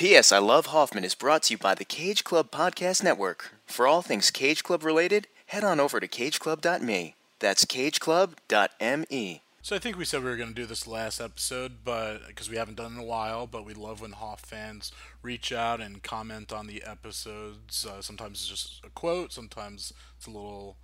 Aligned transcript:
P.S. 0.00 0.32
I 0.32 0.38
Love 0.38 0.64
Hoffman 0.64 1.04
is 1.04 1.14
brought 1.14 1.42
to 1.42 1.52
you 1.52 1.58
by 1.58 1.74
the 1.74 1.84
Cage 1.84 2.24
Club 2.24 2.50
Podcast 2.50 3.04
Network. 3.04 3.52
For 3.66 3.86
all 3.86 4.00
things 4.00 4.30
Cage 4.30 4.64
Club 4.64 4.82
related, 4.82 5.26
head 5.44 5.62
on 5.62 5.78
over 5.78 6.00
to 6.00 6.08
cageclub.me. 6.08 7.16
That's 7.38 7.66
cageclub.me. 7.66 9.42
So 9.60 9.76
I 9.76 9.78
think 9.78 9.98
we 9.98 10.06
said 10.06 10.24
we 10.24 10.30
were 10.30 10.38
going 10.38 10.48
to 10.48 10.54
do 10.54 10.64
this 10.64 10.86
last 10.86 11.20
episode, 11.20 11.84
but 11.84 12.26
because 12.26 12.48
we 12.48 12.56
haven't 12.56 12.76
done 12.78 12.92
it 12.92 12.94
in 12.94 13.00
a 13.02 13.04
while, 13.04 13.46
but 13.46 13.66
we 13.66 13.74
love 13.74 14.00
when 14.00 14.12
Hoff 14.12 14.40
fans 14.40 14.90
reach 15.20 15.52
out 15.52 15.82
and 15.82 16.02
comment 16.02 16.50
on 16.50 16.66
the 16.66 16.82
episodes. 16.82 17.84
Uh, 17.84 18.00
sometimes 18.00 18.38
it's 18.38 18.48
just 18.48 18.82
a 18.82 18.88
quote, 18.88 19.34
sometimes 19.34 19.92
it's 20.16 20.26
a 20.26 20.30
little 20.30 20.78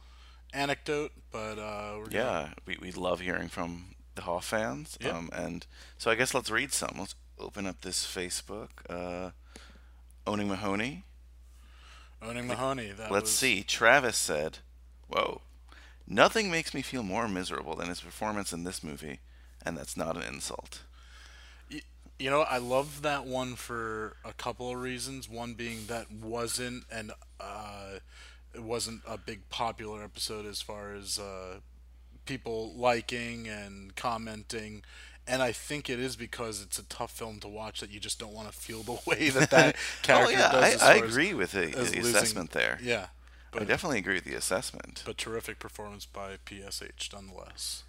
anecdote, 0.53 1.12
but 1.33 1.59
uh, 1.59 1.95
we're 1.96 2.11
Yeah, 2.11 2.23
gonna, 2.43 2.55
we, 2.67 2.77
we 2.83 2.93
love 2.93 3.21
hearing 3.21 3.48
from 3.48 3.95
the 4.14 4.21
Hoff 4.21 4.45
fans. 4.45 4.98
Yeah. 5.01 5.17
Um, 5.17 5.30
and 5.33 5.67
so 5.96 6.11
I 6.11 6.17
guess 6.17 6.35
let's 6.35 6.51
read 6.51 6.75
some. 6.75 6.96
Let's 6.98 7.14
open 7.39 7.66
up 7.66 7.80
this 7.82 8.05
Facebook. 8.05 8.69
Uh, 8.89 9.30
Owning 10.27 10.48
Mahoney. 10.48 11.05
owning 12.20 12.47
Mahoney. 12.48 12.91
That 12.91 13.12
Let's 13.12 13.24
was, 13.24 13.37
see. 13.37 13.62
Travis 13.62 14.16
said, 14.16 14.59
Whoa. 15.09 15.41
Nothing 16.09 16.51
makes 16.51 16.73
me 16.74 16.83
feel 16.83 17.02
more 17.02 17.29
miserable 17.29 17.74
than 17.77 17.88
his 17.88 18.01
performance 18.01 18.52
in 18.52 18.65
this 18.65 18.83
movie, 18.83 19.20
and 19.65 19.77
that's 19.77 19.96
not 19.96 20.16
an 20.16 20.23
insult. 20.23 20.83
You 22.19 22.30
know, 22.30 22.43
I 22.43 22.57
love 22.59 23.02
that 23.02 23.27
one 23.27 23.57
for 23.57 24.16
a 24.24 24.32
couple 24.32 24.71
of 24.71 24.80
reasons. 24.80 25.29
One 25.29 25.52
being 25.55 25.87
that 25.88 26.10
wasn't 26.10 26.84
and 26.91 27.12
uh, 27.38 27.98
it 28.55 28.62
wasn't 28.62 29.02
a 29.07 29.18
big 29.18 29.48
popular 29.51 30.02
episode 30.02 30.46
as 30.46 30.62
far 30.62 30.95
as 30.95 31.18
uh, 31.18 31.59
people 32.24 32.73
liking 32.74 33.48
and 33.48 33.95
commenting. 33.96 34.82
And 35.29 35.43
I 35.43 35.51
think 35.53 35.91
it 35.91 35.98
is 35.98 36.15
because 36.15 36.62
it's 36.62 36.79
a 36.79 36.85
tough 36.85 37.11
film 37.11 37.41
to 37.41 37.48
watch 37.48 37.80
that 37.80 37.91
you 37.91 37.98
just 37.98 38.19
don't 38.19 38.33
want 38.33 38.51
to 38.51 38.55
feel 38.57 38.83
the 38.83 38.98
way 39.07 39.29
that 39.30 39.51
that 39.51 39.77
character 40.02 40.35
oh, 40.35 40.39
yeah, 40.39 40.52
does. 40.52 40.83
I, 40.83 40.91
I 40.91 40.99
far 40.99 41.05
as- 41.05 41.12
agree 41.12 41.35
with 41.35 41.52
the, 41.52 41.66
the 41.66 41.79
losing- 41.79 42.01
assessment 42.01 42.51
there. 42.52 42.79
Yeah, 42.83 43.07
but, 43.51 43.63
I 43.63 43.65
definitely 43.65 43.99
agree 43.99 44.15
with 44.15 44.24
the 44.24 44.35
assessment. 44.35 45.02
but 45.05 45.18
terrific 45.18 45.59
performance 45.59 46.07
by 46.07 46.37
PSH 46.45 47.13
nonetheless. 47.13 47.83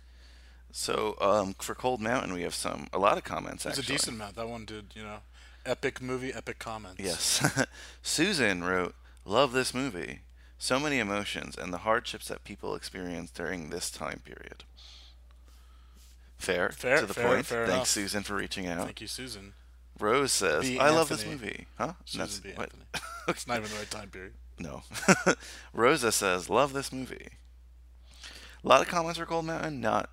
So 0.72 1.16
um, 1.22 1.56
for 1.60 1.76
Cold 1.76 2.02
Mountain, 2.02 2.34
we 2.34 2.44
have 2.44 2.56
some 2.56 2.88
a 2.94 3.00
lot 3.00 3.18
of 3.18 3.24
comments. 3.24 3.66
It's 3.66 3.78
a 3.78 3.82
decent 3.84 4.16
amount. 4.16 4.36
That 4.36 4.48
one 4.48 4.66
did, 4.66 4.86
you 4.96 5.04
know, 5.04 5.18
epic 5.66 6.02
movie, 6.02 6.34
epic 6.34 6.60
comments. 6.60 7.00
Yes. 7.00 7.66
Susan 8.02 8.64
wrote, 8.64 8.96
Love 9.26 9.52
this 9.52 9.74
movie. 9.74 10.22
So 10.58 10.80
many 10.80 11.00
emotions 11.00 11.58
and 11.58 11.74
the 11.74 11.80
hardships 11.80 12.30
that 12.30 12.44
people 12.44 12.76
experience 12.76 13.30
during 13.30 13.70
this 13.70 13.92
time 13.92 14.22
period. 14.26 14.64
Fair. 16.38 16.70
Fair- 16.70 17.00
to 17.02 17.06
the 17.06 17.14
fair- 17.14 17.28
point. 17.28 17.46
fair 17.46 17.66
Thanks, 17.66 17.74
enough. 17.76 17.88
Susan, 17.88 18.24
for 18.24 18.36
reaching 18.36 18.68
out. 18.68 18.86
Thank 18.86 19.02
you, 19.02 19.08
Susan. 19.08 19.54
Rose 20.00 20.32
says, 20.32 20.64
B. 20.70 20.78
I 20.80 20.90
love 20.92 21.10
this 21.10 21.26
movie. 21.26 21.66
Huh? 21.78 21.94
Susan 22.06 22.44
B. 22.44 22.50
Anthony. 22.58 22.84
It's 23.30 23.46
not 23.46 23.58
even 23.58 23.70
the 23.70 23.76
right 23.78 23.92
time 23.92 24.10
period. 24.10 24.34
No. 24.58 24.84
Rosa 25.74 26.14
says, 26.14 26.50
Love 26.50 26.72
this 26.72 26.94
movie. 26.94 27.28
A 28.64 28.68
lot 28.68 28.80
of 28.82 28.88
comments 28.88 29.20
for 29.20 29.26
Cold 29.26 29.44
Mountain, 29.46 29.82
not 29.82 30.10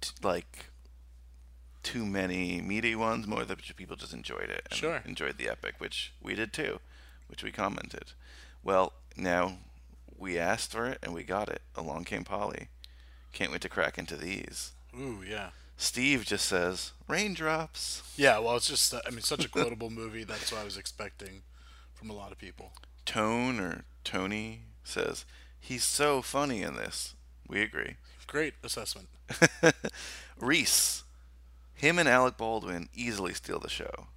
t- 0.00 0.10
like 0.22 0.66
too 1.82 2.06
many 2.06 2.60
meaty 2.60 2.94
ones, 2.94 3.26
more 3.26 3.44
that 3.44 3.76
people 3.76 3.96
just 3.96 4.12
enjoyed 4.14 4.50
it 4.50 4.66
and 4.70 4.78
Sure. 4.78 5.02
enjoyed 5.04 5.36
the 5.36 5.48
epic, 5.48 5.74
which 5.78 6.12
we 6.22 6.34
did 6.36 6.52
too, 6.52 6.78
which 7.26 7.42
we 7.42 7.50
commented. 7.50 8.12
Well, 8.62 8.92
now 9.16 9.58
we 10.16 10.38
asked 10.38 10.70
for 10.70 10.86
it 10.86 10.98
and 11.02 11.12
we 11.12 11.24
got 11.24 11.48
it. 11.48 11.62
Along 11.74 12.04
came 12.04 12.22
Polly. 12.24 12.68
Can't 13.32 13.50
wait 13.50 13.62
to 13.62 13.68
crack 13.68 13.98
into 13.98 14.16
these. 14.16 14.70
Ooh, 14.98 15.22
yeah. 15.28 15.50
Steve 15.76 16.24
just 16.24 16.46
says, 16.46 16.92
Raindrops. 17.08 18.02
Yeah, 18.16 18.38
well, 18.38 18.56
it's 18.56 18.68
just, 18.68 18.94
uh, 18.94 19.00
I 19.06 19.10
mean, 19.10 19.22
such 19.22 19.44
a 19.44 19.48
quotable 19.48 19.90
movie. 19.90 20.24
That's 20.24 20.52
what 20.52 20.60
I 20.60 20.64
was 20.64 20.76
expecting 20.76 21.42
from 21.94 22.10
a 22.10 22.14
lot 22.14 22.32
of 22.32 22.38
people. 22.38 22.72
Tone 23.04 23.58
or 23.58 23.84
Tony 24.04 24.62
says, 24.84 25.24
He's 25.60 25.84
so 25.84 26.22
funny 26.22 26.62
in 26.62 26.76
this. 26.76 27.14
We 27.48 27.62
agree. 27.62 27.96
Great 28.26 28.54
assessment. 28.62 29.08
Reese. 30.38 31.04
Him 31.74 31.98
and 31.98 32.08
Alec 32.08 32.36
Baldwin 32.36 32.88
easily 32.94 33.34
steal 33.34 33.58
the 33.58 33.68
show. 33.68 34.08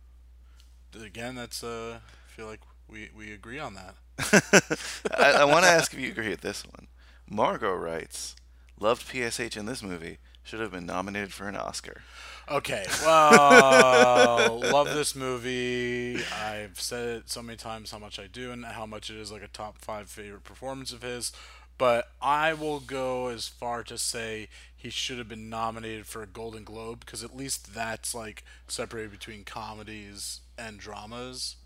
Again, 1.02 1.36
that's, 1.36 1.64
uh, 1.64 2.00
I 2.00 2.32
feel 2.36 2.48
like 2.48 2.62
we, 2.88 3.10
we 3.16 3.34
agree 3.34 3.60
on 3.60 3.76
that. 3.76 3.96
I, 5.18 5.32
I 5.32 5.46
want 5.46 5.66
to 5.66 5.72
ask 5.72 5.94
if 5.94 6.00
you 6.00 6.10
agree 6.10 6.30
with 6.30 6.42
this 6.42 6.66
one. 6.66 6.88
Margot 7.30 7.74
writes, 7.74 8.36
Loved 8.80 9.08
PSH 9.08 9.58
in 9.58 9.66
this 9.66 9.82
movie. 9.82 10.20
Should 10.48 10.62
have 10.62 10.72
been 10.72 10.86
nominated 10.86 11.34
for 11.34 11.48
an 11.50 11.58
Oscar. 11.58 12.02
Okay, 12.50 12.86
well, 13.04 14.60
love 14.72 14.88
this 14.94 15.14
movie. 15.14 16.24
I've 16.34 16.80
said 16.80 17.08
it 17.18 17.30
so 17.30 17.42
many 17.42 17.58
times 17.58 17.92
how 17.92 18.00
much 18.00 18.18
I 18.18 18.28
do 18.28 18.52
and 18.54 18.64
how 18.64 18.86
much 18.86 19.10
it 19.10 19.18
is 19.18 19.30
like 19.32 19.44
a 19.44 19.50
top 19.50 19.78
five 19.80 20.10
favorite 20.10 20.46
performance 20.46 20.94
of 20.94 21.02
his. 21.02 21.34
But 21.78 22.08
I 22.22 22.54
will 22.54 22.80
go 22.80 23.28
as 23.28 23.50
far 23.50 23.84
to 23.84 23.98
say 23.98 24.48
he 24.76 24.90
should 24.90 25.18
have 25.18 25.28
been 25.28 25.50
nominated 25.50 26.08
for 26.08 26.24
a 26.24 26.28
Golden 26.28 26.64
Globe 26.64 27.02
because 27.02 27.24
at 27.26 27.36
least 27.36 27.74
that's 27.74 28.16
like 28.16 28.44
separated 28.70 29.12
between 29.12 29.44
comedies 29.44 30.40
and 30.58 30.80
dramas. 30.80 31.58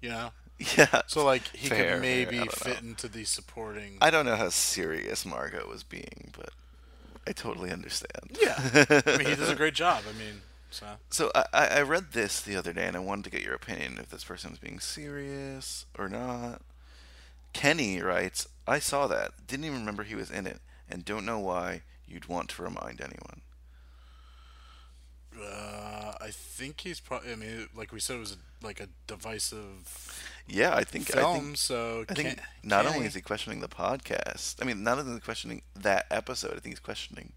You 0.00 0.08
know, 0.08 0.30
Yeah. 0.78 1.02
so 1.06 1.22
like 1.24 1.54
he 1.54 1.68
Fair, 1.68 1.92
could 1.96 2.00
maybe 2.02 2.38
fit 2.46 2.82
know. 2.82 2.88
into 2.90 3.08
the 3.08 3.24
supporting. 3.24 3.98
I 4.00 4.08
don't 4.10 4.24
know 4.24 4.36
how 4.36 4.48
serious 4.48 5.26
Margot 5.26 5.68
was 5.68 5.82
being, 5.82 6.32
but 6.36 6.50
I 7.26 7.32
totally 7.32 7.70
understand. 7.70 8.38
yeah, 8.40 8.54
I 9.06 9.16
mean 9.18 9.26
he 9.28 9.34
does 9.34 9.48
a 9.50 9.54
great 9.62 9.74
job. 9.74 10.04
I 10.08 10.12
mean, 10.18 10.42
so 10.70 10.86
So 11.10 11.30
I, 11.34 11.44
I 11.52 11.66
I 11.66 11.82
read 11.82 12.12
this 12.12 12.40
the 12.40 12.56
other 12.56 12.72
day, 12.72 12.86
and 12.86 12.96
I 12.96 13.00
wanted 13.00 13.24
to 13.24 13.30
get 13.30 13.42
your 13.42 13.54
opinion 13.54 13.98
if 13.98 14.10
this 14.10 14.24
person 14.24 14.50
was 14.50 14.58
being 14.60 14.78
serious 14.80 15.86
or 15.98 16.08
not. 16.08 16.62
Kenny 17.52 18.00
writes, 18.00 18.46
"I 18.66 18.78
saw 18.78 19.06
that. 19.08 19.46
Didn't 19.46 19.64
even 19.64 19.78
remember 19.80 20.04
he 20.04 20.14
was 20.14 20.30
in 20.30 20.46
it, 20.46 20.60
and 20.88 21.04
don't 21.04 21.24
know 21.26 21.38
why 21.38 21.82
you'd 22.06 22.26
want 22.28 22.48
to 22.50 22.62
remind 22.62 23.00
anyone." 23.00 23.40
Uh, 25.40 26.12
I 26.20 26.30
think 26.30 26.80
he's 26.80 27.00
probably. 27.00 27.32
I 27.32 27.36
mean, 27.36 27.68
like 27.74 27.92
we 27.92 28.00
said, 28.00 28.16
it 28.16 28.20
was 28.20 28.32
a, 28.32 28.64
like 28.66 28.80
a 28.80 28.88
divisive 29.06 30.22
Yeah, 30.48 30.74
I 30.74 30.84
think 30.84 31.10
I 31.14 31.20
film. 31.20 31.40
think 31.44 31.56
so 31.58 32.04
I 32.08 32.14
think 32.14 32.40
not 32.62 32.86
only 32.86 33.06
is 33.06 33.14
he 33.14 33.20
questioning 33.20 33.60
the 33.60 33.68
podcast, 33.68 34.56
I 34.60 34.64
mean, 34.64 34.82
not 34.82 34.98
only 34.98 35.10
is 35.10 35.16
he 35.16 35.20
questioning 35.20 35.62
that 35.74 36.06
episode, 36.10 36.52
I 36.56 36.60
think 36.60 36.74
he's 36.74 36.80
questioning 36.80 37.32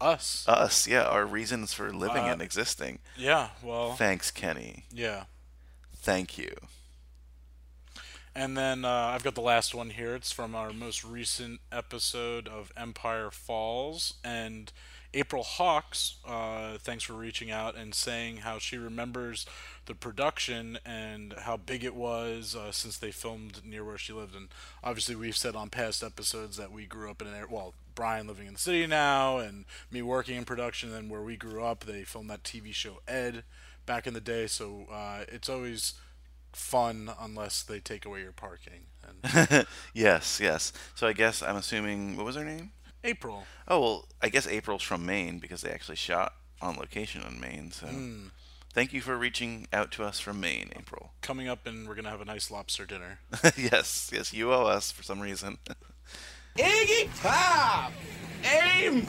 us, 0.00 0.44
us. 0.48 0.86
Yeah, 0.86 1.02
our 1.04 1.26
reasons 1.26 1.72
for 1.74 1.92
living 1.92 2.24
Uh, 2.24 2.32
and 2.32 2.40
existing. 2.42 3.00
yeah. 3.16 3.48
Well, 3.62 3.92
Thanks, 3.94 4.30
Kenny. 4.30 4.84
yeah. 4.92 5.24
Thank 5.96 6.38
you. 6.38 6.54
And 8.34 8.56
then 8.56 8.84
uh, 8.84 8.88
I've 9.12 9.24
got 9.24 9.34
the 9.34 9.40
last 9.40 9.74
one 9.74 9.90
here. 9.90 10.14
It's 10.14 10.30
from 10.32 10.54
our 10.54 10.72
most 10.72 11.04
recent 11.04 11.60
episode 11.72 12.46
of 12.48 12.72
Empire 12.76 13.30
Falls. 13.30 14.14
And 14.24 14.72
April 15.12 15.42
Hawks, 15.42 16.16
uh, 16.26 16.78
thanks 16.78 17.02
for 17.02 17.14
reaching 17.14 17.50
out 17.50 17.76
and 17.76 17.94
saying 17.94 18.38
how 18.38 18.58
she 18.58 18.78
remembers 18.78 19.44
the 19.86 19.94
production 19.94 20.78
and 20.84 21.34
how 21.40 21.56
big 21.56 21.82
it 21.82 21.96
was 21.96 22.54
uh, 22.54 22.70
since 22.70 22.96
they 22.96 23.10
filmed 23.10 23.64
near 23.64 23.84
where 23.84 23.98
she 23.98 24.12
lived. 24.12 24.36
And 24.36 24.48
obviously, 24.84 25.16
we've 25.16 25.36
said 25.36 25.56
on 25.56 25.68
past 25.68 26.04
episodes 26.04 26.56
that 26.58 26.70
we 26.70 26.86
grew 26.86 27.10
up 27.10 27.20
in 27.20 27.28
an 27.28 27.34
area. 27.34 27.48
Well, 27.50 27.74
Brian 27.96 28.28
living 28.28 28.46
in 28.46 28.52
the 28.52 28.58
city 28.58 28.86
now, 28.86 29.38
and 29.38 29.64
me 29.90 30.00
working 30.00 30.36
in 30.36 30.44
production. 30.44 30.94
And 30.94 31.10
where 31.10 31.22
we 31.22 31.36
grew 31.36 31.64
up, 31.64 31.84
they 31.84 32.04
filmed 32.04 32.30
that 32.30 32.44
TV 32.44 32.72
show 32.72 33.00
Ed 33.08 33.42
back 33.86 34.06
in 34.06 34.14
the 34.14 34.20
day. 34.20 34.46
So 34.46 34.86
uh, 34.92 35.24
it's 35.28 35.48
always 35.48 35.94
fun 36.52 37.10
unless 37.20 37.62
they 37.62 37.80
take 37.80 38.04
away 38.06 38.22
your 38.22 38.32
parking. 38.32 38.86
And 39.02 39.66
yes, 39.94 40.40
yes. 40.40 40.72
So 40.94 41.06
I 41.06 41.12
guess 41.12 41.42
I'm 41.42 41.56
assuming 41.56 42.16
what 42.16 42.26
was 42.26 42.36
her 42.36 42.44
name? 42.44 42.70
April, 43.02 43.44
Oh 43.66 43.80
well, 43.80 44.08
I 44.20 44.28
guess 44.28 44.46
April's 44.46 44.82
from 44.82 45.06
Maine 45.06 45.38
because 45.38 45.62
they 45.62 45.70
actually 45.70 45.96
shot 45.96 46.34
on 46.60 46.76
location 46.76 47.22
in 47.22 47.40
Maine. 47.40 47.70
So 47.70 47.86
hmm. 47.86 48.26
thank 48.72 48.92
you 48.92 49.00
for 49.00 49.16
reaching 49.16 49.66
out 49.72 49.90
to 49.92 50.04
us 50.04 50.20
from 50.20 50.40
Maine, 50.40 50.70
April. 50.76 51.12
coming 51.22 51.48
up, 51.48 51.66
and 51.66 51.88
we're 51.88 51.94
gonna 51.94 52.10
have 52.10 52.20
a 52.20 52.26
nice 52.26 52.50
lobster 52.50 52.84
dinner. 52.86 53.20
yes, 53.56 54.10
yes, 54.12 54.32
you 54.32 54.52
owe 54.52 54.64
us 54.64 54.90
for 54.90 55.02
some 55.02 55.20
reason. 55.20 55.58
Iggy 56.58 57.08
Pop! 57.22 57.92
Amen! 58.44 59.06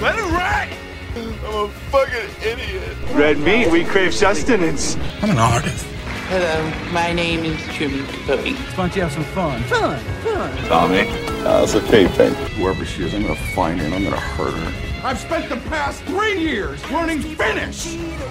Let 0.00 0.18
it 0.18 0.32
ride! 0.32 0.76
I'm 1.14 1.44
a 1.44 1.68
fucking 1.68 2.30
idiot. 2.42 2.96
Red 3.12 3.38
meat, 3.38 3.70
we 3.70 3.84
crave 3.84 4.14
sustenance. 4.14 4.96
I'm 5.20 5.30
an 5.30 5.38
artist. 5.38 5.86
Hello, 6.28 6.92
my 6.92 7.12
name 7.12 7.44
is 7.44 7.60
Truman 7.74 8.06
Capote. 8.06 8.46
Why 8.46 8.76
don't 8.76 8.96
you 8.96 9.02
have 9.02 9.12
some 9.12 9.24
fun? 9.24 9.62
Fun, 9.64 9.98
fun. 10.22 10.56
Tommy, 10.66 11.04
that's 11.42 11.74
a 11.74 11.80
taping. 11.88 12.32
Whoever 12.56 12.84
she 12.86 13.04
is, 13.04 13.14
I'm 13.14 13.22
gonna 13.22 13.34
find 13.54 13.78
her 13.80 13.86
and 13.86 13.94
I'm 13.94 14.04
gonna 14.04 14.16
hurt 14.18 14.54
her. 14.54 15.06
I've 15.06 15.18
spent 15.18 15.48
the 15.50 15.56
past 15.68 16.02
three 16.04 16.40
years 16.40 16.82
learning 16.90 17.20
Finnish! 17.20 17.96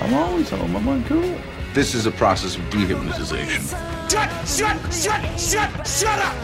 I'm 0.00 0.14
always 0.14 0.50
home. 0.50 0.74
I'm 0.74 0.88
on 0.88 1.04
cool. 1.04 1.36
This 1.74 1.94
is 1.94 2.06
a 2.06 2.10
process 2.10 2.56
of 2.56 2.62
dehypnotization. 2.64 3.70
Shut, 4.10 4.48
shut, 4.48 4.92
shut, 4.92 5.38
shut, 5.38 5.86
shut 5.86 6.18
up! 6.18 6.36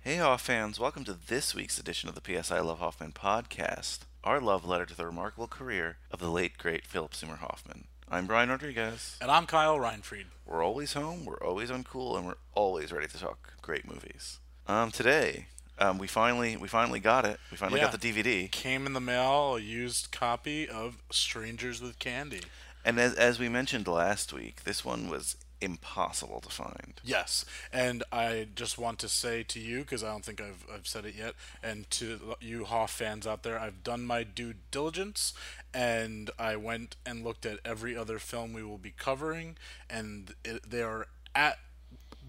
Hey, 0.00 0.16
Hoff 0.16 0.40
fans, 0.40 0.80
welcome 0.80 1.04
to 1.04 1.12
this 1.28 1.54
week's 1.54 1.78
edition 1.78 2.08
of 2.08 2.14
the 2.14 2.22
PS 2.22 2.50
I 2.50 2.60
Love 2.60 2.78
Hoffman 2.78 3.12
podcast. 3.12 4.00
Our 4.22 4.40
love 4.40 4.66
letter 4.66 4.84
to 4.86 4.96
the 4.96 5.06
remarkable 5.06 5.46
career 5.46 5.96
of 6.10 6.20
the 6.20 6.30
late 6.30 6.58
great 6.58 6.86
Philip 6.86 7.14
Seymour 7.14 7.36
Hoffman. 7.36 7.84
I'm 8.08 8.26
Brian 8.26 8.50
Rodriguez. 8.50 9.16
And 9.20 9.30
I'm 9.30 9.46
Kyle 9.46 9.78
Reinfried. 9.78 10.26
We're 10.44 10.64
always 10.64 10.92
home, 10.92 11.24
we're 11.24 11.42
always 11.42 11.70
uncool, 11.70 12.16
and 12.16 12.26
we're 12.26 12.34
always 12.54 12.92
ready 12.92 13.06
to 13.06 13.18
talk 13.18 13.54
great 13.62 13.88
movies. 13.88 14.38
Um, 14.66 14.90
today, 14.90 15.46
um, 15.78 15.96
we 15.98 16.06
finally 16.06 16.56
we 16.56 16.68
finally 16.68 17.00
got 17.00 17.24
it. 17.24 17.40
We 17.50 17.56
finally 17.56 17.80
got 17.80 17.92
the 17.92 17.98
DVD. 17.98 18.50
Came 18.50 18.86
in 18.86 18.92
the 18.92 19.00
mail 19.00 19.56
a 19.56 19.60
used 19.60 20.10
copy 20.10 20.68
of 20.68 21.02
Strangers 21.10 21.80
with 21.80 21.98
Candy. 21.98 22.42
And 22.84 22.98
as, 22.98 23.14
as 23.14 23.38
we 23.38 23.48
mentioned 23.48 23.86
last 23.88 24.32
week, 24.32 24.64
this 24.64 24.84
one 24.84 25.08
was 25.08 25.36
impossible 25.60 26.40
to 26.40 26.48
find. 26.48 27.00
Yes, 27.04 27.44
and 27.72 28.02
I 28.12 28.48
just 28.54 28.78
want 28.78 28.98
to 29.00 29.08
say 29.08 29.42
to 29.44 29.60
you 29.60 29.80
because 29.80 30.02
I 30.02 30.08
don't 30.10 30.24
think 30.24 30.40
I've 30.40 30.64
I've 30.72 30.86
said 30.86 31.04
it 31.04 31.14
yet, 31.14 31.34
and 31.62 31.88
to 31.92 32.36
you 32.40 32.64
Hoff 32.64 32.90
fans 32.92 33.26
out 33.26 33.42
there, 33.42 33.58
I've 33.58 33.82
done 33.84 34.04
my 34.06 34.22
due 34.24 34.54
diligence, 34.70 35.32
and 35.74 36.30
I 36.38 36.56
went 36.56 36.96
and 37.04 37.24
looked 37.24 37.44
at 37.46 37.58
every 37.64 37.96
other 37.96 38.18
film 38.18 38.52
we 38.52 38.62
will 38.62 38.78
be 38.78 38.92
covering, 38.96 39.56
and 39.88 40.34
it, 40.44 40.68
they 40.70 40.82
are 40.82 41.06
at 41.34 41.58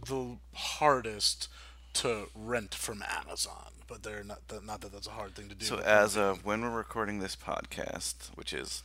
the 0.07 0.37
hardest 0.55 1.47
to 1.93 2.27
rent 2.35 2.73
from 2.73 3.03
Amazon, 3.03 3.71
but 3.87 4.03
they're 4.03 4.23
not. 4.23 4.47
that- 4.47 4.65
Not 4.65 4.81
that 4.81 4.91
that's 4.93 5.07
a 5.07 5.11
hard 5.11 5.35
thing 5.35 5.49
to 5.49 5.55
do. 5.55 5.65
So 5.65 5.79
as 5.79 6.15
of 6.17 6.45
when 6.45 6.61
we're 6.61 6.69
recording 6.69 7.19
this 7.19 7.35
podcast, 7.35 8.29
which 8.35 8.53
is 8.53 8.83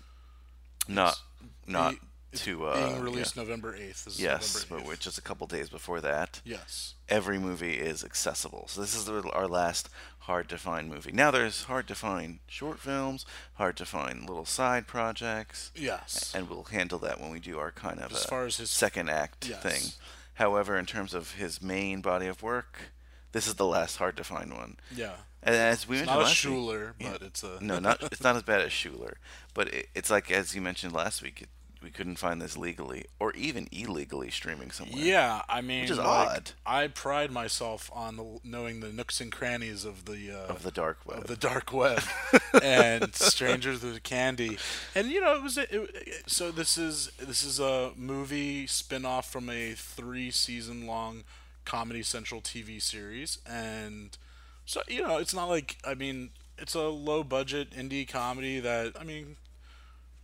not 0.88 1.18
not 1.66 1.94
it's 2.36 2.44
to 2.44 2.66
uh, 2.66 2.88
being 2.88 3.02
released 3.02 3.36
yeah. 3.36 3.42
November 3.42 3.74
eighth. 3.76 4.06
Yes, 4.18 4.54
November 4.54 4.82
but 4.82 4.88
we're 4.88 4.96
just 4.96 5.18
a 5.18 5.22
couple 5.22 5.46
days 5.46 5.68
before 5.68 6.00
that. 6.00 6.40
yes. 6.44 6.94
Every 7.08 7.38
movie 7.38 7.74
is 7.74 8.02
accessible. 8.02 8.66
So 8.68 8.80
this 8.80 8.96
is 8.96 9.04
the, 9.04 9.22
our 9.30 9.46
last 9.46 9.88
hard 10.20 10.48
to 10.48 10.58
find 10.58 10.88
movie. 10.88 11.12
Now 11.12 11.30
there's 11.30 11.64
hard 11.64 11.86
to 11.88 11.94
find 11.94 12.40
short 12.48 12.80
films, 12.80 13.24
hard 13.54 13.76
to 13.76 13.84
find 13.86 14.28
little 14.28 14.44
side 14.44 14.86
projects, 14.88 15.70
Yes. 15.76 16.32
and 16.34 16.48
we'll 16.50 16.64
handle 16.64 16.98
that 17.00 17.20
when 17.20 17.30
we 17.30 17.38
do 17.38 17.58
our 17.60 17.70
kind 17.70 18.00
of 18.00 18.10
As 18.12 18.24
a 18.24 18.28
far 18.28 18.46
as 18.46 18.56
his- 18.56 18.70
second 18.70 19.08
act 19.08 19.48
Yes. 19.48 19.62
thing. 19.62 19.92
However, 20.34 20.76
in 20.76 20.84
terms 20.86 21.14
of 21.14 21.34
his 21.34 21.62
main 21.62 22.00
body 22.00 22.26
of 22.26 22.42
work, 22.42 22.90
this 23.32 23.46
is 23.46 23.54
the 23.54 23.64
last 23.66 23.96
hard 23.98 24.16
to 24.16 24.24
find 24.24 24.52
one. 24.52 24.76
yeah. 24.94 25.14
And 25.42 25.54
as 25.54 25.86
we 25.86 25.98
It's 25.98 26.06
mentioned 26.06 26.16
not 26.18 26.24
last 26.26 26.44
week- 26.44 26.54
Szuler, 26.54 26.92
Yeah. 26.98 27.12
but 27.12 27.22
it's 27.22 27.42
a 27.44 27.58
no, 27.60 27.78
not 27.88 28.02
it's 28.02 28.20
not 28.22 28.34
as 28.34 28.42
bad 28.42 28.62
as 28.62 28.72
Szuler, 28.72 29.14
but 29.54 29.68
it, 29.72 29.88
it's 29.94 30.10
like 30.10 30.28
as 30.32 30.56
you 30.56 30.60
mentioned 30.60 30.92
last 30.92 31.22
week, 31.22 31.42
it, 31.42 31.48
we 31.86 31.92
couldn't 31.92 32.16
find 32.16 32.42
this 32.42 32.56
legally 32.56 33.04
or 33.20 33.32
even 33.34 33.68
illegally 33.70 34.28
streaming 34.28 34.72
somewhere. 34.72 35.00
Yeah, 35.00 35.42
I 35.48 35.60
mean, 35.60 35.82
which 35.82 35.92
is 35.92 35.98
like, 35.98 36.06
odd. 36.06 36.50
I 36.66 36.88
pride 36.88 37.30
myself 37.30 37.88
on 37.94 38.16
the, 38.16 38.40
knowing 38.42 38.80
the 38.80 38.88
nooks 38.88 39.20
and 39.20 39.30
crannies 39.30 39.84
of 39.84 40.04
the 40.04 40.32
uh, 40.32 40.52
of 40.52 40.64
the 40.64 40.72
dark 40.72 40.98
web. 41.06 41.18
of 41.18 41.26
the 41.28 41.36
dark 41.36 41.72
web 41.72 42.02
and 42.60 43.14
Strangers 43.14 43.84
with 43.84 44.02
Candy, 44.02 44.58
and 44.96 45.12
you 45.12 45.20
know 45.20 45.36
it 45.36 45.44
was 45.44 45.56
it, 45.56 45.68
it, 45.70 46.24
so 46.26 46.50
this 46.50 46.76
is 46.76 47.12
this 47.20 47.44
is 47.44 47.60
a 47.60 47.92
movie 47.96 48.66
spin-off 48.66 49.30
from 49.30 49.48
a 49.48 49.74
three 49.74 50.32
season 50.32 50.88
long 50.88 51.22
Comedy 51.64 52.02
Central 52.02 52.40
TV 52.40 52.82
series, 52.82 53.38
and 53.46 54.18
so 54.64 54.80
you 54.88 55.02
know 55.02 55.18
it's 55.18 55.32
not 55.32 55.48
like 55.48 55.76
I 55.86 55.94
mean 55.94 56.30
it's 56.58 56.74
a 56.74 56.88
low 56.88 57.22
budget 57.22 57.70
indie 57.70 58.08
comedy 58.08 58.58
that 58.58 58.94
I 59.00 59.04
mean 59.04 59.36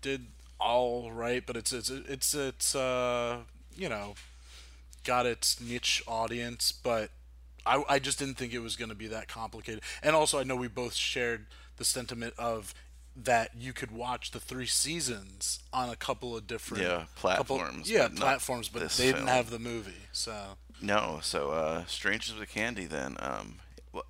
did 0.01 0.27
all 0.63 1.11
right, 1.13 1.45
but 1.47 1.57
it's 1.57 1.73
it's 1.73 1.91
it's 1.91 2.35
it's 2.35 2.75
uh 2.75 3.39
you 3.77 3.89
know 3.89 4.15
got 5.05 5.27
its 5.27 5.61
niche 5.61 6.03
audience, 6.07 6.73
but 6.73 7.11
I 7.67 7.83
I 7.89 7.99
just 7.99 8.19
didn't 8.19 8.37
think 8.37 8.53
it 8.53 8.61
was 8.61 8.77
going 8.77 8.89
to 8.91 8.95
be 8.95 9.09
that 9.09 9.29
complicated. 9.29 9.83
And 10.03 10.15
also, 10.15 10.39
I 10.39 10.45
know 10.45 10.57
we 10.57 10.69
both 10.69 10.95
shared 10.95 11.47
the 11.77 11.85
sentiment 11.85 12.35
of 12.39 12.75
that 13.15 13.51
you 13.59 13.73
could 13.75 13.91
watch 13.91 14.31
the 14.31 14.41
three 14.41 14.65
seasons 14.67 15.59
on 15.73 15.91
a 15.91 15.97
couple 15.97 16.35
of 16.37 16.47
different 16.47 16.83
Yeah, 16.83 17.05
couple- 17.17 17.59
platforms, 17.59 17.91
yeah, 17.91 18.09
but 18.09 18.17
platforms, 18.17 18.69
but 18.69 18.89
they 18.91 19.13
didn't 19.13 19.27
have 19.27 19.51
the 19.51 19.59
movie, 19.59 20.07
so 20.13 20.57
no, 20.81 21.19
so 21.23 21.51
uh, 21.51 21.85
Strangers 21.87 22.39
with 22.39 22.49
Candy. 22.49 22.87
Then 22.87 23.17
um, 23.21 23.57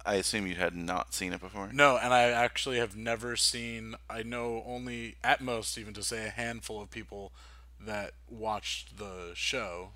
I 0.06 0.14
assume 0.14 0.46
you 0.46 0.54
had 0.54 0.74
not 0.76 1.12
seen 1.14 1.32
it 1.32 1.40
before. 1.40 1.70
no. 1.72 1.96
And 1.96 2.12
I 2.14 2.22
actually 2.30 2.78
have 2.78 2.96
never 2.96 3.36
seen. 3.36 3.94
I 4.08 4.22
know 4.22 4.62
only 4.66 5.16
at 5.24 5.40
most, 5.40 5.76
even 5.78 5.92
to 5.94 6.02
say, 6.02 6.26
a 6.26 6.30
handful 6.30 6.80
of 6.80 6.90
people 6.90 7.32
that 7.80 8.12
watched 8.30 8.96
the 8.98 9.32
show. 9.34 9.88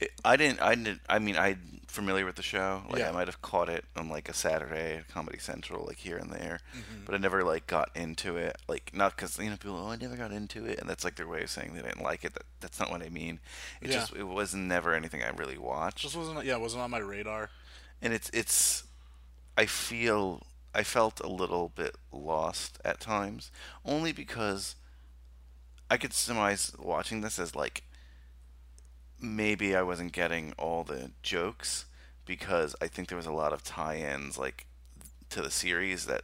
It, 0.00 0.10
I 0.24 0.36
didn't. 0.36 0.60
I 0.60 0.74
didn't. 0.74 1.00
I 1.08 1.18
mean, 1.20 1.36
I'm 1.36 1.80
familiar 1.86 2.24
with 2.24 2.34
the 2.36 2.42
show. 2.42 2.82
Like 2.90 2.98
Yeah. 3.00 3.10
I 3.10 3.12
might 3.12 3.28
have 3.28 3.40
caught 3.42 3.68
it 3.68 3.84
on 3.96 4.08
like 4.08 4.28
a 4.28 4.32
Saturday 4.34 4.96
at 4.98 5.08
Comedy 5.08 5.38
Central, 5.38 5.84
like 5.86 5.98
here 5.98 6.16
and 6.16 6.30
there, 6.32 6.58
Mm-hmm. 6.76 7.04
but 7.06 7.14
I 7.14 7.18
never 7.18 7.44
like 7.44 7.66
got 7.68 7.90
into 7.94 8.36
it. 8.36 8.56
Like 8.68 8.90
not 8.92 9.16
because 9.16 9.38
you 9.38 9.50
know 9.50 9.56
people. 9.56 9.76
Oh, 9.78 9.90
I 9.90 9.96
never 9.96 10.16
got 10.16 10.32
into 10.32 10.64
it, 10.66 10.80
and 10.80 10.88
that's 10.88 11.04
like 11.04 11.14
their 11.16 11.28
way 11.28 11.42
of 11.44 11.50
saying 11.50 11.74
they 11.74 11.82
didn't 11.82 12.02
like 12.02 12.24
it. 12.24 12.34
That, 12.34 12.42
that's 12.60 12.80
not 12.80 12.90
what 12.90 13.02
I 13.02 13.08
mean. 13.08 13.38
It 13.80 13.88
Yeah. 13.90 13.94
just 13.98 14.14
it 14.16 14.24
was 14.24 14.52
never 14.54 14.94
anything 14.94 15.22
I 15.22 15.30
really 15.30 15.58
watched. 15.58 15.98
Just 15.98 16.16
wasn't. 16.16 16.44
Yeah, 16.44 16.56
wasn't 16.56 16.82
on 16.82 16.90
my 16.90 16.98
radar. 16.98 17.50
and 18.02 18.12
it's 18.12 18.30
it's 18.30 18.82
I 19.56 19.66
feel 19.66 20.42
I 20.74 20.82
felt 20.82 21.20
a 21.20 21.28
little 21.28 21.70
bit 21.74 21.96
lost 22.12 22.78
at 22.84 23.00
times 23.00 23.50
only 23.84 24.12
because 24.12 24.74
I 25.90 25.96
could 25.96 26.12
surmise 26.12 26.72
watching 26.78 27.20
this 27.20 27.38
as 27.38 27.54
like 27.54 27.84
maybe 29.20 29.76
I 29.76 29.82
wasn't 29.82 30.12
getting 30.12 30.52
all 30.58 30.82
the 30.82 31.12
jokes 31.22 31.86
because 32.26 32.74
I 32.80 32.88
think 32.88 33.08
there 33.08 33.16
was 33.16 33.26
a 33.26 33.32
lot 33.32 33.52
of 33.52 33.62
tie-ins 33.62 34.38
like 34.38 34.66
to 35.30 35.42
the 35.42 35.50
series 35.50 36.06
that 36.06 36.22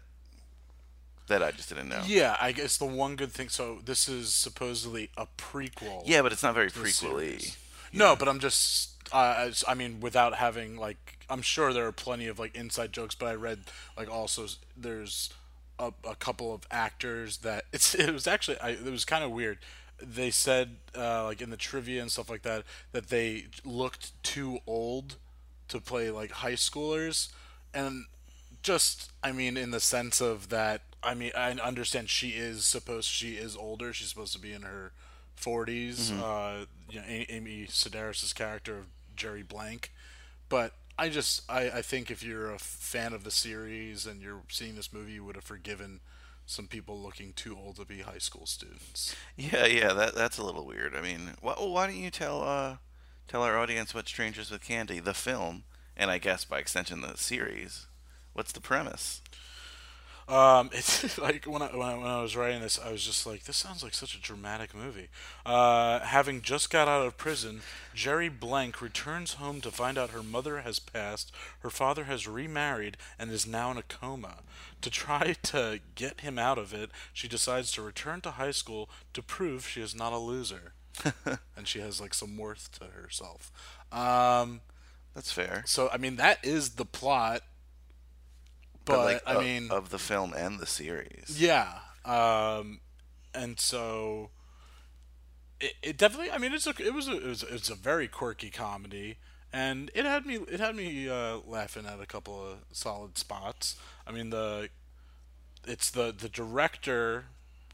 that 1.28 1.42
I 1.42 1.52
just 1.52 1.68
didn't 1.68 1.88
know. 1.88 2.02
Yeah, 2.06 2.36
I 2.40 2.52
guess 2.52 2.76
the 2.76 2.84
one 2.84 3.16
good 3.16 3.32
thing. 3.32 3.48
So 3.48 3.78
this 3.84 4.08
is 4.08 4.34
supposedly 4.34 5.10
a 5.16 5.26
prequel. 5.38 6.02
Yeah, 6.04 6.22
but 6.22 6.32
it's 6.32 6.42
not 6.42 6.54
very 6.54 6.70
prequely. 6.70 7.56
No, 7.92 8.16
but 8.16 8.28
I'm 8.28 8.40
just. 8.40 8.99
Uh, 9.12 9.34
as- 9.38 9.64
I 9.66 9.74
mean, 9.74 10.00
without 10.00 10.34
having 10.34 10.76
like, 10.76 11.18
I'm 11.28 11.42
sure 11.42 11.72
there 11.72 11.86
are 11.86 11.92
plenty 11.92 12.26
of 12.26 12.38
like 12.38 12.54
inside 12.54 12.92
jokes. 12.92 13.14
But 13.14 13.26
I 13.26 13.34
read 13.34 13.60
like 13.96 14.10
also 14.10 14.46
there's 14.76 15.30
a, 15.78 15.92
a 16.08 16.14
couple 16.14 16.52
of 16.54 16.66
actors 16.70 17.38
that 17.38 17.64
it's. 17.72 17.94
It 17.94 18.12
was 18.12 18.26
actually. 18.26 18.58
I, 18.60 18.70
it 18.70 18.84
was 18.84 19.04
kind 19.04 19.24
of 19.24 19.30
weird. 19.30 19.58
They 20.02 20.30
said 20.30 20.76
uh, 20.96 21.24
like 21.24 21.40
in 21.42 21.50
the 21.50 21.56
trivia 21.58 22.00
and 22.00 22.10
stuff 22.10 22.30
like 22.30 22.42
that 22.42 22.64
that 22.92 23.08
they 23.08 23.46
looked 23.64 24.12
too 24.22 24.60
old 24.66 25.16
to 25.68 25.78
play 25.80 26.10
like 26.10 26.30
high 26.30 26.54
schoolers, 26.54 27.28
and 27.74 28.06
just 28.62 29.10
I 29.22 29.32
mean 29.32 29.56
in 29.56 29.70
the 29.72 29.80
sense 29.80 30.20
of 30.20 30.48
that 30.50 30.82
I 31.02 31.14
mean 31.14 31.32
I 31.36 31.50
understand 31.52 32.10
she 32.10 32.30
is 32.30 32.64
supposed 32.66 33.08
she 33.08 33.34
is 33.36 33.56
older 33.56 33.92
she's 33.92 34.08
supposed 34.08 34.34
to 34.34 34.38
be 34.38 34.52
in 34.52 34.62
her 34.62 34.92
40s 35.40 36.10
uh 36.20 36.66
you 36.90 36.98
know 37.00 37.06
Amy 37.08 37.66
Sedaris' 37.70 38.34
character 38.34 38.76
of 38.76 38.86
Jerry 39.20 39.42
Blank 39.42 39.92
but 40.48 40.72
I 40.98 41.08
just 41.08 41.42
I, 41.50 41.62
I 41.78 41.82
think 41.82 42.10
if 42.10 42.22
you're 42.22 42.50
a 42.52 42.58
fan 42.58 43.12
of 43.12 43.22
the 43.24 43.30
series 43.30 44.06
and 44.06 44.20
you're 44.22 44.42
seeing 44.48 44.74
this 44.76 44.92
movie 44.92 45.12
you 45.12 45.24
would 45.24 45.36
have 45.36 45.44
forgiven 45.44 46.00
some 46.46 46.66
people 46.66 46.98
looking 47.00 47.32
too 47.32 47.56
old 47.56 47.76
to 47.76 47.84
be 47.84 48.00
high 48.00 48.18
school 48.28 48.46
students 48.46 49.14
Yeah, 49.36 49.66
yeah, 49.66 49.92
that 49.92 50.14
that's 50.14 50.38
a 50.38 50.44
little 50.44 50.66
weird. 50.66 50.94
I 50.94 51.00
mean, 51.00 51.22
wh- 51.40 51.56
well, 51.58 51.72
why 51.72 51.86
don't 51.86 51.96
you 51.96 52.10
tell 52.10 52.42
uh 52.42 52.76
tell 53.28 53.42
our 53.42 53.58
audience 53.58 53.94
what 53.94 54.08
Strangers 54.08 54.50
with 54.50 54.62
Candy, 54.62 55.00
the 55.00 55.14
film, 55.14 55.64
and 55.96 56.10
I 56.10 56.18
guess 56.18 56.44
by 56.44 56.58
extension 56.58 57.00
the 57.00 57.16
series, 57.16 57.86
what's 58.32 58.52
the 58.52 58.60
premise? 58.60 59.22
Um, 60.30 60.70
it's 60.74 61.18
like 61.18 61.44
when 61.44 61.60
I, 61.60 61.76
when 61.76 61.88
I 61.88 61.96
when 61.96 62.06
I 62.06 62.22
was 62.22 62.36
writing 62.36 62.60
this, 62.60 62.78
I 62.78 62.92
was 62.92 63.04
just 63.04 63.26
like, 63.26 63.44
this 63.44 63.56
sounds 63.56 63.82
like 63.82 63.94
such 63.94 64.14
a 64.14 64.20
dramatic 64.20 64.74
movie. 64.74 65.08
Uh, 65.44 66.00
having 66.00 66.40
just 66.40 66.70
got 66.70 66.88
out 66.88 67.04
of 67.04 67.16
prison, 67.16 67.62
Jerry 67.94 68.28
Blank 68.28 68.80
returns 68.80 69.34
home 69.34 69.60
to 69.62 69.70
find 69.70 69.98
out 69.98 70.10
her 70.10 70.22
mother 70.22 70.60
has 70.60 70.78
passed, 70.78 71.32
her 71.60 71.70
father 71.70 72.04
has 72.04 72.28
remarried, 72.28 72.96
and 73.18 73.30
is 73.30 73.46
now 73.46 73.70
in 73.72 73.76
a 73.76 73.82
coma. 73.82 74.36
To 74.82 74.90
try 74.90 75.34
to 75.44 75.80
get 75.94 76.20
him 76.20 76.38
out 76.38 76.58
of 76.58 76.72
it, 76.72 76.90
she 77.12 77.28
decides 77.28 77.72
to 77.72 77.82
return 77.82 78.20
to 78.22 78.32
high 78.32 78.52
school 78.52 78.88
to 79.14 79.22
prove 79.22 79.66
she 79.66 79.80
is 79.80 79.94
not 79.94 80.12
a 80.12 80.18
loser, 80.18 80.74
and 81.56 81.66
she 81.66 81.80
has 81.80 82.00
like 82.00 82.14
some 82.14 82.36
worth 82.36 82.70
to 82.78 82.84
herself. 82.86 83.50
Um, 83.92 84.60
That's 85.14 85.32
fair. 85.32 85.62
so 85.66 85.88
I 85.92 85.96
mean, 85.96 86.16
that 86.16 86.38
is 86.44 86.70
the 86.70 86.84
plot. 86.84 87.42
But, 88.90 89.04
like, 89.04 89.22
I 89.26 89.34
of- 89.34 89.42
mean, 89.42 89.70
of 89.70 89.90
the 89.90 89.98
film 89.98 90.32
and 90.36 90.58
the 90.60 90.66
series. 90.66 91.36
yeah. 91.38 91.78
Um, 92.04 92.80
and 93.34 93.60
so 93.60 94.30
it, 95.60 95.74
it 95.82 95.96
definitely. 95.96 96.30
I 96.30 96.38
mean, 96.38 96.52
it's 96.52 96.66
a 96.66 96.74
it 96.78 96.94
was 96.94 97.08
a 97.08 97.16
it 97.16 97.26
was, 97.26 97.42
it's 97.42 97.68
a 97.70 97.74
very 97.74 98.08
quirky 98.08 98.50
comedy, 98.50 99.18
and 99.52 99.90
it 99.94 100.04
had 100.04 100.24
me 100.26 100.36
it 100.50 100.60
had 100.60 100.74
me 100.74 101.08
uh, 101.08 101.38
laughing 101.46 101.86
at 101.86 102.00
a 102.00 102.06
couple 102.06 102.42
of 102.42 102.58
solid 102.72 103.18
spots. 103.18 103.76
I 104.06 104.12
mean 104.12 104.30
the 104.30 104.70
it's 105.66 105.90
the 105.90 106.12
the 106.16 106.28
director 106.28 107.26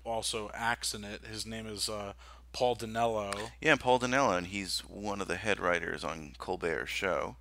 also 0.05 0.51
acts 0.53 0.93
in 0.95 1.05
it. 1.05 1.25
His 1.25 1.47
name 1.47 1.67
is 1.67 1.89
uh, 1.89 2.15
Paul 2.53 2.77
Dinello. 2.77 3.51
Yeah, 3.61 3.77
Paul 3.77 4.01
Dinello, 4.01 4.37
and 4.37 4.49
he's 4.49 4.81
one 4.81 5.21
of 5.21 5.29
the 5.29 5.37
head 5.37 5.61
writers 5.61 6.03
on 6.05 6.33
Colbert's 6.39 6.91
show, 6.91 7.37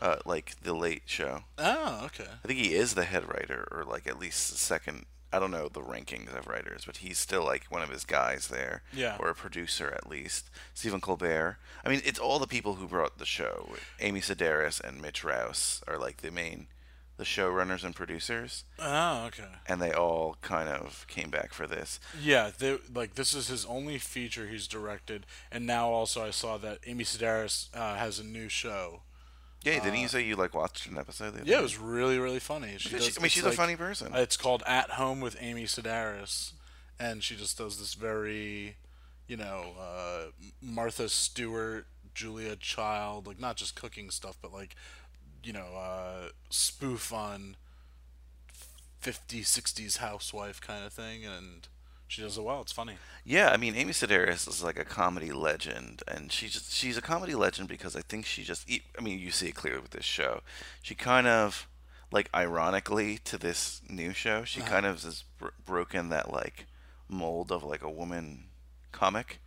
uh, 0.00 0.16
like 0.24 0.60
the 0.62 0.74
Late 0.74 1.02
Show. 1.06 1.44
Oh, 1.58 2.02
okay. 2.06 2.26
I 2.42 2.48
think 2.48 2.58
he 2.58 2.74
is 2.74 2.94
the 2.94 3.04
head 3.04 3.28
writer, 3.28 3.68
or 3.70 3.84
like 3.84 4.06
at 4.08 4.18
least 4.18 4.50
the 4.50 4.58
second 4.58 5.06
I 5.32 5.38
don't 5.38 5.52
know 5.52 5.68
the 5.68 5.80
rankings 5.80 6.36
of 6.36 6.48
writers, 6.48 6.82
but 6.84 6.96
he's 6.96 7.16
still 7.18 7.44
like 7.44 7.66
one 7.68 7.82
of 7.82 7.88
his 7.90 8.04
guys 8.04 8.48
there. 8.48 8.82
Yeah. 8.92 9.16
Or 9.20 9.28
a 9.28 9.34
producer 9.34 9.92
at 9.96 10.10
least. 10.10 10.50
Stephen 10.74 11.00
Colbert. 11.00 11.58
I 11.84 11.88
mean, 11.88 12.00
it's 12.04 12.18
all 12.18 12.40
the 12.40 12.48
people 12.48 12.74
who 12.74 12.88
brought 12.88 13.18
the 13.18 13.24
show. 13.26 13.68
Amy 14.00 14.20
Sedaris 14.22 14.80
and 14.80 15.00
Mitch 15.00 15.22
Rouse 15.22 15.82
are 15.86 15.98
like 15.98 16.16
the 16.16 16.32
main, 16.32 16.66
the 17.16 17.22
showrunners 17.22 17.84
and 17.84 17.94
producers, 17.94 18.64
Oh, 18.80 19.26
okay. 19.26 19.44
and 19.68 19.80
they 19.80 19.92
all 19.92 20.36
kind 20.42 20.68
of 20.68 21.06
came 21.06 21.30
back 21.30 21.52
for 21.52 21.68
this. 21.68 22.00
Yeah, 22.20 22.50
they, 22.58 22.78
like 22.92 23.14
this 23.14 23.32
is 23.32 23.46
his 23.46 23.64
only 23.66 23.98
feature 23.98 24.48
he's 24.48 24.66
directed, 24.66 25.26
and 25.52 25.64
now 25.64 25.90
also 25.90 26.24
I 26.24 26.30
saw 26.32 26.58
that 26.58 26.78
Amy 26.86 27.04
Sedaris 27.04 27.68
uh, 27.72 27.94
has 27.96 28.18
a 28.18 28.24
new 28.24 28.48
show. 28.48 29.02
Yeah, 29.62 29.78
didn't 29.84 29.98
you 30.00 30.08
say 30.08 30.22
you 30.22 30.36
like 30.36 30.54
watched 30.54 30.86
an 30.86 30.96
episode? 30.96 31.32
The 31.34 31.40
other 31.40 31.42
Uh, 31.42 31.44
Yeah, 31.44 31.58
it 31.58 31.62
was 31.62 31.76
really 31.78 32.18
really 32.18 32.38
funny. 32.40 32.76
She 32.78 32.88
does, 32.90 33.18
I 33.18 33.20
mean, 33.20 33.28
she's 33.30 33.42
a 33.42 33.48
like- 33.48 33.56
funny 33.56 33.76
person. 33.76 34.14
It's 34.14 34.36
called 34.36 34.62
At 34.66 34.90
Home 34.92 35.20
with 35.20 35.36
Amy 35.40 35.64
Sedaris, 35.64 36.52
and 36.98 37.22
she 37.22 37.36
just 37.36 37.58
does 37.58 37.78
this 37.78 37.94
very, 37.94 38.76
you 39.26 39.36
know, 39.36 39.74
uh, 39.78 40.30
Martha 40.62 41.08
Stewart, 41.10 41.86
Julia 42.14 42.56
Child, 42.56 43.26
like 43.26 43.38
not 43.38 43.56
just 43.56 43.74
cooking 43.74 44.10
stuff, 44.10 44.36
but 44.40 44.52
like, 44.52 44.74
you 45.44 45.52
know, 45.52 45.74
uh, 45.76 46.30
spoof 46.48 47.12
on 47.12 47.56
50s, 49.02 49.46
60s 49.46 49.98
housewife 49.98 50.60
kind 50.60 50.84
of 50.84 50.92
thing, 50.92 51.24
and 51.24 51.68
she 52.10 52.22
does 52.22 52.36
it 52.36 52.42
well. 52.42 52.60
It's 52.60 52.72
funny. 52.72 52.94
Yeah, 53.24 53.50
I 53.50 53.56
mean, 53.56 53.74
Amy 53.76 53.92
Sedaris 53.92 54.48
is 54.48 54.62
like 54.62 54.78
a 54.78 54.84
comedy 54.84 55.30
legend, 55.32 56.02
and 56.08 56.32
she 56.32 56.48
just 56.48 56.72
she's 56.72 56.96
a 56.96 57.02
comedy 57.02 57.34
legend 57.34 57.68
because 57.68 57.94
I 57.96 58.00
think 58.02 58.26
she 58.26 58.42
just 58.42 58.68
I 58.98 59.00
mean, 59.00 59.18
you 59.18 59.30
see 59.30 59.48
it 59.48 59.54
clearly 59.54 59.80
with 59.80 59.90
this 59.92 60.04
show. 60.04 60.40
She 60.82 60.94
kind 60.94 61.26
of 61.26 61.68
like 62.12 62.28
ironically 62.34 63.18
to 63.18 63.38
this 63.38 63.80
new 63.88 64.12
show, 64.12 64.44
she 64.44 64.60
Uh-huh. 64.60 64.70
kind 64.70 64.86
of 64.86 65.02
has 65.04 65.22
br- 65.38 65.48
broken 65.64 66.08
that 66.08 66.32
like 66.32 66.66
mold 67.08 67.52
of 67.52 67.62
like 67.62 67.82
a 67.82 67.90
woman 67.90 68.48
comic. 68.92 69.40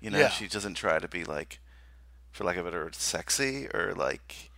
You 0.00 0.10
know, 0.10 0.18
Yeah. 0.18 0.30
she 0.30 0.48
doesn't 0.48 0.74
try 0.74 0.98
to 0.98 1.08
be 1.08 1.24
like 1.24 1.58
for 2.32 2.44
lack 2.44 2.56
of 2.56 2.64
a 2.66 2.70
better 2.70 2.84
word 2.84 2.94
sexy 2.94 3.66
or 3.74 3.94
like 3.94 4.50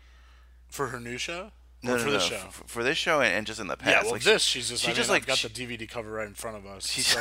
For 0.69 0.89
her 0.89 1.01
new 1.01 1.19
show? 1.19 1.51
No, 1.83 1.95
or 1.95 1.97
no, 1.99 2.03
for 2.03 2.07
no, 2.09 2.13
the 2.15 2.21
show? 2.21 2.35
f- 2.37 2.63
for 2.67 2.83
this 2.83 2.99
show 2.99 3.21
and, 3.21 3.33
and 3.35 3.47
just 3.47 3.61
in 3.61 3.69
the 3.69 3.77
past. 3.77 3.91
Yeah, 3.91 4.03
well, 4.03 4.13
like, 4.13 4.23
this 4.23 4.43
she's 4.43 4.69
just. 4.69 4.83
she 4.85 4.91
I 4.91 4.95
just 4.95 5.09
mean, 5.09 5.15
like 5.15 5.23
I've 5.23 5.29
got 5.29 5.39
she- 5.39 5.49
the 5.49 5.67
DVD 5.79 5.89
cover 5.89 6.11
right 6.11 6.27
in 6.27 6.35
front 6.35 6.57
of 6.57 6.67
us. 6.67 6.89
She's- 6.91 7.17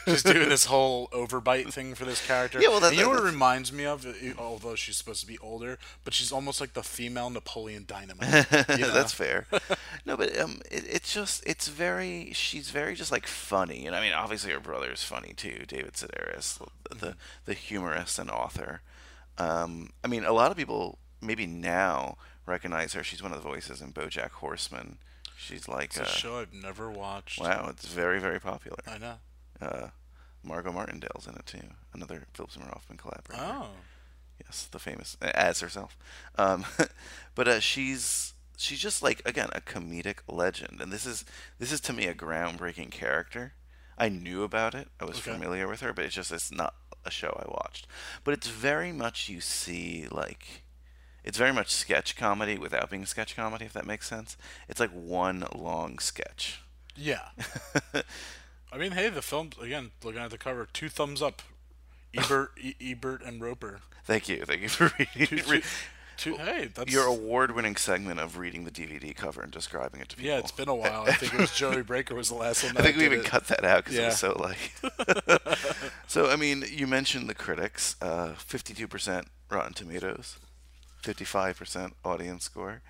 She's, 0.06 0.22
doing 0.22 0.48
this 0.48 0.64
whole 0.66 1.08
overbite 1.08 1.72
thing 1.72 1.94
for 1.94 2.04
this 2.04 2.24
character. 2.26 2.60
Yeah, 2.60 2.68
well, 2.68 2.80
that- 2.80 2.94
you 2.94 3.02
know 3.02 3.10
what 3.10 3.18
it 3.18 3.24
reminds 3.24 3.72
me 3.72 3.84
of? 3.84 4.06
Although 4.38 4.74
she's 4.76 4.96
supposed 4.96 5.20
to 5.20 5.26
be 5.26 5.36
older, 5.38 5.78
but 6.04 6.14
she's 6.14 6.32
almost 6.32 6.60
like 6.60 6.72
the 6.72 6.82
female 6.82 7.28
Napoleon 7.30 7.84
Dynamite. 7.86 8.46
you 8.70 8.78
know? 8.78 8.92
That's 8.94 9.12
fair. 9.12 9.46
no, 10.06 10.16
but 10.16 10.38
um, 10.38 10.60
it, 10.70 10.84
it's 10.88 11.12
just 11.12 11.42
it's 11.46 11.68
very 11.68 12.30
she's 12.32 12.70
very 12.70 12.94
just 12.94 13.12
like 13.12 13.26
funny, 13.26 13.86
and 13.86 13.94
I 13.94 14.00
mean 14.00 14.12
obviously 14.14 14.52
her 14.52 14.60
brother 14.60 14.90
is 14.90 15.02
funny 15.04 15.34
too, 15.36 15.64
David 15.68 15.92
Sedaris, 15.94 16.58
the 16.88 16.94
the, 16.94 17.16
the 17.44 17.54
humorist 17.54 18.18
and 18.18 18.30
author. 18.30 18.80
Um, 19.36 19.90
I 20.02 20.08
mean, 20.08 20.24
a 20.24 20.32
lot 20.32 20.50
of 20.50 20.56
people 20.56 20.98
maybe 21.20 21.46
now 21.46 22.16
recognize 22.48 22.94
her. 22.94 23.04
She's 23.04 23.22
one 23.22 23.32
of 23.32 23.42
the 23.42 23.48
voices 23.48 23.80
in 23.80 23.92
BoJack 23.92 24.30
Horseman. 24.30 24.98
She's 25.36 25.68
like, 25.68 25.90
It's 25.90 25.98
a 25.98 26.02
uh, 26.02 26.06
show 26.06 26.40
I've 26.40 26.52
never 26.52 26.90
watched. 26.90 27.40
wow, 27.40 27.66
it's 27.70 27.86
very 27.86 28.18
very 28.18 28.40
popular. 28.40 28.78
I 28.86 28.98
know. 28.98 29.14
Uh, 29.60 29.88
Margo 30.42 30.72
Martindale's 30.72 31.26
in 31.26 31.34
it 31.34 31.46
too, 31.46 31.60
another 31.92 32.26
Philip 32.34 32.50
Seymour 32.52 32.70
Hoffman 32.70 32.98
collaborator. 32.98 33.42
Oh, 33.44 33.68
Yes, 34.44 34.68
the 34.70 34.78
famous 34.78 35.16
as 35.20 35.60
herself. 35.60 35.96
Um, 36.36 36.64
but 37.34 37.48
uh, 37.48 37.58
she's 37.60 38.34
she's 38.56 38.78
just 38.78 39.02
like 39.02 39.20
again 39.26 39.48
a 39.52 39.60
comedic 39.60 40.18
legend, 40.28 40.80
and 40.80 40.92
this 40.92 41.04
is 41.06 41.24
this 41.58 41.72
is 41.72 41.80
to 41.82 41.92
me 41.92 42.06
a 42.06 42.14
groundbreaking 42.14 42.90
character. 42.92 43.54
I 43.96 44.08
knew 44.08 44.44
about 44.44 44.76
it. 44.76 44.88
I 45.00 45.04
was 45.06 45.18
Okay. 45.18 45.32
familiar 45.32 45.66
with 45.66 45.80
her, 45.80 45.92
but 45.92 46.04
it's 46.04 46.14
just 46.14 46.30
it's 46.30 46.52
not 46.52 46.74
a 47.04 47.10
show 47.10 47.36
I 47.36 47.50
watched. 47.50 47.88
But 48.22 48.34
it's 48.34 48.46
very 48.46 48.92
much 48.92 49.28
you 49.28 49.40
see 49.40 50.06
like 50.10 50.62
it's 51.24 51.38
very 51.38 51.52
much 51.52 51.70
sketch 51.70 52.16
comedy 52.16 52.56
without 52.58 52.90
being 52.90 53.04
sketch 53.06 53.36
comedy, 53.36 53.64
if 53.66 53.72
that 53.74 53.86
makes 53.86 54.08
sense. 54.08 54.36
It's 54.68 54.80
like 54.80 54.90
one 54.90 55.44
long 55.54 55.98
sketch. 55.98 56.62
yeah. 56.96 57.28
I 58.72 58.76
mean, 58.76 58.92
hey, 58.92 59.08
the 59.08 59.22
film 59.22 59.50
again. 59.62 59.92
Looking 60.04 60.20
at 60.20 60.30
the 60.30 60.36
cover, 60.38 60.68
two 60.72 60.88
thumbs 60.90 61.22
up. 61.22 61.40
Ebert, 62.14 62.50
e- 62.60 62.74
Ebert, 62.80 63.22
and 63.22 63.40
Roeper. 63.40 63.80
Thank 64.04 64.28
you, 64.28 64.44
thank 64.44 64.60
you 64.62 64.68
for 64.68 64.92
reading. 64.98 65.38
Two, 65.38 65.62
two, 66.16 66.36
hey, 66.36 66.68
that's 66.74 66.92
your 66.92 67.06
award-winning 67.06 67.76
segment 67.76 68.20
of 68.20 68.36
reading 68.38 68.64
the 68.64 68.70
DVD 68.70 69.14
cover 69.14 69.40
and 69.42 69.50
describing 69.52 70.00
it 70.00 70.08
to 70.10 70.16
people. 70.16 70.30
yeah. 70.30 70.38
It's 70.38 70.50
been 70.52 70.68
a 70.68 70.74
while. 70.74 71.04
I 71.06 71.12
think 71.12 71.32
it 71.34 71.40
was 71.40 71.52
Joey 71.54 71.82
Breaker 71.82 72.14
was 72.14 72.28
the 72.28 72.34
last 72.34 72.62
one. 72.64 72.76
I 72.78 72.82
think 72.82 72.96
we 72.98 73.04
even 73.06 73.20
it. 73.20 73.24
cut 73.24 73.46
that 73.48 73.64
out 73.64 73.84
because 73.84 73.98
it 73.98 74.04
was 74.04 74.18
so 74.18 74.32
like. 74.38 74.74
so 76.06 76.28
I 76.30 76.36
mean, 76.36 76.64
you 76.70 76.86
mentioned 76.86 77.28
the 77.28 77.34
critics. 77.34 77.96
uh, 78.02 78.34
Fifty-two 78.34 78.88
percent 78.88 79.28
Rotten 79.50 79.72
Tomatoes, 79.74 80.38
fifty-five 81.02 81.58
percent 81.58 81.94
audience 82.04 82.44
score. 82.44 82.82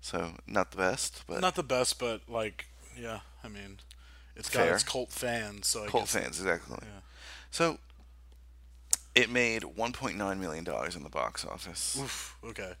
So 0.00 0.32
not 0.46 0.70
the 0.70 0.76
best, 0.76 1.24
but 1.26 1.40
Not 1.40 1.54
the 1.54 1.62
best, 1.62 1.98
but 1.98 2.28
like, 2.28 2.66
yeah. 3.00 3.20
I 3.42 3.48
mean, 3.48 3.78
it's 4.36 4.50
got 4.50 4.64
Fair. 4.64 4.74
its 4.74 4.84
cult 4.84 5.10
fans. 5.10 5.66
So 5.66 5.84
I 5.84 5.88
cult 5.88 6.08
fans 6.08 6.38
exactly. 6.38 6.78
Yeah. 6.82 7.00
So 7.50 7.78
it 9.14 9.30
made 9.30 9.62
1.9 9.62 10.38
million 10.38 10.64
dollars 10.64 10.96
in 10.96 11.02
the 11.04 11.08
box 11.08 11.44
office. 11.44 11.96
Oof. 12.00 12.36
Okay. 12.44 12.72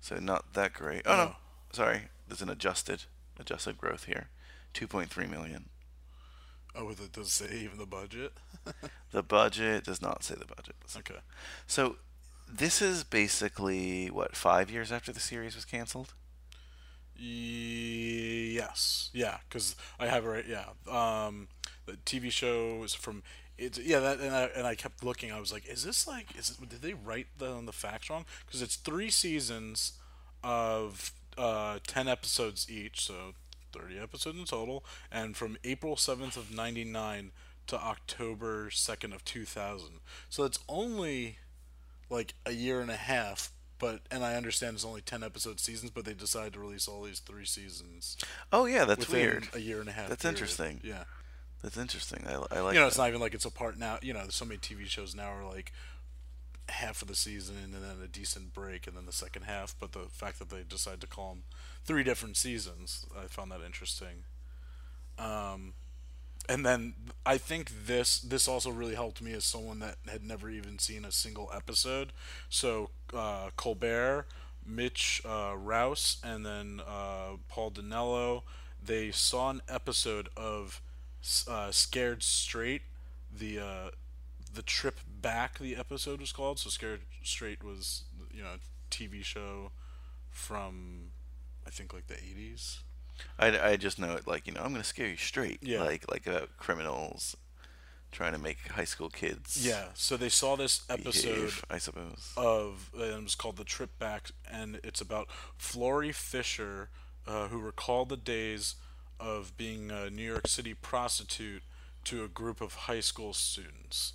So 0.00 0.16
not 0.16 0.54
that 0.54 0.72
great. 0.72 1.02
Oh 1.06 1.16
no, 1.16 1.24
No. 1.24 1.36
sorry. 1.72 2.02
There's 2.28 2.42
an 2.42 2.48
adjusted 2.48 3.04
adjusted 3.38 3.76
growth 3.78 4.04
here, 4.04 4.28
2.3 4.74 5.28
million. 5.28 5.68
Oh, 6.74 6.90
does 6.94 7.00
it 7.16 7.26
say 7.26 7.56
even 7.58 7.78
the 7.78 7.86
budget. 7.86 8.32
The 9.10 9.22
budget 9.22 9.84
does 9.84 10.00
not 10.00 10.24
say 10.24 10.36
the 10.36 10.46
budget. 10.46 10.74
Okay. 10.96 11.20
So 11.66 11.96
this 12.52 12.82
is 12.82 13.04
basically 13.04 14.08
what 14.10 14.36
five 14.36 14.70
years 14.70 14.92
after 14.92 15.12
the 15.12 15.20
series 15.20 15.54
was 15.54 15.64
canceled. 15.64 16.14
Yes. 17.16 19.10
Yeah, 19.12 19.38
because 19.48 19.76
I 19.98 20.06
have 20.06 20.24
it 20.24 20.28
right. 20.28 20.44
Yeah. 20.46 20.66
Um, 20.90 21.48
the 21.86 21.92
TV 22.04 22.30
show 22.30 22.82
is 22.82 22.94
from. 22.94 23.22
It's 23.58 23.78
yeah. 23.78 24.00
That 24.00 24.20
and 24.20 24.34
I 24.34 24.44
and 24.56 24.66
I 24.66 24.74
kept 24.74 25.04
looking. 25.04 25.30
I 25.30 25.38
was 25.40 25.52
like, 25.52 25.66
is 25.66 25.84
this 25.84 26.06
like? 26.06 26.36
Is 26.36 26.50
did 26.56 26.82
they 26.82 26.94
write 26.94 27.26
the 27.38 27.60
the 27.64 27.72
facts 27.72 28.10
wrong? 28.10 28.24
Because 28.46 28.62
it's 28.62 28.76
three 28.76 29.10
seasons 29.10 29.92
of 30.42 31.12
uh, 31.38 31.78
ten 31.86 32.08
episodes 32.08 32.70
each, 32.70 33.06
so 33.06 33.34
thirty 33.72 33.98
episodes 33.98 34.38
in 34.38 34.44
total, 34.44 34.84
and 35.10 35.36
from 35.36 35.56
April 35.64 35.96
seventh 35.96 36.36
of 36.36 36.52
ninety 36.52 36.84
nine 36.84 37.30
to 37.66 37.76
October 37.76 38.70
second 38.70 39.12
of 39.12 39.24
two 39.24 39.44
thousand. 39.44 40.00
So 40.28 40.44
it's 40.44 40.58
only 40.68 41.38
like 42.12 42.34
a 42.46 42.52
year 42.52 42.80
and 42.80 42.90
a 42.90 42.96
half. 42.96 43.50
But 43.78 44.02
and 44.12 44.24
I 44.24 44.34
understand 44.36 44.74
it's 44.76 44.84
only 44.84 45.00
ten 45.00 45.24
episode 45.24 45.58
seasons, 45.58 45.90
but 45.90 46.04
they 46.04 46.14
decided 46.14 46.52
to 46.52 46.60
release 46.60 46.86
all 46.86 47.02
these 47.02 47.18
three 47.18 47.44
seasons 47.44 48.16
Oh 48.52 48.66
yeah, 48.66 48.84
that's 48.84 49.08
weird. 49.08 49.48
a 49.54 49.58
year 49.58 49.80
and 49.80 49.88
a 49.88 49.92
half. 49.92 50.08
That's 50.08 50.22
period. 50.22 50.36
interesting. 50.36 50.80
Yeah, 50.84 51.04
That's 51.64 51.76
interesting. 51.76 52.24
I, 52.28 52.34
I 52.56 52.60
like. 52.60 52.74
you 52.74 52.80
know, 52.80 52.86
it's 52.86 52.96
not 52.98 53.08
even 53.08 53.20
like 53.20 53.34
it's 53.34 53.44
a 53.44 53.50
part 53.50 53.76
now. 53.78 53.98
You 54.00 54.12
know, 54.12 54.20
there's 54.20 54.36
so 54.36 54.44
many 54.44 54.58
TV 54.58 54.86
shows 54.86 55.16
now 55.16 55.32
are 55.32 55.44
like 55.44 55.72
half 56.68 57.02
of 57.02 57.08
the 57.08 57.14
season 57.16 57.56
and 57.64 57.74
then 57.74 57.82
a 58.02 58.06
decent 58.06 58.54
break 58.54 58.86
and 58.86 58.96
then 58.96 59.04
the 59.06 59.12
second 59.12 59.42
half. 59.42 59.74
But 59.80 59.90
the 59.90 60.06
fact 60.10 60.38
that 60.38 60.48
they 60.50 60.62
decide 60.62 61.00
to 61.00 61.08
call 61.08 61.30
them 61.30 61.42
three 61.84 62.04
different 62.04 62.36
seasons, 62.36 63.04
I 63.20 63.26
found 63.26 63.50
that 63.50 63.62
interesting. 63.66 64.22
Um, 65.18 65.74
and 66.48 66.66
then 66.66 66.94
I 67.24 67.38
think 67.38 67.70
this 67.86 68.18
this 68.20 68.48
also 68.48 68.70
really 68.70 68.94
helped 68.94 69.22
me 69.22 69.32
as 69.32 69.44
someone 69.44 69.78
that 69.80 69.96
had 70.08 70.24
never 70.24 70.50
even 70.50 70.78
seen 70.78 71.04
a 71.04 71.12
single 71.12 71.50
episode. 71.54 72.12
So 72.48 72.90
uh, 73.14 73.50
Colbert, 73.56 74.26
Mitch 74.66 75.22
uh, 75.24 75.54
Rouse, 75.56 76.18
and 76.24 76.44
then 76.44 76.80
uh, 76.86 77.36
Paul 77.48 77.70
Dinello, 77.70 78.42
they 78.84 79.10
saw 79.10 79.50
an 79.50 79.62
episode 79.68 80.28
of 80.36 80.80
uh, 81.48 81.70
Scared 81.70 82.22
Straight, 82.22 82.82
the 83.32 83.60
uh, 83.60 83.90
the 84.52 84.62
trip 84.62 84.98
back. 85.20 85.58
The 85.58 85.76
episode 85.76 86.20
was 86.20 86.32
called. 86.32 86.58
So 86.58 86.70
Scared 86.70 87.02
Straight 87.22 87.62
was 87.62 88.02
you 88.32 88.42
know 88.42 88.54
TV 88.90 89.24
show 89.24 89.70
from 90.30 91.12
I 91.66 91.70
think 91.70 91.92
like 91.92 92.08
the 92.08 92.16
eighties. 92.16 92.80
I, 93.38 93.70
I 93.70 93.76
just 93.76 93.98
know 93.98 94.14
it 94.14 94.26
like 94.26 94.46
you 94.46 94.52
know 94.52 94.60
I'm 94.62 94.72
gonna 94.72 94.84
scare 94.84 95.08
you 95.08 95.16
straight. 95.16 95.58
Yeah. 95.62 95.82
Like 95.82 96.10
like 96.10 96.26
about 96.26 96.56
criminals 96.56 97.36
trying 98.12 98.32
to 98.32 98.38
make 98.38 98.68
high 98.68 98.84
school 98.84 99.08
kids. 99.08 99.66
Yeah. 99.66 99.86
So 99.94 100.16
they 100.16 100.28
saw 100.28 100.56
this 100.56 100.82
episode. 100.88 101.34
behave, 101.34 101.64
I 101.70 101.78
suppose. 101.78 102.32
of 102.36 102.90
and 102.94 103.02
it 103.02 103.22
was 103.22 103.34
called 103.34 103.56
the 103.56 103.64
trip 103.64 103.98
back 103.98 104.30
and 104.50 104.80
it's 104.84 105.00
about 105.00 105.28
Florrie 105.56 106.12
Fisher 106.12 106.90
uh, 107.26 107.48
who 107.48 107.58
recalled 107.58 108.10
the 108.10 108.16
days 108.16 108.76
of 109.18 109.56
being 109.56 109.90
a 109.90 110.10
New 110.10 110.22
York 110.22 110.46
City 110.46 110.74
prostitute 110.74 111.62
to 112.04 112.24
a 112.24 112.28
group 112.28 112.60
of 112.60 112.74
high 112.74 113.00
school 113.00 113.32
students 113.32 114.14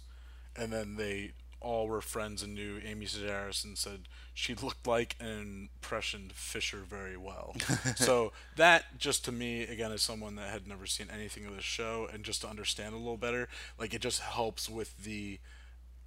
and 0.56 0.72
then 0.72 0.96
they 0.96 1.32
all 1.60 1.88
were 1.88 2.02
friends 2.02 2.44
and 2.44 2.54
knew 2.54 2.80
Amy 2.86 3.06
Sedaris 3.06 3.64
and 3.64 3.78
said 3.78 4.02
she 4.34 4.54
looked 4.54 4.86
like 4.86 5.16
an 5.20 5.70
impression 5.76 6.32
Fisher 6.34 6.80
very 6.88 7.18
well. 7.18 7.56
so 7.96 8.32
that 8.56 8.98
just 8.98 9.26
to 9.26 9.32
me 9.32 9.64
again 9.64 9.92
as 9.92 10.02
someone 10.02 10.36
that 10.36 10.50
had 10.50 10.68
never 10.68 10.86
seen 10.86 11.08
anything 11.14 11.46
of 11.46 11.56
this 11.56 11.64
show 11.64 12.08
and 12.12 12.24
just 12.24 12.42
to 12.42 12.48
understand 12.48 12.94
a 12.94 12.98
little 12.98 13.18
better, 13.18 13.48
like 13.80 13.94
it 13.94 14.02
just 14.02 14.22
helps 14.22 14.70
with 14.70 15.04
the 15.04 15.40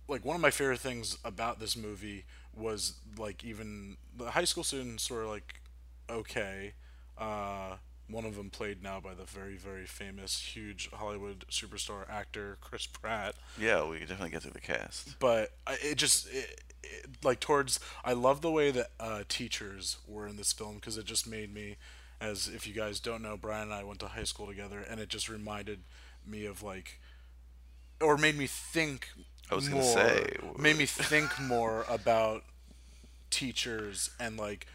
like 0.09 0.25
one 0.25 0.35
of 0.35 0.43
my 0.43 0.51
favorite 0.51 0.81
things 0.81 1.19
about 1.25 1.61
this 1.61 1.77
movie 1.77 2.25
was 2.57 2.95
like 3.17 3.45
even 3.45 3.97
the 4.17 4.31
high 4.31 4.45
school 4.45 4.65
students 4.65 5.11
were 5.11 5.27
like 5.27 5.61
okay. 6.09 6.73
Uh, 7.17 7.77
one 8.13 8.25
of 8.25 8.37
them 8.37 8.51
played 8.51 8.83
now 8.83 9.01
by 9.01 9.15
the 9.15 9.25
very 9.25 9.57
very 9.57 9.87
famous 9.87 10.41
huge 10.55 10.91
Hollywood 10.93 11.45
superstar 11.51 12.09
actor 12.11 12.59
Chris 12.61 12.87
Pratt. 12.87 13.35
Yeah, 13.59 13.89
we 13.89 13.99
could 13.99 14.09
definitely 14.09 14.31
get 14.31 14.43
through 14.43 14.53
the 14.53 14.61
cast. 14.61 15.19
But 15.19 15.53
I- 15.67 15.79
it 15.83 15.97
just 15.97 16.29
it, 16.33 16.61
it, 16.83 17.07
like 17.23 17.41
towards 17.41 17.81
I 18.05 18.13
love 18.13 18.41
the 18.41 18.51
way 18.51 18.71
that 18.71 18.91
uh, 18.99 19.23
teachers 19.29 19.99
were 20.07 20.27
in 20.27 20.37
this 20.37 20.53
film 20.53 20.77
because 20.77 20.97
it 20.99 21.05
just 21.05 21.27
made 21.27 21.53
me 21.53 21.77
as 22.21 22.49
if 22.49 22.67
you 22.67 22.75
guys 22.75 23.01
don't 23.01 23.23
know 23.23 23.37
Brian 23.37 23.65
and 23.65 23.73
I 23.75 23.85
went 23.85 24.01
to 24.01 24.09
high 24.09 24.25
school 24.25 24.47
together 24.47 24.81
and 24.89 25.01
it 25.01 25.09
just 25.09 25.29
reminded 25.29 25.81
me 26.27 26.45
of 26.47 26.63
like 26.63 27.01
or 28.01 28.17
made 28.17 28.37
me 28.37 28.47
think 28.47 29.09
I 29.51 29.55
was 29.55 29.69
more 29.69 29.81
gonna 29.81 29.93
say, 29.93 30.37
made 30.59 30.77
me 30.77 30.87
think 30.87 31.39
more 31.41 31.85
about 31.89 32.45
teachers 33.31 34.11
and 34.19 34.37
like 34.37 34.67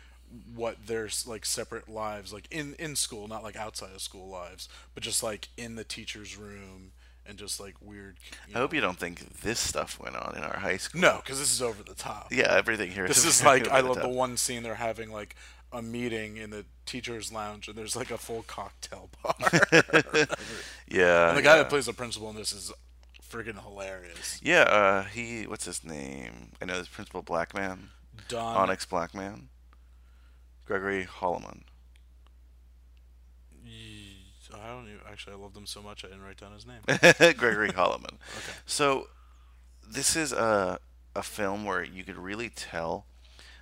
what 0.55 0.87
their 0.87 1.07
like 1.25 1.45
separate 1.45 1.87
lives 1.87 2.33
like 2.33 2.47
in 2.51 2.75
in 2.79 2.95
school 2.95 3.27
not 3.27 3.43
like 3.43 3.55
outside 3.55 3.91
of 3.93 4.01
school 4.01 4.27
lives 4.27 4.67
but 4.93 5.03
just 5.03 5.23
like 5.23 5.49
in 5.57 5.75
the 5.75 5.83
teacher's 5.83 6.35
room 6.37 6.91
and 7.25 7.37
just 7.37 7.59
like 7.59 7.75
weird 7.81 8.17
I 8.53 8.57
hope 8.57 8.73
you 8.73 8.81
don't 8.81 8.97
think 8.97 9.41
this 9.41 9.59
stuff 9.59 9.99
went 9.99 10.15
on 10.15 10.35
in 10.37 10.43
our 10.43 10.57
high 10.59 10.77
school. 10.77 11.01
no 11.01 11.17
because 11.23 11.39
this 11.39 11.51
is 11.53 11.61
over 11.61 11.83
the 11.83 11.95
top 11.95 12.27
Yeah, 12.31 12.53
everything 12.55 12.91
here. 12.91 13.07
this 13.07 13.25
is 13.25 13.41
very 13.41 13.59
like 13.61 13.71
i 13.71 13.79
love 13.79 13.95
the 13.95 14.01
top. 14.03 14.11
one 14.11 14.37
scene 14.37 14.63
they're 14.63 14.75
having 14.75 15.11
like 15.11 15.35
a 15.71 15.81
meeting 15.81 16.37
in 16.37 16.49
the 16.51 16.65
teacher's 16.85 17.31
lounge 17.31 17.67
and 17.67 17.77
there's 17.77 17.95
like 17.95 18.11
a 18.11 18.17
full 18.17 18.43
cocktail 18.47 19.09
bar 19.23 19.35
Yeah. 20.87 21.29
and 21.29 21.37
the 21.37 21.41
guy 21.41 21.55
yeah. 21.55 21.57
that 21.57 21.69
plays 21.69 21.85
the 21.87 21.93
principal 21.93 22.29
in 22.29 22.35
this 22.35 22.51
is 22.51 22.71
friggin' 23.29 23.61
hilarious 23.61 24.39
Yeah, 24.43 24.61
uh, 24.61 25.03
he. 25.03 25.43
What's 25.47 25.65
his 25.65 25.83
name? 25.83 26.51
I 26.61 26.65
know 26.65 26.75
his 26.75 26.87
principal 26.87 27.21
Black 27.21 27.53
Man, 27.53 27.89
don 28.29 28.55
Onyx 28.55 28.85
Black 28.85 29.13
Man, 29.15 29.49
Gregory 30.65 31.05
Hollimon. 31.05 31.61
i 34.63 34.67
don't 34.69 34.87
even 34.87 34.99
actually 35.09 35.33
i 35.33 35.35
loved 35.37 35.55
him 35.55 35.65
so 35.65 35.81
much 35.81 36.05
i 36.05 36.07
didn't 36.07 36.23
write 36.23 36.37
down 36.37 36.53
his 36.53 36.65
name 36.65 36.79
Gregory 37.37 37.69
Hollimon. 37.69 38.17
So, 38.65 39.07
this 39.87 40.15
is 40.15 40.31
a 40.31 40.79
a 41.15 41.23
film 41.23 41.63
where 41.65 41.83
you 41.83 42.03
could 42.03 42.17
really 42.17 42.49
tell 42.49 43.05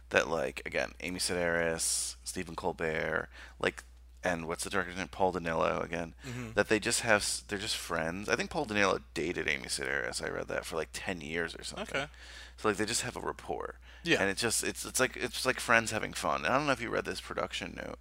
that, 0.09 0.27
like, 0.27 0.61
again, 0.65 0.91
Amy 1.01 1.19
Sedaris, 1.19 2.15
Stephen 2.23 2.55
Colbert, 2.55 3.29
like, 3.59 3.83
and 4.23 4.47
what's 4.47 4.63
the 4.63 4.69
director's 4.69 4.97
name? 4.97 5.09
Paul 5.09 5.33
Dinello 5.33 5.83
again. 5.83 6.13
Mm-hmm. 6.27 6.53
That 6.53 6.69
they 6.69 6.79
just 6.79 7.01
have, 7.01 7.43
they're 7.47 7.59
just 7.59 7.75
friends. 7.75 8.29
I 8.29 8.35
think 8.35 8.49
Paul 8.49 8.65
Dinello 8.65 9.01
dated 9.13 9.47
Amy 9.47 9.67
Sedaris. 9.67 10.23
I 10.23 10.29
read 10.29 10.47
that 10.47 10.65
for 10.65 10.75
like 10.75 10.89
ten 10.93 11.21
years 11.21 11.55
or 11.55 11.63
something. 11.63 11.95
Okay. 11.95 12.05
So 12.57 12.69
like 12.69 12.77
they 12.77 12.85
just 12.85 13.01
have 13.01 13.17
a 13.17 13.21
rapport. 13.21 13.75
Yeah. 14.03 14.21
And 14.21 14.29
it's 14.29 14.41
just 14.41 14.63
it's 14.63 14.85
it's 14.85 14.99
like 14.99 15.17
it's 15.17 15.45
like 15.45 15.59
friends 15.59 15.91
having 15.91 16.13
fun. 16.13 16.45
And 16.45 16.53
I 16.53 16.57
don't 16.57 16.67
know 16.67 16.73
if 16.73 16.81
you 16.81 16.89
read 16.89 17.05
this 17.05 17.21
production 17.21 17.73
note 17.75 17.99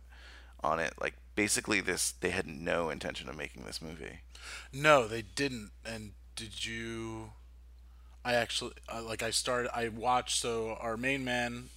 on 0.62 0.78
it. 0.78 0.94
Like 1.00 1.14
basically 1.34 1.80
this 1.80 2.12
they 2.12 2.30
had 2.30 2.46
no 2.46 2.90
intention 2.90 3.28
of 3.28 3.36
making 3.36 3.64
this 3.64 3.80
movie. 3.80 4.20
No, 4.72 5.06
they 5.06 5.22
didn't. 5.22 5.70
And 5.84 6.12
did 6.36 6.64
you? 6.64 7.32
I 8.24 8.34
actually 8.34 8.72
uh, 8.92 9.02
like. 9.02 9.22
I 9.22 9.30
started. 9.30 9.70
I 9.76 9.88
watched. 9.88 10.40
So 10.40 10.76
our 10.80 10.96
main 10.96 11.24
man, 11.24 11.70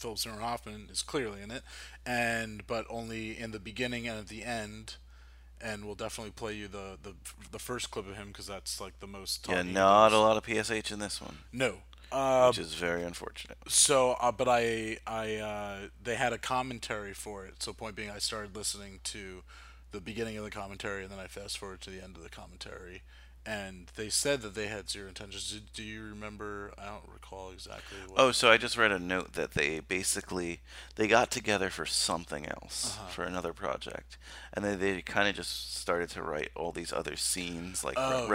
Philip 0.00 0.18
Seymour 0.18 0.40
Hoffman, 0.40 0.88
is 0.90 1.02
clearly 1.02 1.42
in 1.42 1.50
it, 1.50 1.62
and 2.06 2.66
but 2.66 2.86
only 2.88 3.38
in 3.38 3.50
the 3.50 3.60
beginning 3.60 4.08
and 4.08 4.18
at 4.18 4.28
the 4.28 4.44
end. 4.44 4.94
And 5.62 5.84
we'll 5.84 5.94
definitely 5.94 6.30
play 6.32 6.54
you 6.54 6.68
the 6.68 6.96
the, 7.02 7.12
the 7.52 7.58
first 7.58 7.90
clip 7.90 8.08
of 8.08 8.16
him 8.16 8.28
because 8.28 8.46
that's 8.46 8.80
like 8.80 8.98
the 9.00 9.06
most. 9.06 9.46
Yeah, 9.48 9.62
not 9.62 10.12
a 10.12 10.18
lot 10.18 10.36
of 10.38 10.44
PSH 10.44 10.90
in 10.90 10.98
this 11.00 11.20
one, 11.20 11.38
No. 11.52 11.74
Uh, 12.12 12.46
which 12.48 12.58
is 12.58 12.74
very 12.74 13.04
unfortunate. 13.04 13.56
so, 13.68 14.16
uh, 14.20 14.32
but 14.32 14.48
I, 14.48 14.96
I, 15.06 15.36
uh, 15.36 15.78
they 16.02 16.16
had 16.16 16.32
a 16.32 16.38
commentary 16.38 17.12
for 17.14 17.46
it. 17.46 17.62
So, 17.62 17.72
point 17.72 17.94
being, 17.94 18.10
I 18.10 18.18
started 18.18 18.56
listening 18.56 18.98
to 19.04 19.44
the 19.92 20.00
beginning 20.00 20.36
of 20.36 20.42
the 20.42 20.50
commentary, 20.50 21.02
and 21.04 21.12
then 21.12 21.20
I 21.20 21.28
fast 21.28 21.56
forward 21.58 21.80
to 21.82 21.90
the 21.90 22.02
end 22.02 22.16
of 22.16 22.24
the 22.24 22.28
commentary. 22.28 23.02
And 23.50 23.86
they 23.96 24.10
said 24.10 24.42
that 24.42 24.54
they 24.54 24.68
had 24.68 24.88
zero 24.88 25.08
intentions. 25.08 25.50
Do, 25.50 25.58
do 25.74 25.82
you 25.82 26.02
remember? 26.04 26.72
I 26.78 26.84
don't 26.86 27.08
recall 27.12 27.50
exactly. 27.50 27.98
What, 28.06 28.20
Oh, 28.20 28.30
so 28.32 28.48
I 28.48 28.56
just 28.58 28.76
read 28.76 28.92
a 28.92 28.98
note 29.00 29.32
that 29.32 29.52
they 29.54 29.80
basically 29.80 30.60
they 30.94 31.08
got 31.08 31.30
together 31.32 31.68
for 31.68 31.84
something 31.84 32.46
else 32.46 32.96
Uh-huh. 32.96 33.08
for 33.08 33.24
another 33.24 33.52
project, 33.52 34.18
and 34.54 34.64
then 34.64 34.78
they 34.78 35.02
kind 35.02 35.28
of 35.28 35.34
just 35.34 35.76
started 35.76 36.08
to 36.10 36.22
write 36.22 36.50
all 36.54 36.70
these 36.70 36.92
other 36.92 37.16
scenes, 37.16 37.82
like 37.82 37.96
re- 37.98 38.04
Oh, 38.04 38.22
yeah. 38.22 38.28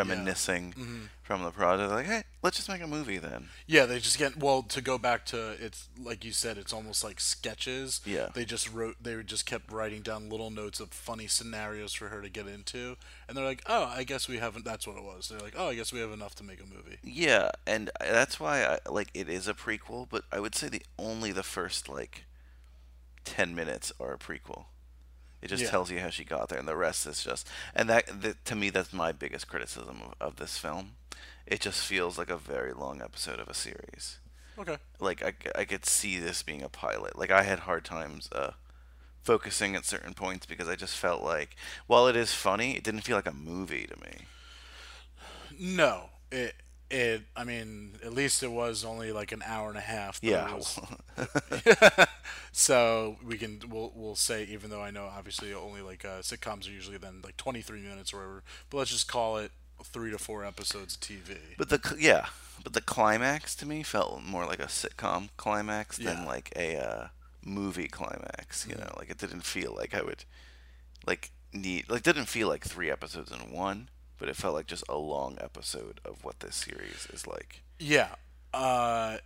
Mm-hmm. 0.73 1.05
From 1.25 1.41
the 1.41 1.49
project. 1.49 1.89
Like, 1.91 2.05
hey, 2.05 2.21
let's 2.43 2.55
just 2.57 2.69
make 2.69 2.83
a 2.83 2.87
movie 2.87 3.17
then. 3.17 3.47
Yeah, 3.65 3.87
they 3.87 3.97
just 3.97 4.19
get 4.19 4.37
well 4.37 4.61
to 4.61 4.79
go 4.79 4.99
back 4.99 5.25
to 5.27 5.53
it's 5.59 5.89
like 5.99 6.23
you 6.23 6.31
said, 6.31 6.55
it's 6.59 6.71
almost 6.71 7.03
like 7.03 7.19
sketches. 7.19 7.99
Yeah. 8.05 8.27
They 8.35 8.45
just 8.45 8.71
wrote 8.71 8.97
they 9.01 9.21
just 9.23 9.47
kept 9.47 9.71
writing 9.71 10.03
down 10.03 10.29
little 10.29 10.51
notes 10.51 10.79
of 10.79 10.89
funny 10.91 11.25
scenarios 11.25 11.93
for 11.93 12.09
her 12.09 12.21
to 12.21 12.29
get 12.29 12.45
into. 12.47 12.95
And 13.27 13.35
they're 13.35 13.43
like, 13.43 13.63
Oh, 13.65 13.85
I 13.85 14.03
guess 14.03 14.27
we 14.27 14.37
haven't 14.37 14.65
that's 14.65 14.85
what 14.85 14.97
it 14.97 15.03
was. 15.03 15.27
They're 15.29 15.39
like, 15.39 15.55
Oh, 15.57 15.69
I 15.69 15.75
guess 15.75 15.91
we 15.91 15.99
have 15.99 16.11
enough 16.11 16.35
to 16.35 16.43
make 16.43 16.59
a 16.59 16.63
movie. 16.75 16.97
Yeah, 17.03 17.49
and 17.65 17.89
that's 17.99 18.39
why 18.39 18.63
I 18.63 18.77
like 18.87 19.09
it 19.15 19.27
is 19.27 19.47
a 19.47 19.55
prequel, 19.55 20.07
but 20.07 20.25
I 20.31 20.39
would 20.39 20.53
say 20.53 20.69
the 20.69 20.83
only 20.99 21.31
the 21.31 21.41
first 21.43 21.89
like 21.89 22.25
ten 23.23 23.55
minutes 23.55 23.91
are 23.99 24.13
a 24.13 24.19
prequel. 24.19 24.65
It 25.41 25.49
just 25.49 25.63
Yeah. 25.63 25.69
tells 25.69 25.91
you 25.91 25.99
how 25.99 26.09
she 26.09 26.23
got 26.23 26.49
there, 26.49 26.57
and 26.57 26.67
the 26.67 26.75
rest 26.75 27.05
is 27.05 27.23
just. 27.23 27.47
And 27.75 27.87
that, 27.89 28.21
that 28.21 28.45
to 28.45 28.55
me, 28.55 28.69
that's 28.71 28.91
my 28.93 29.11
biggest 29.11 29.47
criticism 29.47 30.01
of, 30.03 30.13
of 30.19 30.35
this 30.37 30.57
film. 30.57 30.93
It 31.47 31.59
just 31.61 31.81
feels 31.81 32.17
like 32.17 32.29
a 32.29 32.37
very 32.37 32.73
long 32.73 33.01
episode 33.01 33.39
of 33.39 33.47
a 33.47 33.53
series. 33.53 34.17
Okay. 34.57 34.77
Like 34.99 35.23
I, 35.23 35.33
I 35.59 35.65
could 35.65 35.85
see 35.85 36.17
this 36.17 36.41
being 36.41 36.63
a 36.63 36.69
pilot. 36.69 37.17
Like 37.17 37.31
I 37.31 37.43
had 37.43 37.59
hard 37.59 37.85
times 37.85 38.29
uh, 38.31 38.51
focusing 39.21 39.75
at 39.75 39.85
certain 39.85 40.13
points 40.13 40.45
because 40.45 40.67
I 40.69 40.75
just 40.75 40.95
felt 40.97 41.23
like, 41.23 41.55
while 41.87 42.07
it 42.07 42.15
is 42.15 42.33
funny, 42.33 42.75
it 42.75 42.83
didn't 42.83 43.01
feel 43.01 43.15
like 43.17 43.27
a 43.27 43.33
movie 43.33 43.87
to 43.87 43.97
me. 43.99 44.25
No, 45.59 46.09
it 46.31 46.55
it. 46.89 47.23
I 47.35 47.43
mean, 47.43 47.93
at 48.03 48.13
least 48.13 48.43
it 48.43 48.51
was 48.51 48.83
only 48.85 49.11
like 49.11 49.31
an 49.31 49.43
hour 49.45 49.69
and 49.69 49.77
a 49.77 49.81
half. 49.81 50.19
Yeah. 50.21 50.53
was- 50.55 50.79
so 52.51 53.17
we 53.23 53.37
can 53.37 53.61
we'll 53.69 53.91
we'll 53.95 54.15
say 54.15 54.43
even 54.45 54.69
though 54.69 54.81
I 54.81 54.91
know 54.91 55.05
obviously 55.05 55.53
only 55.53 55.81
like 55.81 56.05
uh, 56.05 56.19
sitcoms 56.19 56.67
are 56.67 56.71
usually 56.71 56.97
then 56.97 57.21
like 57.23 57.37
twenty 57.37 57.61
three 57.61 57.81
minutes 57.81 58.13
or 58.13 58.17
whatever, 58.17 58.43
but 58.69 58.77
let's 58.77 58.91
just 58.91 59.07
call 59.07 59.37
it 59.37 59.51
three 59.83 60.11
to 60.11 60.17
four 60.17 60.43
episodes 60.45 60.95
of 60.95 61.01
TV. 61.01 61.37
But 61.57 61.69
the 61.69 61.95
yeah, 61.99 62.27
but 62.63 62.73
the 62.73 62.81
climax 62.81 63.55
to 63.57 63.65
me 63.65 63.83
felt 63.83 64.23
more 64.23 64.45
like 64.45 64.59
a 64.59 64.67
sitcom 64.67 65.29
climax 65.37 65.97
than 65.97 66.05
Yeah. 66.07 66.13
Mm-hmm. 66.15 66.27
like 66.27 66.53
a 66.55 66.77
uh, 66.77 67.07
movie 67.43 67.87
climax. 67.87 68.65
You 68.69 68.75
know, 68.75 68.93
like 68.97 69.09
it 69.09 69.17
didn't 69.17 69.41
feel 69.45 69.73
like 69.75 69.93
I 69.93 70.01
would 70.01 70.23
like 71.05 71.31
need 71.53 71.89
like 71.89 72.03
didn't 72.03 72.25
feel 72.25 72.47
like 72.47 72.63
three 72.63 72.89
episodes 72.91 73.31
in 73.31 73.51
one, 73.51 73.89
but 74.17 74.29
it 74.29 74.35
felt 74.35 74.55
like 74.55 74.67
just 74.67 74.83
a 74.89 74.97
long 74.97 75.37
episode 75.41 75.99
of 76.05 76.23
what 76.23 76.39
this 76.39 76.55
series 76.55 77.07
is 77.13 77.25
like. 77.27 77.61
Yeah, 77.79 78.15
uh, 78.53 79.17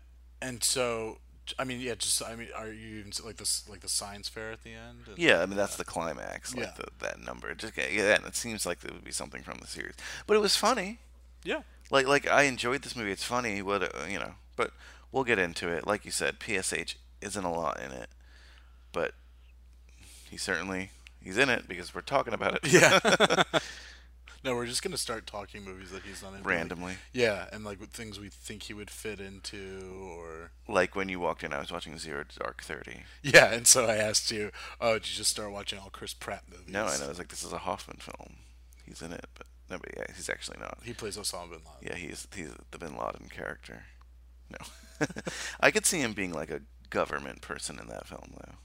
and 0.41 0.63
so 0.63 1.19
I 1.57 1.63
mean, 1.63 1.79
yeah, 1.79 1.95
just 1.95 2.21
I 2.23 2.35
mean, 2.35 2.49
are 2.55 2.67
you 2.71 2.99
even 2.99 3.12
like 3.25 3.38
this 3.38 3.67
like 3.69 3.79
the 3.79 3.89
science 3.89 4.27
fair 4.29 4.51
at 4.51 4.63
the 4.63 4.71
end? 4.73 4.99
And- 5.07 5.17
Yeah, 5.17 5.41
I 5.41 5.45
mean 5.45 5.57
that's 5.57 5.75
the 5.77 5.85
climax, 5.85 6.53
like 6.55 6.65
Yeah. 6.65 6.73
the, 6.77 6.85
that 7.05 7.19
number. 7.19 7.53
Just 7.55 7.75
yeah, 7.77 8.15
and 8.15 8.25
it 8.25 8.35
seems 8.35 8.65
like 8.65 8.83
it 8.83 8.91
would 8.93 9.03
be 9.03 9.12
something 9.12 9.41
from 9.43 9.57
the 9.59 9.67
series, 9.67 9.95
but 10.27 10.35
it 10.35 10.39
was 10.41 10.55
funny. 10.55 10.99
yeah, 11.43 11.62
Like 11.89 12.07
like 12.07 12.27
I 12.27 12.43
enjoyed 12.43 12.81
this 12.83 12.95
movie. 12.95 13.12
It's 13.12 13.23
funny, 13.23 13.62
what 13.62 13.83
uh, 13.83 14.05
you 14.09 14.19
know. 14.19 14.33
But 14.55 14.71
we'll 15.12 15.23
get 15.23 15.39
into 15.39 15.69
it. 15.69 15.88
Like 15.88 16.05
you 16.05 16.12
said, 16.12 16.39
PSH 16.39 16.95
isn't 17.21 17.43
a 17.45 17.51
lot 17.51 17.79
in 17.79 17.91
it, 17.91 18.09
but 18.91 19.13
he 20.29 20.38
certainly 20.38 20.91
he's 21.21 21.38
in 21.38 21.49
it 21.49 21.67
because 21.67 21.93
we're 21.95 22.01
talking 22.01 22.33
about 22.33 22.55
it 22.63 22.71
yeah. 22.71 22.99
no, 24.43 24.56
we're 24.56 24.65
just 24.65 24.82
gonna 24.84 24.97
start 24.97 25.25
talking 25.28 25.63
movies 25.63 25.91
that 25.91 26.04
he's 26.04 26.21
not 26.23 26.34
in 26.34 26.43
randomly. 26.43 26.95
Yeah, 27.13 27.47
and 27.52 27.63
like 27.63 27.80
with 27.80 27.89
things 27.91 28.19
we 28.19 28.30
think 28.30 28.63
he 28.63 28.73
would 28.73 28.89
fit 28.89 29.19
into, 29.19 30.10
or 30.17 30.52
Like 30.67 30.95
when 30.95 31.10
you 31.10 31.19
walked 31.19 31.43
in, 31.43 31.54
I 31.54 31.60
was 31.60 31.71
watching 31.71 31.97
Zero 31.97 32.23
Dark 32.38 32.63
Thirty. 32.63 33.04
yeah, 33.23 33.52
and 33.54 33.67
so 33.67 33.86
I 33.86 33.95
asked 33.97 34.32
you, 34.32 34.52
oh, 34.80 34.93
did 34.93 35.10
you 35.10 35.15
just 35.17 35.32
start 35.32 35.52
watching 35.52 35.80
all 35.80 35.89
Chris 35.91 36.13
Pratt 36.13 36.43
movies? 36.49 36.67
No, 36.73 36.88
and 36.88 37.04
I 37.04 37.08
was 37.08 37.17
like, 37.17 37.30
this 37.30 37.43
is 37.43 37.54
a 37.54 37.60
Hoffman 37.60 37.97
film. 37.97 38.38
He's 38.86 39.02
in 39.02 39.12
it, 39.13 39.25
but 39.36 39.47
no, 39.69 39.78
but 39.78 39.93
yeah, 39.95 40.06
he's 40.15 40.30
actually 40.30 40.58
not. 40.60 40.80
He 40.84 40.93
plays 40.93 41.17
Osama 41.17 41.49
bin 41.52 41.60
Laden. 41.60 41.82
Yeah, 41.84 41.95
he's 41.95 42.28
he's 42.34 42.52
the 42.71 42.78
Bin 42.80 42.95
Laden 42.97 43.30
character. 43.30 43.84
No, 44.49 45.06
I 45.60 45.69
could 45.71 45.86
see 45.86 45.99
him 45.99 46.13
being 46.13 46.34
like 46.34 46.49
a 46.49 46.62
government 46.89 47.41
person 47.41 47.78
in 47.80 47.88
that 47.88 48.08
film 48.08 48.34
though. 48.36 48.56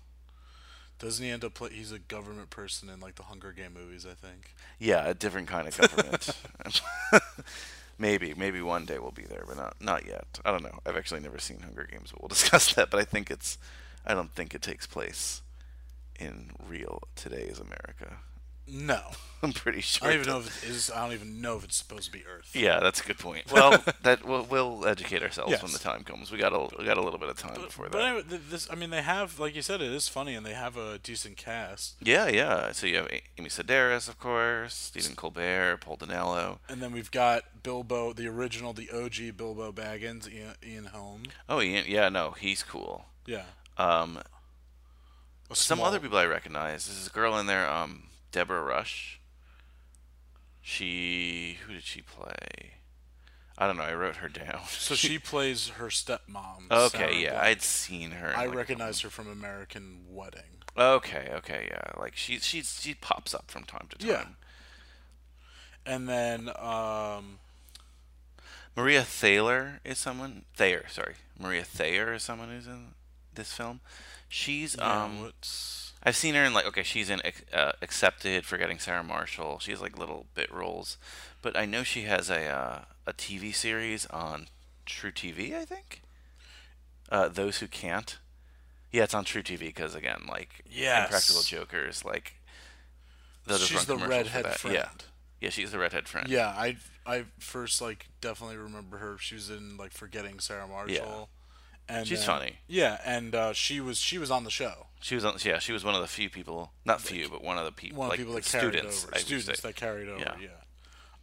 Doesn't 1.04 1.22
he 1.22 1.30
end 1.30 1.44
up 1.44 1.52
play? 1.52 1.68
He's 1.70 1.92
a 1.92 1.98
government 1.98 2.48
person 2.48 2.88
in 2.88 2.98
like 2.98 3.16
the 3.16 3.24
Hunger 3.24 3.52
Game 3.52 3.74
movies, 3.74 4.06
I 4.10 4.14
think. 4.14 4.54
Yeah, 4.78 5.06
a 5.06 5.12
different 5.12 5.48
kind 5.48 5.68
of 5.68 5.76
government. 5.76 6.30
Maybe, 7.98 8.34
maybe 8.34 8.60
one 8.60 8.86
day 8.86 8.98
we'll 8.98 9.12
be 9.12 9.22
there, 9.22 9.44
but 9.46 9.56
not 9.56 9.76
not 9.80 10.04
yet. 10.04 10.40
I 10.44 10.50
don't 10.50 10.64
know. 10.64 10.80
I've 10.84 10.96
actually 10.96 11.20
never 11.20 11.38
seen 11.38 11.60
Hunger 11.60 11.86
Games, 11.88 12.10
but 12.10 12.22
we'll 12.22 12.28
discuss 12.40 12.74
that. 12.74 12.90
But 12.90 12.98
I 12.98 13.04
think 13.04 13.30
it's, 13.30 13.56
I 14.04 14.14
don't 14.14 14.32
think 14.32 14.52
it 14.52 14.62
takes 14.62 14.86
place 14.86 15.42
in 16.18 16.50
real 16.68 17.02
today's 17.14 17.60
America. 17.60 18.16
No, 18.66 19.00
I'm 19.42 19.53
pretty 19.53 19.81
sure. 19.83 20.09
I 20.09 20.12
don't 20.12 20.20
even 20.22 20.33
know 20.33 20.38
if 20.40 20.64
it 20.64 20.70
is. 20.70 20.90
I 20.90 21.03
don't 21.05 21.12
even 21.12 21.40
know 21.42 21.57
if 21.59 21.64
it's 21.64 21.77
supposed 21.77 22.07
to 22.07 22.12
be 22.12 22.24
Earth. 22.27 22.50
Yeah, 22.55 22.81
that's 22.81 23.00
a 23.00 23.05
good 23.05 23.18
point. 23.18 23.44
Well, 23.53 23.83
that 24.03 24.24
we'll, 24.24 24.44
we'll 24.44 24.87
educate 24.87 25.22
ourselves 25.22 25.62
when 25.62 25.70
the 25.72 25.79
time 25.79 26.03
comes. 26.03 26.33
We 26.33 26.38
got 26.38 26.53
a 26.55 26.74
we 26.79 26.85
got 26.85 26.96
a 26.96 27.03
little 27.03 27.18
bit 27.18 27.29
of 27.29 27.38
time 27.38 27.55
before 27.55 27.88
But 27.90 27.98
that. 27.98 28.05
anyway, 28.07 28.40
this. 28.50 28.68
I 28.70 28.74
mean, 28.74 28.88
they 28.90 29.03
have, 29.03 29.38
like 29.38 29.55
you 29.55 29.61
said, 29.62 29.81
it 29.83 29.92
is 29.92 30.09
funny, 30.09 30.35
and 30.35 30.46
they 30.46 30.55
have 30.55 30.77
a 30.79 30.98
decent 30.98 31.37
cast. 31.37 31.96
Yeah, 32.00 32.27
yeah. 32.29 32.72
So 32.72 32.87
you 32.87 32.96
have 32.96 33.09
Amy 33.38 33.50
Sedaris, 33.50 34.09
of 34.09 34.18
course, 34.18 34.74
Stephen 34.74 35.14
Colbert, 35.14 35.79
Paul 35.83 35.98
Dinello. 35.98 36.59
And 36.68 36.81
then 36.83 36.92
we've 36.92 37.11
got 37.11 37.62
Bilbo, 37.62 38.12
the 38.14 38.27
original, 38.29 38.72
the 38.72 38.90
OG 38.90 39.37
Bilbo 39.37 39.72
Baggins, 39.72 40.27
Ian, 40.33 40.55
Ian 40.66 40.85
Holm. 40.87 41.24
Oh, 41.48 41.61
Ian, 41.61 41.85
yeah, 41.87 42.09
no, 42.09 42.31
he's 42.33 42.62
cool. 42.62 43.05
Yeah. 43.27 43.44
Um, 43.77 44.20
some 45.53 45.81
other 45.81 46.00
people 46.00 46.18
I 46.18 46.24
recognize. 46.27 46.87
There's 46.87 47.07
a 47.07 47.11
girl 47.11 47.38
in 47.38 47.46
there, 47.46 47.70
um, 47.70 48.05
Deborah 48.34 48.64
Rush. 48.64 49.20
She, 50.60 51.58
who 51.64 51.74
did 51.74 51.84
she 51.84 52.02
play? 52.02 52.72
I 53.56 53.68
don't 53.68 53.76
know. 53.76 53.84
I 53.84 53.94
wrote 53.94 54.16
her 54.16 54.28
down. 54.44 54.62
So 54.68 54.96
she 54.96 55.20
plays 55.20 55.68
her 55.68 55.86
stepmom. 55.86 56.68
Okay, 56.68 56.98
Sarah 56.98 57.14
yeah, 57.14 57.30
Blank. 57.30 57.44
I'd 57.44 57.62
seen 57.62 58.10
her. 58.10 58.34
I 58.36 58.46
like, 58.46 58.56
recognize 58.56 59.00
her 59.02 59.10
from 59.10 59.30
American 59.30 60.00
Wedding. 60.10 60.62
Okay, 60.76 61.30
okay, 61.34 61.68
yeah. 61.70 61.92
Like 61.96 62.16
she, 62.16 62.40
she, 62.40 62.62
she 62.62 62.94
pops 62.94 63.34
up 63.34 63.52
from 63.52 63.62
time 63.62 63.86
to 63.90 63.98
time. 63.98 64.08
Yeah. 64.08 64.24
And 65.86 66.08
then, 66.08 66.50
um, 66.58 67.38
Maria 68.76 69.04
Thaler 69.04 69.80
is 69.84 69.98
someone. 69.98 70.44
Thayer, 70.56 70.86
sorry. 70.88 71.14
Maria 71.38 71.62
Thayer 71.62 72.14
is 72.14 72.24
someone 72.24 72.48
who's 72.48 72.66
in 72.66 72.94
this 73.32 73.52
film. 73.52 73.78
She's 74.28 74.74
yeah, 74.76 75.04
um. 75.04 75.22
what's 75.22 75.83
I've 76.04 76.16
seen 76.16 76.34
her 76.34 76.44
in 76.44 76.52
like 76.52 76.66
okay, 76.66 76.82
she's 76.82 77.08
in 77.10 77.20
uh, 77.52 77.72
Accepted, 77.80 78.44
Forgetting 78.44 78.78
Sarah 78.78 79.02
Marshall. 79.02 79.58
She 79.58 79.70
has 79.70 79.80
like 79.80 79.98
little 79.98 80.26
bit 80.34 80.52
roles, 80.52 80.98
but 81.42 81.56
I 81.56 81.64
know 81.64 81.82
she 81.82 82.02
has 82.02 82.28
a 82.30 82.46
uh, 82.46 82.80
a 83.06 83.12
TV 83.12 83.54
series 83.54 84.06
on 84.06 84.48
truTV. 84.86 85.54
I 85.54 85.64
think. 85.64 86.02
Uh, 87.10 87.28
Those 87.28 87.58
who 87.58 87.66
can't. 87.68 88.18
Yeah, 88.90 89.04
it's 89.04 89.14
on 89.14 89.24
truTV 89.24 89.58
because 89.60 89.94
again, 89.94 90.22
like 90.28 90.62
Yes. 90.70 91.06
Impractical 91.06 91.42
Jokers, 91.42 92.04
like 92.04 92.34
she's 93.58 93.86
the 93.86 93.96
redhead 93.96 94.46
friend. 94.56 94.74
Yeah, 94.76 94.88
yeah, 95.40 95.50
she's 95.50 95.72
the 95.72 95.78
redhead 95.78 96.08
friend. 96.08 96.28
Yeah, 96.28 96.48
I 96.48 96.76
I 97.06 97.24
first 97.38 97.80
like 97.82 98.06
definitely 98.20 98.56
remember 98.56 98.98
her. 98.98 99.16
She 99.18 99.34
was 99.34 99.50
in 99.50 99.76
like 99.76 99.92
Forgetting 99.92 100.38
Sarah 100.40 100.66
Marshall. 100.68 100.94
Yeah. 100.94 101.24
And 101.96 102.06
She's 102.08 102.20
then- 102.20 102.26
funny. 102.26 102.56
Yeah, 102.66 102.98
and 103.04 103.34
uh, 103.34 103.52
she 103.52 103.78
was 103.80 103.98
she 103.98 104.16
was 104.16 104.30
on 104.30 104.44
the 104.44 104.50
show. 104.50 104.86
She 105.04 105.14
was 105.16 105.24
on. 105.26 105.36
Yeah, 105.44 105.58
she 105.58 105.72
was 105.72 105.84
one 105.84 105.94
of 105.94 106.00
the 106.00 106.06
few 106.06 106.30
people, 106.30 106.72
not 106.86 106.98
few, 106.98 107.28
but 107.28 107.44
one 107.44 107.58
of 107.58 107.66
the 107.66 107.72
people, 107.72 107.98
One 107.98 108.08
like 108.08 108.18
of 108.18 108.20
the 108.20 108.24
people 108.24 108.34
that 108.36 108.44
students. 108.46 109.04
carried 109.04 109.14
over. 109.16 109.18
Students 109.18 109.60
that 109.60 109.76
carried 109.76 110.08
over. 110.08 110.18
Yeah. 110.40 110.48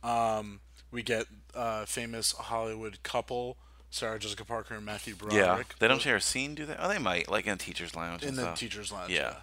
Yeah. 0.03 0.37
Um, 0.37 0.59
we 0.91 1.01
get 1.01 1.25
uh, 1.55 1.85
famous 1.85 2.31
Hollywood 2.33 3.01
couple 3.01 3.57
Sarah 3.89 4.19
Jessica 4.19 4.45
Parker 4.45 4.75
and 4.75 4.85
Matthew 4.85 5.15
Broderick. 5.15 5.41
Yeah, 5.41 5.63
they 5.79 5.87
don't 5.87 5.99
share 5.99 6.17
a 6.17 6.21
scene, 6.21 6.53
do 6.53 6.67
they? 6.67 6.75
Oh, 6.77 6.89
they 6.89 6.99
might, 6.99 7.27
like 7.27 7.47
in 7.47 7.57
Teachers 7.57 7.95
Lounge. 7.95 8.21
in 8.21 8.35
the 8.35 8.43
stuff. 8.43 8.59
teachers' 8.59 8.91
lounge. 8.91 9.09
Yeah. 9.09 9.37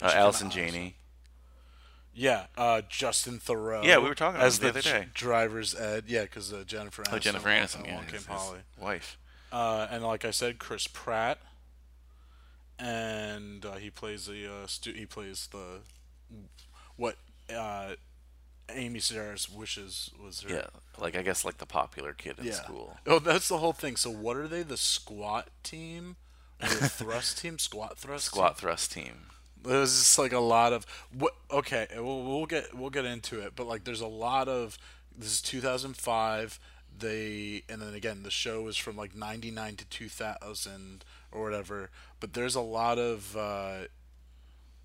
Yeah. 0.00 0.08
Uh, 0.08 0.12
Allison 0.14 0.48
Janney. 0.48 0.96
Yeah, 2.14 2.46
uh, 2.56 2.80
Justin 2.88 3.38
Theroux. 3.38 3.84
Yeah, 3.84 3.98
we 3.98 4.08
were 4.08 4.14
talking 4.14 4.36
about 4.36 4.46
as 4.46 4.60
the 4.60 4.64
the 4.64 4.68
other 4.70 4.80
day. 4.80 5.06
driver's 5.12 5.74
ed. 5.74 6.04
Yeah, 6.06 6.22
because 6.22 6.54
uh, 6.54 6.64
Jennifer 6.66 7.02
Aniston. 7.02 7.12
Oh, 7.12 7.18
Jennifer 7.18 7.48
Aniston, 7.50 7.86
yeah, 7.86 8.02
his, 8.04 8.26
wife. 8.80 9.18
Uh, 9.52 9.86
and 9.90 10.02
like 10.02 10.24
I 10.24 10.30
said, 10.30 10.58
Chris 10.58 10.86
Pratt, 10.86 11.38
and 12.78 13.64
uh, 13.64 13.74
he 13.74 13.90
plays 13.90 14.26
the 14.26 14.46
uh, 14.46 14.66
stu- 14.66 14.92
he 14.92 15.06
plays 15.06 15.48
the 15.52 15.80
what 16.96 17.16
uh, 17.54 17.92
Amy 18.70 18.98
Sedaris 19.00 19.52
wishes 19.54 20.10
was 20.22 20.42
her. 20.42 20.54
Yeah, 20.54 20.66
like 20.98 21.16
I 21.16 21.22
guess 21.22 21.44
like 21.44 21.58
the 21.58 21.66
popular 21.66 22.12
kid 22.12 22.38
in 22.38 22.46
Yeah. 22.46 22.52
school. 22.52 22.96
Oh, 23.06 23.18
that's 23.18 23.48
the 23.48 23.58
whole 23.58 23.72
thing. 23.72 23.96
So 23.96 24.10
what 24.10 24.36
are 24.36 24.48
they? 24.48 24.62
The 24.62 24.76
squat 24.76 25.48
team, 25.62 26.16
the 26.60 26.66
thrust 26.88 27.38
team? 27.38 27.58
Squat 27.58 27.98
thrust. 27.98 28.26
Squat 28.26 28.58
thrust 28.58 28.92
team. 28.92 29.04
Team? 29.04 29.14
There's 29.64 29.90
just 29.98 30.18
like 30.18 30.32
a 30.32 30.38
lot 30.40 30.72
of 30.72 30.86
what. 31.16 31.34
Okay, 31.50 31.86
we'll 31.96 32.22
we'll 32.24 32.46
get 32.46 32.74
we'll 32.76 32.90
get 32.90 33.04
into 33.04 33.40
it, 33.40 33.52
but 33.56 33.66
like 33.66 33.84
there's 33.84 34.00
a 34.00 34.06
lot 34.06 34.48
of. 34.48 34.78
This 35.18 35.32
is 35.32 35.40
2005. 35.42 36.60
They 36.98 37.62
and 37.68 37.80
then 37.82 37.94
again 37.94 38.22
the 38.22 38.30
show 38.30 38.62
was 38.62 38.76
from 38.76 38.96
like 38.96 39.14
99 39.14 39.76
to 39.76 39.84
2000 39.84 41.04
or 41.32 41.42
whatever. 41.42 41.90
But 42.20 42.32
there's 42.32 42.54
a 42.54 42.60
lot 42.60 42.98
of 42.98 43.36
uh, 43.36 43.86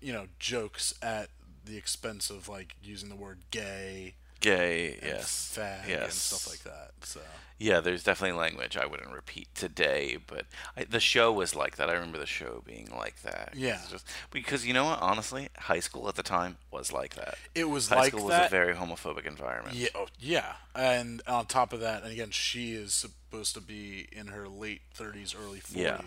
you 0.00 0.12
know 0.12 0.26
jokes 0.38 0.94
at 1.02 1.28
the 1.64 1.76
expense 1.76 2.30
of 2.30 2.48
like 2.48 2.76
using 2.82 3.08
the 3.08 3.16
word 3.16 3.38
gay, 3.50 4.14
Gay, 4.42 4.98
yes, 5.02 5.56
fag, 5.56 5.88
yes, 5.88 6.02
and 6.04 6.12
stuff 6.12 6.48
like 6.48 6.62
that. 6.64 6.90
So 7.04 7.20
Yeah, 7.58 7.80
there's 7.80 8.02
definitely 8.02 8.38
language 8.38 8.76
I 8.76 8.86
wouldn't 8.86 9.12
repeat 9.12 9.48
today, 9.54 10.18
but 10.26 10.46
I, 10.76 10.84
the 10.84 10.98
show 11.00 11.32
was 11.32 11.54
like 11.54 11.76
that. 11.76 11.88
I 11.88 11.92
remember 11.94 12.18
the 12.18 12.26
show 12.26 12.62
being 12.66 12.88
like 12.96 13.22
that. 13.22 13.54
Yeah. 13.56 13.80
Just, 13.88 14.04
because 14.32 14.66
you 14.66 14.74
know 14.74 14.84
what? 14.84 15.00
Honestly, 15.00 15.48
high 15.56 15.78
school 15.80 16.08
at 16.08 16.16
the 16.16 16.22
time 16.24 16.56
was 16.72 16.92
like 16.92 17.14
that. 17.14 17.36
it 17.54 17.68
was 17.70 17.88
High 17.88 17.96
like 17.96 18.12
school 18.12 18.26
that. 18.28 18.42
was 18.42 18.46
a 18.48 18.50
very 18.50 18.74
homophobic 18.74 19.26
environment. 19.26 19.76
Yeah, 19.76 19.88
oh, 19.94 20.08
yeah, 20.18 20.54
and 20.74 21.22
on 21.28 21.46
top 21.46 21.72
of 21.72 21.80
that, 21.80 22.02
and 22.02 22.12
again, 22.12 22.30
she 22.30 22.72
is 22.72 22.92
supposed 22.94 23.54
to 23.54 23.60
be 23.60 24.08
in 24.12 24.26
her 24.28 24.48
late 24.48 24.82
30s, 24.98 25.34
early 25.40 25.60
40s, 25.60 25.74
Yeah. 25.76 26.00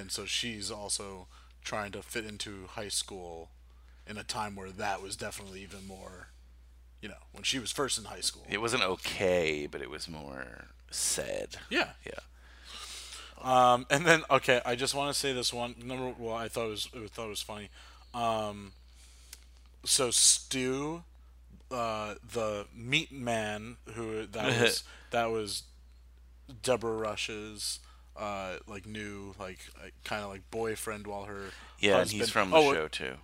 and 0.00 0.10
so 0.12 0.24
she's 0.24 0.70
also 0.70 1.26
trying 1.64 1.90
to 1.92 2.00
fit 2.02 2.24
into 2.24 2.66
high 2.68 2.88
school 2.88 3.50
in 4.08 4.16
a 4.16 4.22
time 4.22 4.54
where 4.54 4.70
that 4.70 5.02
was 5.02 5.16
definitely 5.16 5.62
even 5.62 5.84
more, 5.84 6.28
you 7.06 7.12
know, 7.12 7.18
when 7.30 7.44
she 7.44 7.60
was 7.60 7.70
first 7.70 7.98
in 7.98 8.04
high 8.04 8.20
school. 8.20 8.42
It 8.48 8.60
wasn't 8.60 8.82
okay, 8.82 9.68
but 9.70 9.80
it 9.80 9.88
was 9.88 10.08
more 10.08 10.64
said. 10.90 11.54
Yeah. 11.70 11.90
Yeah. 12.04 12.18
Um, 13.40 13.86
and 13.90 14.04
then 14.04 14.24
okay, 14.28 14.60
I 14.66 14.74
just 14.74 14.92
want 14.92 15.14
to 15.14 15.18
say 15.18 15.32
this 15.32 15.52
one 15.52 15.76
number. 15.84 16.12
Well, 16.18 16.34
I 16.34 16.48
thought 16.48 16.66
it 16.66 16.70
was 16.70 16.88
I 16.92 17.06
thought 17.06 17.26
it 17.26 17.28
was 17.28 17.42
funny. 17.42 17.68
Um, 18.12 18.72
so 19.84 20.10
Stu, 20.10 21.04
uh, 21.70 22.14
the 22.32 22.66
meat 22.74 23.12
man 23.12 23.76
who 23.94 24.26
that 24.26 24.46
was 24.60 24.82
that 25.12 25.30
was 25.30 25.62
Deborah 26.64 26.96
Rush's 26.96 27.78
uh, 28.16 28.54
like 28.66 28.84
new 28.84 29.36
like 29.38 29.60
kind 30.02 30.24
of 30.24 30.30
like 30.30 30.50
boyfriend 30.50 31.06
while 31.06 31.26
her 31.26 31.50
Yeah, 31.78 32.00
and 32.00 32.10
he's 32.10 32.30
from 32.30 32.50
the 32.50 32.56
oh, 32.56 32.74
show 32.74 32.88
too. 32.88 33.14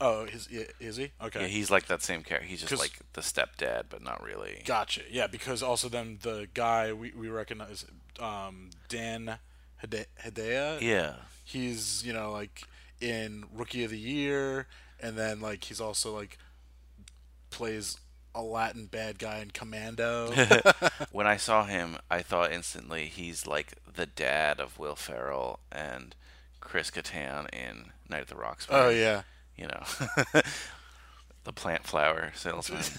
Oh, 0.00 0.24
is 0.24 0.48
is 0.78 0.96
he? 0.96 1.12
Okay. 1.22 1.42
Yeah, 1.42 1.46
he's 1.46 1.70
like 1.70 1.86
that 1.86 2.02
same 2.02 2.22
character. 2.22 2.46
He's 2.46 2.60
just 2.60 2.78
like 2.78 2.98
the 3.14 3.22
stepdad, 3.22 3.84
but 3.88 4.02
not 4.02 4.22
really. 4.22 4.62
Gotcha. 4.64 5.02
Yeah, 5.10 5.26
because 5.26 5.62
also 5.62 5.88
then 5.88 6.18
the 6.22 6.48
guy 6.52 6.92
we, 6.92 7.12
we 7.12 7.28
recognize, 7.28 7.86
um, 8.20 8.70
Dan 8.88 9.38
Hedaya. 9.82 10.80
Yeah. 10.80 11.14
He's 11.44 12.04
you 12.04 12.12
know 12.12 12.30
like 12.30 12.64
in 13.00 13.44
Rookie 13.54 13.84
of 13.84 13.90
the 13.90 13.98
Year, 13.98 14.66
and 15.00 15.16
then 15.16 15.40
like 15.40 15.64
he's 15.64 15.80
also 15.80 16.14
like 16.14 16.38
plays 17.50 17.96
a 18.34 18.42
Latin 18.42 18.86
bad 18.86 19.18
guy 19.18 19.38
in 19.38 19.50
Commando. 19.50 20.32
When 21.10 21.26
I 21.26 21.38
saw 21.38 21.64
him, 21.64 21.96
I 22.10 22.20
thought 22.20 22.52
instantly 22.52 23.06
he's 23.06 23.46
like 23.46 23.72
the 23.90 24.04
dad 24.04 24.60
of 24.60 24.78
Will 24.78 24.96
Ferrell 24.96 25.60
and 25.72 26.14
Chris 26.60 26.90
Kattan 26.90 27.46
in 27.54 27.92
Night 28.10 28.20
at 28.20 28.28
the 28.28 28.36
Roxbury. 28.36 28.78
oh 28.78 28.88
yeah. 28.90 29.22
You 29.56 29.68
know, 29.68 29.82
the 31.44 31.52
plant 31.52 31.84
flower 31.84 32.32
salesman. 32.34 32.82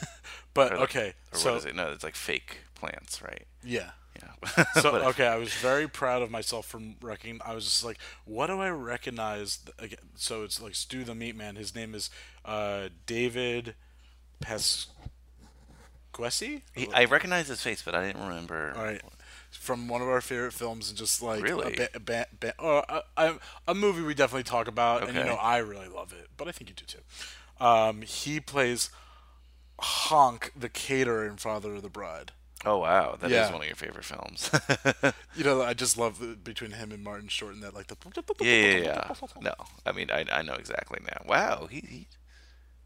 But 0.54 0.74
Or 0.74 0.78
okay, 0.86 1.13
Or 1.32 1.38
so 1.38 1.52
what 1.52 1.58
is 1.60 1.65
it? 1.65 1.76
No, 1.76 1.91
it's 1.91 2.04
like 2.04 2.15
fake 2.15 2.62
plants, 2.74 3.22
right? 3.22 3.46
yeah. 3.63 3.91
Yeah. 4.20 4.63
So 4.82 4.96
okay, 5.10 5.28
I 5.28 5.36
was 5.38 5.54
very 5.54 5.88
proud 5.88 6.24
of 6.24 6.32
myself 6.32 6.65
from 6.65 6.96
recogn. 6.96 7.38
I 7.46 7.54
was 7.54 7.65
just 7.65 7.86
like, 7.86 8.00
what 8.26 8.48
do 8.48 8.60
I 8.60 8.72
recognize? 8.72 9.60
Again, 9.78 10.00
so 10.15 10.41
it's 10.43 10.60
like 10.60 10.74
Stu 10.74 11.04
the 11.04 11.13
Meat 11.13 11.36
Man. 11.36 11.56
His 11.56 11.76
name 11.76 11.93
is 11.93 12.10
uh, 12.43 12.89
David 13.06 13.76
Pasquesi. 14.41 14.88
He, 16.74 16.88
I 16.93 17.06
recognize 17.06 17.48
his 17.48 17.62
face, 17.62 17.84
but 17.84 17.93
I 17.93 18.08
didn't 18.08 18.28
remember. 18.28 18.74
All 18.76 18.84
right, 18.84 19.02
from 19.60 19.88
one 19.88 20.02
of 20.02 20.08
our 20.08 20.22
favorite 20.22 20.54
films, 20.54 20.89
and 20.89 20.98
just 20.98 21.22
like 21.22 21.41
Really? 21.43 21.74
a, 21.74 21.78
ba- 21.78 21.89
a, 21.96 22.00
ba- 22.00 22.28
ba- 22.39 22.54
oh, 22.60 22.84
a, 22.88 23.02
a, 23.17 23.39
a 23.67 23.74
movie 23.76 24.02
we 24.02 24.13
definitely 24.13 24.43
talk 24.43 24.67
about, 24.67 25.08
and 25.08 25.17
you 25.17 25.24
know 25.24 25.36
I 25.36 25.58
really 25.58 25.88
love 25.88 26.13
it, 26.13 26.28
but 26.38 26.48
I 26.48 26.52
think 26.52 26.70
you 26.70 26.76
do 26.76 26.86
too. 26.86 27.65
Um, 27.65 28.02
he 28.04 28.39
plays 28.39 28.89
Honk, 29.80 30.52
the 30.56 30.70
caterer 30.70 31.26
in 31.28 31.38
Father 31.38 31.76
of 31.76 31.82
the 31.84 31.89
Bride. 31.89 32.32
Oh 32.65 32.80
wow, 32.80 33.15
that 33.20 33.28
is 33.28 33.32
Yeah. 33.32 33.52
one 33.52 33.62
of 33.62 33.67
your 33.67 33.76
favorite 33.76 34.06
films. 34.06 34.50
You 35.36 35.43
know, 35.43 35.62
I 35.62 35.76
just 35.76 35.98
love 36.00 36.17
the, 36.20 36.36
between 36.36 36.72
him 36.72 36.91
and 36.91 37.04
Martin 37.04 37.28
Short 37.28 37.54
and 37.54 37.62
that 37.62 37.76
like 37.76 37.88
the 37.88 37.96
yeah, 38.41 38.78
yeah, 38.78 38.78
yeah. 38.78 39.12
No, 39.41 39.54
I 39.86 39.91
mean 39.91 40.10
I, 40.10 40.26
I 40.32 40.41
know 40.41 40.54
exactly 40.56 41.00
now. 41.04 41.22
Wow, 41.28 41.67
he, 41.70 41.80
he 41.82 42.08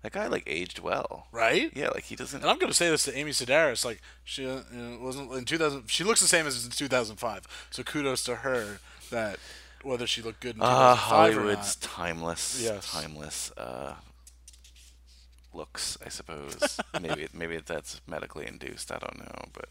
That 0.01 0.13
guy 0.13 0.25
like 0.27 0.43
aged 0.47 0.79
well. 0.79 1.27
right? 1.31 1.71
Yeah, 1.75 1.89
like 1.89 2.05
he 2.05 2.15
doesn't. 2.15 2.41
And 2.41 2.49
I'm 2.49 2.57
going 2.57 2.71
to 2.71 2.75
say 2.75 2.89
this 2.89 3.03
to 3.03 3.15
Amy 3.17 3.31
Sedaris, 3.31 3.85
like 3.85 4.01
she 4.23 4.45
uh, 4.47 4.61
you 4.73 4.77
know, 4.79 4.99
wasn't 4.99 5.31
in 5.33 5.45
2000. 5.45 5.89
She 5.89 6.03
looks 6.03 6.21
the 6.21 6.27
same 6.27 6.47
as 6.47 6.65
in 6.65 6.71
2005. 6.71 7.67
So 7.69 7.83
kudos 7.83 8.23
to 8.23 8.37
her 8.37 8.79
that 9.11 9.37
whether 9.83 10.07
she 10.07 10.21
looked 10.23 10.39
good 10.41 10.55
in 10.55 10.61
Ah, 10.63 10.95
2005 10.95 10.97
or 10.97 11.15
Hollywood's 11.41 11.77
not. 11.81 11.81
timeless, 11.81 12.61
Yes. 12.63 12.91
timeless 12.91 13.51
uh, 13.57 13.93
looks. 15.53 15.97
I 16.05 16.09
suppose 16.09 16.79
maybe 17.01 17.27
maybe 17.33 17.57
that's 17.57 18.01
medically 18.07 18.47
induced. 18.47 18.91
I 18.91 18.97
don't 18.97 19.19
know, 19.19 19.45
but 19.53 19.69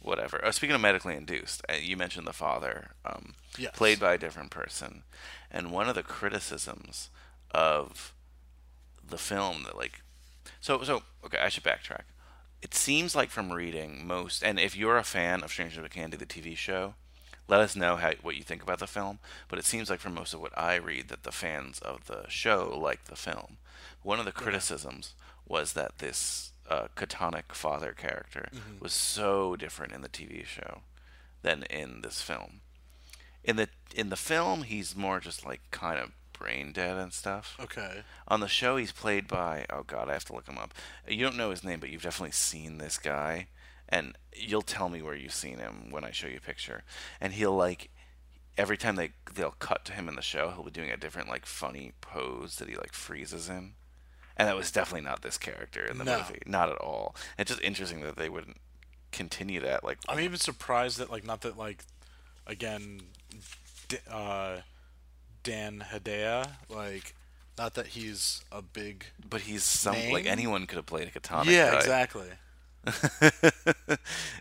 whatever. 0.00 0.44
Uh, 0.44 0.50
speaking 0.52 0.74
of 0.74 0.80
medically 0.80 1.16
induced, 1.16 1.62
uh, 1.68 1.74
you 1.74 1.96
mentioned 1.96 2.26
the 2.26 2.32
father, 2.32 2.90
um, 3.04 3.34
Yes. 3.58 3.72
played 3.74 4.00
by 4.00 4.14
a 4.14 4.18
different 4.18 4.50
person, 4.50 5.02
and 5.50 5.70
one 5.70 5.88
of 5.88 5.94
the 5.94 6.02
criticisms 6.02 7.10
of 7.50 8.11
the 9.06 9.18
film 9.18 9.64
that 9.64 9.76
like, 9.76 10.00
so 10.60 10.82
so 10.82 11.02
okay, 11.24 11.38
I 11.38 11.48
should 11.48 11.64
backtrack. 11.64 12.02
It 12.60 12.74
seems 12.74 13.16
like 13.16 13.30
from 13.30 13.52
reading 13.52 14.06
most, 14.06 14.42
and 14.42 14.58
if 14.58 14.76
you're 14.76 14.96
a 14.96 15.04
fan 15.04 15.42
of 15.42 15.50
Stranger 15.50 15.80
Than 15.80 15.90
Candy, 15.90 16.16
the 16.16 16.26
TV 16.26 16.56
show, 16.56 16.94
let 17.48 17.60
us 17.60 17.74
know 17.74 17.96
how 17.96 18.12
what 18.22 18.36
you 18.36 18.44
think 18.44 18.62
about 18.62 18.78
the 18.78 18.86
film. 18.86 19.18
But 19.48 19.58
it 19.58 19.64
seems 19.64 19.90
like 19.90 20.00
from 20.00 20.14
most 20.14 20.32
of 20.34 20.40
what 20.40 20.56
I 20.56 20.76
read 20.76 21.08
that 21.08 21.24
the 21.24 21.32
fans 21.32 21.78
of 21.80 22.06
the 22.06 22.24
show 22.28 22.78
like 22.80 23.04
the 23.04 23.16
film. 23.16 23.58
One 24.02 24.18
of 24.18 24.24
the 24.24 24.32
criticisms 24.32 25.14
was 25.46 25.72
that 25.74 25.98
this 25.98 26.52
uh, 26.68 26.86
catonic 26.96 27.52
father 27.52 27.92
character 27.92 28.48
was 28.80 28.92
so 28.92 29.56
different 29.56 29.92
in 29.92 30.00
the 30.00 30.08
TV 30.08 30.44
show 30.46 30.82
than 31.42 31.64
in 31.64 32.02
this 32.02 32.22
film. 32.22 32.60
In 33.44 33.56
the 33.56 33.68
in 33.94 34.08
the 34.08 34.16
film, 34.16 34.62
he's 34.62 34.96
more 34.96 35.20
just 35.20 35.44
like 35.44 35.60
kind 35.70 35.98
of 35.98 36.12
brain 36.42 36.72
dead 36.72 36.96
and 36.96 37.12
stuff. 37.12 37.56
Okay. 37.60 38.02
On 38.28 38.40
the 38.40 38.48
show, 38.48 38.76
he's 38.76 38.92
played 38.92 39.28
by 39.28 39.64
oh 39.70 39.82
god, 39.84 40.08
I 40.08 40.12
have 40.14 40.24
to 40.26 40.32
look 40.34 40.46
him 40.48 40.58
up. 40.58 40.74
You 41.08 41.22
don't 41.24 41.36
know 41.36 41.50
his 41.50 41.64
name, 41.64 41.80
but 41.80 41.88
you've 41.90 42.02
definitely 42.02 42.32
seen 42.32 42.78
this 42.78 42.98
guy, 42.98 43.46
and 43.88 44.16
you'll 44.34 44.62
tell 44.62 44.88
me 44.88 45.02
where 45.02 45.14
you've 45.14 45.34
seen 45.34 45.58
him 45.58 45.90
when 45.90 46.04
I 46.04 46.10
show 46.10 46.26
you 46.26 46.38
a 46.38 46.40
picture. 46.46 46.82
And 47.20 47.32
he'll 47.34 47.54
like 47.56 47.90
every 48.58 48.76
time 48.76 48.96
they 48.96 49.12
they'll 49.34 49.54
cut 49.58 49.84
to 49.86 49.92
him 49.92 50.08
in 50.08 50.16
the 50.16 50.22
show, 50.22 50.50
he'll 50.50 50.64
be 50.64 50.70
doing 50.70 50.90
a 50.90 50.96
different 50.96 51.28
like 51.28 51.46
funny 51.46 51.92
pose 52.00 52.56
that 52.56 52.68
he 52.68 52.74
like 52.76 52.92
freezes 52.92 53.48
in, 53.48 53.72
and 54.36 54.48
that 54.48 54.56
was 54.56 54.70
definitely 54.72 55.04
not 55.06 55.22
this 55.22 55.38
character 55.38 55.84
in 55.84 55.98
the 55.98 56.04
No. 56.04 56.18
movie, 56.18 56.42
not 56.46 56.68
at 56.70 56.78
all. 56.78 57.14
It's 57.38 57.50
just 57.50 57.62
interesting 57.62 58.00
that 58.02 58.16
they 58.16 58.28
wouldn't 58.28 58.56
continue 59.12 59.60
that. 59.60 59.84
Like 59.84 59.98
I'm 60.08 60.20
even 60.20 60.38
surprised 60.38 60.98
that 60.98 61.10
like 61.10 61.24
not 61.24 61.42
that 61.42 61.56
like 61.56 61.84
again 62.46 63.02
uh, 64.10 64.56
Dan 65.42 65.84
Hedaya 65.92 66.52
like 66.68 67.14
not 67.58 67.74
that 67.74 67.88
he's 67.88 68.42
a 68.50 68.62
big 68.62 69.06
but 69.28 69.42
he's 69.42 69.62
some 69.64 69.96
like 70.10 70.26
anyone 70.26 70.66
could 70.66 70.76
have 70.76 70.86
played 70.86 71.08
a 71.08 71.10
katana. 71.10 71.50
yeah 71.50 71.72
guy. 71.72 71.76
exactly 71.78 72.28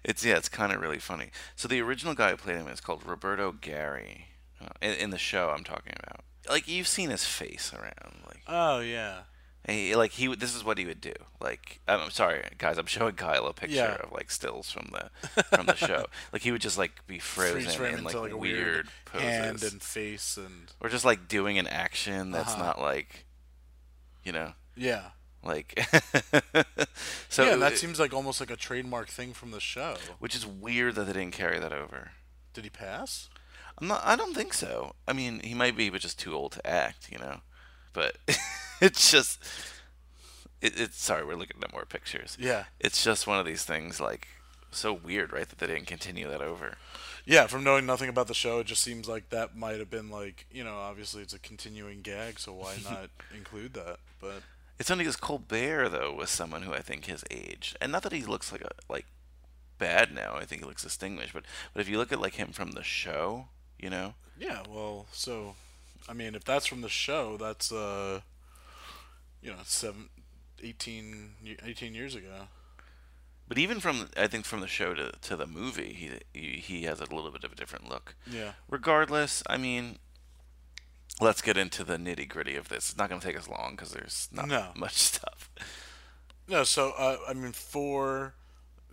it's 0.04 0.26
yeah, 0.26 0.36
it's 0.38 0.50
kind 0.50 0.72
of 0.72 0.82
really 0.82 0.98
funny. 0.98 1.30
So 1.56 1.68
the 1.68 1.80
original 1.82 2.16
guy 2.16 2.32
who 2.32 2.38
played 2.38 2.58
him 2.58 2.68
is 2.68 2.82
called 2.82 3.06
Roberto 3.06 3.52
Gari. 3.52 4.24
Uh, 4.60 4.70
in, 4.82 4.94
in 4.94 5.10
the 5.10 5.18
show 5.18 5.50
I'm 5.50 5.64
talking 5.64 5.94
about, 6.04 6.22
like 6.50 6.68
you've 6.68 6.88
seen 6.88 7.10
his 7.10 7.26
face 7.26 7.72
around, 7.74 8.22
like 8.28 8.42
oh 8.48 8.80
yeah 8.80 9.22
he, 9.68 9.96
like 9.96 10.12
he. 10.12 10.34
This 10.36 10.56
is 10.56 10.64
what 10.64 10.78
he 10.78 10.86
would 10.86 11.02
do. 11.02 11.14
Like 11.40 11.80
I'm, 11.88 12.10
sorry, 12.10 12.44
guys, 12.58 12.78
I'm 12.78 12.86
showing 12.88 13.14
Kyle 13.16 13.46
a 13.48 13.54
picture 13.54 13.76
Yeah. 13.76 13.96
of 14.04 14.12
like 14.12 14.32
stills 14.32 14.72
from 14.72 14.92
the 14.92 15.44
from 15.44 15.66
the 15.68 15.76
show. 15.76 16.06
Like 16.34 16.42
he 16.42 16.52
would 16.52 16.62
just 16.62 16.78
like 16.78 17.06
be 17.08 17.20
frozen 17.20 17.70
frame 17.72 18.00
in 18.00 18.04
like, 18.04 18.14
into 18.16 18.24
like 18.24 18.32
a 18.32 18.38
weird, 18.38 18.58
weird, 18.58 18.88
poses, 19.06 19.28
hand 19.28 19.64
and 19.64 19.82
face 19.84 20.38
and 20.38 20.72
or 20.80 20.90
just 20.90 21.06
like 21.06 21.28
doing 21.28 21.58
an 21.60 21.68
action 21.68 22.32
that's 22.32 22.54
Uh-huh. 22.54 22.64
not 22.64 22.80
like, 22.82 23.26
you 24.24 24.32
know, 24.32 24.54
yeah 24.76 25.10
like. 25.44 25.80
so 27.30 27.44
yeah 27.46 27.56
that 27.56 27.78
seems 27.78 28.00
like 28.00 28.14
almost 28.14 28.40
like 28.40 28.52
a 28.52 28.56
trademark 28.56 29.08
thing 29.10 29.34
from 29.34 29.52
the 29.52 29.60
show 29.60 29.96
which 30.20 30.36
is 30.36 30.46
weird 30.46 30.96
that 30.96 31.06
they 31.06 31.14
didn't 31.14 31.34
carry 31.34 31.60
that 31.60 31.74
over. 31.74 32.12
did 32.54 32.64
he 32.64 32.70
pass 32.70 33.30
I'm 33.80 33.88
not, 33.88 34.02
I 34.06 34.16
don't 34.16 34.36
think 34.36 34.54
so. 34.54 34.94
I 35.08 35.14
mean, 35.14 35.40
he 35.44 35.56
might 35.56 35.76
be, 35.76 35.90
but 35.90 36.02
just 36.02 36.20
too 36.20 36.36
old 36.36 36.52
to 36.52 36.68
act, 36.68 37.10
you 37.12 37.18
know. 37.18 37.38
But 37.94 38.18
it's 38.88 39.12
just, 39.12 39.42
it, 40.62 40.80
it's 40.80 41.02
sorry, 41.02 41.26
we're 41.26 41.36
looking 41.36 41.62
at 41.62 41.72
more 41.74 41.86
pictures. 41.86 42.38
yeah 42.40 42.66
It's 42.80 43.04
just 43.04 43.28
one 43.28 43.40
of 43.40 43.46
these 43.46 43.64
things, 43.64 44.00
like 44.00 44.28
so 44.72 44.94
weird, 44.94 45.34
right, 45.34 45.48
that 45.50 45.60
they 45.60 45.68
didn't 45.68 45.88
continue 45.88 46.28
that 46.30 46.42
over. 46.42 46.78
yeah 47.26 47.48
from 47.48 47.64
knowing 47.64 47.86
nothing 47.86 48.10
about 48.10 48.28
the 48.28 48.34
show 48.34 48.60
it 48.60 48.68
just 48.68 48.82
seems 48.82 49.08
like 49.08 49.30
that 49.30 49.56
might 49.56 49.78
have 49.80 49.90
been 49.92 50.10
like 50.10 50.46
you 50.52 50.64
know 50.64 50.76
obviously 50.78 51.22
it's 51.22 51.34
a 51.36 51.40
continuing 51.40 52.02
gag 52.02 52.40
so 52.40 52.52
why 52.54 52.76
not 52.90 53.10
include 53.36 53.74
that 53.74 53.98
but 54.20 54.42
It's 54.80 54.90
only 54.90 55.04
because 55.04 55.18
Colbert 55.18 55.90
though 55.90 56.14
was 56.14 56.30
someone 56.32 56.64
who 56.64 56.74
I 56.74 56.80
think 56.82 57.06
his 57.06 57.24
age, 57.30 57.76
and 57.82 57.92
not 57.92 58.02
that 58.04 58.12
he 58.14 58.24
looks 58.24 58.52
like 58.52 58.62
a 58.62 58.72
like 58.90 59.06
bad 59.78 60.14
now. 60.14 60.36
I 60.36 60.46
think 60.46 60.62
he 60.62 60.68
looks 60.68 60.84
distinguished, 60.84 61.34
but 61.34 61.44
but 61.74 61.82
if 61.82 61.90
you 61.90 61.98
look 62.00 62.12
at 62.12 62.20
like 62.22 62.36
him 62.36 62.52
from 62.52 62.72
the 62.72 62.84
show, 62.84 63.48
you 63.78 63.90
know, 63.90 64.14
Yeah, 64.40 64.64
well, 64.70 65.06
so 65.12 65.56
I 66.10 66.14
mean, 66.14 66.34
if 66.34 66.44
that's 66.44 66.66
from 66.66 66.82
the 66.82 66.90
show, 66.90 67.38
that's 67.38 67.72
uh, 67.72 68.22
you 69.42 69.52
know, 69.52 69.58
seven, 69.66 70.10
18, 70.64 71.58
18 71.66 71.94
years 71.96 72.16
ago. 72.16 72.48
but 73.48 73.58
even 73.58 73.80
from 73.80 74.10
I 74.16 74.28
think 74.28 74.46
from 74.46 74.60
the 74.62 74.68
show 74.68 74.94
to 74.94 75.12
to 75.12 75.36
the 75.36 75.48
movie, 75.48 75.94
he 75.94 76.40
he, 76.40 76.48
he 76.60 76.84
has 76.84 77.00
a 77.00 77.06
little 77.14 77.32
bit 77.32 77.44
of 77.44 77.52
a 77.52 77.56
different 77.56 77.90
look. 77.90 78.16
Yeah. 78.32 78.54
regardless, 78.70 79.44
I 79.48 79.58
mean, 79.58 79.98
let's 81.20 81.42
get 81.42 81.58
into 81.58 81.84
the 81.84 81.98
nitty 81.98 82.28
gritty 82.30 82.56
of 82.56 82.70
this. 82.70 82.90
It's 82.90 82.98
not 82.98 83.10
going 83.10 83.22
to 83.22 83.28
take 83.28 83.38
us 83.38 83.48
long 83.50 83.72
because 83.76 83.92
there's 83.92 84.30
not 84.32 84.48
No. 84.48 84.68
much 84.76 84.94
stuff. 84.96 85.50
No, 86.48 86.64
so 86.64 86.92
uh, 86.98 87.18
I 87.28 87.34
mean, 87.34 87.52
for 87.54 88.34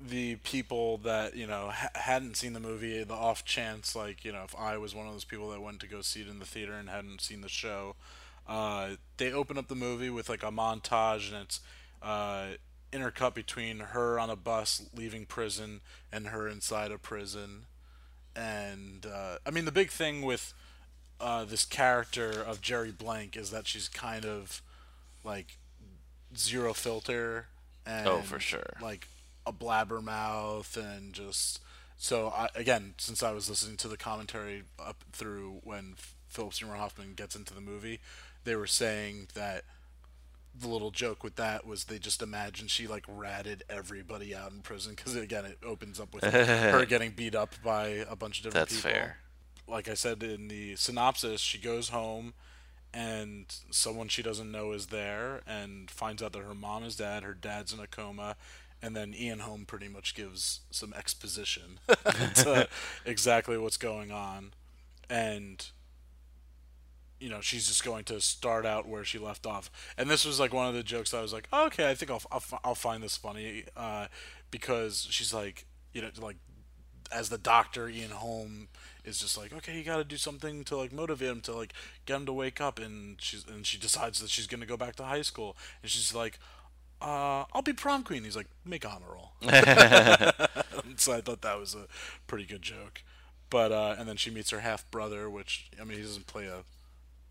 the 0.01 0.37
people 0.37 0.99
that 0.99 1.35
you 1.37 1.47
know 1.47 1.71
ha- 1.73 1.89
hadn't 1.95 2.37
seen 2.37 2.53
the 2.53 2.61
movie, 2.61 3.03
the 3.05 3.15
off 3.15 3.45
chance, 3.45 3.97
like 3.97 4.25
you 4.25 4.33
know, 4.33 4.45
if 4.45 4.55
I 4.57 4.77
was 4.79 4.95
one 4.95 5.07
of 5.07 5.13
those 5.13 5.25
people 5.25 5.51
that 5.51 5.61
went 5.61 5.81
to 5.81 5.87
go 5.89 6.01
see 6.03 6.21
it 6.21 6.29
in 6.29 6.39
the 6.39 6.45
theater 6.47 6.73
and 6.75 6.89
hadn't 6.89 7.21
seen 7.21 7.41
the 7.41 7.49
show, 7.49 7.97
uh, 8.49 8.91
they 9.19 9.33
open 9.33 9.59
up 9.59 9.69
the 9.69 9.75
movie 9.75 10.11
with 10.11 10.29
like 10.29 10.43
a 10.43 10.51
montage, 10.51 11.33
and 11.33 11.43
it's 11.45 11.61
uh, 12.03 12.47
intercut 12.93 13.35
between 13.35 13.79
her 13.81 14.19
on 14.19 14.31
a 14.31 14.37
bus 14.37 14.87
leaving 14.95 15.27
prison 15.27 15.81
and 16.13 16.29
her 16.29 16.49
inside 16.49 16.91
a 16.91 16.99
prison, 16.99 17.67
and 18.35 19.07
uh, 19.07 19.37
I 19.47 19.51
mean, 19.51 19.65
the 19.65 19.73
big 19.73 19.91
thing 19.91 20.23
with 20.23 20.55
uh, 21.21 21.45
this 21.45 21.65
character 21.65 22.31
of 22.31 22.61
Jerry 22.63 22.93
Blank 22.93 23.37
is 23.37 23.51
that 23.51 23.67
she's 23.67 23.89
kind 23.89 24.25
of 24.25 24.63
like 25.25 25.59
zero 26.37 26.73
filter 26.73 27.47
and 27.85 28.07
Oh, 28.07 28.21
for 28.21 28.39
sure. 28.39 28.77
like 28.81 29.09
a 29.47 29.53
blabbermouth 29.53 30.77
and 30.77 31.13
just 31.15 31.61
so 31.97 32.29
I, 32.29 32.49
again 32.55 32.93
since 32.99 33.23
I 33.23 33.33
was 33.33 33.49
listening 33.49 33.79
to 33.79 33.89
the 33.89 33.97
commentary 33.97 34.65
up 34.79 35.03
through 35.11 35.61
when 35.65 35.95
Philip 36.29 36.53
Seymour 36.53 36.77
Hoffman 36.77 37.15
gets 37.17 37.35
into 37.35 37.55
the 37.55 37.61
movie 37.63 37.99
they 38.49 38.57
were 38.57 38.67
saying 38.67 39.29
that 39.35 39.65
the 40.59 40.69
little 40.69 40.91
joke 40.91 41.23
with 41.23 41.37
that 41.37 41.67
was 41.67 41.85
they 41.85 41.99
just 41.99 42.23
imagined 42.23 42.71
she 42.71 42.87
like 42.87 43.05
ratted 43.07 43.63
everybody 43.69 44.35
out 44.35 44.51
in 44.51 44.61
prison 44.61 44.95
because 44.97 45.15
again 45.15 45.45
it 45.45 45.59
opens 45.65 46.01
up 46.01 46.13
with 46.15 46.25
her 46.33 46.85
getting 46.87 47.11
beat 47.11 47.35
up 47.35 47.55
by 47.63 48.05
a 48.09 48.17
bunch 48.17 48.39
of 48.39 48.45
different 48.45 48.69
That's 48.69 48.77
people 48.81 48.91
fair. 48.91 49.19
like 49.69 49.89
I 49.89 49.95
said 49.95 50.23
in 50.23 50.49
the 50.49 50.75
synopsis, 50.77 51.41
she 51.41 51.59
goes 51.59 51.91
home 51.91 52.33
and 52.95 53.45
someone 53.71 54.09
she 54.09 54.23
doesn't 54.23 54.51
know 54.51 54.73
is 54.73 54.87
there 54.87 55.43
and 55.47 55.91
finds 55.91 56.23
out 56.23 56.33
that 56.33 56.43
her 56.43 56.55
mom 56.55 56.85
is 56.85 56.97
dead, 56.97 57.23
her 57.23 57.35
dad's 57.35 57.73
in 57.73 57.81
a 57.81 57.87
coma, 57.87 58.35
and 58.81 58.97
then 58.97 59.15
Ian 59.15 59.41
Holm 59.41 59.67
pretty 59.67 59.89
much 59.89 60.15
gives 60.15 60.61
some 60.71 60.95
exposition 60.95 61.81
to 61.89 62.67
exactly 63.05 63.59
what's 63.59 63.77
going 63.77 64.11
on. 64.11 64.55
And 65.11 65.67
you 67.21 67.29
know, 67.29 67.41
she's 67.41 67.67
just 67.67 67.85
going 67.85 68.05
to 68.05 68.21
start 68.21 68.65
out 68.65 68.89
where 68.89 69.05
she 69.05 69.19
left 69.19 69.47
off. 69.47 69.71
And 69.97 70.09
this 70.09 70.25
was 70.25 70.39
like 70.39 70.53
one 70.53 70.69
of 70.69 70.75
the 70.75 70.83
jokes 70.83 71.11
that 71.11 71.19
I 71.19 71.23
was 71.23 71.33
like, 71.33 71.49
oh, 71.53 71.67
okay, 71.67 71.91
I 71.91 71.95
think 71.95 72.11
I'll, 72.11 72.23
I'll, 72.31 72.43
I'll 72.65 72.75
find 72.75 73.03
this 73.03 73.17
funny 73.17 73.65
uh, 73.77 74.07
because 74.51 75.07
she's 75.11 75.35
like, 75.35 75.67
you 75.93 76.03
know, 76.03 76.11
like 76.21 76.37
as 77.11 77.29
the 77.29 77.39
doctor 77.39 77.89
Ian 77.89 78.11
Holm 78.11 78.69
is 79.05 79.19
just 79.19 79.39
like 79.39 79.53
okay 79.53 79.79
you 79.79 79.83
got 79.83 79.97
to 79.97 80.05
do 80.05 80.17
something 80.19 80.63
to 80.65 80.77
like 80.77 80.93
motivate 80.93 81.31
him 81.31 81.41
to 81.41 81.55
like 81.55 81.73
get 82.05 82.17
him 82.17 82.27
to 82.27 82.33
wake 82.33 82.61
up 82.61 82.79
and 82.79 83.19
she's 83.19 83.47
and 83.47 83.65
she 83.65 83.79
decides 83.79 84.21
that 84.21 84.29
she's 84.29 84.47
going 84.47 84.61
to 84.61 84.67
go 84.67 84.77
back 84.77 84.97
to 84.97 85.05
high 85.05 85.23
school. 85.23 85.57
And 85.83 85.91
she's 85.91 86.15
like 86.15 86.39
uh, 87.01 87.45
I'll 87.53 87.63
be 87.63 87.73
prom 87.73 88.03
queen. 88.03 88.25
He's 88.25 88.37
like 88.37 88.49
make 88.65 88.85
honor 88.85 89.07
roll. 89.13 89.33
So 90.97 91.13
I 91.13 91.21
thought 91.21 91.43
that 91.43 91.59
was 91.59 91.75
a 91.75 91.87
pretty 92.27 92.45
good 92.45 92.63
joke. 92.63 93.03
But 93.51 93.73
uh, 93.73 93.95
and 93.99 94.09
then 94.09 94.17
she 94.17 94.31
meets 94.31 94.51
her 94.51 94.61
half 94.61 94.91
brother 94.91 95.31
which 95.31 95.71
I 95.81 95.85
mean 95.85 95.99
he 95.99 96.05
doesn't 96.05 96.27
play 96.27 96.47
a 96.47 96.65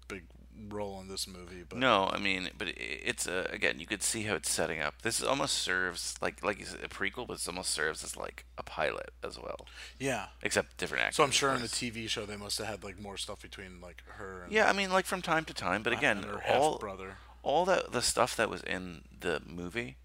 big 0.08 0.24
role 0.70 1.00
in 1.00 1.08
this 1.08 1.28
movie 1.28 1.64
but 1.68 1.78
No, 1.78 2.10
I 2.12 2.18
mean, 2.18 2.50
but 2.58 2.70
it's 2.76 3.28
a 3.28 3.48
again. 3.52 3.80
You 3.80 3.86
could 3.86 4.02
see 4.02 4.24
how 4.24 4.36
it's 4.36 4.50
setting 4.50 4.82
up. 4.82 5.02
This 5.04 5.22
almost 5.22 5.56
serves 5.60 6.16
like 6.22 6.44
like 6.44 6.60
you 6.60 6.66
said, 6.66 6.84
a 6.84 6.88
prequel, 6.88 7.28
but 7.28 7.40
it 7.40 7.48
almost 7.48 7.72
serves 7.72 8.04
as 8.04 8.18
like 8.18 8.46
a 8.58 8.64
pilot 8.64 9.12
as 9.24 9.38
well, 9.38 9.68
yeah 10.00 10.28
except 10.42 10.78
different 10.78 11.04
actors. 11.04 11.18
so 11.18 11.24
I'm 11.24 11.32
sure 11.32 11.54
in 11.54 11.62
the. 11.62 11.68
TV 11.68 12.10
show 12.10 12.26
they 12.26 12.38
must 12.38 12.58
have 12.58 12.68
had 12.68 12.84
like 12.84 13.00
more 13.00 13.18
stuff 13.18 13.42
between 13.42 13.82
like 13.82 14.02
her 14.08 14.44
and 14.44 14.52
Yeah, 14.52 14.68
I 14.68 14.74
mean, 14.74 14.92
like 14.92 15.06
from 15.06 15.22
time 15.22 15.46
to 15.46 15.54
time, 15.54 15.84
but 15.84 15.94
again, 15.94 16.24
her 16.24 16.42
all 16.56 16.80
brother 16.80 17.18
all 17.44 17.64
that 17.66 17.92
the 17.92 18.02
stuff 18.02 18.36
that 18.36 18.50
was 18.50 18.62
in 18.64 19.04
the 19.20 19.42
movie 19.46 19.98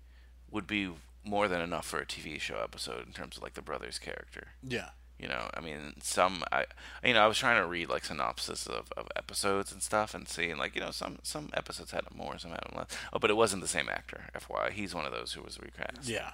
would 0.51 0.67
be 0.67 0.91
more 1.25 1.49
than 1.49 1.61
enough 1.61 1.87
for 1.87 1.99
a 1.99 2.07
TV 2.07 2.41
show 2.41 2.61
episode 2.62 3.07
in 3.07 3.12
terms 3.12 3.37
of 3.37 3.43
like 3.43 3.55
the 3.55 3.62
brothers 3.62 3.99
character. 3.99 4.49
Yeah. 4.62 4.91
You 5.18 5.29
know, 5.29 5.48
I 5.55 5.61
mean, 5.61 5.94
some 6.03 6.42
I, 6.51 6.64
you 7.05 7.14
know, 7.14 7.20
I 7.22 7.27
was 7.29 7.38
trying 7.38 7.61
to 7.62 7.66
read 7.66 7.88
like 7.88 8.05
synopsis 8.05 8.66
of, 8.66 8.92
of 8.96 9.07
episodes 9.14 9.70
and 9.70 9.81
stuff 9.81 10.14
and 10.14 10.27
seeing 10.29 10.57
like 10.59 10.75
you 10.75 10.81
know 10.81 10.90
some 10.90 11.18
some 11.22 11.48
episodes 11.55 11.92
had 11.92 12.03
more, 12.14 12.38
some 12.38 12.51
had 12.51 12.64
less. 12.75 12.88
Oh, 13.12 13.18
but 13.20 13.31
it 13.31 13.37
wasn't 13.37 13.62
the 13.62 13.68
same 13.68 13.88
actor. 13.88 14.25
FYI, 14.35 14.70
he's 14.72 14.94
one 14.94 15.05
of 15.07 15.12
those 15.12 15.33
who 15.35 15.42
was 15.42 15.59
recast. 15.61 16.09
Yeah. 16.09 16.31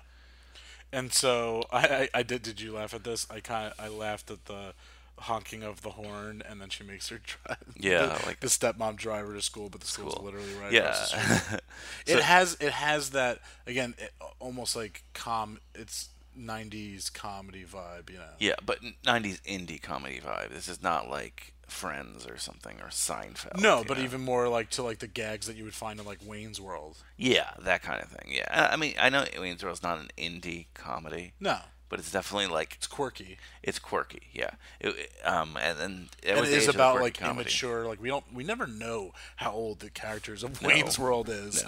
And 0.91 1.13
so 1.13 1.65
I, 1.71 2.09
I, 2.15 2.21
I 2.21 2.23
did. 2.23 2.41
Did 2.43 2.63
you 2.63 2.73
laugh 2.73 2.95
at 2.95 3.05
this? 3.05 3.27
I 3.31 3.41
kind 3.41 3.71
of 3.73 3.85
I 3.85 3.89
laughed 3.89 4.31
at 4.31 4.47
the 4.47 4.73
honking 5.19 5.63
of 5.63 5.83
the 5.83 5.91
horn, 5.91 6.43
and 6.49 6.61
then 6.63 6.71
she 6.71 6.83
makes 6.83 7.11
her 7.11 7.19
drive. 7.45 7.59
Yeah, 7.77 8.07
the, 8.19 8.27
like- 8.27 8.41
the 8.41 8.47
stepmom 8.47 8.97
drive 8.97 9.27
her 9.27 9.35
to 9.35 9.43
school, 9.43 9.69
but 9.69 9.83
the 9.83 9.87
school's 9.87 10.19
literally 10.19 10.55
right 10.63 10.73
Yeah. 10.73 10.81
across 10.93 11.13
the 11.13 11.19
street. 11.45 11.61
it 12.07 12.21
has 12.23 12.57
it 12.61 12.73
has 12.73 13.11
that 13.11 13.41
again, 13.67 13.95
it, 13.99 14.13
almost 14.41 14.75
like 14.77 15.03
com. 15.13 15.59
It's 15.75 16.09
'90s 16.39 17.13
comedy 17.13 17.65
vibe, 17.65 18.11
you 18.11 18.19
know. 18.19 18.35
Yeah, 18.39 18.55
but 18.65 18.79
'90s 19.05 19.41
indie 19.43 19.81
comedy 19.83 20.21
vibe. 20.21 20.51
This 20.51 20.69
is 20.69 20.83
not 20.83 21.09
like 21.11 21.55
Friends 21.67 22.27
or 22.27 22.39
something 22.39 22.81
or 22.81 22.89
Seinfeld. 22.89 23.61
No, 23.61 23.85
but 23.87 23.99
know? 23.99 24.05
even 24.05 24.23
more 24.23 24.49
like 24.49 24.71
to 24.71 24.83
like 24.83 25.01
the 25.01 25.07
gags 25.07 25.47
that 25.47 25.57
you 25.57 25.65
would 25.65 25.75
find 25.75 26.01
in 26.01 26.07
like 26.07 26.21
Wayne's 26.25 26.61
World. 26.61 26.97
yeah, 27.17 27.51
that 27.59 27.83
kind 27.83 28.01
of 28.03 28.09
thing. 28.09 28.33
Yeah, 28.35 28.47
I 28.51 28.73
I 28.73 28.77
mean, 28.77 28.95
I 28.99 29.11
know 29.11 29.25
Wayne's 29.39 29.63
World's 29.63 29.83
not 29.83 29.99
an 29.99 30.09
indie 30.17 30.67
comedy, 30.75 31.33
No, 31.41 31.59
but 31.89 31.99
it's 31.99 32.11
definitely 32.11 32.47
like 32.49 32.75
it's 32.75 32.87
quirky. 32.87 33.39
it's 33.63 33.79
quirky. 33.79 34.23
Yeah, 34.33 34.51
it, 34.81 35.11
um, 35.25 35.57
and 35.61 36.09
it, 36.23 36.29
And 36.31 36.39
it 36.41 36.45
is 36.49 36.65
age 36.65 36.69
of 36.69 36.75
the 36.75 36.81
about 36.81 37.01
like 37.01 37.19
comedy. 37.19 37.41
immature. 37.41 37.87
Like 37.87 38.01
we 38.01 38.09
don't, 38.09 38.25
we 38.33 38.45
never 38.45 38.67
know 38.67 39.13
how 39.37 39.53
old 39.53 39.81
the 39.81 39.91
characters 39.91 40.43
of 40.43 40.61
No. 40.63 40.69
Wayne's 40.69 40.99
World 40.99 41.29
is. 41.29 41.65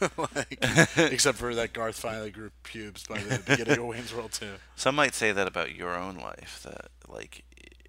like, 0.16 0.58
except 0.96 1.38
for 1.38 1.54
that 1.54 1.72
Garth 1.72 1.98
finally 1.98 2.30
grew 2.30 2.50
pubes 2.62 3.04
by 3.06 3.18
the 3.18 3.38
beginning 3.38 3.78
of 3.78 3.86
Wayne's 3.86 4.14
World 4.14 4.32
too. 4.32 4.54
Some 4.76 4.94
might 4.94 5.14
say 5.14 5.32
that 5.32 5.46
about 5.48 5.74
your 5.74 5.96
own 5.96 6.16
life. 6.16 6.60
That 6.64 6.90
like 7.08 7.44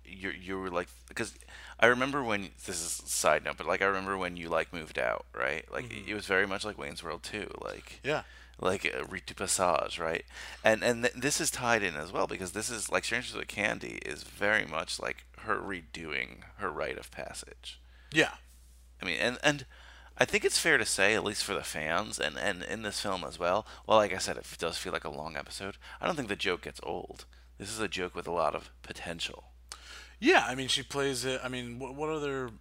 you 0.05 0.29
you 0.29 0.59
were 0.59 0.69
like 0.69 0.87
because 1.07 1.33
I 1.79 1.87
remember 1.87 2.23
when 2.23 2.49
this 2.65 2.79
is 2.79 3.01
a 3.03 3.09
side 3.09 3.43
note, 3.43 3.57
but 3.57 3.67
like 3.67 3.81
I 3.81 3.85
remember 3.85 4.17
when 4.17 4.37
you 4.37 4.47
like 4.47 4.71
moved 4.71 4.97
out, 4.99 5.25
right? 5.35 5.65
Like 5.71 5.91
it 6.07 6.13
was 6.13 6.25
very 6.27 6.45
much 6.47 6.63
like 6.63 6.77
Wayne's 6.77 7.03
World 7.03 7.23
too. 7.23 7.49
Like 7.61 7.99
Mm-hmm. 8.03 8.07
Yeah. 8.07 8.21
Like 8.59 8.85
a 8.85 9.03
rite 9.03 9.25
du 9.25 9.33
passage, 9.33 9.99
right? 9.99 10.25
And 10.63 10.83
and 10.83 11.03
th- 11.03 11.15
this 11.15 11.41
is 11.41 11.51
tied 11.51 11.83
in 11.83 11.95
as 11.95 12.11
well 12.11 12.27
because 12.27 12.51
this 12.51 12.69
is 12.69 12.91
like 12.91 13.05
Strangers 13.05 13.35
with 13.35 13.47
Candy 13.47 13.99
is 14.05 14.23
very 14.23 14.65
much 14.65 14.99
like 14.99 15.25
her 15.39 15.59
redoing 15.59 16.37
her 16.57 16.69
rite 16.71 16.97
of 16.97 17.11
passage. 17.11 17.79
Yeah. 18.11 18.35
I 19.01 19.05
mean, 19.05 19.17
and 19.19 19.37
and 19.43 19.65
I 20.17 20.25
think 20.25 20.45
it's 20.45 20.59
fair 20.59 20.77
to 20.77 20.85
say, 20.85 21.15
at 21.15 21.23
least 21.23 21.43
for 21.43 21.53
the 21.53 21.63
fans, 21.63 22.19
and 22.19 22.37
and 22.37 22.63
in 22.63 22.83
this 22.83 22.99
film 23.01 23.23
as 23.23 23.39
well. 23.39 23.65
Well, 23.87 23.97
like 23.97 24.13
I 24.13 24.19
said, 24.19 24.37
it 24.37 24.45
does 24.59 24.77
feel 24.77 24.93
like 24.93 25.03
a 25.03 25.09
long 25.09 25.35
episode. 25.35 25.77
I 25.99 26.05
don't 26.05 26.15
think 26.15 26.29
the 26.29 26.35
joke 26.35 26.61
gets 26.61 26.79
old. 26.83 27.25
This 27.57 27.71
is 27.71 27.79
a 27.79 27.87
joke 27.87 28.15
with 28.15 28.27
a 28.27 28.31
lot 28.31 28.55
of 28.55 28.71
potential. 28.81 29.45
Yeah, 30.19 30.45
I 30.47 30.55
mean, 30.55 30.67
she 30.69 30.83
plays 30.83 31.25
it. 31.25 31.41
I 31.43 31.49
mean, 31.49 31.79
what, 31.79 31.95
what 31.95 32.09
other 32.09 32.51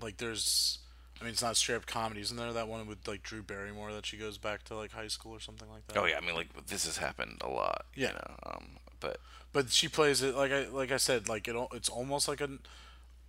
like? 0.00 0.16
There's, 0.16 0.78
I 1.20 1.24
mean, 1.24 1.32
it's 1.32 1.42
not 1.42 1.56
straight 1.56 1.76
up 1.76 1.86
comedy, 1.86 2.20
isn't 2.20 2.36
there? 2.36 2.52
That 2.52 2.68
one 2.68 2.86
with 2.86 3.06
like 3.08 3.22
Drew 3.22 3.42
Barrymore 3.42 3.92
that 3.92 4.06
she 4.06 4.16
goes 4.16 4.38
back 4.38 4.62
to 4.64 4.76
like 4.76 4.92
high 4.92 5.08
school 5.08 5.32
or 5.32 5.40
something 5.40 5.68
like 5.68 5.86
that. 5.88 5.98
Oh 5.98 6.04
yeah, 6.04 6.18
I 6.22 6.24
mean, 6.24 6.34
like 6.34 6.66
this 6.66 6.86
has 6.86 6.98
happened 6.98 7.40
a 7.40 7.48
lot. 7.48 7.86
Yeah. 7.94 8.08
You 8.08 8.14
know, 8.14 8.34
um, 8.46 8.66
but 9.00 9.20
but 9.52 9.70
she 9.70 9.88
plays 9.88 10.22
it 10.22 10.36
like 10.36 10.52
I 10.52 10.68
like 10.68 10.92
I 10.92 10.96
said, 10.96 11.28
like 11.28 11.48
it. 11.48 11.56
It's 11.72 11.88
almost 11.88 12.28
like 12.28 12.40
an 12.40 12.60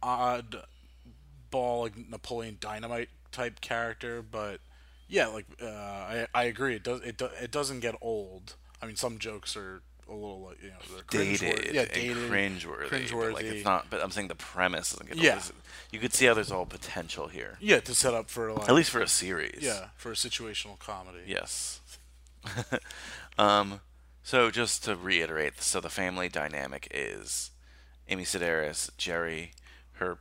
odd 0.04 0.64
ball, 1.50 1.84
like 1.84 1.98
Napoleon 2.10 2.58
Dynamite 2.60 3.10
type 3.32 3.60
character. 3.62 4.22
But 4.22 4.60
yeah, 5.08 5.28
like 5.28 5.46
uh, 5.62 5.66
I 5.66 6.28
I 6.34 6.44
agree. 6.44 6.76
It 6.76 6.84
does 6.84 7.02
it 7.02 7.18
do, 7.18 7.30
it 7.42 7.52
doesn't 7.52 7.80
get 7.80 7.96
old. 8.02 8.56
I 8.82 8.86
mean, 8.86 8.96
some 8.96 9.18
jokes 9.18 9.58
are 9.58 9.82
a 10.10 10.14
little 10.14 10.42
like 10.42 10.62
you 10.62 10.70
know 10.70 10.76
dated, 11.10 11.40
cringeworthy. 11.40 11.74
Yeah, 11.74 11.82
and 11.82 11.92
dated, 11.92 12.18
cringeworthy. 12.18 13.12
But 13.12 13.34
like 13.34 13.46
it's 13.46 13.66
not. 13.66 13.90
But 13.90 14.04
I'm 14.04 14.12
saying 14.12 14.28
the 14.28 14.36
premise 14.36 14.94
isn't. 14.94 15.10
Gonna 15.10 15.22
Yeah. 15.22 15.42
You 15.92 16.00
could 16.00 16.14
see 16.14 16.26
how 16.26 16.34
there's 16.34 16.52
all 16.52 16.66
potential 16.66 17.28
here. 17.28 17.58
Yeah, 17.60 17.80
to 17.80 17.96
set 17.96 18.14
up 18.14 18.30
for 18.30 18.48
a 18.50 18.54
like 18.54 18.70
At 18.70 18.76
least 18.76 18.92
for 18.92 19.02
a 19.02 19.08
series. 19.08 19.60
yeah 19.62 19.88
for 19.96 20.12
a 20.12 20.16
situational 20.16 20.78
comedy. 20.80 21.20
Yes. 21.26 21.82
um, 23.38 23.82
so 24.24 24.52
just 24.52 24.84
to 24.86 24.96
reiterate, 24.96 25.62
so 25.62 25.80
the 25.82 25.90
family 25.90 26.30
dynamic 26.30 26.88
is 26.92 27.52
Amy 28.08 28.24
Sedaris, 28.24 28.90
Jerry, 28.98 29.54
her 29.94 30.20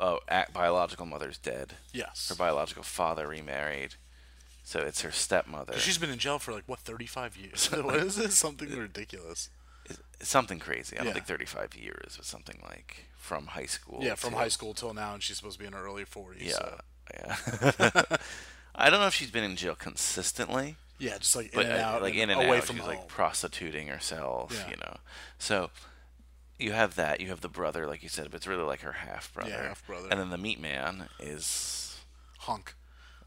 uh, 0.00 0.16
biological 0.52 1.06
mother's 1.06 1.38
dead. 1.38 1.74
Yes. 1.92 2.28
Her 2.28 2.34
biological 2.34 2.82
father 2.82 3.26
remarried. 3.28 3.94
So 4.66 4.80
it's 4.80 5.02
her 5.02 5.10
stepmother. 5.12 5.78
She's 5.78 5.98
been 5.98 6.10
in 6.10 6.18
jail 6.18 6.38
for 6.38 6.52
like 6.52 6.64
what 6.66 6.78
thirty 6.80 7.06
five 7.06 7.36
years. 7.36 7.66
what 7.70 7.96
is 7.96 8.16
this? 8.16 8.36
Something 8.36 8.70
ridiculous. 8.76 9.50
Something 10.20 10.58
crazy. 10.58 10.96
I 10.96 11.00
don't 11.00 11.08
Yeah. 11.08 11.12
think 11.14 11.26
35 11.26 11.74
years, 11.76 12.14
but 12.16 12.24
something 12.24 12.58
like 12.66 13.04
from 13.18 13.48
high 13.48 13.66
school. 13.66 13.98
Yeah, 14.02 14.14
from 14.14 14.30
to- 14.30 14.36
high 14.38 14.48
school 14.48 14.72
till 14.72 14.94
now, 14.94 15.12
and 15.12 15.22
she's 15.22 15.36
supposed 15.36 15.58
to 15.58 15.60
be 15.62 15.66
in 15.66 15.74
her 15.74 15.84
early 15.84 16.04
forties. 16.06 16.46
Yeah, 16.46 16.52
So. 16.52 16.80
yeah. 17.12 18.02
I 18.74 18.88
don't 18.90 19.00
know 19.00 19.06
if 19.06 19.12
she's 19.14 19.30
been 19.30 19.44
in 19.44 19.56
jail 19.56 19.74
consistently. 19.74 20.76
Yeah, 20.98 21.18
just 21.18 21.36
like 21.36 21.52
in 21.52 21.60
and 21.60 21.72
uh, 21.72 21.76
out, 21.84 22.02
like 22.02 22.14
in 22.14 22.30
and 22.30 22.40
away 22.42 22.58
out, 22.58 22.64
from 22.64 22.76
she's 22.76 22.84
home. 22.86 22.94
like 22.94 23.08
prostituting 23.08 23.88
herself, 23.88 24.52
Yeah. 24.54 24.70
you 24.70 24.76
know. 24.76 24.96
So 25.38 25.70
you 26.58 26.72
have 26.72 26.94
that. 26.94 27.20
You 27.20 27.28
have 27.28 27.42
the 27.42 27.48
brother, 27.50 27.86
like 27.86 28.02
you 28.02 28.08
said, 28.08 28.30
but 28.30 28.36
it's 28.36 28.46
really 28.46 28.62
like 28.62 28.80
her 28.80 28.92
half 28.92 29.34
brother. 29.34 29.50
Yeah, 29.50 29.68
half-brother. 29.68 30.08
And 30.10 30.18
then 30.18 30.30
the 30.30 30.38
meat 30.38 30.60
man 30.60 31.08
is, 31.20 31.98
Hunk. 32.38 32.74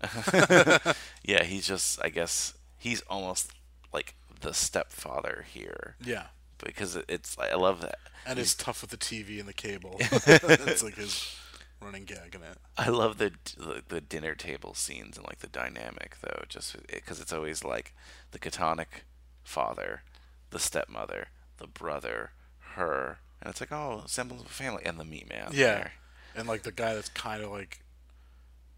yeah, 1.24 1.44
he's 1.44 1.68
just, 1.68 2.00
I 2.04 2.10
guess, 2.10 2.54
he's 2.78 3.02
almost 3.10 3.52
like 3.94 4.16
the 4.42 4.54
stepfather 4.54 5.46
here 5.52 5.96
Yeah, 6.04 6.28
because 6.64 6.96
it- 6.96 7.06
it's. 7.08 7.38
I 7.40 7.56
love 7.56 7.82
that. 7.82 7.98
and 8.26 8.38
it's 8.40 8.54
tough 8.54 8.82
with 8.82 8.92
the 8.92 8.98
TV 8.98 9.40
and 9.40 9.48
the 9.48 9.54
cable. 9.54 9.98
That's 10.26 10.84
like 10.84 10.96
his 10.96 11.36
running 11.82 12.06
gag 12.06 12.36
in 12.36 12.42
it. 12.44 12.58
I 12.78 12.90
love 12.90 13.18
the 13.18 13.32
the, 13.58 13.84
the 13.88 14.02
dinner 14.02 14.36
table 14.36 14.74
scenes 14.74 15.18
and 15.18 15.26
like 15.26 15.40
the 15.40 15.48
dynamic 15.48 16.18
though, 16.22 16.44
just 16.50 16.76
because 16.88 17.20
it's 17.20 17.34
always 17.34 17.64
like 17.64 17.94
the 18.32 18.40
catonic 18.40 19.04
father, 19.44 20.04
the 20.52 20.60
stepmother, 20.60 21.28
the 21.58 21.68
brother, 21.68 22.32
her, 22.76 23.18
and 23.42 23.50
it's 23.50 23.62
like 23.62 23.72
oh, 23.72 24.04
semblance 24.06 24.44
of 24.44 24.50
a 24.50 24.54
family, 24.54 24.84
and 24.86 25.00
the 25.00 25.06
meat 25.06 25.28
man. 25.30 25.50
Yeah, 25.54 25.66
there. 25.76 25.92
and 26.36 26.48
like 26.48 26.64
the 26.64 26.72
guy 26.72 26.94
that's 26.94 27.10
kind 27.10 27.42
of 27.44 27.50
like 27.52 27.80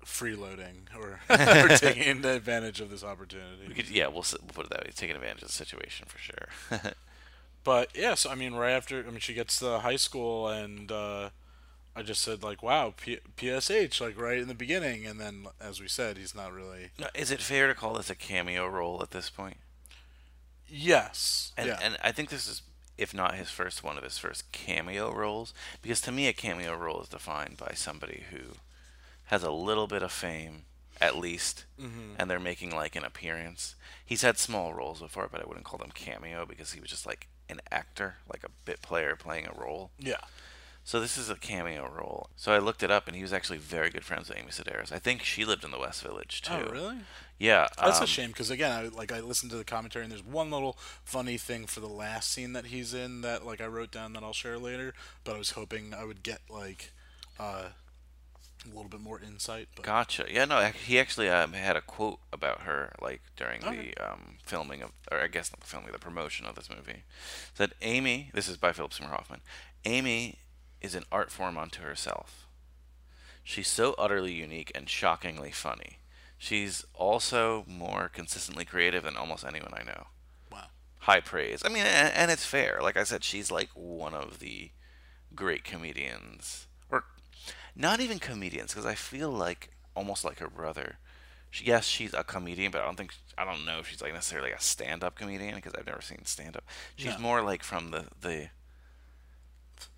freeloading 0.05 0.87
or, 0.97 1.19
or 1.29 1.67
taking 1.77 2.25
advantage 2.25 2.79
of 2.81 2.89
this 2.89 3.03
We 3.03 3.09
opportunity. 3.09 3.73
could, 3.73 3.89
yeah, 3.89 4.07
we'll, 4.07 4.25
we'll 4.41 4.53
put 4.53 4.65
it 4.65 4.69
that 4.71 4.85
way. 4.85 4.91
Taking 4.95 5.15
advantage 5.15 5.41
of 5.43 5.47
the 5.49 5.53
situation 5.53 6.07
for 6.07 6.17
sure. 6.17 6.91
But 7.65 7.89
yeah, 7.93 8.15
so 8.15 8.29
I 8.29 8.35
mean, 8.35 8.53
right 8.53 8.71
after 8.71 8.99
I 9.05 9.11
mean, 9.11 9.19
she 9.19 9.33
gets 9.33 9.59
to 9.59 9.79
high 9.79 9.97
school, 9.97 10.47
and 10.47 10.89
uh, 10.91 11.29
I 11.93 12.01
just 12.03 12.21
said 12.21 12.41
like, 12.41 12.63
"Wow, 12.63 12.93
P- 12.95 13.19
PSH!" 13.35 13.99
Like 13.99 14.17
right 14.19 14.39
in 14.39 14.47
the 14.47 14.53
beginning, 14.55 15.05
and 15.05 15.19
then 15.19 15.45
as 15.59 15.81
we 15.81 15.89
said, 15.89 16.17
he's 16.17 16.33
not 16.33 16.53
really. 16.53 16.91
Now, 16.97 17.07
Is 17.13 17.31
it 17.31 17.41
fair 17.41 17.67
to 17.67 17.75
call 17.75 17.95
this 17.95 18.09
a 18.09 18.15
cameo 18.15 18.65
role 18.65 19.01
at 19.03 19.11
this 19.11 19.29
point? 19.29 19.57
Yes. 20.67 21.51
And, 21.57 21.67
yeah. 21.67 21.79
and 21.81 21.97
I 22.03 22.11
think 22.11 22.29
this 22.29 22.47
is, 22.47 22.61
if 22.97 23.13
not 23.13 23.35
his 23.35 23.49
first 23.49 23.83
one 23.83 23.97
of 23.97 24.03
his 24.03 24.17
first 24.17 24.51
cameo 24.51 25.11
roles, 25.13 25.53
because 25.81 25.99
to 26.01 26.11
me 26.11 26.27
a 26.27 26.33
cameo 26.33 26.75
role 26.75 27.01
is 27.01 27.09
defined 27.09 27.57
by 27.57 27.73
somebody 27.75 28.23
who 28.31 28.55
has 29.29 29.43
a 29.43 29.51
little 29.51 29.87
bit 29.87 30.03
of 30.03 30.11
fame, 30.11 30.63
at 31.01 31.17
least, 31.17 31.65
Mm-hmm. 31.79 32.15
and 32.17 32.29
they're 32.29 32.39
making 32.39 32.75
like 32.75 32.95
an 32.95 33.03
appearance. 33.03 33.75
He's 34.05 34.21
had 34.21 34.37
small 34.37 34.73
roles 34.73 34.99
before, 35.01 35.27
but 35.31 35.41
I 35.41 35.47
wouldn't 35.47 35.65
call 35.65 35.79
them 35.79 35.91
cameo 35.93 36.45
because 36.45 36.73
he 36.73 36.79
was 36.81 36.89
just 36.89 37.05
like 37.05 37.27
an 37.49 37.61
actor, 37.71 38.15
like 38.31 38.43
a 38.43 38.49
bit 38.65 38.81
player 38.81 39.15
playing 39.15 39.47
a 39.47 39.53
role. 39.59 39.91
yeah. 39.97 40.17
So 40.85 40.99
this 40.99 41.17
is 41.17 41.29
a 41.29 41.35
cameo 41.35 41.87
role. 41.87 42.29
So 42.35 42.51
I 42.51 42.57
looked 42.57 42.81
it 42.81 42.89
up, 42.89 43.05
and 43.05 43.15
he 43.15 43.21
was 43.21 43.31
actually 43.31 43.59
very 43.59 43.91
good 43.91 44.03
friends 44.03 44.27
with 44.27 44.39
Amy 44.39 44.49
Sedaris. 44.49 44.91
I 44.91 44.97
think 44.97 45.21
she 45.21 45.45
lived 45.45 45.63
in 45.63 45.69
the 45.69 45.77
West 45.77 46.01
Village 46.01 46.41
too. 46.41 46.53
Oh, 46.67 46.71
really? 46.71 46.97
Yeah. 47.37 47.67
That's 47.77 47.99
um, 47.99 48.05
a 48.05 48.07
shame 48.07 48.29
because 48.29 48.49
again, 48.49 48.71
I 48.71 48.87
like 48.87 49.11
I 49.11 49.19
listened 49.19 49.51
to 49.51 49.57
the 49.57 49.63
commentary 49.65 50.03
and 50.03 50.11
there's 50.11 50.25
one 50.25 50.49
little 50.49 50.77
funny 51.03 51.37
thing 51.37 51.67
for 51.67 51.79
the 51.79 51.87
last 51.87 52.31
scene 52.31 52.53
that 52.53 52.67
he's 52.67 52.95
in 52.95 53.21
that 53.21 53.45
like 53.45 53.61
I 53.61 53.67
wrote 53.67 53.91
down 53.91 54.13
that 54.13 54.23
I'll 54.23 54.33
share 54.33 54.57
later. 54.57 54.95
But 55.23 55.35
I 55.35 55.37
was 55.37 55.51
hoping 55.51 55.93
I 55.93 56.05
would 56.05 56.23
get 56.23 56.39
like 56.49 56.91
uh, 57.39 57.65
a 58.65 58.67
little 58.75 58.89
bit 58.89 58.99
more 59.01 59.19
insight. 59.21 59.69
But 59.75 59.85
Gotcha. 59.85 60.25
Yeah, 60.29 60.45
no, 60.45 60.59
he 60.61 60.99
actually 60.99 61.29
um, 61.29 61.53
had 61.53 61.75
a 61.75 61.81
quote 61.81 62.19
about 62.33 62.61
her, 62.61 62.93
like 63.01 63.21
during 63.37 63.63
Okay. 63.63 63.93
the 63.95 64.11
um, 64.11 64.37
filming 64.43 64.81
of, 64.81 64.91
or 65.11 65.19
I 65.19 65.27
guess 65.27 65.51
not 65.51 65.61
the 65.61 65.67
filming, 65.67 65.91
the 65.91 65.99
promotion 65.99 66.45
of 66.45 66.55
this 66.55 66.69
movie. 66.69 67.03
Said 67.53 67.73
Amy, 67.81 68.31
this 68.33 68.47
is 68.49 68.57
by 68.57 68.73
Philip 68.73 68.93
Seymour 68.93 69.11
Hoffman. 69.15 69.41
Amy 69.85 70.39
is 70.81 70.93
an 70.95 71.03
art 71.11 71.31
form 71.31 71.57
unto 71.57 71.81
herself. 71.81 72.45
She's 73.43 73.67
so 73.67 73.95
utterly 73.97 74.33
unique 74.33 74.71
and 74.75 74.89
shockingly 74.89 75.51
funny. 75.51 75.99
She's 76.37 76.85
also 76.93 77.65
more 77.67 78.09
consistently 78.13 78.63
creative 78.65 79.03
than 79.03 79.17
almost 79.17 79.43
anyone 79.45 79.73
I 79.73 79.83
know. 79.83 80.07
wow. 80.51 80.67
High 80.99 81.19
praise. 81.21 81.61
I 81.65 81.69
mean, 81.69 81.83
and, 81.83 82.13
and 82.13 82.31
it's 82.31 82.45
fair. 82.45 82.79
Like 82.81 82.95
I 82.97 83.03
said, 83.03 83.23
she's 83.23 83.51
like 83.51 83.69
one 83.73 84.13
of 84.13 84.39
the 84.39 84.71
great 85.35 85.63
comedians, 85.63 86.67
not 87.75 87.99
even 87.99 88.19
comedians, 88.19 88.73
because 88.73 88.85
I 88.85 88.95
feel 88.95 89.29
like 89.31 89.69
almost 89.95 90.23
like 90.25 90.39
her 90.39 90.49
brother. 90.49 90.97
she, 91.51 91.65
yes, 91.65 91.85
she's 91.85 92.13
a 92.13 92.23
comedian, 92.23 92.71
but 92.71 92.81
I 92.81 92.85
don't 92.85 92.95
think 92.97 93.13
I 93.37 93.45
don't 93.45 93.65
know 93.65 93.79
if 93.79 93.87
she's 93.87 94.01
like 94.01 94.13
necessarily 94.13 94.51
a 94.51 94.59
stand-up 94.59 95.15
comedian 95.15 95.55
because 95.55 95.73
I've 95.75 95.85
never 95.87 96.01
seen 96.01 96.25
stand-up. 96.25 96.63
She's 96.95 97.13
No. 97.13 97.19
more 97.19 97.41
like 97.41 97.63
from 97.63 97.91
the 97.91 98.05
the 98.21 98.49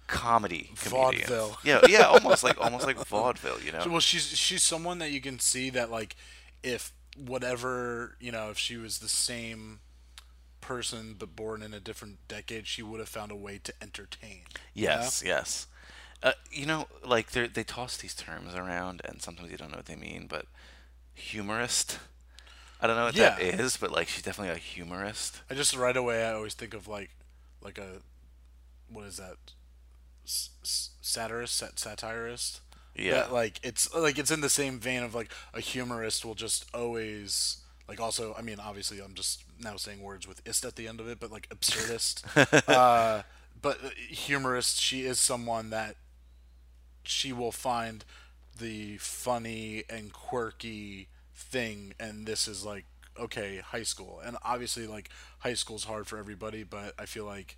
comedy 0.08 0.72
comedians. 0.78 1.28
Vaudeville. 1.30 1.58
Yeah, 1.64 1.82
yeah, 1.88 2.04
almost 2.06 2.44
like 2.44 2.60
almost 2.60 2.86
like 2.86 2.98
vaudeville. 3.06 3.62
You 3.62 3.72
know. 3.72 3.86
Well, 3.90 4.00
she's 4.00 4.28
she's 4.38 4.64
someone 4.64 5.00
that 5.00 5.12
you 5.12 5.22
can 5.22 5.40
see 5.40 5.70
that 5.72 5.90
like 5.92 6.16
if 6.64 6.94
whatever 7.18 8.16
you 8.20 8.32
know 8.32 8.50
if 8.50 8.58
she 8.58 8.78
was 8.78 9.00
the 9.00 9.10
same 9.10 9.80
person 10.62 11.16
but 11.18 11.36
born 11.36 11.62
in 11.64 11.74
a 11.74 11.80
different 11.80 12.20
decade, 12.28 12.68
she 12.68 12.82
would 12.84 13.00
have 13.00 13.10
found 13.10 13.32
a 13.32 13.36
way 13.36 13.60
to 13.64 13.74
entertain. 13.82 14.42
you 14.74 14.88
know? 14.88 14.94
Yes, 14.94 15.24
yes. 15.26 15.68
Uh, 16.24 16.34
you 16.52 16.66
know, 16.66 16.88
like 17.06 17.32
they 17.32 17.48
they 17.48 17.64
toss 17.64 17.98
these 17.98 18.14
terms 18.14 18.54
around, 18.56 19.02
and 19.06 19.22
sometimes 19.22 19.50
you 19.52 19.58
don't 19.58 19.72
know 19.72 19.78
what 19.78 19.88
they 19.88 19.96
mean. 19.96 20.28
But 20.30 20.46
humorist, 21.14 22.00
I 22.80 22.88
don't 22.88 22.96
know 22.96 23.06
what 23.06 23.16
that 23.16 23.42
Yeah. 23.42 23.48
is, 23.62 23.78
but 23.78 23.92
like 23.92 24.08
she's 24.08 24.24
definitely 24.24 24.54
a 24.54 24.58
humorist. 24.60 25.42
I 25.50 25.56
just 25.56 25.76
right 25.76 25.98
away 25.98 26.26
I 26.26 26.34
always 26.34 26.54
think 26.54 26.74
of 26.74 26.88
like 26.88 27.10
like 27.62 27.78
a 27.78 28.02
what 28.90 29.06
is 29.06 29.18
that 29.18 29.38
S- 30.26 30.50
s- 30.64 30.90
satirist 31.02 31.56
sat- 31.56 31.80
satirist 31.80 32.62
Yeah. 32.96 33.14
That, 33.14 33.34
like 33.34 33.60
it's 33.64 33.94
like 33.94 34.20
it's 34.20 34.32
in 34.32 34.42
the 34.42 34.50
same 34.50 34.80
vein 34.80 35.04
of 35.04 35.16
like 35.16 35.32
a 35.54 35.62
humorist 35.62 36.24
will 36.26 36.36
just 36.36 36.66
always 36.74 37.58
like 37.88 38.00
also 38.00 38.36
I 38.38 38.42
mean 38.42 38.60
obviously 38.60 39.00
I'm 39.00 39.14
just 39.16 39.44
now 39.60 39.78
saying 39.78 40.02
words 40.02 40.28
with 40.28 40.42
ist 40.46 40.66
at 40.66 40.76
the 40.76 40.88
end 40.88 41.00
of 41.00 41.08
it 41.08 41.20
but 41.20 41.32
like 41.32 41.48
absurdist 41.50 42.24
uh, 42.70 43.24
but 43.62 43.78
humorist 44.10 44.80
she 44.80 45.06
is 45.06 45.20
someone 45.20 45.70
that 45.72 45.96
she 47.04 47.34
will 47.34 47.52
find 47.52 48.04
the 48.60 48.98
funny 48.98 49.84
and 49.90 50.14
quirky 50.14 51.08
thing 51.36 51.94
and 52.00 52.26
this 52.26 52.48
is 52.48 52.66
like 52.66 52.86
okay 53.20 53.58
high 53.60 53.84
school. 53.84 54.22
And 54.24 54.38
obviously 54.44 54.88
like 54.88 55.10
high 55.40 55.54
school's 55.56 55.86
hard 55.86 56.08
for 56.08 56.18
everybody 56.18 56.64
but 56.64 56.94
i 57.00 57.06
feel 57.06 57.26
like 57.26 57.58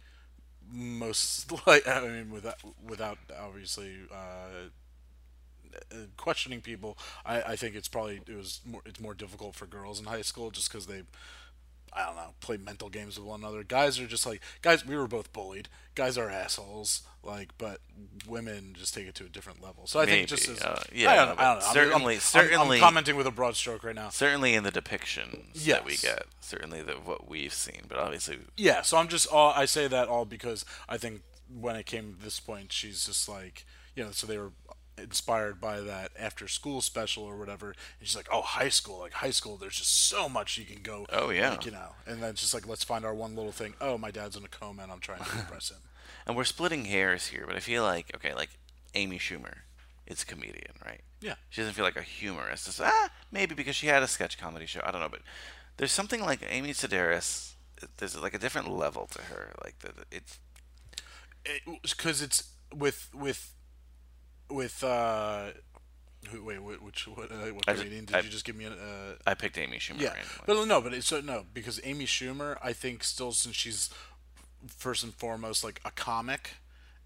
most 0.71 1.51
like 1.67 1.87
i 1.87 2.01
mean 2.01 2.31
without 2.31 2.57
without 2.87 3.17
obviously 3.39 3.91
uh 4.11 4.69
questioning 6.17 6.61
people 6.61 6.97
I, 7.25 7.41
I 7.41 7.55
think 7.55 7.75
it's 7.75 7.87
probably 7.87 8.21
it 8.27 8.35
was 8.35 8.61
more 8.65 8.81
it's 8.85 8.99
more 8.99 9.13
difficult 9.13 9.55
for 9.55 9.65
girls 9.65 9.99
in 9.99 10.05
high 10.05 10.21
school 10.21 10.51
just 10.51 10.71
because 10.71 10.85
they 10.87 11.03
I 11.95 12.05
don't 12.05 12.15
know, 12.15 12.33
play 12.39 12.57
mental 12.57 12.89
games 12.89 13.17
with 13.19 13.27
one 13.27 13.41
another. 13.41 13.63
Guys 13.63 13.99
are 13.99 14.07
just 14.07 14.25
like 14.25 14.41
guys. 14.61 14.85
We 14.85 14.95
were 14.97 15.07
both 15.07 15.31
bullied. 15.33 15.69
Guys 15.95 16.17
are 16.17 16.29
assholes. 16.29 17.03
Like, 17.25 17.51
but 17.57 17.79
women 18.27 18.75
just 18.77 18.93
take 18.93 19.07
it 19.07 19.15
to 19.15 19.23
a 19.25 19.29
different 19.29 19.61
level. 19.63 19.87
So 19.87 19.99
I 19.99 20.05
think 20.05 20.27
just 20.27 20.49
as 20.49 20.61
uh, 20.61 20.83
yeah, 20.91 21.11
I 21.11 21.15
don't, 21.15 21.39
I 21.39 21.43
don't 21.53 21.59
know. 21.59 21.65
Certainly- 21.73 21.95
I'm, 22.03 22.07
I'm- 22.11 22.19
certainly- 22.19 22.77
I'm, 22.77 22.81
commenting 22.83 23.15
with 23.15 23.27
a 23.27 23.31
broad 23.31 23.55
stroke 23.55 23.83
right 23.85 23.95
now. 23.95 24.09
Certainly 24.09 24.53
in 24.55 24.63
the 24.63 24.71
depictions 24.71 25.63
that 25.65 25.85
we 25.85 25.95
get, 25.95 26.25
certainly 26.41 26.81
the, 26.81 26.93
what 26.93 27.29
we've 27.29 27.53
seen, 27.53 27.83
but 27.87 27.97
obviously, 27.97 28.39
Yeah. 28.57 28.81
So 28.81 28.97
I'm 28.97 29.07
just 29.07 29.27
all 29.27 29.53
I 29.55 29.65
say 29.65 29.87
that 29.87 30.07
all 30.09 30.25
because 30.25 30.65
I 30.89 30.97
think 30.97 31.21
when 31.49 31.75
it 31.77 31.85
came 31.85 32.15
to 32.15 32.23
this 32.23 32.39
point, 32.41 32.73
she's 32.73 33.05
just 33.05 33.29
like 33.29 33.65
you 33.95 34.03
know. 34.03 34.11
So 34.11 34.27
they 34.27 34.37
were 34.37 34.51
inspired 34.97 35.59
by 35.59 35.79
that 35.79 36.11
after 36.19 36.47
school 36.47 36.81
special 36.81 37.23
or 37.23 37.35
whatever 37.37 37.67
and 37.99 38.07
she's 38.07 38.15
like 38.15 38.27
oh 38.31 38.41
high 38.41 38.69
school 38.69 38.99
like 38.99 39.13
high 39.13 39.31
school 39.31 39.57
there's 39.57 39.77
just 39.77 40.07
so 40.07 40.29
much 40.29 40.57
you 40.57 40.65
can 40.65 40.81
go 40.83 41.05
Oh, 41.11 41.29
yeah. 41.31 41.51
like, 41.51 41.65
you 41.65 41.71
know 41.71 41.89
and 42.05 42.21
then 42.21 42.29
it's 42.31 42.41
just 42.41 42.53
like 42.53 42.67
let's 42.67 42.83
find 42.83 43.03
our 43.03 43.13
one 43.13 43.35
little 43.35 43.51
thing 43.51 43.73
oh 43.81 43.97
my 43.97 44.11
dad's 44.11 44.35
in 44.35 44.43
a 44.43 44.47
coma 44.47 44.83
and 44.83 44.91
i'm 44.91 44.99
trying 44.99 45.23
to 45.23 45.39
impress 45.39 45.71
him 45.71 45.77
and 46.27 46.35
we're 46.35 46.43
splitting 46.43 46.85
hairs 46.85 47.27
here, 47.27 47.43
but 47.45 47.55
I 47.55 47.59
feel 47.59 47.83
like 47.83 48.11
okay, 48.15 48.33
like 48.33 48.51
Amy 48.93 49.17
Schumer, 49.19 49.55
is 50.07 50.23
a 50.23 50.25
comedian, 50.25 50.73
right? 50.85 51.01
Yeah. 51.21 51.35
She 51.49 51.61
doesn't 51.61 51.73
feel 51.73 51.83
like 51.85 51.95
a 51.97 52.01
humorist. 52.01 52.67
It's, 52.67 52.79
ah, 52.79 53.09
maybe 53.31 53.55
because 53.55 53.75
she 53.75 53.87
had 53.87 54.03
a 54.03 54.07
sketch 54.07 54.37
comedy 54.37 54.65
show. 54.65 54.81
I 54.85 54.91
don't 54.91 55.01
know, 55.01 55.09
but 55.09 55.21
there's 55.77 55.91
something 55.91 56.21
like 56.21 56.45
Amy 56.47 56.69
Sedaris. 56.71 57.53
There's 57.97 58.17
like 58.21 58.33
a 58.33 58.37
different 58.37 58.69
level 58.69 59.07
to 59.07 59.21
her. 59.23 59.53
Like 59.63 59.79
the, 59.79 59.91
it's 60.11 60.39
because 61.95 62.21
it's 62.21 62.51
with 62.73 63.09
with 63.13 63.53
with 64.53 64.83
uh 64.83 65.47
who, 66.29 66.43
wait 66.43 66.61
which 66.61 67.07
what, 67.07 67.31
uh, 67.31 67.35
what 67.53 67.67
I 67.67 67.73
comedian 67.73 68.05
did 68.05 68.15
I- 68.15 68.19
you 68.19 68.29
just 68.29 68.45
give 68.45 68.55
me 68.55 68.65
a 68.65 68.71
uh, 68.71 69.15
I 69.27 69.33
picked 69.33 69.57
Amy 69.57 69.77
Schumer. 69.77 69.99
yeah 69.99 70.13
randomly. 70.13 70.43
but 70.45 70.65
no 70.67 70.81
but 70.81 70.93
it's 70.93 71.07
so 71.07 71.19
no 71.21 71.43
because 71.53 71.79
Amy 71.83 72.05
Schumer 72.05 72.57
I 72.63 72.71
think 72.73 73.03
still 73.03 73.31
since 73.33 73.55
she's 73.55 73.89
first 74.67 75.03
and 75.03 75.13
foremost 75.13 75.63
like 75.63 75.81
a 75.83 75.91
comic 75.91 76.51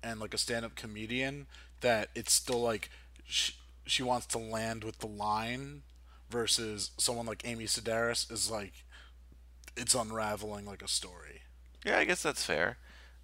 and 0.04 0.20
like 0.20 0.34
a 0.34 0.38
stand-up 0.38 0.76
comedian 0.76 1.48
that 1.82 2.10
it's 2.14 2.32
still 2.32 2.62
like 2.62 2.90
she, 3.26 3.54
she 3.86 4.04
wants 4.04 4.28
to 4.28 4.38
land 4.38 4.84
with 4.84 5.00
the 5.00 5.08
line 5.08 5.82
versus 6.30 6.92
someone 6.98 7.26
like 7.26 7.42
Amy 7.46 7.66
Sedaris 7.66 8.32
is 8.32 8.52
like 8.52 8.84
it's 9.76 9.96
unraveling 9.96 10.66
like 10.66 10.84
a 10.84 10.88
story 10.88 11.42
yeah, 11.86 12.00
I 12.00 12.04
guess 12.06 12.22
that's 12.22 12.44
fair. 12.44 12.78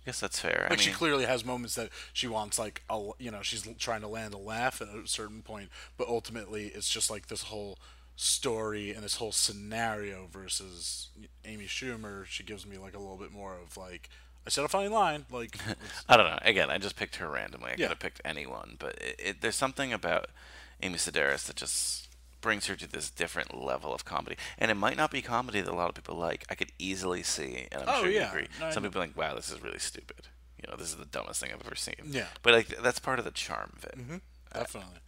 I 0.06 0.10
guess 0.10 0.20
that's 0.20 0.40
fair. 0.40 0.68
like 0.70 0.80
I 0.80 0.82
she 0.82 0.92
clearly 0.92 1.26
has 1.26 1.46
moments 1.46 1.76
that 1.76 1.90
she 2.12 2.28
wants 2.28 2.60
like 2.60 2.84
a 2.90 3.10
you 3.20 3.32
know 3.32 3.42
she's 3.42 3.66
trying 3.80 4.02
to 4.02 4.08
land 4.08 4.34
a 4.34 4.38
laugh 4.38 4.82
at 4.82 4.90
a 4.90 5.08
certain 5.08 5.42
point 5.42 5.70
but 5.98 6.08
ultimately 6.10 6.68
it's 6.68 6.90
just 6.90 7.10
like 7.10 7.28
this 7.28 7.44
whole 7.44 7.80
story 8.16 8.92
and 8.92 9.04
this 9.04 9.16
whole 9.16 9.32
scenario 9.32 10.28
versus 10.32 11.10
amy 11.46 11.66
schumer 11.66 12.26
she 12.26 12.44
gives 12.44 12.66
me 12.66 12.78
like 12.78 12.94
a 12.94 13.00
little 13.00 13.18
bit 13.18 13.32
more 13.32 13.56
of 13.56 13.76
like 13.76 14.08
i 14.46 14.50
said 14.50 14.64
a 14.64 14.68
funny 14.68 14.88
line 14.90 15.26
like 15.32 15.58
I 16.10 16.18
don't 16.18 16.26
know. 16.28 16.38
Again, 16.44 16.70
I 16.70 16.78
just 16.78 16.96
picked 16.98 17.16
her 17.16 17.30
randomly. 17.30 17.72
I 17.72 17.76
could 17.76 17.90
have 17.90 18.00
picked 18.00 18.22
anyone, 18.26 18.76
but 18.78 18.96
it, 19.02 19.16
it, 19.18 19.42
there's 19.42 19.56
something 19.56 19.94
about 19.94 20.28
Amy 20.82 20.98
Sedaris 20.98 21.46
that 21.48 21.56
just 21.56 22.10
brings 22.44 22.68
her 22.68 22.76
to 22.76 22.88
this 22.88 23.10
different 23.10 23.58
level 23.60 23.92
of 23.96 24.06
comedy. 24.06 24.36
And 24.60 24.70
it 24.70 24.76
might 24.76 24.96
not 24.98 25.10
be 25.10 25.24
comedy 25.24 25.62
that 25.62 25.72
a 25.72 25.76
lot 25.76 25.90
of 25.90 25.96
people 25.96 26.16
like. 26.16 26.46
I 26.52 26.54
could 26.56 26.72
easily 26.78 27.24
see, 27.24 27.68
and 27.72 27.82
I'm 27.82 27.90
Oh, 27.90 28.02
sure 28.04 28.12
you 28.12 28.22
agree. 28.22 28.48
No, 28.60 28.70
Some 28.70 28.84
people 28.84 29.02
are 29.02 29.06
like, 29.08 29.18
"Wow, 29.18 29.34
this 29.34 29.50
is 29.50 29.64
really 29.64 29.80
stupid." 29.80 30.28
You 30.62 30.70
know, 30.70 30.78
this 30.78 30.90
is 30.90 30.98
the 30.98 31.06
dumbest 31.06 31.42
thing 31.42 31.50
I've 31.52 31.66
ever 31.66 31.76
seen. 31.76 31.96
Yeah. 32.06 32.28
But 32.44 32.54
like, 32.54 32.68
that's 32.84 33.00
part 33.00 33.18
of 33.18 33.26
the 33.26 33.32
charm 33.32 33.72
of 33.78 33.84
it. 33.86 34.22
definitely 34.54 35.00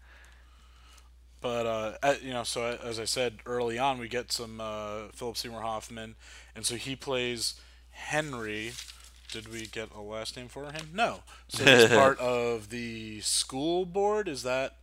but 1.42 1.66
uh, 2.02 2.16
you 2.24 2.34
know 2.34 2.44
so 2.44 2.78
as 2.84 3.00
i 3.00 3.06
said 3.06 3.38
early 3.46 3.78
on 3.78 4.00
we 4.00 4.08
get 4.08 4.32
some 4.32 4.60
uh, 4.60 5.10
philip 5.14 5.38
seymour 5.38 5.62
hoffman 5.62 6.16
and 6.56 6.66
so 6.66 6.76
he 6.76 6.96
plays 6.96 7.54
henry 7.92 8.72
did 9.32 9.52
we 9.52 9.68
get 9.68 9.90
a 9.94 10.02
last 10.02 10.36
name 10.38 10.48
for 10.48 10.64
him 10.72 10.90
no 10.94 11.20
so 11.48 11.64
he's 11.64 11.90
part 12.02 12.18
of 12.20 12.70
the 12.70 13.20
school 13.22 13.86
board 13.86 14.28
is 14.28 14.42
that 14.44 14.78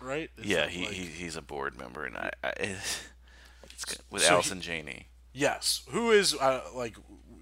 right 0.00 0.30
Is 0.38 0.46
Yeah, 0.46 0.66
he, 0.68 0.84
like- 0.86 0.94
he 0.94 1.04
he's 1.06 1.36
a 1.36 1.42
board 1.42 1.76
member, 1.78 2.04
and 2.04 2.16
I, 2.16 2.30
I 2.42 2.52
it's 2.58 3.84
good. 3.86 3.98
with 4.10 4.22
So 4.22 4.28
he- 4.28 4.34
Allison 4.34 4.60
Janney. 4.60 5.06
yes 5.32 5.82
who 5.90 6.10
is 6.10 6.34
uh, 6.34 6.62
like 6.74 6.96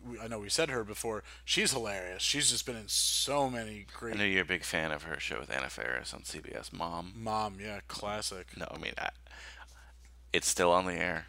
we, 0.06 0.18
i 0.20 0.26
know 0.28 0.38
we 0.38 0.48
said 0.48 0.70
her 0.70 0.84
before 0.84 1.22
she's 1.44 1.72
hilarious 1.72 2.22
she's 2.22 2.50
just 2.50 2.64
been 2.66 2.76
in 2.76 2.88
so 2.88 3.48
many 3.50 3.86
great. 3.96 4.14
I 4.14 4.18
know 4.18 4.24
you're 4.24 4.42
a 4.42 4.46
big 4.46 4.64
fan 4.64 4.90
of 4.92 5.02
her 5.04 5.18
show 5.20 5.38
with 5.40 5.50
Anna 5.54 5.68
Faris 5.70 6.12
on 6.14 6.20
CBS. 6.20 6.72
Mom. 6.72 7.12
mom 7.16 7.56
yeah 7.61 7.80
classic 7.88 8.46
No, 8.56 8.66
I 8.70 8.78
mean, 8.78 8.92
I, 8.98 9.11
it's 10.32 10.46
still 10.48 10.70
on 10.72 10.84
the 10.86 10.94
air. 10.94 11.26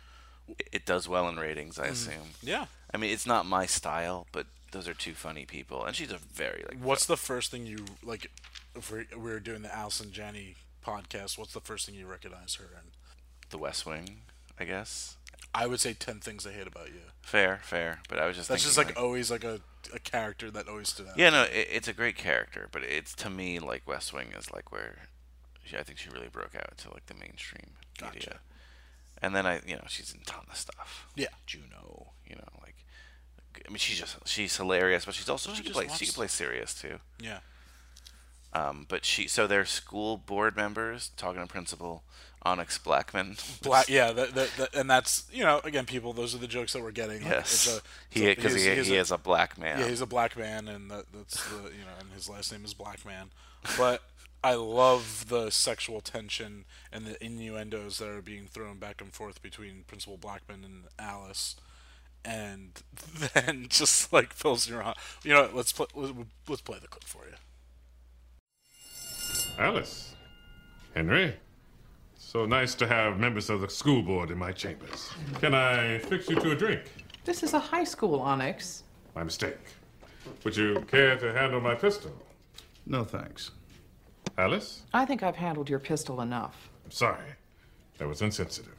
It, 0.72 0.86
does 0.86 1.08
well 1.08 1.30
in 1.30 1.38
ratings, 1.38 1.78
I 1.80 1.86
assume. 1.88 2.34
yeah 2.42 2.66
I 2.94 2.98
mean, 2.98 3.12
it's 3.12 3.28
not 3.28 3.46
my 3.46 3.66
style, 3.68 4.26
but 4.32 4.48
those 4.72 4.88
are 4.88 4.94
two 4.96 5.14
funny 5.14 5.46
people, 5.46 5.86
and 5.86 5.96
she's 5.96 6.12
a 6.12 6.18
very 6.18 6.64
like. 6.68 6.80
What's 6.84 7.06
the 7.06 7.18
first 7.18 7.52
thing 7.52 7.66
you 7.68 7.86
like? 8.04 8.32
If 8.76 8.92
we're, 8.92 9.06
we're 9.16 9.40
doing 9.40 9.62
the 9.62 9.74
Allison 9.76 10.12
Janney 10.12 10.56
podcast, 10.86 11.38
what's 11.38 11.54
the 11.54 11.60
first 11.60 11.86
thing 11.86 11.96
you 11.96 12.08
recognize 12.08 12.56
her 12.56 12.66
in? 12.66 12.92
The 13.50 13.58
West 13.58 13.86
Wing, 13.86 14.22
I 14.60 14.66
guess. 14.66 15.18
I 15.54 15.66
would 15.66 15.80
say 15.80 15.94
ten 15.94 16.20
things 16.20 16.46
I 16.46 16.52
hate 16.52 16.68
about 16.68 16.90
you. 16.90 17.02
Fair, 17.22 17.60
fair, 17.64 18.00
but 18.08 18.20
I 18.20 18.28
was 18.28 18.36
just. 18.36 18.50
That's 18.50 18.64
just 18.64 18.78
like, 18.78 19.00
always 19.00 19.32
like 19.32 19.44
a, 19.44 19.62
a 19.94 20.00
character 20.00 20.52
that 20.52 20.68
always 20.68 20.90
stood 20.90 21.08
out. 21.08 21.18
Yeah, 21.18 21.32
no, 21.32 21.44
it, 21.44 21.68
it's 21.72 21.88
a 21.88 21.94
great 21.94 22.16
character, 22.16 22.70
but 22.72 22.84
it's 22.84 23.16
to 23.16 23.30
me 23.30 23.60
like 23.60 23.88
West 23.88 24.14
Wing 24.14 24.28
is 24.38 24.52
like 24.52 24.72
where 24.72 25.10
she, 25.64 25.78
I 25.78 25.84
think 25.84 25.98
she 25.98 26.10
really 26.10 26.30
broke 26.30 26.56
out 26.56 26.78
to 26.80 26.94
like 26.94 27.06
the 27.08 27.16
mainstream 27.16 27.72
Gotcha. 27.98 28.14
media. 28.14 28.40
And 29.22 29.36
then 29.36 29.46
I, 29.46 29.62
you 29.68 29.76
know, 29.76 29.84
she's 29.88 30.14
in 30.14 30.22
a 30.22 30.26
ton 30.26 30.46
of 30.50 30.56
stuff. 30.56 31.08
Yeah. 31.16 31.28
Juno, 31.46 32.14
you 32.28 32.36
know, 32.36 32.48
like 32.62 32.76
I 33.66 33.70
mean, 33.70 33.78
she's 33.78 34.00
just 34.00 34.18
she's 34.26 34.56
hilarious, 34.56 35.06
but 35.06 35.14
she's 35.14 35.30
also 35.30 35.52
I 35.52 35.56
she 35.56 35.64
can 35.64 35.74
play 35.74 35.88
she 35.88 36.06
can 36.06 36.14
play 36.14 36.28
serious 36.28 36.74
too. 36.74 37.00
Yeah. 37.20 37.40
Um, 38.54 38.86
but 38.90 39.06
she 39.06 39.28
so 39.28 39.46
they're 39.48 39.66
school 39.66 40.18
board 40.18 40.56
members 40.56 41.12
talking 41.18 41.42
to 41.42 41.48
principal 41.48 42.04
Onyx 42.44 42.78
Blackman. 42.80 43.36
Black. 43.62 43.88
Yeah. 43.90 44.12
That, 44.12 44.34
that, 44.34 44.50
that, 44.58 44.76
and 44.76 44.90
that's 44.90 45.28
you 45.32 45.44
know 45.44 45.62
again 45.64 45.86
people. 45.86 46.14
Those 46.14 46.34
are 46.34 46.40
the 46.40 46.48
jokes 46.48 46.74
that 46.74 46.82
we're 46.82 46.92
getting. 46.92 47.22
Like, 47.22 47.32
Yes, 47.32 47.68
it's 47.68 47.78
a- 47.78 47.82
he 48.10 48.26
it's 48.28 48.36
because 48.42 48.56
he, 48.56 48.70
he's- 48.70 48.88
he 48.88 48.96
is 48.96 49.12
a 49.12 49.18
black 49.18 49.58
man. 49.58 49.80
Yeah, 49.80 49.88
he's 49.88 50.02
a 50.02 50.08
black 50.08 50.36
man, 50.38 50.68
and 50.68 50.90
that, 50.90 51.06
that's 51.14 51.44
the 51.50 51.56
you 51.66 51.84
know, 51.86 51.94
and 52.00 52.12
his 52.14 52.28
last 52.30 52.52
name 52.52 52.66
is 52.66 52.74
Black 52.74 53.06
Man. 53.06 53.30
But 53.78 54.02
I 54.44 54.54
love 54.56 55.26
the 55.30 55.50
sexual 55.52 56.00
tension 56.02 56.64
and 56.94 57.06
the 57.06 57.24
innuendos 57.24 57.98
that 58.00 58.08
are 58.08 58.22
being 58.22 58.48
thrown 58.48 58.78
back 58.78 59.00
and 59.02 59.14
forth 59.14 59.42
between 59.44 59.84
Principal 59.86 60.18
Blackman 60.18 60.64
and 60.64 60.84
Alice, 60.98 61.56
and 62.26 62.82
then 63.36 63.68
just 63.70 64.12
like 64.14 64.34
fills 64.34 64.68
your 64.68 64.82
heart. 64.82 64.98
You 65.24 65.34
know, 65.34 65.50
let's 65.54 65.72
play. 65.74 65.86
Let's 66.48 66.62
play 66.62 66.80
the 66.82 66.88
clip 66.88 67.04
for 67.04 67.26
you. 67.30 67.36
Alice. 69.60 70.16
Henry. 70.96 71.36
So 72.18 72.46
nice 72.46 72.76
to 72.76 72.88
have 72.88 73.20
members 73.20 73.50
of 73.50 73.60
the 73.60 73.70
school 73.70 74.02
board 74.02 74.32
in 74.32 74.38
my 74.38 74.54
chambers. 74.54 75.10
Can 75.42 75.54
I 75.54 76.00
fix 76.00 76.30
you 76.30 76.38
to 76.38 76.52
a 76.52 76.56
drink? 76.56 76.82
This 77.26 77.44
is 77.44 77.54
a 77.54 77.60
high 77.60 77.84
school, 77.84 78.22
Onyx. 78.22 78.84
My 79.16 79.24
mistake. 79.24 79.60
Would 80.46 80.56
you 80.56 80.82
care 80.88 81.18
to 81.18 81.34
handle 81.34 81.60
my 81.60 81.76
pistol? 81.76 82.12
No 82.86 83.04
thanks. 83.04 83.52
Alice? 84.38 84.84
I 84.94 85.04
think 85.04 85.24
I've 85.24 85.36
handled 85.36 85.70
your 85.70 85.80
pistol 85.80 86.22
enough. 86.22 86.70
I'm 86.86 86.92
sorry. 86.92 87.36
That 87.98 88.08
was 88.08 88.22
insensitive. 88.22 88.78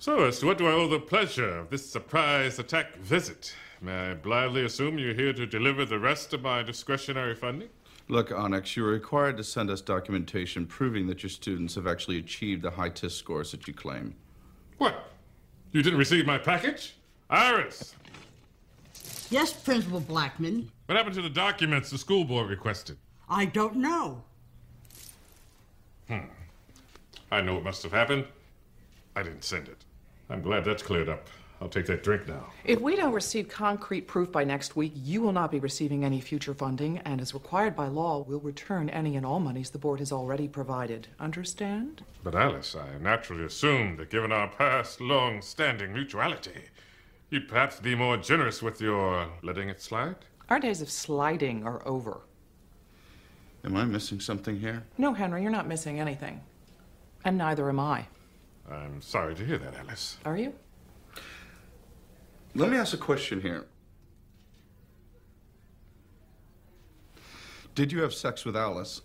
So, 0.00 0.24
as 0.24 0.40
to 0.40 0.46
what 0.46 0.58
do 0.58 0.66
I 0.66 0.72
owe 0.72 0.88
the 0.88 0.98
pleasure 0.98 1.58
of 1.58 1.70
this 1.70 1.88
surprise 1.88 2.58
attack 2.58 2.96
visit? 2.96 3.54
May 3.80 4.10
I 4.10 4.14
blithely 4.14 4.64
assume 4.64 4.98
you're 4.98 5.14
here 5.14 5.32
to 5.32 5.46
deliver 5.46 5.84
the 5.84 6.00
rest 6.00 6.34
of 6.34 6.42
my 6.42 6.64
discretionary 6.64 7.36
funding? 7.36 7.68
Look, 8.12 8.30
Onyx, 8.30 8.76
you're 8.76 8.90
required 8.90 9.38
to 9.38 9.42
send 9.42 9.70
us 9.70 9.80
documentation 9.80 10.66
proving 10.66 11.06
that 11.06 11.22
your 11.22 11.30
students 11.30 11.76
have 11.76 11.86
actually 11.86 12.18
achieved 12.18 12.60
the 12.60 12.70
high 12.70 12.90
test 12.90 13.16
scores 13.16 13.52
that 13.52 13.66
you 13.66 13.72
claim. 13.72 14.14
What? 14.76 15.08
You 15.70 15.82
didn't 15.82 15.98
receive 15.98 16.26
my 16.26 16.36
package? 16.36 16.94
Iris! 17.30 17.94
Yes, 19.30 19.54
Principal 19.54 20.00
Blackman. 20.00 20.70
What 20.84 20.96
happened 20.96 21.14
to 21.14 21.22
the 21.22 21.30
documents 21.30 21.88
the 21.88 21.96
school 21.96 22.26
board 22.26 22.50
requested? 22.50 22.98
I 23.30 23.46
don't 23.46 23.76
know. 23.76 24.22
Hmm. 26.06 26.26
I 27.30 27.40
know 27.40 27.54
what 27.54 27.64
must 27.64 27.82
have 27.82 27.92
happened. 27.92 28.26
I 29.16 29.22
didn't 29.22 29.42
send 29.44 29.68
it. 29.68 29.86
I'm 30.28 30.42
glad 30.42 30.66
that's 30.66 30.82
cleared 30.82 31.08
up. 31.08 31.28
I'll 31.62 31.68
take 31.68 31.86
that 31.86 32.02
drink 32.02 32.26
now. 32.26 32.48
If 32.64 32.80
we 32.80 32.96
don't 32.96 33.12
receive 33.12 33.48
concrete 33.48 34.08
proof 34.08 34.32
by 34.32 34.42
next 34.42 34.74
week, 34.74 34.92
you 34.96 35.22
will 35.22 35.30
not 35.30 35.52
be 35.52 35.60
receiving 35.60 36.04
any 36.04 36.20
future 36.20 36.54
funding, 36.54 36.98
and 36.98 37.20
as 37.20 37.34
required 37.34 37.76
by 37.76 37.86
law, 37.86 38.24
we 38.24 38.34
will 38.34 38.42
return 38.42 38.90
any 38.90 39.14
and 39.14 39.24
all 39.24 39.38
monies 39.38 39.70
the 39.70 39.78
board 39.78 40.00
has 40.00 40.10
already 40.10 40.48
provided. 40.48 41.06
Understand? 41.20 42.02
But 42.24 42.34
Alice, 42.34 42.74
I 42.74 42.98
naturally 42.98 43.44
assumed 43.44 44.00
that 44.00 44.10
given 44.10 44.32
our 44.32 44.48
past 44.48 45.00
long-standing 45.00 45.92
mutuality, 45.92 46.64
you'd 47.30 47.46
perhaps 47.46 47.78
be 47.78 47.94
more 47.94 48.16
generous 48.16 48.60
with 48.60 48.80
your 48.80 49.28
letting 49.42 49.68
it 49.68 49.80
slide? 49.80 50.16
Our 50.48 50.58
days 50.58 50.82
of 50.82 50.90
sliding 50.90 51.64
are 51.64 51.86
over. 51.86 52.22
Am 53.64 53.76
I 53.76 53.84
missing 53.84 54.18
something 54.18 54.58
here? 54.58 54.82
No, 54.98 55.14
Henry, 55.14 55.42
you're 55.42 55.52
not 55.52 55.68
missing 55.68 56.00
anything. 56.00 56.40
And 57.24 57.38
neither 57.38 57.68
am 57.68 57.78
I. 57.78 58.06
I'm 58.68 59.00
sorry 59.00 59.36
to 59.36 59.44
hear 59.46 59.58
that, 59.58 59.76
Alice. 59.76 60.16
Are 60.24 60.36
you? 60.36 60.54
Let 62.54 62.68
me 62.68 62.76
ask 62.76 62.92
a 62.92 62.98
question 62.98 63.40
here. 63.40 63.64
Did 67.74 67.90
you 67.90 68.02
have 68.02 68.12
sex 68.12 68.44
with 68.44 68.54
Alice? 68.54 69.00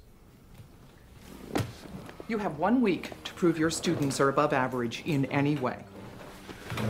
You 2.28 2.40
have 2.40 2.60
one 2.60 2.82
week 2.82 3.12
to 3.24 3.34
prove 3.36 3.58
your 3.58 3.70
students 3.70 4.20
are 4.20 4.28
above 4.28 4.52
average 4.52 5.02
in 5.06 5.24
any 5.28 5.56
way. 5.56 5.86
I 6.78 6.82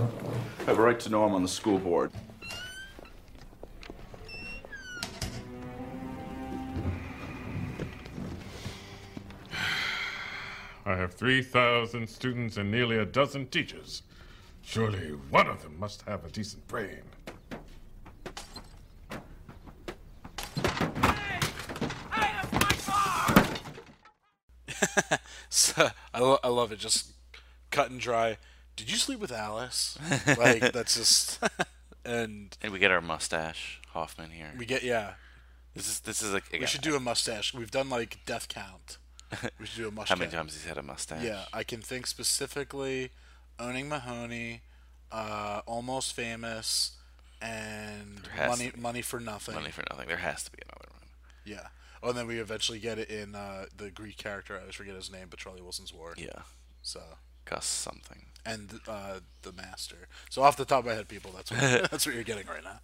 have 0.66 0.80
a 0.80 0.82
right 0.82 1.00
to 1.02 1.10
know 1.10 1.24
I'm 1.24 1.36
on 1.36 1.44
the 1.44 1.48
school 1.48 1.78
board. 1.78 2.12
I 10.88 10.96
have 10.96 11.14
3,000 11.14 12.10
students 12.10 12.58
and 12.58 12.72
nearly 12.72 12.98
a 12.98 13.06
dozen 13.06 13.46
teachers. 13.46 14.02
Surely 14.68 15.12
one 15.30 15.48
of 15.48 15.64
them 15.64 15.80
must 15.80 16.02
have 16.02 16.26
a 16.26 16.30
decent 16.30 16.68
brain. 16.68 17.00
so, 25.50 25.88
I, 26.14 26.20
lo- 26.20 26.40
I 26.44 26.50
love 26.50 26.74
it. 26.74 26.80
Just 26.80 27.14
cut 27.72 27.90
and 27.90 27.98
dry. 27.98 28.38
Did 28.76 28.92
you 28.92 28.98
sleep 28.98 29.22
with 29.22 29.32
Alice? 29.32 29.98
like 30.38 30.74
that's 30.74 30.98
just 30.98 31.40
and 32.04 32.58
And 32.62 32.74
we 32.74 32.80
get 32.80 32.92
our 32.92 33.00
mustache 33.00 33.80
Hoffman 33.92 34.32
here. 34.32 34.52
we 34.58 34.66
get 34.66 34.84
yeah. 34.84 35.14
This 35.76 35.88
is 35.88 36.02
this 36.02 36.22
is 36.22 36.34
like 36.34 36.44
We 36.52 36.68
should 36.68 36.82
do 36.82 36.98
a 36.98 37.00
mustache. 37.00 37.54
We've 37.54 37.72
done 37.72 37.90
like 37.90 38.20
death 38.26 38.50
count. 38.50 38.98
We 39.62 39.66
should 39.66 39.78
do 39.82 39.88
a 39.88 39.92
mustache. 39.92 40.10
How 40.18 40.20
many 40.20 40.30
times 40.30 40.56
he's 40.56 40.66
had 40.66 40.78
a 40.78 40.84
mustache? 40.84 41.24
Yeah, 41.24 41.46
I 41.54 41.64
can 41.64 41.82
think 41.82 42.06
specifically 42.06 43.12
owning 43.60 43.90
Mahowny, 43.90 44.62
uh, 45.12 45.62
almost 45.66 46.14
famous, 46.14 46.92
and 47.42 48.22
money 48.38 48.72
money 48.78 49.02
for 49.02 49.20
nothing. 49.20 49.56
Money 49.56 49.72
for 49.72 49.84
nothing. 49.90 50.08
There 50.08 50.18
has 50.18 50.44
to 50.46 50.52
be 50.52 50.60
another 50.68 50.90
one. 50.92 51.10
Yeah. 51.46 51.68
Oh, 52.04 52.10
and 52.10 52.18
then 52.18 52.28
we 52.28 52.40
eventually 52.40 52.80
get 52.80 53.00
it 53.00 53.10
in 53.10 53.36
uh, 53.36 53.66
the 53.76 53.90
Greek 53.90 54.18
character. 54.18 54.56
I 54.56 54.62
always 54.62 54.76
forget 54.76 54.96
his 54.96 55.12
name, 55.12 55.28
but 55.30 55.40
Charlie 55.40 55.62
Wilson's 55.62 55.94
War. 55.94 56.14
Yeah. 56.18 56.44
So. 56.82 57.02
Gus 57.46 57.66
something. 57.66 58.26
And 58.46 58.80
uh, 58.88 59.20
the 59.42 59.52
Master. 59.52 60.08
So 60.30 60.44
off 60.44 60.58
the 60.58 60.66
top 60.66 60.80
of 60.80 60.86
my 60.86 60.94
head, 60.94 61.08
people, 61.08 61.32
that's 61.36 61.52
what, 61.52 61.60
that's 61.92 62.06
what 62.06 62.14
you're 62.14 62.24
getting 62.24 62.48
right 62.48 62.64
now. 62.64 62.80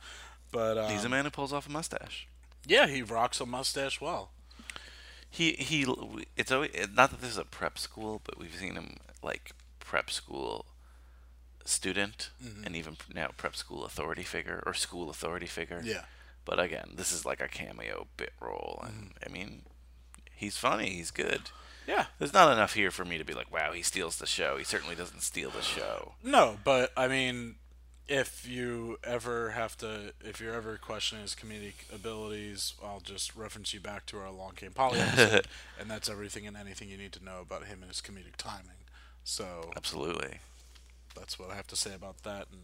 But 0.51 0.77
um, 0.77 0.91
He's 0.91 1.03
a 1.03 1.09
man 1.09 1.25
who 1.25 1.31
pulls 1.31 1.53
off 1.53 1.67
a 1.67 1.71
mustache. 1.71 2.27
Yeah, 2.65 2.87
he 2.87 3.01
rocks 3.01 3.39
a 3.41 3.45
mustache 3.45 3.99
well. 3.99 4.31
He 5.29 5.53
he. 5.53 5.85
It's 6.37 6.51
always 6.51 6.71
not 6.93 7.09
that 7.09 7.19
this 7.19 7.31
is 7.31 7.37
a 7.37 7.43
prep 7.43 7.77
school, 7.79 8.21
but 8.23 8.37
we've 8.37 8.53
seen 8.53 8.75
him 8.75 8.97
like 9.23 9.51
prep 9.83 10.09
school 10.09 10.65
student, 11.65 12.29
Mhm. 12.43 12.65
and 12.65 12.75
even 12.75 12.97
now 13.13 13.29
prep 13.37 13.55
school 13.55 13.85
authority 13.85 14.23
figure 14.23 14.61
or 14.65 14.73
school 14.73 15.09
authority 15.09 15.47
figure. 15.47 15.81
Yeah. 15.83 16.05
But 16.45 16.59
again, 16.59 16.91
this 16.95 17.11
is 17.13 17.25
like 17.25 17.39
a 17.39 17.47
cameo 17.47 18.07
bit 18.17 18.33
role, 18.41 18.81
and 18.85 19.13
I 19.25 19.29
mean, 19.29 19.63
he's 20.35 20.57
funny. 20.57 20.89
He's 20.95 21.11
good. 21.11 21.51
Yeah. 21.87 22.07
There's 22.19 22.33
not 22.33 22.51
enough 22.51 22.73
here 22.73 22.91
for 22.91 23.05
me 23.05 23.17
to 23.17 23.23
be 23.25 23.33
like, 23.33 23.51
wow, 23.51 23.71
he 23.71 23.81
steals 23.81 24.17
the 24.17 24.25
show. 24.27 24.57
He 24.57 24.63
certainly 24.63 24.95
doesn't 24.95 25.21
steal 25.21 25.51
the 25.51 25.61
show. 25.61 26.15
No, 26.21 26.59
but 26.65 26.91
I 26.97 27.07
mean, 27.07 27.55
if 28.09 28.45
you 28.45 28.99
ever 29.03 29.51
have 29.51 29.77
to, 29.77 30.13
if 30.21 30.41
you're 30.41 30.53
ever 30.53 30.77
questioning 30.77 31.21
his 31.23 31.35
comedic 31.35 31.89
abilities, 31.93 32.73
I'll 32.83 32.99
just 32.99 33.35
reference 33.37 33.73
you 33.73 33.79
back 33.79 34.05
to 34.07 34.17
our 34.19 34.25
Along 34.25 34.55
Came 34.55 34.73
Polly 34.73 34.99
episode, 34.99 35.47
and 35.79 35.89
that's 35.89 36.09
everything 36.09 36.45
and 36.45 36.57
anything 36.57 36.89
you 36.89 36.97
need 36.97 37.13
to 37.13 37.23
know 37.23 37.39
about 37.39 37.65
him 37.67 37.81
and 37.81 37.89
his 37.89 38.01
comedic 38.01 38.35
timing. 38.37 38.82
So 39.23 39.71
Absolutely. 39.75 40.39
that's 41.15 41.39
what 41.39 41.49
I 41.49 41.55
have 41.55 41.67
to 41.67 41.75
say 41.75 41.93
about 41.93 42.23
that, 42.23 42.47
and 42.51 42.61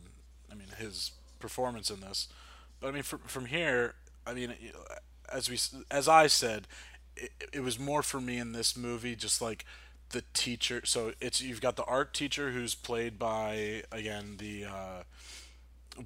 I 0.52 0.56
mean 0.56 0.68
his 0.78 1.12
performance 1.40 1.90
in 1.90 2.02
this. 2.02 2.28
But 2.80 2.90
I 2.90 2.92
mean, 2.92 3.04
from 3.04 3.20
from 3.20 3.46
here, 3.46 3.96
I 4.26 4.34
mean, 4.34 4.54
as 5.32 5.50
we 5.50 5.58
as 5.90 6.08
I 6.08 6.28
said, 6.28 6.68
it, 7.16 7.32
it 7.54 7.60
was 7.62 7.80
more 7.80 8.04
for 8.04 8.22
me 8.22 8.38
in 8.38 8.52
this 8.52 8.78
movie, 8.78 9.16
just 9.16 9.42
like 9.42 9.66
the 10.10 10.24
teacher. 10.34 10.82
So 10.86 11.14
it's 11.22 11.42
you've 11.42 11.62
got 11.62 11.76
the 11.76 11.84
art 11.86 12.14
teacher 12.14 12.52
who's 12.52 12.76
played 12.76 13.18
by 13.18 13.84
again 13.92 14.36
the 14.38 14.66
uh, 14.66 15.04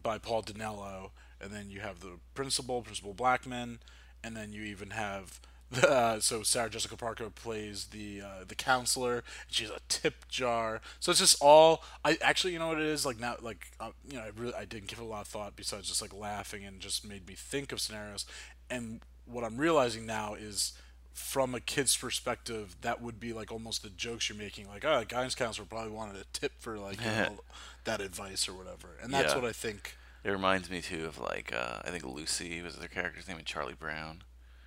by 0.01 0.17
Paul 0.17 0.43
Dinello, 0.43 1.11
and 1.41 1.51
then 1.51 1.69
you 1.69 1.81
have 1.81 1.99
the 1.99 2.19
principal, 2.33 2.81
Principal 2.81 3.13
Blackman, 3.13 3.79
and 4.23 4.35
then 4.35 4.53
you 4.53 4.63
even 4.63 4.91
have. 4.91 5.39
The, 5.73 5.89
uh, 5.89 6.19
so 6.19 6.43
Sarah 6.43 6.69
Jessica 6.69 6.95
Parker 6.95 7.29
plays 7.29 7.85
the 7.85 8.21
uh, 8.21 8.43
the 8.47 8.55
counselor. 8.55 9.23
She's 9.47 9.69
a 9.69 9.79
tip 9.89 10.27
jar. 10.27 10.81
So 10.99 11.11
it's 11.11 11.19
just 11.19 11.37
all. 11.41 11.83
I 12.05 12.17
actually, 12.21 12.53
you 12.53 12.59
know 12.59 12.67
what 12.67 12.79
it 12.79 12.85
is 12.85 13.05
like 13.05 13.19
now. 13.19 13.35
Like 13.41 13.71
uh, 13.79 13.91
you 14.07 14.17
know, 14.17 14.23
I 14.23 14.31
really 14.35 14.53
I 14.53 14.65
didn't 14.65 14.87
give 14.87 14.99
it 14.99 15.03
a 15.03 15.05
lot 15.05 15.21
of 15.21 15.27
thought 15.27 15.55
besides 15.55 15.87
just 15.87 16.01
like 16.01 16.13
laughing 16.13 16.63
and 16.63 16.79
just 16.79 17.07
made 17.07 17.27
me 17.27 17.33
think 17.35 17.71
of 17.71 17.79
scenarios. 17.81 18.25
And 18.69 19.01
what 19.25 19.43
I'm 19.43 19.57
realizing 19.57 20.05
now 20.05 20.33
is 20.35 20.73
from 21.13 21.53
a 21.55 21.59
kid's 21.59 21.95
perspective, 21.95 22.75
that 22.81 23.01
would 23.01 23.19
be 23.19 23.33
like 23.33 23.51
almost 23.51 23.83
the 23.83 23.89
jokes 23.89 24.29
you're 24.29 24.37
making. 24.37 24.67
Like, 24.67 24.83
oh, 24.83 24.99
a 24.99 25.05
guidance 25.05 25.35
counselor 25.35 25.67
probably 25.67 25.91
wanted 25.91 26.15
a 26.19 26.25
tip 26.33 26.53
for 26.59 26.77
like 26.77 26.99
you 26.99 27.05
know, 27.07 27.39
that 27.85 28.01
advice 28.01 28.47
or 28.49 28.53
whatever. 28.53 28.97
And 29.01 29.13
that's 29.13 29.33
Yeah. 29.33 29.39
what 29.41 29.47
I 29.49 29.53
think. 29.53 29.95
It 30.23 30.31
reminds 30.31 30.69
me 30.69 30.81
too 30.81 31.05
of 31.05 31.19
like 31.19 31.53
uh, 31.53 31.79
I 31.83 31.89
think 31.89 32.05
Lucy 32.05 32.61
was 32.61 32.77
their 32.77 32.87
character's 32.87 33.27
name, 33.27 33.37
and 33.37 33.45
Charlie 33.45 33.73
Brown. 33.73 34.23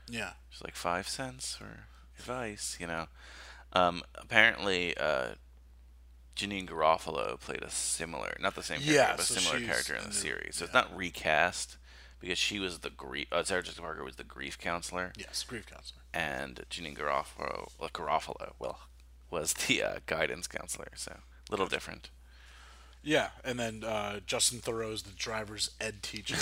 Yeah. 0.09 0.32
Just 0.50 0.64
like 0.64 0.74
five 0.76 1.09
cents 1.09 1.57
for 1.57 1.84
advice, 2.18 2.76
you 2.80 2.86
know. 2.86 3.07
Um, 3.72 4.02
apparently, 4.14 4.96
uh, 4.96 5.34
Janeane 6.36 6.68
Garofalo 6.68 7.38
played 7.40 7.62
a 7.62 7.70
similar, 7.70 8.36
not 8.40 8.54
the 8.54 8.62
same 8.62 8.78
character, 8.80 8.94
Yeah, 8.94 9.11
but 9.12 9.20
a 9.20 9.24
so 9.24 9.34
similar 9.40 9.66
character 9.66 9.94
in 9.94 10.02
the 10.02 10.09
the- 10.09 10.14
series. 10.14 10.57
So 10.57 10.64
it's 10.66 10.74
not 10.74 10.94
recast 10.96 11.76
because 12.20 12.38
she 12.38 12.59
was 12.59 12.80
the 12.80 12.90
grief. 12.90 13.26
Uh, 13.32 13.42
Sarah 13.44 13.62
Jessica 13.62 13.82
Parker 13.82 14.04
was 14.04 14.16
the 14.16 14.24
grief 14.24 14.59
counselor. 14.59 15.12
Yes, 15.16 15.42
grief 15.44 15.66
counselor. 15.66 16.02
And 16.14 16.64
Janeane 16.70 16.96
Garofalo, 16.96 17.70
well, 17.78 17.90
Garofalo, 17.90 18.52
well, 18.59 18.80
was 19.30 19.52
the 19.54 19.82
uh, 19.82 19.98
guidance 20.07 20.46
counselor. 20.46 20.88
So 20.94 21.12
a 21.12 21.50
little 21.50 21.66
different. 21.66 22.11
Yeah, 23.07 23.28
and 23.44 23.57
then 23.57 23.84
uh, 23.84 24.18
Justin 24.26 24.59
Theroux's 24.59 25.02
the 25.02 25.12
driver's 25.12 25.70
ed 25.80 26.02
teacher, 26.02 26.34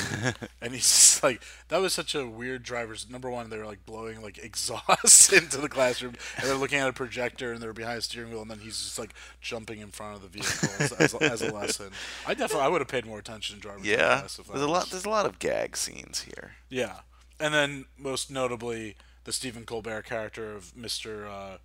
and 0.63 0.73
he's 0.73 0.85
just 0.85 1.23
like 1.23 1.43
that 1.69 1.77
was 1.77 1.93
such 1.93 2.15
a 2.15 2.27
weird 2.27 2.63
driver's. 2.63 3.07
Number 3.11 3.29
one, 3.29 3.51
they 3.51 3.59
were 3.59 3.67
like 3.67 3.85
blowing 3.85 4.23
like 4.23 4.39
exhaust 4.43 5.31
into 5.35 5.59
the 5.59 5.69
classroom, 5.69 6.15
and 6.39 6.49
they're 6.49 6.57
looking 6.57 6.79
at 6.79 6.89
a 6.89 6.95
projector, 6.95 7.53
and 7.53 7.63
they're 7.63 7.75
behind 7.75 7.99
a 7.99 8.01
steering 8.01 8.31
wheel, 8.31 8.41
and 8.41 8.51
then 8.51 8.61
he's 8.61 8.83
just 8.83 8.99
like 8.99 9.13
jumping 9.43 9.81
in 9.81 9.89
front 9.89 10.17
of 10.17 10.23
the 10.23 10.29
vehicle 10.29 10.71
as, 10.79 10.93
as, 10.93 11.15
as 11.17 11.43
a 11.43 11.53
lesson. 11.53 11.91
I 12.27 12.33
definitely 12.33 12.65
I 12.65 12.69
would 12.69 12.81
have 12.81 12.89
paid 12.89 13.05
more 13.05 13.19
attention 13.19 13.57
to 13.57 13.61
driver's 13.61 13.87
ed 13.87 13.91
Yeah, 13.91 14.19
class 14.21 14.39
if 14.39 14.49
I 14.49 14.55
there's 14.55 14.65
a 14.65 14.71
lot. 14.71 14.89
There's 14.89 15.05
a 15.05 15.11
lot 15.11 15.27
of 15.27 15.39
gag 15.39 15.77
scenes 15.77 16.23
here. 16.23 16.53
Yeah, 16.71 17.01
and 17.39 17.53
then 17.53 17.85
most 17.99 18.31
notably 18.31 18.97
the 19.25 19.35
Stephen 19.35 19.67
Colbert 19.67 20.07
character 20.07 20.57
of 20.57 20.75
Mister 20.75 21.27
uh, 21.27 21.59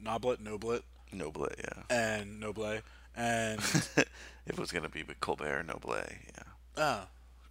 Noblet, 0.00 0.38
Noblet, 0.38 0.82
Noble, 1.12 1.48
yeah. 1.58 1.82
and 1.90 2.38
Noble, 2.38 2.78
and 3.16 3.60
it 4.46 4.58
was 4.58 4.72
gonna 4.72 4.88
be 4.88 5.02
with 5.02 5.20
Colbert, 5.20 5.64
Noble, 5.64 5.96
yeah. 5.96 6.42
oh, 6.76 7.02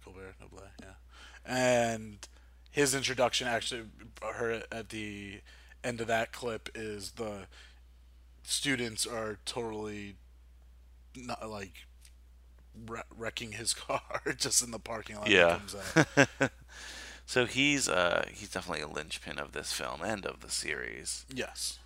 Colbert, 0.04 0.34
Noble, 0.40 0.62
yeah, 0.80 0.94
and 1.44 2.26
his 2.70 2.94
introduction 2.94 3.46
actually, 3.48 3.82
her 4.22 4.62
at 4.70 4.90
the 4.90 5.40
end 5.82 6.00
of 6.00 6.06
that 6.06 6.32
clip 6.32 6.68
is 6.74 7.12
the 7.12 7.46
students 8.42 9.06
are 9.06 9.38
totally 9.44 10.16
not 11.16 11.48
like 11.50 11.86
wrecking 13.16 13.52
his 13.52 13.72
car 13.74 14.00
just 14.36 14.62
in 14.62 14.70
the 14.70 14.78
parking 14.78 15.16
lot. 15.16 15.28
Yeah. 15.28 15.58
comes. 15.58 16.50
So 17.28 17.44
he's 17.44 17.88
uh 17.88 18.26
he's 18.32 18.50
definitely 18.50 18.82
a 18.82 18.88
linchpin 18.88 19.38
of 19.40 19.50
this 19.50 19.72
film 19.72 20.00
and 20.02 20.24
of 20.24 20.40
the 20.40 20.48
series. 20.48 21.26
yes. 21.28 21.78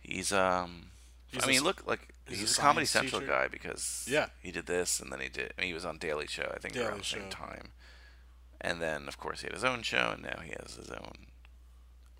He's 0.00 0.32
um 0.32 0.90
He's 1.34 1.42
I 1.42 1.46
a 1.46 1.48
mean 1.48 1.56
s- 1.58 1.62
look 1.64 1.86
like 1.86 2.08
he's 2.28 2.40
he's, 2.40 2.58
a 2.58 2.60
a, 2.60 2.64
Comedy 2.64 2.86
Central 2.86 3.20
teacher. 3.20 3.32
guy 3.32 3.48
because 3.48 4.06
Yeah. 4.08 4.26
he 4.42 4.50
did 4.50 4.66
this 4.66 5.00
and 5.00 5.12
then 5.12 5.20
he 5.20 5.28
did 5.28 5.52
I 5.58 5.60
mean, 5.60 5.68
he 5.68 5.74
was 5.74 5.84
on 5.84 5.98
Daily 5.98 6.26
Show 6.26 6.50
I 6.54 6.58
think 6.58 6.74
Daily 6.74 6.86
around 6.86 7.00
the 7.00 7.04
same 7.04 7.28
time. 7.30 7.68
And 8.60 8.80
then 8.80 9.08
of 9.08 9.18
course 9.18 9.40
he 9.40 9.46
had 9.46 9.54
his 9.54 9.64
own 9.64 9.82
show 9.82 10.10
and 10.14 10.22
now 10.22 10.40
he 10.42 10.52
has 10.60 10.76
his 10.76 10.90
own 10.90 11.26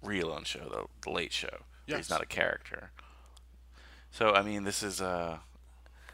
real 0.03 0.31
own 0.31 0.45
show, 0.45 0.69
the, 0.69 0.85
the 1.03 1.11
Late 1.11 1.33
Show. 1.33 1.59
Yes. 1.87 1.97
He's 1.99 2.11
not 2.11 2.23
a 2.23 2.27
character. 2.27 2.91
So 4.11 4.33
I 4.35 4.43
mean 4.43 4.65
this 4.65 4.83
is 4.83 5.01
a. 5.01 5.41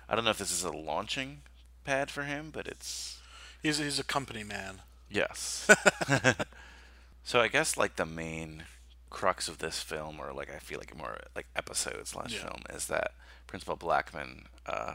I 0.08 0.14
don't 0.14 0.24
know 0.24 0.30
if 0.30 0.38
this 0.38 0.52
is 0.52 0.64
a 0.64 0.70
launching 0.72 1.42
pad 1.84 2.10
for 2.10 2.22
him, 2.24 2.50
but 2.52 2.66
it's 2.66 3.18
He's 3.62 3.78
he's 3.78 3.98
a 3.98 4.04
company 4.04 4.42
man. 4.44 4.80
Yes. 5.10 5.68
so 7.24 7.40
I 7.40 7.48
guess 7.48 7.76
like 7.76 7.96
the 7.96 8.06
main 8.06 8.64
crux 9.10 9.48
of 9.48 9.58
this 9.58 9.80
film, 9.80 10.18
or 10.20 10.32
like 10.32 10.50
I 10.54 10.58
feel 10.58 10.78
like 10.78 10.96
more 10.96 11.18
like 11.36 11.46
episode 11.56 12.06
slash 12.06 12.32
Yeah. 12.34 12.42
film, 12.48 12.62
is 12.70 12.86
that 12.86 13.12
Principal 13.46 13.76
Blackman 13.76 14.46
uh, 14.66 14.94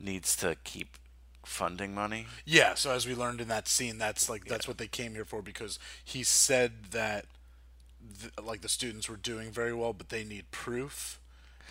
needs 0.00 0.36
to 0.36 0.56
keep 0.64 0.96
funding 1.44 1.94
money. 1.94 2.26
Yeah, 2.44 2.74
so 2.74 2.90
as 2.92 3.06
we 3.06 3.14
learned 3.14 3.40
in 3.40 3.48
that 3.48 3.68
scene, 3.68 3.98
that's 3.98 4.28
like 4.28 4.44
that's 4.46 4.68
what 4.68 4.78
they 4.78 4.86
came 4.86 5.12
here 5.14 5.24
for 5.24 5.42
because 5.42 5.78
he 6.04 6.22
said 6.22 6.86
that 6.92 7.26
th- 8.20 8.32
like 8.42 8.60
the 8.60 8.68
students 8.68 9.08
were 9.08 9.16
doing 9.16 9.50
very 9.50 9.72
well, 9.74 9.92
but 9.92 10.08
they 10.10 10.24
need 10.24 10.50
proof, 10.50 11.18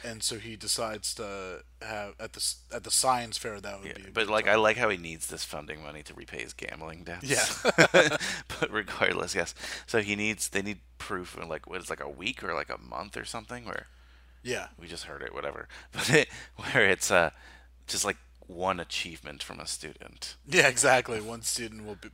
and 0.04 0.22
so 0.24 0.38
he 0.38 0.56
decides 0.56 1.14
to 1.16 1.64
have 1.82 2.14
at 2.20 2.34
the 2.34 2.54
at 2.72 2.84
the 2.84 2.92
science 2.92 3.38
fair 3.38 3.60
that 3.60 3.80
would 3.80 3.88
Yeah, 3.90 3.94
be. 4.06 4.12
but 4.14 4.28
like 4.28 4.48
I 4.48 4.56
like 4.56 4.78
how 4.78 4.90
he 4.90 4.98
needs 4.98 5.28
this 5.28 5.44
funding 5.44 5.82
money 5.84 6.04
to 6.04 6.14
repay 6.14 6.42
his 6.44 6.54
gambling 6.54 7.04
debts. 7.04 7.24
Yeah. 7.24 7.46
but 8.60 8.72
regardless, 8.72 9.36
yes. 9.36 9.54
So 9.86 10.02
he 10.02 10.16
needs 10.16 10.50
they 10.50 10.62
need 10.62 10.80
proof 10.98 11.38
in 11.42 11.48
like 11.50 11.68
what 11.68 11.82
is 11.82 11.90
like 11.90 12.02
a 12.04 12.10
week 12.10 12.44
or 12.44 12.54
like 12.54 12.70
a 12.70 12.78
month 12.78 13.18
or 13.18 13.26
something 13.26 13.66
where 13.66 13.88
yeah, 14.44 14.68
we 14.80 14.88
just 14.88 15.06
heard 15.06 15.22
it, 15.24 15.34
whatever. 15.34 15.68
But 15.92 16.10
it, 16.10 16.28
where 16.58 16.88
it's 16.90 17.12
uh 17.12 17.32
just 17.88 18.06
like 18.06 18.18
one 18.48 18.80
achievement 18.80 19.44
from 19.44 19.60
a 19.60 19.68
student. 19.68 20.36
yeah, 20.48 20.68
exactly. 20.68 21.20
One 21.20 21.42
student 21.42 21.86
will 21.86 21.96
be, 21.96 22.10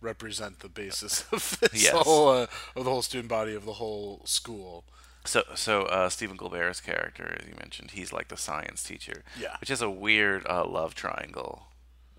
represent 0.00 0.60
the 0.60 0.68
basis 0.68 1.24
of 1.32 1.58
this 1.60 1.82
Yes. 1.84 1.92
whole 1.94 2.28
uh, 2.28 2.46
of 2.76 2.84
the 2.84 2.90
whole 2.90 3.02
student 3.02 3.28
body 3.28 3.54
of 3.54 3.64
the 3.66 3.74
whole 3.74 4.22
school. 4.24 4.84
So, 5.24 5.42
so 5.54 5.84
uh, 5.84 6.08
Stephen 6.10 6.36
Colbert's 6.36 6.80
character, 6.80 7.36
as 7.40 7.48
you 7.48 7.54
mentioned, 7.58 7.92
he's 7.92 8.12
like 8.12 8.28
the 8.28 8.36
science 8.36 8.82
teacher. 8.82 9.22
Yeah. 9.38 9.56
Which 9.60 9.70
is 9.70 9.80
a 9.80 9.90
weird 9.90 10.46
uh, 10.46 10.66
love 10.66 10.94
triangle 10.94 11.68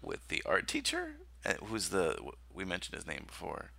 with 0.01 0.27
the 0.27 0.41
art 0.45 0.67
teacher, 0.67 1.15
uh, 1.45 1.53
who's 1.65 1.89
the 1.89 2.17
we 2.53 2.65
mentioned 2.65 2.95
his 2.95 3.05
name 3.07 3.25
before. 3.27 3.71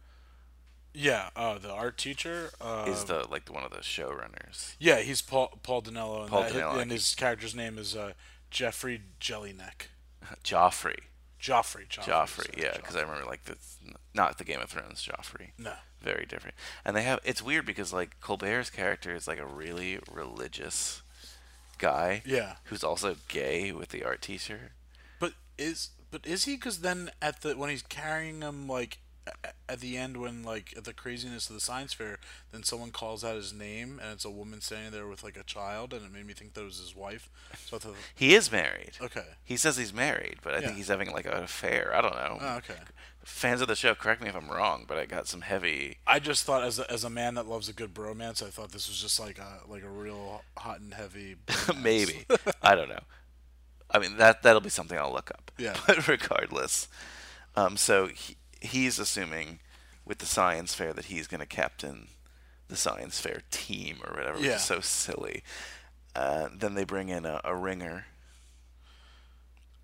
Yeah, 0.93 1.29
uh, 1.37 1.59
the 1.59 1.71
art 1.71 1.99
teacher 1.99 2.51
uh, 2.61 2.87
is 2.89 3.05
the 3.05 3.27
like 3.31 3.45
the, 3.45 3.53
one 3.53 3.65
of 3.65 3.71
the 3.71 3.79
showrunners. 3.79 4.77
Yeah, 4.79 5.01
he's 5.01 5.21
Paul 5.21 5.59
Paul 5.63 5.83
Dinello, 5.83 6.23
and, 6.23 6.31
Paul 6.31 6.43
that- 6.43 6.53
Dinello, 6.53 6.81
and 6.81 6.91
his 6.91 7.15
character's 7.15 7.55
name 7.55 7.79
is 7.79 7.95
uh, 7.95 8.13
Jeffrey 8.51 9.03
Jellineck. 9.21 9.89
Joffrey. 10.45 11.01
Joffrey. 11.47 11.89
Joffrey. 11.89 12.05
Joffrey, 12.05 12.63
yeah, 12.63 12.77
because 12.77 12.97
I 12.97 13.03
remember 13.03 13.25
like 13.25 13.45
the 13.45 13.57
not 14.15 14.39
the 14.39 14.45
Game 14.45 14.61
of 14.61 14.71
Thrones 14.71 15.07
Joffrey. 15.07 15.51
No. 15.59 15.75
Very 16.03 16.27
different. 16.27 16.57
And 16.85 16.97
they 16.97 17.03
have 17.03 17.21
it's 17.25 17.43
weird 17.43 17.67
because 17.67 17.93
like 17.93 18.21
Colbert's 18.21 18.71
character 18.71 19.15
is 19.15 19.29
like 19.29 19.39
a 19.39 19.47
really 19.47 19.99
religious 20.11 21.03
guy. 21.79 22.23
Yeah. 22.27 22.57
Who's 22.65 22.83
also 22.83 23.17
gay 23.29 23.71
with 23.73 23.91
the 23.91 24.05
art 24.05 24.23
teacher. 24.23 24.73
But 25.21 25.35
is 25.57 25.91
but 26.11 26.27
is 26.27 26.45
he? 26.45 26.57
Because 26.57 26.81
then 26.81 27.11
at 27.23 27.43
the 27.43 27.57
when 27.57 27.71
he's 27.71 27.83
carrying 27.83 28.43
him 28.43 28.67
like 28.67 28.99
at 29.69 29.81
the 29.81 29.97
end 29.97 30.17
when 30.19 30.43
like 30.43 30.73
at 30.77 30.85
the 30.85 30.93
craziness 30.93 31.49
of 31.49 31.55
the 31.55 31.61
science 31.61 31.93
fair, 31.93 32.19
then 32.53 32.63
someone 32.63 32.91
calls 32.91 33.25
out 33.25 33.37
his 33.37 33.53
name 33.53 33.99
and 34.03 34.13
it's 34.13 34.25
a 34.25 34.31
woman 34.31 34.61
standing 34.61 34.93
there 34.93 35.07
with 35.07 35.25
like 35.25 35.37
a 35.37 35.43
child, 35.43 35.93
and 35.93 36.05
it 36.05 36.13
made 36.13 36.27
me 36.27 36.33
think 36.33 36.55
that 36.55 36.65
was 36.65 36.79
his 36.79 36.95
wife. 36.95 37.29
So 37.67 37.77
I 37.77 37.81
thought, 37.81 37.95
He 38.15 38.35
is 38.35 38.51
married. 38.53 38.93
Okay. 39.01 39.25
He 39.45 39.57
says 39.57 39.77
he's 39.77 39.93
married, 39.93 40.39
but 40.43 40.55
I 40.55 40.59
Yeah. 40.59 40.67
think 40.67 40.77
he's 40.77 40.89
having 40.89 41.11
like 41.13 41.27
an 41.27 41.33
affair. 41.35 41.93
I 41.95 42.01
don't 42.01 42.15
know. 42.15 42.39
Oh, 42.41 42.57
okay. 42.59 42.75
Fans 43.25 43.61
of 43.61 43.67
the 43.67 43.75
show, 43.75 43.93
correct 43.97 44.23
me 44.23 44.29
if 44.29 44.37
I'm 44.37 44.49
wrong, 44.49 44.85
but 44.87 44.99
I 44.99 45.05
got 45.07 45.27
some 45.27 45.41
heavy. 45.41 45.99
I 46.07 46.21
just 46.21 46.45
thought 46.45 46.63
as 46.63 46.79
a, 46.79 46.89
as 46.89 47.03
a 47.03 47.11
man 47.11 47.35
that 47.35 47.49
loves 47.49 47.69
a 47.69 47.73
good 47.73 47.93
bromance, 47.93 48.41
I 48.41 48.51
thought 48.51 48.71
this 48.71 48.89
was 48.89 49.01
just 49.03 49.19
like 49.19 49.39
a 49.41 49.61
like 49.69 49.83
a 49.83 49.89
real 49.89 50.43
hot 50.57 50.79
and 50.79 50.95
heavy. 50.95 51.35
Maybe 51.83 52.25
I 52.63 52.77
don't 52.77 52.89
know. 52.89 53.01
I 53.91 53.99
mean 53.99 54.17
that 54.19 54.43
that'll 54.45 54.61
be 54.61 54.69
something 54.71 54.97
I'll 54.97 55.13
look 55.13 55.31
up. 55.33 55.51
Yeah. 55.59 55.75
But 55.89 56.07
regardless, 56.07 56.87
um, 57.57 57.77
so 57.77 58.07
he, 58.09 58.37
he's 58.67 58.99
assuming 58.99 59.59
with 60.05 60.19
the 60.19 60.27
science 60.27 60.75
fair 60.75 60.93
that 60.93 61.07
he's 61.07 61.27
going 61.27 61.41
to 61.41 61.47
captain 61.47 62.09
the 62.69 62.77
science 62.77 63.19
fair 63.21 63.43
team 63.51 63.99
or 64.05 64.15
whatever, 64.17 64.37
which 64.39 64.47
Yeah. 64.47 64.57
is 64.57 64.63
so 64.63 64.81
silly. 64.81 65.43
Uh, 66.15 66.49
then 66.55 66.75
they 66.75 66.85
bring 66.85 67.09
in 67.09 67.25
a, 67.27 67.41
a 67.45 67.55
ringer, 67.55 68.07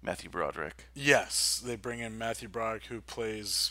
Matthew 0.02 0.30
Broderick. 0.30 0.86
Yes, 0.94 1.60
they 1.64 1.76
bring 1.76 2.00
in 2.00 2.18
Matthew 2.18 2.48
Broderick, 2.48 2.84
who 2.86 3.00
plays. 3.00 3.70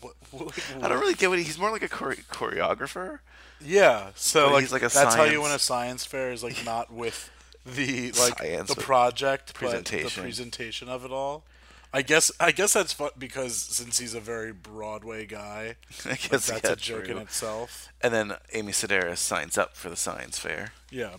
What, 0.00 0.14
what, 0.30 0.58
I 0.82 0.88
don't 0.88 1.00
really 1.00 1.14
get 1.14 1.28
what 1.28 1.38
he, 1.38 1.44
he's 1.44 1.58
more 1.58 1.70
like 1.70 1.82
a 1.82 1.88
chore- 1.88 2.14
choreographer. 2.30 3.18
Yeah, 3.60 4.10
so 4.14 4.52
like, 4.52 4.70
like 4.70 4.82
that's 4.82 5.14
how 5.14 5.24
you 5.24 5.42
win 5.42 5.50
a 5.52 5.58
science 5.58 6.04
fair 6.04 6.30
is 6.32 6.42
like 6.44 6.64
not 6.64 6.92
with 6.92 7.30
the 7.66 8.12
like 8.12 8.38
Science, 8.38 8.68
the 8.68 8.76
but 8.76 8.84
project, 8.84 9.46
but 9.48 9.54
presentation. 9.54 10.22
the 10.22 10.22
presentation 10.22 10.88
of 10.88 11.04
it 11.04 11.10
all. 11.10 11.44
I 11.92 12.02
guess 12.02 12.30
I 12.38 12.52
guess 12.52 12.74
that's 12.74 12.92
fun 12.92 13.10
because 13.18 13.56
since 13.56 13.98
he's 13.98 14.14
a 14.14 14.20
very 14.20 14.52
Broadway 14.52 15.24
guy, 15.26 15.76
I 16.04 16.10
like, 16.10 16.30
guess 16.30 16.46
that's 16.48 16.64
yeah, 16.64 16.72
a 16.72 16.76
joke 16.76 17.08
in 17.08 17.16
itself. 17.18 17.88
And 18.02 18.12
then 18.12 18.34
Amy 18.52 18.72
Sedaris 18.72 19.18
signs 19.18 19.56
up 19.56 19.74
for 19.76 19.88
the 19.88 19.96
science 19.96 20.38
fair. 20.38 20.72
Yeah, 20.90 21.14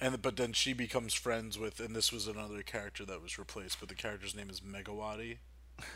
and 0.00 0.22
but 0.22 0.36
then 0.36 0.52
she 0.52 0.72
becomes 0.74 1.12
friends 1.14 1.58
with, 1.58 1.80
and 1.80 1.94
this 1.96 2.12
was 2.12 2.26
another 2.28 2.62
character 2.62 3.04
that 3.04 3.20
was 3.22 3.38
replaced, 3.38 3.80
but 3.80 3.88
the 3.88 3.94
character's 3.96 4.34
name 4.36 4.48
is 4.50 4.60
Megawati. 4.60 5.38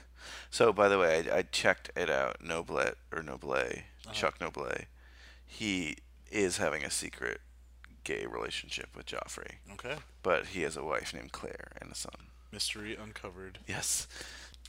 So, 0.51 0.73
by 0.73 0.89
the 0.89 0.99
way, 0.99 1.31
I, 1.31 1.37
I 1.39 1.43
checked 1.43 1.91
it 1.95 2.11
out. 2.11 2.43
Noblet 2.43 2.95
or 3.13 3.23
Noble, 3.23 3.53
Uh-huh. 3.53 4.13
Chuck 4.13 4.41
Noble, 4.41 4.73
he 5.45 5.99
is 6.33 6.57
having 6.57 6.83
a 6.85 6.91
secret 6.91 7.41
gay 8.03 8.27
relationship 8.27 8.89
with 8.97 9.07
Joffrey. 9.07 9.57
Okay. 9.75 9.97
But 10.23 10.47
he 10.47 10.63
has 10.63 10.77
a 10.77 10.83
wife 10.83 11.15
named 11.15 11.33
Claire 11.33 11.73
and 11.81 11.93
a 11.93 11.95
son. 11.95 12.29
Mystery 12.57 12.97
uncovered. 12.97 13.59
Yes. 13.69 14.07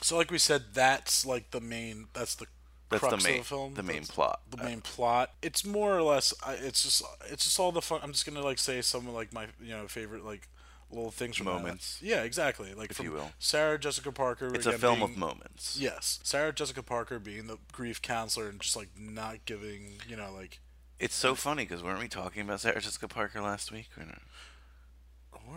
So, 0.01 0.17
like 0.17 0.29
we 0.29 0.37
said, 0.39 0.73
that's 0.73 1.25
like 1.25 1.51
the 1.51 1.61
main. 1.61 2.07
That's 2.13 2.35
the 2.35 2.47
That's 2.89 3.01
the 3.01 3.15
main- 3.17 3.39
of 3.39 3.43
the 3.45 3.55
film. 3.55 3.73
the 3.75 3.83
main 3.83 3.97
That's 4.01 4.11
plot. 4.11 4.41
The 4.51 4.57
main 4.57 4.81
plot. 4.81 5.31
It's 5.41 5.63
more 5.65 5.95
or 5.97 6.01
less. 6.03 6.33
I- 6.45 6.53
It's 6.55 6.83
just. 6.83 7.01
It's 7.31 7.45
just 7.45 7.57
all 7.61 7.71
the 7.71 7.81
fun. 7.81 8.01
I'm 8.03 8.11
just 8.11 8.25
gonna 8.25 8.41
like 8.43 8.59
say 8.59 8.81
some 8.81 9.07
of 9.07 9.13
like 9.13 9.31
my 9.31 9.47
you 9.61 9.69
know 9.69 9.87
favorite 9.87 10.25
like 10.25 10.49
little 10.91 11.11
things 11.11 11.37
from 11.37 11.45
that. 11.45 11.53
Moments. 11.53 11.97
Yeah, 12.01 12.23
exactly. 12.23 12.73
Like 12.73 12.91
If 12.91 12.99
you 12.99 13.11
will. 13.13 13.31
Sarah 13.39 13.79
Jessica 13.79 14.11
Parker. 14.11 14.53
It's 14.53 14.65
a 14.65 14.69
again, 14.71 14.79
film 14.81 15.01
of 15.01 15.15
moments. 15.17 15.77
Yes, 15.79 16.19
Sarah 16.23 16.51
Jessica 16.53 16.83
Parker 16.83 17.19
being 17.19 17.47
the 17.47 17.57
grief 17.71 18.01
counselor 18.01 18.49
and 18.49 18.59
just 18.59 18.75
like 18.75 18.89
not 18.99 19.45
giving 19.45 20.01
you 20.09 20.17
know 20.17 20.31
like 20.33 20.59
It's 20.99 21.15
so 21.15 21.35
funny 21.35 21.63
because 21.63 21.81
weren't 21.83 21.99
we 22.01 22.07
talking 22.09 22.41
about 22.41 22.59
Sarah 22.59 22.81
Jessica 22.81 23.07
Parker 23.07 23.39
last 23.41 23.71
week? 23.71 23.89
Or 23.97 24.03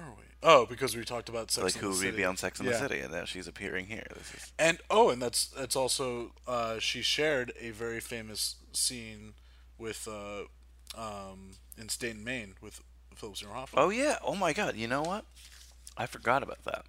are 0.03 0.15
we? 0.17 0.25
Oh, 0.43 0.65
because 0.67 0.97
we 0.97 1.05
talked 1.05 1.29
about 1.29 1.51
Sex 1.51 1.63
like 1.63 1.75
who 1.75 1.81
the 1.81 1.89
would 1.89 1.99
City. 1.99 2.17
be 2.17 2.25
on 2.25 2.37
Sex 2.37 2.59
and 2.61 2.67
Yeah. 2.69 2.75
the 2.75 2.79
City, 2.89 3.01
and 3.01 3.13
now 3.13 3.25
she's 3.27 3.47
appearing 3.47 3.87
here. 3.87 4.07
This 4.17 4.33
is 4.35 4.53
And 4.59 4.79
oh, 4.91 5.11
and 5.11 5.21
that's 5.21 5.47
that's 5.49 5.77
also 5.77 6.33
uh, 6.47 6.79
she 6.79 7.03
shared 7.03 7.53
a 7.61 7.71
very 7.71 8.01
famous 8.01 8.57
scene 8.73 9.35
with 9.79 10.09
uh, 10.09 10.45
um, 10.99 11.53
in 11.77 11.89
State 11.91 12.15
and 12.15 12.25
Main 12.25 12.55
with 12.63 12.81
Philip 13.15 13.37
Seymour 13.37 13.55
Hoffman. 13.55 13.83
Oh 13.85 13.91
yeah! 13.91 14.17
Oh 14.25 14.35
my 14.35 14.53
God! 14.55 14.77
You 14.77 14.89
know 14.89 15.03
what? 15.03 15.25
I 15.97 16.07
forgot 16.07 16.43
about 16.43 16.65
that. 16.65 16.85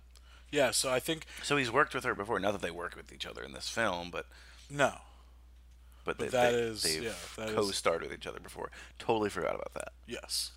Yeah, 0.49 0.71
so 0.71 0.89
I 0.91 0.99
think 0.99 1.25
So 1.43 1.57
he's 1.57 1.71
worked 1.71 1.93
with 1.93 2.03
her 2.05 2.15
before. 2.15 2.39
Not 2.39 2.51
that 2.53 2.61
they 2.61 2.71
work 2.71 2.95
with 2.95 3.11
each 3.13 3.25
other 3.25 3.41
in 3.43 3.51
this 3.53 3.67
film, 3.69 4.11
but 4.11 4.25
no. 4.69 4.93
but, 6.05 6.17
But 6.17 6.19
they, 6.19 6.27
that 6.37 6.51
they, 6.51 6.57
is- 6.59 6.83
they've 6.83 7.03
yeah, 7.03 7.11
that 7.37 7.49
is- 7.49 7.55
co-starred 7.55 8.01
with 8.01 8.13
each 8.13 8.27
other 8.27 8.39
before. 8.39 8.69
Totally 8.99 9.29
forgot 9.29 9.55
about 9.55 9.73
that. 9.75 9.91
Yes. 10.07 10.51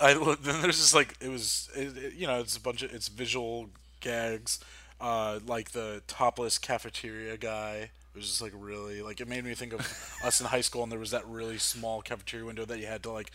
I 0.00 0.14
then 0.42 0.62
there's 0.62 0.78
just 0.78 0.94
like 0.94 1.14
it 1.20 1.28
was 1.28 1.68
it, 1.74 1.96
it- 1.96 2.14
you 2.14 2.26
know 2.26 2.40
it's 2.40 2.56
a 2.56 2.60
bunch 2.60 2.82
of 2.82 2.92
it's 2.92 3.08
visual 3.08 3.70
gags, 4.00 4.58
uh, 5.00 5.40
like 5.46 5.70
the 5.72 6.02
topless 6.06 6.58
cafeteria 6.58 7.36
guy. 7.36 7.90
It 8.14 8.18
was 8.18 8.26
just 8.26 8.42
like 8.42 8.52
really 8.54 9.02
like 9.02 9.20
it 9.20 9.28
made 9.28 9.44
me 9.44 9.54
think 9.54 9.72
of 9.72 9.80
us 10.24 10.40
in 10.40 10.46
high 10.46 10.60
school, 10.60 10.82
and 10.82 10.92
there 10.92 10.98
was 10.98 11.10
that 11.12 11.26
really 11.26 11.58
small 11.58 12.02
cafeteria 12.02 12.46
window 12.46 12.64
that 12.64 12.78
you 12.78 12.86
had 12.86 13.02
to 13.04 13.10
like 13.10 13.30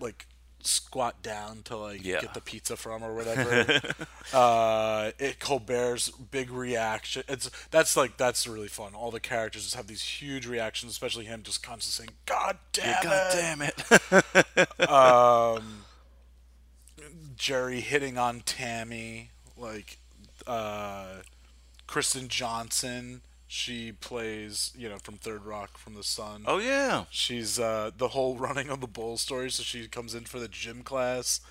like 0.00 0.26
squat 0.66 1.22
down 1.22 1.60
to 1.62 1.76
like 1.76 2.02
Yeah. 2.02 2.22
get 2.22 2.32
the 2.32 2.40
pizza 2.40 2.74
from 2.76 3.02
or 3.04 3.14
whatever. 3.14 3.80
uh, 4.32 5.10
it 5.18 5.38
Colbert's 5.38 6.08
big 6.10 6.50
reaction. 6.50 7.22
It's 7.28 7.50
that's 7.70 7.98
like 7.98 8.16
that's 8.16 8.46
really 8.46 8.68
fun. 8.68 8.94
All 8.94 9.10
the 9.10 9.20
characters 9.20 9.64
just 9.64 9.74
have 9.74 9.86
these 9.88 10.02
huge 10.02 10.46
reactions, 10.46 10.90
especially 10.92 11.26
him 11.26 11.42
just 11.42 11.62
constantly 11.62 12.06
saying 12.06 12.18
"God 12.24 12.56
damn 12.72 13.02
God 13.04 13.34
it!" 13.60 13.84
God 14.10 14.24
damn 14.32 14.64
it. 14.80 14.90
um, 14.90 15.83
Jerry 17.44 17.80
hitting 17.80 18.16
on 18.16 18.40
Tammy, 18.40 19.28
like 19.54 19.98
uh, 20.46 21.16
Kristen 21.86 22.28
Johnston. 22.28 23.20
She 23.46 23.92
plays, 23.92 24.72
you 24.74 24.88
know, 24.88 24.96
from 24.96 25.16
Third 25.16 25.44
Rock 25.44 25.76
from 25.76 25.92
the 25.92 26.02
Sun. 26.02 26.44
Oh, 26.46 26.56
yeah. 26.56 27.04
She's 27.10 27.58
uh, 27.58 27.90
the 27.94 28.08
whole 28.08 28.38
running 28.38 28.70
of 28.70 28.80
the 28.80 28.86
bull 28.86 29.18
story. 29.18 29.50
So 29.50 29.62
she 29.62 29.86
comes 29.88 30.14
in 30.14 30.24
for 30.24 30.40
the 30.40 30.48
gym 30.48 30.82
class, 30.82 31.42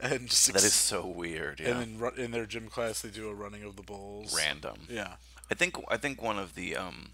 and 0.00 0.26
just 0.28 0.52
That 0.52 0.64
is 0.64 0.72
so 0.72 1.06
weird. 1.06 1.60
Yeah. 1.60 1.78
And 1.78 2.00
then 2.00 2.12
in 2.16 2.30
their 2.32 2.46
gym 2.46 2.66
class, 2.66 3.02
they 3.02 3.10
do 3.10 3.28
a 3.28 3.34
running 3.34 3.62
of 3.62 3.76
the 3.76 3.84
bulls. 3.84 4.36
Random. 4.36 4.88
Yeah. 4.90 5.12
I 5.48 5.54
think 5.54 5.76
I 5.86 5.96
think 5.96 6.20
one 6.20 6.40
of 6.40 6.56
the 6.56 6.74
um, 6.74 7.10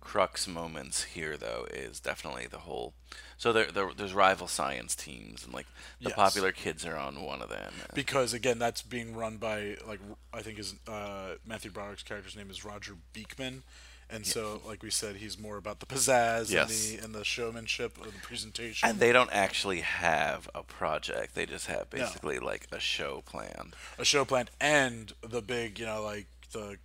crux 0.00 0.48
moments 0.48 1.02
here 1.04 1.36
though 1.36 1.66
is 1.72 2.00
definitely 2.00 2.46
the 2.46 2.58
whole. 2.58 2.94
So 3.36 3.52
there, 3.52 3.66
there 3.70 3.90
there's 3.96 4.12
rival 4.14 4.46
science 4.48 4.94
teams 4.94 5.44
and 5.44 5.52
like 5.54 5.66
the 6.00 6.08
Yes. 6.10 6.16
popular 6.16 6.52
kids 6.52 6.84
are 6.86 6.96
on 6.96 7.22
one 7.22 7.42
of 7.42 7.48
them. 7.48 7.72
because 7.94 8.32
again 8.34 8.58
that's 8.58 8.82
being 8.82 9.14
run 9.14 9.36
by 9.36 9.76
like 9.86 10.00
I 10.32 10.42
think 10.42 10.58
his 10.58 10.74
uh, 10.88 11.34
Matthew 11.46 11.70
Broderick's 11.70 12.02
character's 12.02 12.36
name 12.36 12.50
is 12.50 12.64
Roger 12.64 12.94
Beekman, 13.12 13.62
and 14.10 14.26
so 14.26 14.60
like 14.66 14.82
we 14.82 14.90
said 14.90 15.16
he's 15.16 15.38
more 15.38 15.56
about 15.56 15.80
the 15.80 15.86
pizzazz 15.86 16.50
Yes. 16.50 16.70
and 16.70 16.98
the 17.00 17.04
and 17.04 17.14
the 17.14 17.24
showmanship 17.24 17.96
of 17.98 18.06
the 18.12 18.20
presentation. 18.22 18.88
And 18.88 18.98
they 18.98 19.12
don't 19.12 19.30
actually 19.32 19.80
have 19.80 20.48
a 20.54 20.62
project; 20.62 21.34
they 21.34 21.46
just 21.46 21.66
have 21.66 21.86
No. 21.92 21.98
basically 22.00 22.38
like 22.38 22.66
a 22.72 22.80
show 22.80 23.22
planned. 23.24 23.74
a 23.98 24.04
show 24.04 24.24
planned 24.24 24.50
and 24.60 25.12
the 25.22 25.40
big 25.42 25.78
you 25.78 25.86
know 25.86 26.02
like 26.02 26.26
the 26.52 26.78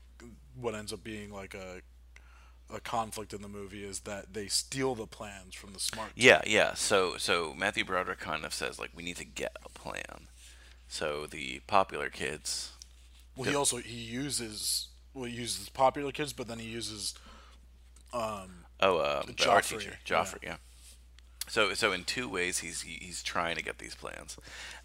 what 0.59 0.73
ends 0.75 0.93
up 0.93 1.03
being 1.03 1.31
like 1.33 1.53
a 1.53 1.81
a 2.73 2.79
conflict 2.79 3.33
in 3.33 3.41
the 3.41 3.47
movie 3.47 3.83
is 3.83 4.01
that 4.01 4.33
they 4.33 4.47
steal 4.47 4.95
the 4.95 5.05
plans 5.07 5.53
from 5.55 5.73
the 5.73 5.79
smart 5.79 6.09
Yeah, 6.15 6.41
yeah. 6.47 6.73
So 6.73 7.17
so 7.17 7.53
Matthew 7.55 7.85
Broderick 7.85 8.19
kind 8.19 8.43
of 8.45 8.53
says 8.53 8.79
like 8.79 8.91
we 8.95 9.03
need 9.03 9.17
to 9.17 9.25
get 9.25 9.55
a 9.63 9.69
plan. 9.69 10.27
So 10.87 11.25
the 11.27 11.61
popular 11.67 12.09
kids. 12.09 12.71
Well, 13.35 13.49
he 13.49 13.55
also 13.55 13.77
he 13.77 13.97
uses 13.97 14.87
well 15.13 15.25
he 15.25 15.35
uses 15.35 15.69
popular 15.69 16.11
kids, 16.11 16.33
but 16.33 16.47
then 16.47 16.59
he 16.59 16.67
uses 16.67 17.13
um 18.13 18.65
Oh, 18.81 18.97
uh, 18.97 19.23
the 19.23 19.49
art 19.49 19.63
Joffrey, 19.63 19.79
teacher, 19.79 19.97
yeah. 20.05 20.15
Joffrey. 20.23 20.43
Yeah. 20.43 20.55
So 21.47 21.73
so 21.75 21.91
in 21.91 22.03
two 22.03 22.27
ways 22.27 22.59
he's 22.59 22.81
he's 22.81 23.21
trying 23.21 23.55
to 23.55 23.63
get 23.63 23.77
these 23.77 23.93
plans, 23.95 24.37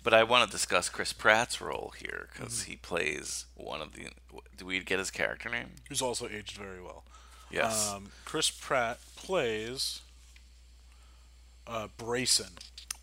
but 0.02 0.12
I 0.12 0.22
want 0.24 0.44
to 0.48 0.54
discuss 0.54 0.88
Chris 0.90 1.12
Pratt's 1.12 1.60
role 1.60 1.92
here 1.98 2.28
because 2.32 2.60
Mm-hmm. 2.60 2.70
he 2.72 2.76
plays 2.76 3.46
one 3.56 3.80
of 3.80 3.94
the. 3.94 4.08
Do 4.56 4.66
we 4.66 4.78
get 4.80 4.98
his 4.98 5.10
character 5.10 5.48
name? 5.48 5.70
who's 5.88 6.02
also 6.02 6.28
aged 6.28 6.58
very 6.58 6.82
well. 6.82 7.04
Yes. 7.51 7.90
Um, 7.92 8.11
Chris 8.24 8.51
Pratt 8.51 8.98
plays 9.16 10.01
uh, 11.66 11.88
Brayson, 11.98 12.51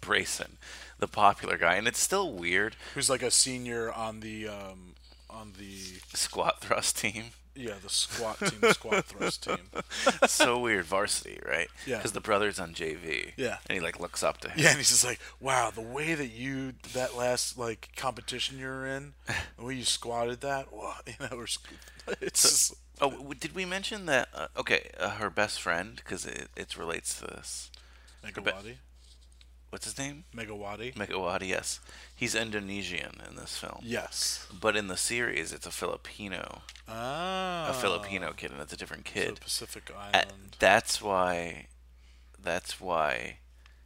Brayson, 0.01 0.51
the 0.99 1.07
popular 1.07 1.57
guy, 1.57 1.75
and 1.75 1.87
it's 1.87 1.99
still 1.99 2.31
weird. 2.31 2.75
who's 2.93 3.09
like 3.09 3.21
a 3.21 3.31
senior 3.31 3.91
on 3.91 4.21
the 4.21 4.47
um, 4.47 4.95
on 5.29 5.53
the 5.57 5.99
Squat 6.13 6.61
thrust 6.61 6.97
team. 6.97 7.25
Yeah 7.57 7.73
the 7.81 7.89
squat 7.89 8.39
team, 8.39 8.59
the 8.61 8.73
squat 8.73 9.05
thrust 9.05 9.43
team. 9.43 9.57
so 10.27 10.59
weird, 10.59 10.85
varsity, 10.85 11.39
right? 11.47 11.67
Yeah. 11.85 11.97
Because 11.97 12.11
the 12.13 12.21
brother's 12.21 12.59
on 12.59 12.73
JV. 12.73 13.31
Yeah. 13.35 13.57
And 13.67 13.77
he 13.77 13.79
like 13.79 13.99
looks 13.99 14.23
up 14.23 14.37
to 14.41 14.49
him. 14.49 14.59
Yeah, 14.59 14.69
and 14.69 14.77
he's 14.77 14.89
just 14.89 15.05
like, 15.05 15.19
wow, 15.39 15.71
the 15.73 15.81
way 15.81 16.13
that 16.13 16.27
you 16.29 16.73
that 16.93 17.15
last 17.15 17.57
like 17.57 17.89
competition 17.95 18.59
you 18.59 18.67
were 18.67 18.87
in, 18.87 19.13
the 19.57 19.65
way 19.65 19.75
you 19.75 19.83
squatted 19.83 20.41
that, 20.41 20.71
wow, 20.73 20.95
you 21.07 21.13
know, 21.19 21.45
it's 22.21 22.41
just, 22.41 22.73
Oh, 22.99 23.33
did 23.39 23.53
we 23.53 23.63
mention 23.63 24.07
that? 24.07 24.29
Uh, 24.33 24.47
okay, 24.57 24.89
uh, 24.99 25.11
her 25.11 25.29
best 25.29 25.61
friend, 25.61 25.97
because 25.97 26.25
it, 26.25 26.47
it 26.55 26.75
relates 26.75 27.19
to 27.19 27.27
this. 27.27 27.69
Megawati. 28.25 28.77
What's 29.77 29.85
his 29.85 29.99
name? 29.99 30.23
Megawati. 30.35 30.95
Megawati, 30.95 31.49
yes. 31.49 31.79
He's 32.15 32.33
Indonesian 32.33 33.21
in 33.29 33.35
this 33.35 33.55
film. 33.59 33.77
Yes. 33.83 34.47
But 34.59 34.75
in 34.75 34.87
the 34.87 34.97
series, 34.97 35.53
it's 35.53 35.67
a 35.67 35.71
Filipino, 35.71 36.63
Ah, 36.87 37.69
a 37.69 37.73
Filipino 37.75 38.33
kid, 38.33 38.49
and 38.49 38.59
it's 38.59 38.73
a 38.73 38.75
different 38.75 39.07
so 39.07 39.13
kid. 39.13 39.39
Pacific 39.39 39.91
A- 39.91 40.17
Island. 40.17 40.55
that's 40.57 40.99
why. 40.99 41.67
That's 42.43 42.81
why 42.81 43.37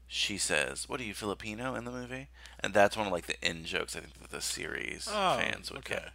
she 0.08 0.38
says, 0.38 0.88
"What 0.88 1.02
are 1.02 1.04
you 1.04 1.14
Filipino?" 1.14 1.76
in 1.76 1.84
the 1.84 1.92
movie, 1.92 2.30
and 2.62 2.74
that's 2.74 2.96
one 2.96 3.08
of 3.08 3.12
like 3.12 3.26
the 3.28 3.36
in 3.46 3.66
jokes 3.66 3.94
I 3.94 4.00
think 4.00 4.14
that 4.22 4.32
the 4.32 4.40
series 4.42 5.10
Oh, 5.12 5.36
fans 5.40 5.72
would 5.72 5.80
okay. 5.80 5.96
get. 5.96 6.14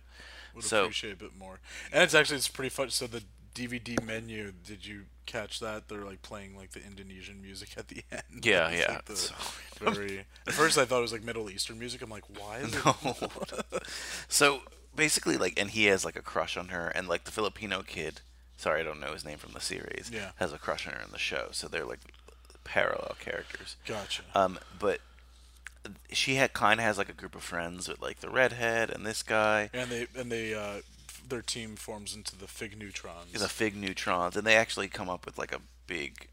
Would 0.55 0.65
So- 0.65 0.85
appreciate 0.85 1.13
a 1.13 1.17
bit 1.17 1.37
more. 1.37 1.61
And 1.93 2.03
it's 2.03 2.15
actually 2.15 2.39
it's 2.39 2.49
pretty 2.49 2.71
fun. 2.71 2.89
So 2.89 3.07
the 3.07 3.25
DVD 3.57 4.03
menu, 4.05 4.53
did 4.65 4.85
you 4.87 5.05
catch 5.25 5.61
that? 5.61 5.89
They're 5.89 6.05
like 6.05 6.23
playing 6.23 6.57
like 6.57 6.73
the 6.73 6.85
Indonesian 6.85 7.41
music 7.43 7.71
at 7.77 7.89
the 7.89 8.03
end. 8.13 8.45
Yeah, 8.45 8.69
It's, 8.69 8.81
yeah, 8.81 8.93
like, 8.93 9.05
the 9.07 9.13
it's 9.13 9.33
very. 9.81 10.25
At 10.47 10.53
first, 10.53 10.79
I 10.79 10.85
thought 10.85 10.99
it 10.99 11.03
was 11.03 11.13
like 11.13 11.25
Middle 11.25 11.49
Eastern 11.51 11.79
music. 11.79 12.03
I'm 12.03 12.11
like, 12.11 12.25
why 12.39 12.59
is 12.59 12.73
No. 12.85 12.95
it? 13.73 13.83
so 14.29 14.61
basically, 14.95 15.37
like, 15.37 15.59
and 15.61 15.71
he 15.71 15.87
has 15.87 16.05
like 16.05 16.17
a 16.17 16.23
crush 16.23 16.57
on 16.57 16.69
her, 16.69 16.89
and 16.89 17.09
like 17.09 17.25
the 17.25 17.31
Filipino 17.33 17.83
kid. 17.83 18.21
Sorry, 18.59 18.81
I 18.81 18.85
don't 18.85 19.01
know 19.01 19.13
his 19.13 19.25
name 19.25 19.39
from 19.39 19.53
the 19.53 19.61
series. 19.61 20.11
Yeah. 20.13 20.31
has 20.37 20.53
a 20.53 20.59
crush 20.59 20.87
on 20.87 20.95
her 20.95 21.03
in 21.03 21.11
the 21.13 21.19
show, 21.19 21.49
so 21.53 21.69
they're 21.69 21.85
like 21.85 22.01
parallel 22.65 23.17
characters. 23.21 23.77
Gotcha. 23.87 24.23
Um, 24.35 24.59
but 24.79 25.01
she 26.11 26.35
had 26.37 26.53
kind 26.53 26.81
of 26.81 26.85
has 26.87 26.99
like 26.99 27.09
a 27.09 27.13
group 27.13 27.35
of 27.35 27.43
friends 27.43 27.87
with 27.89 28.01
like 28.01 28.21
the 28.21 28.29
redhead 28.31 28.91
and 28.91 29.05
this 29.07 29.23
guy. 29.23 29.71
and 29.73 29.91
they 29.91 30.07
and 30.19 30.33
they 30.33 30.55
uh, 30.55 30.81
their 31.29 31.43
team 31.43 31.77
forms 31.77 32.15
into 32.15 32.37
the 32.37 32.47
Fig 32.47 32.79
Neutrons. 32.79 33.33
the 33.33 33.49
Fig 33.49 33.77
Neutrons, 33.77 34.37
and 34.37 34.47
they 34.47 34.57
actually 34.57 34.89
come 34.89 35.09
up 35.09 35.27
with 35.27 35.39
like 35.39 35.53
a 35.53 35.61
big. 35.87 36.29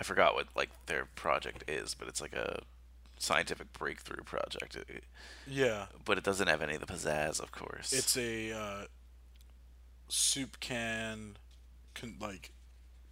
I 0.00 0.04
forgot 0.04 0.34
what 0.34 0.48
like 0.54 0.70
their 0.86 1.06
project 1.14 1.64
is, 1.68 1.94
but 1.94 2.08
it's 2.08 2.20
like 2.20 2.34
a 2.34 2.60
scientific 3.18 3.72
breakthrough 3.72 4.22
project. 4.24 4.76
Yeah. 5.46 5.86
but 6.04 6.18
it 6.18 6.24
doesn't 6.24 6.48
have 6.48 6.60
any 6.62 6.74
of 6.74 6.80
the 6.80 6.86
pizzazz, 6.86 7.40
of 7.40 7.50
course. 7.52 7.92
It's 7.92 8.16
a 8.16 8.52
uh, 8.52 8.84
soup 10.08 10.58
can, 10.60 11.36
con- 11.94 12.16
like 12.20 12.52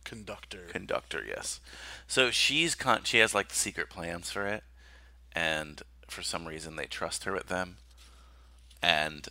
conductor. 0.04 0.66
conductor, 0.68 1.24
yes. 1.26 1.60
So 2.06 2.30
she's 2.30 2.74
con- 2.74 3.04
she 3.04 3.18
has 3.18 3.34
like 3.34 3.48
the 3.48 3.54
secret 3.54 3.88
plans 3.88 4.30
for 4.30 4.46
it, 4.46 4.62
and 5.32 5.80
for 6.08 6.22
some 6.22 6.46
reason 6.46 6.76
they 6.76 6.86
trust 6.86 7.24
her 7.24 7.32
with 7.32 7.46
them, 7.48 7.78
and 8.82 9.28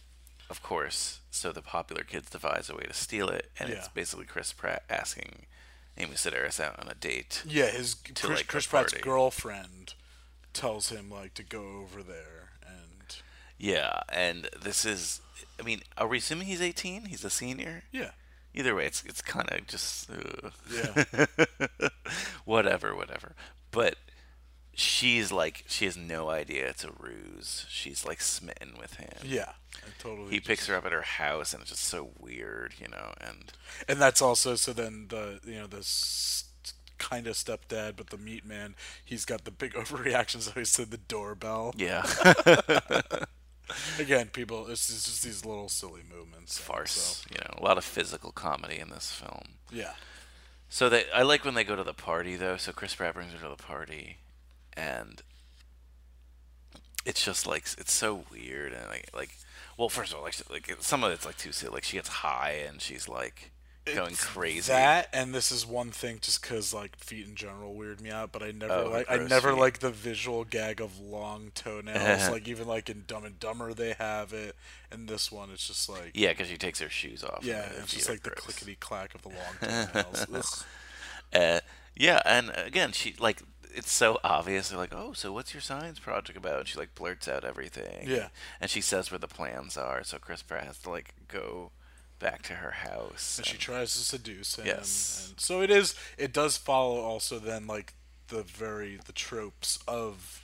of 0.50 0.64
course, 0.64 1.20
so 1.34 1.52
the 1.52 1.62
popular 1.62 2.04
kids 2.04 2.30
devise 2.30 2.70
a 2.70 2.76
way 2.76 2.84
to 2.84 2.94
steal 2.94 3.28
it, 3.30 3.50
and 3.60 3.70
it's 3.70 3.88
basically 3.88 4.26
Chris 4.26 4.54
Pratt 4.54 4.84
asking 4.90 5.46
Amy 5.98 6.14
Sedaris 6.14 6.60
out 6.60 6.80
on 6.80 6.88
a 6.88 6.94
date. 6.96 7.42
yeah, 7.46 7.68
his 7.72 7.96
Chris, 7.96 8.24
like, 8.38 8.48
Chris 8.48 8.68
Pratt's 8.68 8.94
girlfriend 8.94 9.94
tells 10.54 10.90
him 10.90 11.10
like 11.10 11.34
to 11.36 11.44
go 11.44 11.80
over 11.82 12.04
there, 12.04 12.52
and 12.66 13.18
Yeah, 13.58 14.02
and 14.12 14.48
this 14.62 14.86
is. 14.86 15.22
I 15.60 15.64
mean, 15.64 15.82
are 15.98 16.08
we 16.08 16.18
assuming 16.18 16.48
he's 16.48 16.62
18? 16.62 17.06
He's 17.06 17.24
a 17.24 17.30
senior. 17.30 17.84
yeah, 17.92 18.12
Either 18.54 18.76
way, 18.76 18.86
it's 18.86 19.04
it's 19.06 19.22
kind 19.22 19.50
of 19.52 19.66
just 19.68 20.10
uh, 20.12 20.50
Yeah. 20.72 21.26
whatever, 22.46 22.96
whatever. 22.96 23.34
But 23.72 23.96
she's 24.74 25.32
like, 25.32 25.64
she 25.68 25.86
has 25.86 25.96
no 25.98 26.30
idea 26.30 26.68
it's 26.70 26.84
a 26.84 26.92
ruse. 27.00 27.66
She's 27.70 28.06
like 28.06 28.22
smitten 28.22 28.74
with 28.80 28.96
him. 28.96 29.14
yeah, 29.26 29.54
I 29.78 29.90
totally. 30.00 30.30
He 30.32 30.40
picks 30.40 30.68
her 30.68 30.76
up 30.76 30.86
at 30.86 30.92
her 30.92 31.02
house, 31.02 31.54
and 31.54 31.62
it's 31.62 31.72
just 31.72 31.84
so 31.84 32.12
weird, 32.20 32.74
you 32.80 32.88
know. 32.88 33.14
And 33.22 33.52
and 33.88 34.02
that's 34.02 34.22
also 34.22 34.56
so 34.56 34.74
then 34.74 35.08
the 35.10 35.40
you 35.46 35.56
know 35.60 35.68
this 35.68 36.46
kind 36.98 37.28
of 37.28 37.36
stepdad, 37.36 37.96
but 37.98 38.10
the 38.12 38.18
meat 38.18 38.46
man, 38.46 38.76
he's 39.04 39.26
got 39.26 39.44
the 39.46 39.52
big 39.52 39.74
overreaction. 39.76 40.42
So 40.42 40.52
he 40.52 40.66
said 40.66 40.90
the 40.92 40.98
doorbell. 40.98 41.74
yeah, 41.78 42.04
Again, 44.00 44.28
people, 44.28 44.68
it's, 44.68 44.90
it's 44.90 45.06
just 45.06 45.24
these 45.24 45.46
little 45.46 45.70
silly 45.70 46.02
movements. 46.08 46.58
and 46.58 46.66
farce. 46.66 46.92
so- 46.92 47.28
You 47.32 47.40
know, 47.42 47.56
a 47.58 47.64
lot 47.64 47.78
of 47.78 47.84
physical 47.86 48.32
comedy 48.32 48.78
in 48.80 48.90
this 48.90 49.12
film. 49.12 49.56
yeah. 49.72 49.94
So 50.70 50.90
they, 50.90 51.06
I 51.14 51.22
like 51.22 51.46
when 51.46 51.54
they 51.54 51.64
go 51.64 51.76
to 51.76 51.84
the 51.84 51.94
party 51.94 52.36
though. 52.36 52.58
So 52.58 52.72
Chris 52.72 52.96
Pratt 52.96 53.14
brings 53.14 53.32
her 53.32 53.38
to 53.40 53.50
the 53.50 53.62
party, 53.64 54.18
and 54.78 55.22
it's 57.06 57.24
just 57.24 57.46
like 57.46 57.64
it's 57.78 57.92
so 57.94 58.24
weird 58.32 58.74
and 58.74 58.88
like 58.88 59.10
like 59.14 59.32
well, 59.78 59.90
first 59.90 60.12
of 60.14 60.20
all, 60.20 60.24
like 60.24 60.36
like 60.50 60.76
some 60.82 61.04
of 61.04 61.12
it's 61.12 61.26
like 61.26 61.38
too 61.38 61.52
silly. 61.52 61.74
Like 61.74 61.84
she 61.84 61.98
gets 61.98 62.08
high 62.10 62.64
and 62.68 62.80
she's 62.82 63.10
like 63.10 63.52
going 63.86 64.12
It's 64.12 64.24
crazy. 64.24 64.72
That 64.72 65.10
and 65.12 65.34
this 65.34 65.52
is 65.52 65.66
one 65.66 65.90
thing, 65.92 66.20
just 66.22 66.42
because 66.42 66.74
like 66.74 66.96
feet 66.96 67.28
in 67.28 67.36
general 67.36 67.74
weird 67.74 68.00
me 68.00 68.12
out. 68.12 68.32
But 68.32 68.44
I 68.44 68.52
never 68.52 68.74
Oh, 68.74 68.90
like 68.90 69.08
I 69.10 69.18
never 69.18 69.52
feet. 69.52 69.60
like 69.60 69.80
the 69.80 69.90
visual 69.90 70.44
gag 70.46 70.80
of 70.80 71.00
long 71.00 71.52
toenails. 71.56 72.30
like 72.32 72.48
even 72.48 72.68
like 72.68 72.90
in 72.90 73.04
Dumb 73.08 73.26
and 73.26 73.40
Dumber 73.40 73.74
they 73.74 73.94
have 73.94 74.32
it, 74.32 74.56
and 74.92 75.10
this 75.10 75.32
one 75.32 75.50
it's 75.52 75.68
just 75.68 75.90
like 75.90 76.12
Yeah, 76.14 76.30
because 76.30 76.48
she 76.48 76.58
takes 76.58 76.80
her 76.80 76.90
shoes 76.90 77.24
off. 77.24 77.40
yeah, 77.44 77.68
it's 77.80 77.94
just 77.94 78.08
like 78.10 78.22
the 78.24 78.30
clickety 78.30 78.76
clack 78.80 79.14
of 79.16 79.24
the 79.24 79.30
long 79.30 79.92
toenails. 79.92 80.64
Uh, 81.34 81.60
yeah, 81.96 82.22
and 82.26 82.52
again, 82.56 82.92
she 82.92 83.16
like 83.20 83.42
it's 83.74 83.92
so 83.92 84.20
obvious. 84.24 84.70
They're 84.70 84.78
like, 84.78 84.94
"Oh, 84.96 85.14
so 85.14 85.32
what's 85.32 85.54
your 85.54 85.62
science 85.62 86.00
project 86.00 86.38
about?" 86.38 86.60
And 86.60 86.68
she 86.68 86.78
like 86.78 86.96
blurts 86.96 87.28
out 87.28 87.44
everything. 87.44 88.08
Yeah. 88.10 88.28
and 88.62 88.70
she 88.70 88.82
says 88.82 89.12
where 89.12 89.20
the 89.20 89.28
plans 89.28 89.78
are. 89.78 90.04
So 90.04 90.18
Chris 90.18 90.42
Pratt 90.42 90.66
has 90.66 90.78
to 90.80 90.90
like 90.90 91.14
go 91.28 91.72
back 92.20 92.42
to 92.44 92.54
her 92.56 92.72
house. 92.72 93.38
and 93.38 93.46
she 93.46 93.58
tries 93.58 93.92
to 93.94 94.00
seduce 94.00 94.56
him. 94.58 94.66
Yes. 94.66 95.28
And 95.32 95.40
so 95.40 95.62
it 95.62 95.70
is. 95.70 95.96
It 96.18 96.34
does 96.34 96.58
follow 96.58 97.00
also 97.02 97.40
then 97.40 97.68
like 97.68 97.94
the 98.30 98.44
very 98.44 98.98
the 99.06 99.12
tropes 99.14 99.80
of 99.88 100.42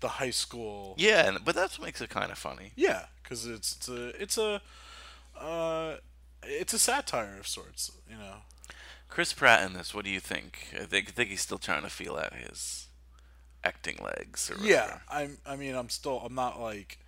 the 0.00 0.08
high 0.08 0.30
school. 0.30 0.94
yeah, 0.98 1.28
and, 1.28 1.44
but 1.44 1.54
that's 1.54 1.78
what 1.78 1.86
makes 1.86 2.00
it 2.00 2.10
kind 2.10 2.30
of 2.32 2.38
funny. 2.38 2.72
Yeah, 2.76 3.06
because 3.22 3.46
it's 3.46 3.76
it's 3.76 3.88
a 3.88 4.22
it's 4.22 4.38
a 4.38 4.60
uh, 5.40 5.96
it's 6.44 6.72
a 6.74 6.78
satire 6.78 7.36
of 7.38 7.46
sorts. 7.46 7.90
You 8.10 8.16
know. 8.16 8.34
Chris 9.12 9.34
Pratt 9.34 9.62
in 9.66 9.74
this, 9.74 9.94
what 9.94 10.06
do 10.06 10.10
you 10.10 10.20
think? 10.20 10.68
I 10.74 10.84
think, 10.84 11.08
I 11.08 11.12
think 11.12 11.28
he's 11.28 11.42
still 11.42 11.58
trying 11.58 11.82
to 11.82 11.90
feel 11.90 12.16
out 12.16 12.32
his 12.34 12.88
acting 13.62 13.98
legs. 14.02 14.50
Or 14.50 14.56
Yeah. 14.64 15.00
I'm. 15.10 15.36
I 15.44 15.54
mean, 15.56 15.74
I'm 15.74 15.90
still. 15.90 16.18
I'm 16.24 16.34
not 16.34 16.58
like 16.60 16.98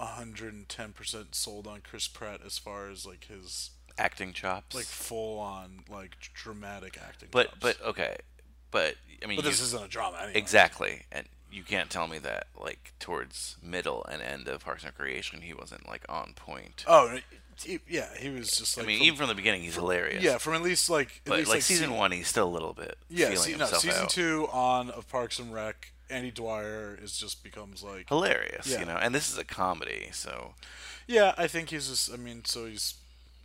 hundred 0.00 0.52
and 0.54 0.68
ten 0.68 0.92
percent 0.92 1.34
sold 1.36 1.66
on 1.68 1.80
Chris 1.80 2.08
Pratt 2.08 2.40
as 2.44 2.58
far 2.58 2.88
as 2.88 3.06
like 3.06 3.26
his 3.26 3.70
acting 3.96 4.32
chops. 4.32 4.74
like 4.74 4.84
full 4.84 5.38
on 5.38 5.84
like 5.88 6.16
dramatic 6.34 6.98
acting. 7.00 7.28
but 7.30 7.48
chops. 7.50 7.58
but 7.60 7.82
okay, 7.86 8.16
but 8.72 8.96
I 9.22 9.26
mean, 9.26 9.36
But 9.36 9.44
this 9.44 9.60
you- 9.60 9.66
isn't 9.66 9.84
a 9.84 9.88
drama 9.88 10.18
anyway. 10.22 10.38
Exactly, 10.38 11.02
and 11.12 11.28
you 11.52 11.62
can't 11.62 11.88
tell 11.88 12.08
me 12.08 12.18
that 12.18 12.48
like 12.60 12.92
towards 12.98 13.56
middle 13.62 14.04
and 14.10 14.20
end 14.22 14.48
of 14.48 14.64
Parks 14.64 14.82
and 14.82 14.92
Recreation, 14.92 15.40
he 15.42 15.54
wasn't 15.54 15.88
like 15.88 16.04
on 16.08 16.32
point. 16.34 16.84
Oh, 16.88 17.18
he, 17.64 17.80
yeah, 17.88 18.08
he 18.18 18.28
was 18.30 18.50
just 18.50 18.76
like. 18.76 18.84
I 18.84 18.86
mean, 18.88 18.98
from- 18.98 19.06
even 19.06 19.16
from 19.18 19.28
the 19.28 19.34
beginning, 19.34 19.62
he's 19.62 19.74
hilarious. 19.74 20.22
Yeah, 20.22 20.38
from 20.38 20.54
at 20.54 20.62
least 20.62 20.88
like 20.90 21.08
at 21.08 21.30
but 21.30 21.38
least, 21.38 21.50
like, 21.50 21.62
season 21.62 21.90
se- 21.90 21.96
one, 21.96 22.12
he's 22.12 22.28
still 22.28 22.46
a 22.48 22.50
little 22.50 22.72
bit 22.74 22.96
Yeah, 23.08 23.30
feeling 23.30 23.38
se- 23.52 23.56
no, 23.56 23.66
season 23.66 24.04
out. 24.04 24.10
two 24.10 24.48
on 24.52 24.90
of 24.90 25.08
Parks 25.08 25.38
and 25.38 25.52
Rec, 25.52 25.92
Andy 26.10 26.30
Dwyer 26.30 26.98
is 27.02 27.16
just 27.16 27.42
becomes 27.42 27.82
like 27.82 28.08
Hilarious, 28.08 28.66
Yeah. 28.66 28.80
you 28.80 28.86
know, 28.86 28.96
and 28.96 29.14
this 29.14 29.30
is 29.30 29.38
a 29.38 29.44
comedy, 29.44 30.08
so 30.12 30.54
Yeah, 31.06 31.34
I 31.38 31.46
think 31.48 31.70
he's 31.70 31.88
just. 31.88 32.12
I 32.12 32.16
mean, 32.16 32.44
so 32.44 32.66
he's 32.66 32.94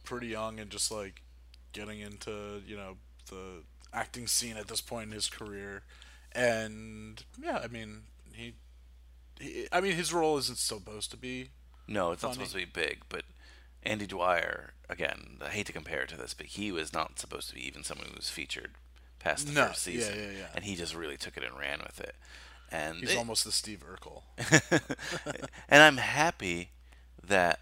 pretty 0.03 0.27
young 0.27 0.59
and 0.59 0.69
just 0.69 0.91
like 0.91 1.21
getting 1.71 1.99
into 1.99 2.61
you 2.67 2.75
know 2.75 2.97
the 3.29 3.63
acting 3.93 4.27
scene 4.27 4.57
at 4.57 4.67
this 4.67 4.81
point 4.81 5.07
in 5.07 5.11
his 5.13 5.27
career, 5.29 5.83
and 6.33 7.23
yeah, 7.41 7.59
I 7.63 7.67
mean 7.67 8.03
he, 8.33 8.53
he 9.39 9.67
I 9.71 9.81
mean 9.81 9.93
his 9.93 10.13
role 10.13 10.37
isn't 10.37 10.57
supposed 10.57 11.11
to 11.11 11.17
be. 11.17 11.49
no, 11.87 12.11
it's 12.11 12.23
not 12.23 12.33
supposed 12.33 12.51
to 12.51 12.57
be 12.57 12.65
big. 12.65 13.01
But 13.09 13.23
Andy 13.85 14.07
Dwyer, 14.07 14.73
again, 14.89 15.37
I 15.43 15.49
hate 15.49 15.65
to 15.67 15.73
compare 15.73 16.01
it 16.03 16.09
to 16.09 16.17
this, 16.17 16.33
but 16.33 16.47
he 16.47 16.71
was 16.71 16.93
not 16.93 17.19
supposed 17.19 17.49
to 17.49 17.55
be 17.55 17.65
even 17.67 17.83
someone 17.83 18.07
who 18.07 18.15
was 18.15 18.29
featured 18.29 18.71
past 19.19 19.47
the 19.47 19.53
No, 19.53 19.67
first 19.67 19.87
yeah, 19.87 19.93
season, 19.93 20.15
yeah, 20.19 20.39
yeah. 20.39 20.47
and 20.55 20.63
he 20.63 20.75
just 20.75 20.95
really 20.95 21.17
took 21.17 21.37
it 21.37 21.43
and 21.43 21.57
ran 21.57 21.79
with 21.79 21.99
it. 21.99 22.15
And 22.71 22.97
He's 22.97 23.11
it- 23.11 23.17
almost 23.17 23.43
the 23.45 23.51
Steve 23.51 23.83
Urkel. 23.87 24.23
and 25.69 25.83
I'm 25.83 25.97
happy 25.97 26.71
that 27.25 27.59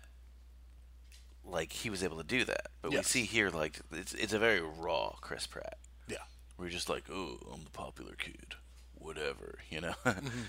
like 1.46 1.74
he 1.74 1.90
was 1.90 2.04
able 2.04 2.18
to 2.18 2.24
do 2.24 2.46
that. 2.46 2.68
But 2.82 2.92
Yes. 2.94 3.14
we 3.14 3.22
see 3.22 3.26
here 3.26 3.50
like 3.50 3.80
it's 3.92 4.14
it's 4.14 4.34
a 4.34 4.40
very 4.40 4.62
raw 4.62 5.16
Chris 5.22 5.48
Pratt. 5.48 5.78
Yeah. 6.08 6.18
We're 6.58 6.70
just 6.70 6.90
like, 6.90 7.04
oh, 7.12 7.40
I'm 7.54 7.64
the 7.64 7.70
popular 7.72 8.14
kid, 8.16 8.56
whatever, 8.96 9.60
you 9.70 9.82
know. 9.82 9.94
Mm-hmm. 10.06 10.28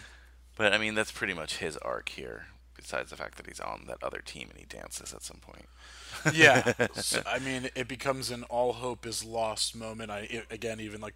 But 0.55 0.75
I 0.75 0.79
mean, 0.79 0.95
that's 0.95 1.11
pretty 1.11 1.33
much 1.33 1.57
his 1.57 1.79
arc 1.79 2.11
here. 2.11 2.49
Besides 2.83 3.11
the 3.11 3.17
fact 3.17 3.37
that 3.37 3.47
he's 3.47 3.61
on 3.61 3.85
that 3.87 4.03
other 4.03 4.21
team 4.25 4.49
and 4.51 4.59
he 4.59 4.67
dances 4.67 5.15
at 5.15 5.23
some 5.23 5.37
point. 5.37 5.67
yeah, 6.35 6.73
so, 6.95 7.23
I 7.25 7.39
mean, 7.39 7.71
it 7.77 7.87
becomes 7.87 8.31
an 8.31 8.43
all 8.45 8.73
hope 8.73 9.07
is 9.07 9.25
lost 9.25 9.77
moment. 9.77 10.11
I 10.11 10.29
i 10.51 10.55
again, 10.55 10.81
even 10.81 11.01
like 11.01 11.15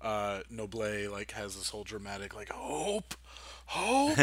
uh, 0.00 0.40
Noble 0.48 1.10
like 1.10 1.32
has 1.32 1.56
this 1.56 1.70
whole 1.70 1.82
dramatic 1.82 2.36
like 2.36 2.50
hope, 2.50 3.14
hope, 3.66 4.18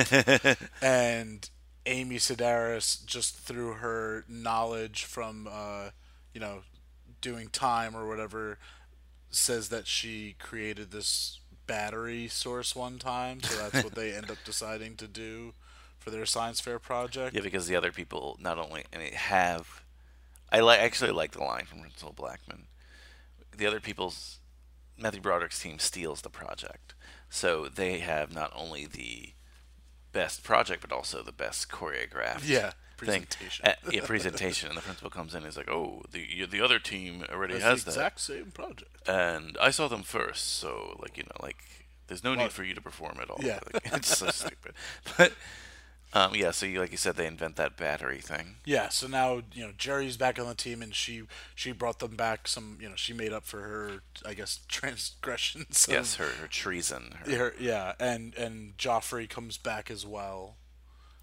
and 0.82 1.50
Amy 1.86 2.16
Sedaris 2.16 3.06
just 3.06 3.38
through 3.38 3.74
her 3.74 4.24
knowledge 4.30 5.04
from 5.04 5.50
uh, 5.52 5.90
you 6.34 6.40
know 6.40 6.62
doing 7.20 7.50
time 7.50 7.96
or 7.96 8.08
whatever 8.08 8.58
says 9.30 9.68
that 9.68 9.86
she 9.86 10.36
created 10.40 10.92
this 10.92 11.42
battery 11.68 12.30
source 12.30 12.74
one 12.74 13.00
time, 13.00 13.42
so 13.42 13.58
that's 13.58 13.84
what 13.84 13.96
they 13.96 14.14
end 14.14 14.32
up 14.32 14.38
deciding 14.46 14.96
to 14.96 15.08
do 15.08 15.54
for 16.06 16.12
their 16.12 16.26
science 16.28 16.60
fair 16.62 16.78
project. 16.78 17.36
Yeah, 17.36 17.42
because 17.42 17.66
the 17.68 17.76
other 17.76 17.92
people 17.92 18.38
not 18.40 18.60
only 18.60 18.84
I 18.94 18.98
mean 19.00 19.14
have 19.14 19.84
I 20.52 20.60
like 20.60 20.80
actually 20.80 21.12
like 21.12 21.32
the 21.32 21.44
line 21.44 21.66
from 21.66 21.80
Principal 21.82 22.14
Blackman. 22.14 22.68
The 23.58 23.66
other 23.66 23.80
people's 23.80 24.40
Matthew 24.98 25.20
Broderick's 25.20 25.60
team 25.60 25.80
steals 25.80 26.22
the 26.22 26.30
project. 26.30 26.94
So 27.30 27.68
they 27.68 27.98
have 28.00 28.32
not 28.34 28.52
only 28.56 28.86
the 28.86 29.34
best 30.14 30.44
project 30.44 30.82
but 30.82 30.92
also 30.92 31.24
the 31.24 31.32
best 31.32 31.70
choreographed 31.70 32.48
Yeah, 32.48 32.70
thing. 32.70 32.74
presentation. 32.98 33.66
Uh, 33.66 33.74
yeah, 33.92 34.02
presentation 34.06 34.70
and 34.70 34.78
the 34.78 34.82
principal 34.84 35.10
comes 35.10 35.34
in 35.34 35.40
and 35.40 35.48
is 35.48 35.58
like, 35.58 35.70
"Oh, 35.70 36.04
the 36.12 36.46
the 36.46 36.62
other 36.62 36.78
team 36.80 37.26
already 37.32 37.56
It's 37.56 37.64
has 37.64 37.84
the 37.84 37.92
that." 37.92 37.98
exact 37.98 38.20
same 38.22 38.52
project. 38.52 38.96
and 39.10 39.58
I 39.60 39.72
saw 39.72 39.88
them 39.88 40.04
first, 40.04 40.54
so 40.60 40.98
like 41.02 41.18
you 41.18 41.24
know, 41.24 41.36
like 41.42 41.58
there's 42.08 42.24
no 42.24 42.30
Well, 42.36 42.44
need 42.44 42.52
for 42.54 42.64
you 42.64 42.76
to 42.76 42.82
perform 42.82 43.18
at 43.20 43.32
all. 43.32 43.40
yeah. 43.42 43.60
Like, 43.74 43.92
it's 43.94 44.16
so 44.18 44.30
stupid. 44.44 44.74
But 45.18 45.34
um, 46.16 46.34
yeah, 46.34 46.52
so 46.52 46.66
you 46.66 46.80
like 46.80 46.92
you 46.92 46.98
said, 46.98 47.16
they 47.18 47.28
invent 47.28 47.58
that 47.58 47.76
battery 47.78 48.20
thing. 48.20 48.56
Yeah, 48.66 48.90
so 48.90 49.06
now 49.08 49.42
you 49.54 49.66
know 49.68 49.74
Jerry's 49.78 50.18
back 50.18 50.40
on 50.40 50.48
the 50.48 50.56
team, 50.56 50.82
and 50.82 50.96
she 50.96 51.24
she 51.54 51.72
brought 51.74 52.00
them 52.00 52.16
back 52.16 52.48
some. 52.48 52.78
You 52.82 52.90
know, 52.90 52.96
she 52.96 53.14
made 53.14 53.34
up 53.34 53.46
for 53.46 53.60
her, 53.62 53.92
I 54.26 54.34
guess, 54.34 54.62
transgressions. 54.68 55.88
of- 55.88 55.94
Yes, 55.94 56.16
her, 56.16 56.26
her 56.28 56.48
treason. 56.48 57.16
Her, 57.24 57.30
Yeah, 57.32 57.38
her- 57.38 57.56
yeah, 57.60 57.94
and 58.00 58.34
and 58.36 58.78
Joffrey 58.78 59.30
comes 59.30 59.58
back 59.58 59.92
as 59.92 60.06
well. 60.06 60.56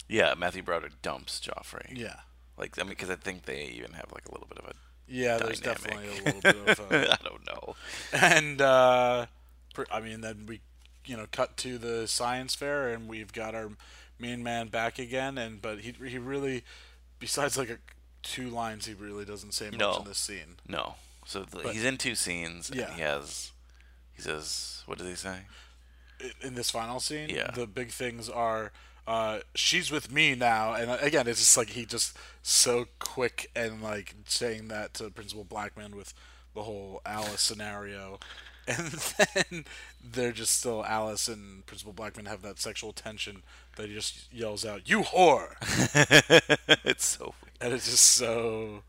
yeah, 0.08 0.34
Matthew 0.36 0.62
Broderick 0.62 1.00
dumps 1.02 1.40
Joffrey. 1.40 1.96
Yeah, 1.98 2.16
Like 2.58 2.78
I 2.78 2.82
mean, 2.82 2.90
because 2.90 3.10
I 3.10 3.16
think 3.16 3.46
they 3.46 3.64
even 3.64 3.92
have 3.94 4.12
like 4.12 4.26
a 4.28 4.32
little 4.32 4.46
bit 4.48 4.58
of 4.58 4.66
a 4.66 4.74
yeah. 5.08 5.38
There's 5.38 5.60
dynamic. 5.60 5.82
definitely 5.82 6.08
a 6.08 6.24
little 6.24 6.40
bit 6.42 6.78
of. 6.78 6.92
Uh, 6.92 7.16
I 7.20 7.24
don't 7.28 7.46
know. 7.46 7.74
and 8.12 8.60
uh, 8.60 9.26
I 9.90 10.00
mean, 10.00 10.20
then 10.20 10.44
we, 10.46 10.60
you 11.06 11.16
know, 11.16 11.26
cut 11.32 11.56
to 11.58 11.78
the 11.78 12.06
science 12.06 12.54
fair, 12.54 12.88
and 12.90 13.08
we've 13.08 13.32
got 13.32 13.54
our 13.54 13.70
main 14.22 14.42
man 14.42 14.68
back 14.68 14.98
again. 14.98 15.36
And 15.36 15.60
but 15.60 15.80
he 15.80 15.92
he 16.06 16.16
really, 16.18 16.64
besides 17.18 17.58
like 17.58 17.68
a, 17.68 17.78
two 18.22 18.48
lines, 18.48 18.86
he 18.86 18.94
really 18.94 19.24
doesn't 19.26 19.52
say 19.52 19.66
much 19.70 19.78
No. 19.78 19.96
in 19.98 20.04
this 20.04 20.18
scene. 20.18 20.56
No. 20.66 20.94
So 21.26 21.42
the, 21.44 21.60
But- 21.64 21.74
he's 21.74 21.84
in 21.84 21.98
two 21.98 22.14
scenes. 22.14 22.70
And 22.70 22.78
Yeah. 22.80 22.94
he 22.94 23.00
has. 23.02 23.50
He 24.14 24.22
says, 24.22 24.82
"What 24.86 24.98
does 24.98 25.08
he 25.08 25.14
say?" 25.16 25.40
in 26.40 26.54
this 26.54 26.70
final 26.70 27.00
scene, 27.00 27.28
Yeah. 27.28 27.50
the 27.50 27.66
big 27.66 27.90
things 27.90 28.28
are 28.28 28.70
uh, 29.04 29.40
she's 29.56 29.90
with 29.90 30.12
me 30.12 30.36
now, 30.36 30.74
and 30.74 30.88
uh, 30.88 30.96
again, 31.00 31.26
it's 31.26 31.40
just 31.40 31.56
like 31.56 31.70
he 31.70 31.84
just 31.84 32.16
so 32.42 32.86
quick 33.00 33.50
and 33.56 33.82
like 33.82 34.14
saying 34.26 34.68
that 34.68 34.94
to 34.94 35.10
Principal 35.10 35.42
Blackman 35.42 35.96
with 35.96 36.14
the 36.54 36.62
whole 36.62 37.02
Alice 37.04 37.40
scenario, 37.40 38.20
and 38.68 38.86
then 38.92 39.64
they're 40.02 40.32
just 40.32 40.58
still 40.58 40.84
Alice 40.84 41.28
and 41.28 41.64
Principal 41.66 41.92
Blackman 41.92 42.26
have 42.26 42.42
that 42.42 42.58
sexual 42.60 42.92
tension 42.92 43.42
that 43.76 43.88
he 43.88 43.94
just 43.94 44.32
yells 44.32 44.64
out, 44.64 44.88
"You 44.88 45.02
whore!" 45.02 45.54
it's 46.84 47.04
so. 47.04 47.34
and 47.60 47.72
it's 47.72 47.90
just 47.90 48.04
so. 48.04 48.82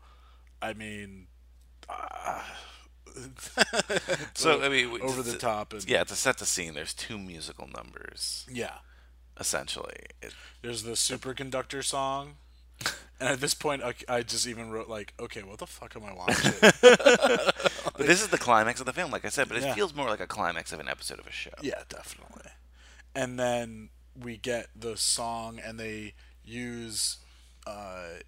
I 0.62 0.72
mean. 0.74 1.26
Uh, 1.88 2.42
So 4.34 4.60
I 4.62 4.68
mean, 4.68 5.00
over 5.02 5.22
to- 5.22 5.30
the 5.30 5.38
top 5.38 5.72
and 5.72 5.88
Yeah, 5.88 6.02
to 6.04 6.14
set 6.14 6.38
the 6.38 6.46
scene, 6.46 6.74
there's 6.74 6.92
two 6.94 7.16
musical 7.18 7.68
numbers 7.68 8.44
yeah. 8.50 8.78
essentially. 9.38 9.94
It, 10.20 10.32
There's 10.62 10.82
the 10.82 10.92
superconductor 10.92 11.84
song. 11.84 12.34
And 13.20 13.28
at 13.28 13.40
this 13.40 13.54
point, 13.54 13.82
I, 13.84 13.94
I 14.08 14.22
just 14.22 14.48
even 14.48 14.70
wrote 14.72 14.88
like, 14.88 15.14
okay, 15.20 15.42
what 15.44 15.58
the 15.58 15.66
fuck 15.66 15.94
am 15.94 16.02
I 16.04 16.12
watching? 16.12 16.52
But 17.96 18.06
this 18.06 18.20
is 18.22 18.28
the 18.28 18.38
climax 18.38 18.80
of 18.80 18.86
the 18.86 18.92
film, 18.92 19.10
like 19.10 19.24
I 19.24 19.28
said. 19.28 19.48
But 19.48 19.56
it 19.58 19.62
Yeah. 19.64 19.74
feels 19.74 19.94
more 19.94 20.08
like 20.08 20.20
a 20.20 20.26
climax 20.26 20.72
of 20.72 20.80
an 20.80 20.88
episode 20.88 21.18
of 21.18 21.26
a 21.26 21.32
show. 21.32 21.50
yeah, 21.62 21.82
definitely. 21.88 22.50
And 23.14 23.38
then 23.38 23.90
we 24.20 24.36
get 24.36 24.68
the 24.74 24.96
song, 24.96 25.58
and 25.64 25.78
they 25.78 26.14
use 26.44 27.18
uh, 27.66 28.18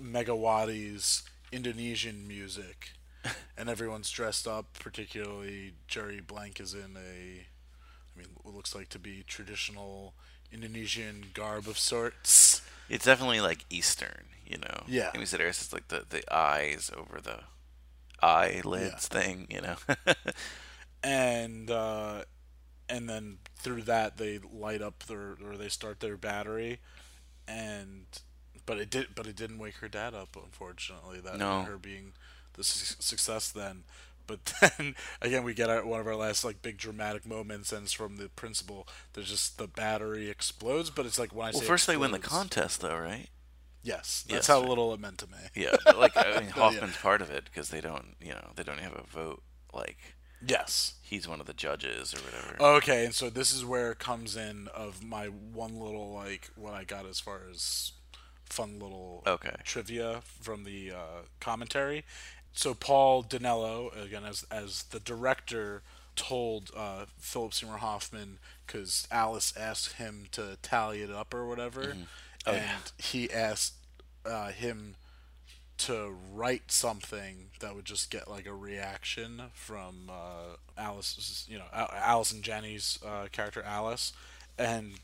Megawati's 0.00 1.22
Indonesian 1.52 2.26
music, 2.28 2.90
and 3.56 3.68
everyone's 3.68 4.10
dressed 4.10 4.46
up. 4.46 4.78
Particularly, 4.78 5.74
Jerry 5.86 6.20
Blank 6.20 6.60
is 6.60 6.74
in 6.74 6.96
a, 6.96 7.46
I 7.46 8.18
mean, 8.18 8.28
what 8.42 8.54
looks 8.54 8.74
like 8.74 8.88
to 8.90 8.98
be 8.98 9.24
traditional 9.26 10.14
Indonesian 10.52 11.26
garb 11.34 11.68
of 11.68 11.78
sorts. 11.78 12.62
It's 12.88 13.04
definitely 13.04 13.40
like 13.40 13.64
Eastern, 13.70 14.24
you 14.46 14.58
know. 14.58 14.82
Yeah. 14.86 15.10
Amy 15.14 15.24
Sedaris 15.24 15.60
is 15.60 15.72
like 15.72 15.88
the 15.88 16.04
the 16.08 16.22
eyes 16.34 16.90
over 16.96 17.20
the 17.20 17.40
eyelids 18.22 19.08
thing, 19.08 19.46
you 19.50 19.60
know. 19.60 19.76
and 21.02 21.70
uh, 21.70 22.22
and 22.88 23.08
then 23.08 23.38
through 23.56 23.82
that 23.82 24.16
they 24.16 24.38
light 24.52 24.82
up 24.82 25.04
their 25.04 25.36
or 25.44 25.56
they 25.56 25.68
start 25.68 26.00
their 26.00 26.16
battery, 26.16 26.80
and 27.46 28.06
but 28.66 28.78
it 28.78 28.90
did 28.90 29.08
but 29.14 29.26
it 29.26 29.36
didn't 29.36 29.58
wake 29.58 29.76
her 29.76 29.88
dad 29.88 30.14
up 30.14 30.36
unfortunately 30.36 31.20
that 31.20 31.38
No. 31.38 31.62
her 31.62 31.78
being 31.78 32.12
the 32.54 32.64
su- 32.64 32.96
success 32.98 33.50
then, 33.50 33.84
but 34.26 34.52
then 34.78 34.94
again, 35.22 35.44
we 35.44 35.54
get 35.54 35.70
our, 35.70 35.84
one 35.86 36.00
of 36.00 36.06
our 36.06 36.16
last 36.16 36.44
like 36.44 36.60
big 36.62 36.76
dramatic 36.76 37.24
moments, 37.26 37.72
and 37.72 37.84
it's 37.84 37.92
from 37.92 38.16
the 38.16 38.28
principal. 38.28 38.86
There's 39.12 39.30
just 39.30 39.58
the 39.58 39.68
battery 39.68 40.28
explodes, 40.28 40.90
but 40.90 41.06
it's 41.06 41.18
like 41.18 41.34
when 41.34 41.46
I 41.48 41.50
Well, 41.52 41.60
say 41.60 41.66
first 41.66 41.86
they 41.86 41.96
win 41.96 42.10
the 42.10 42.18
contest, 42.18 42.80
though, 42.80 42.96
right? 42.98 43.28
Yes, 43.88 44.24
Yes, 44.28 44.34
that's 44.36 44.46
how 44.48 44.60
right. 44.60 44.68
little 44.68 44.92
it 44.94 45.00
meant 45.00 45.18
to 45.18 45.26
me. 45.26 45.38
Yeah, 45.54 45.76
but 45.84 45.98
like 45.98 46.16
I 46.16 46.40
mean, 46.40 46.50
But, 46.54 46.56
yeah. 46.56 46.62
Hoffman's 46.62 46.96
part 46.98 47.22
of 47.22 47.30
it 47.30 47.44
because 47.44 47.70
they 47.70 47.80
don't, 47.80 48.16
you 48.20 48.30
know, 48.32 48.50
they 48.56 48.62
don't 48.62 48.80
have 48.80 48.92
a 48.94 49.02
vote. 49.02 49.42
Like 49.72 49.96
Yes. 50.46 50.94
he's 51.02 51.26
one 51.26 51.40
of 51.40 51.46
the 51.46 51.52
judges 51.54 52.14
or 52.14 52.18
whatever. 52.18 52.76
Okay, 52.76 53.04
and 53.04 53.14
so 53.14 53.28
this 53.30 53.52
is 53.52 53.64
where 53.64 53.90
it 53.92 53.98
comes 53.98 54.36
in 54.36 54.68
of 54.74 55.02
my 55.02 55.26
one 55.26 55.78
little 55.80 56.12
like 56.12 56.50
what 56.54 56.74
I 56.74 56.84
got 56.84 57.06
as 57.06 57.18
far 57.18 57.40
as 57.50 57.92
fun 58.44 58.78
little 58.78 59.22
Okay. 59.26 59.56
trivia 59.64 60.20
from 60.40 60.64
the 60.64 60.92
uh, 60.92 61.22
commentary. 61.40 62.04
So 62.52 62.74
Paul 62.74 63.22
Dinello, 63.24 63.90
again 64.04 64.24
as 64.24 64.44
as 64.50 64.84
the 64.84 65.00
director, 65.00 65.82
told 66.16 66.70
uh, 66.76 67.06
Philip 67.18 67.54
Seymour 67.54 67.78
Hoffman 67.78 68.38
because 68.66 69.06
Alice 69.10 69.52
asked 69.56 69.94
him 69.94 70.26
to 70.32 70.56
tally 70.62 71.02
it 71.02 71.10
up 71.10 71.32
or 71.34 71.46
whatever, 71.46 71.96
Oh, 72.46 72.52
and 72.52 72.62
yeah. 72.62 72.78
he 72.98 73.30
asked 73.30 73.74
uh, 74.28 74.48
him 74.48 74.96
to 75.78 76.14
write 76.32 76.72
something 76.72 77.50
that 77.60 77.74
would 77.74 77.84
just 77.84 78.10
get 78.10 78.28
like 78.28 78.46
a 78.46 78.54
reaction 78.54 79.42
from 79.54 80.10
uh, 80.10 80.56
Alice's, 80.76 81.46
you 81.48 81.58
know, 81.58 81.66
Allison 81.72 82.42
Janney's 82.42 82.98
uh, 83.06 83.26
character 83.30 83.62
Alice, 83.62 84.12
and 84.58 84.94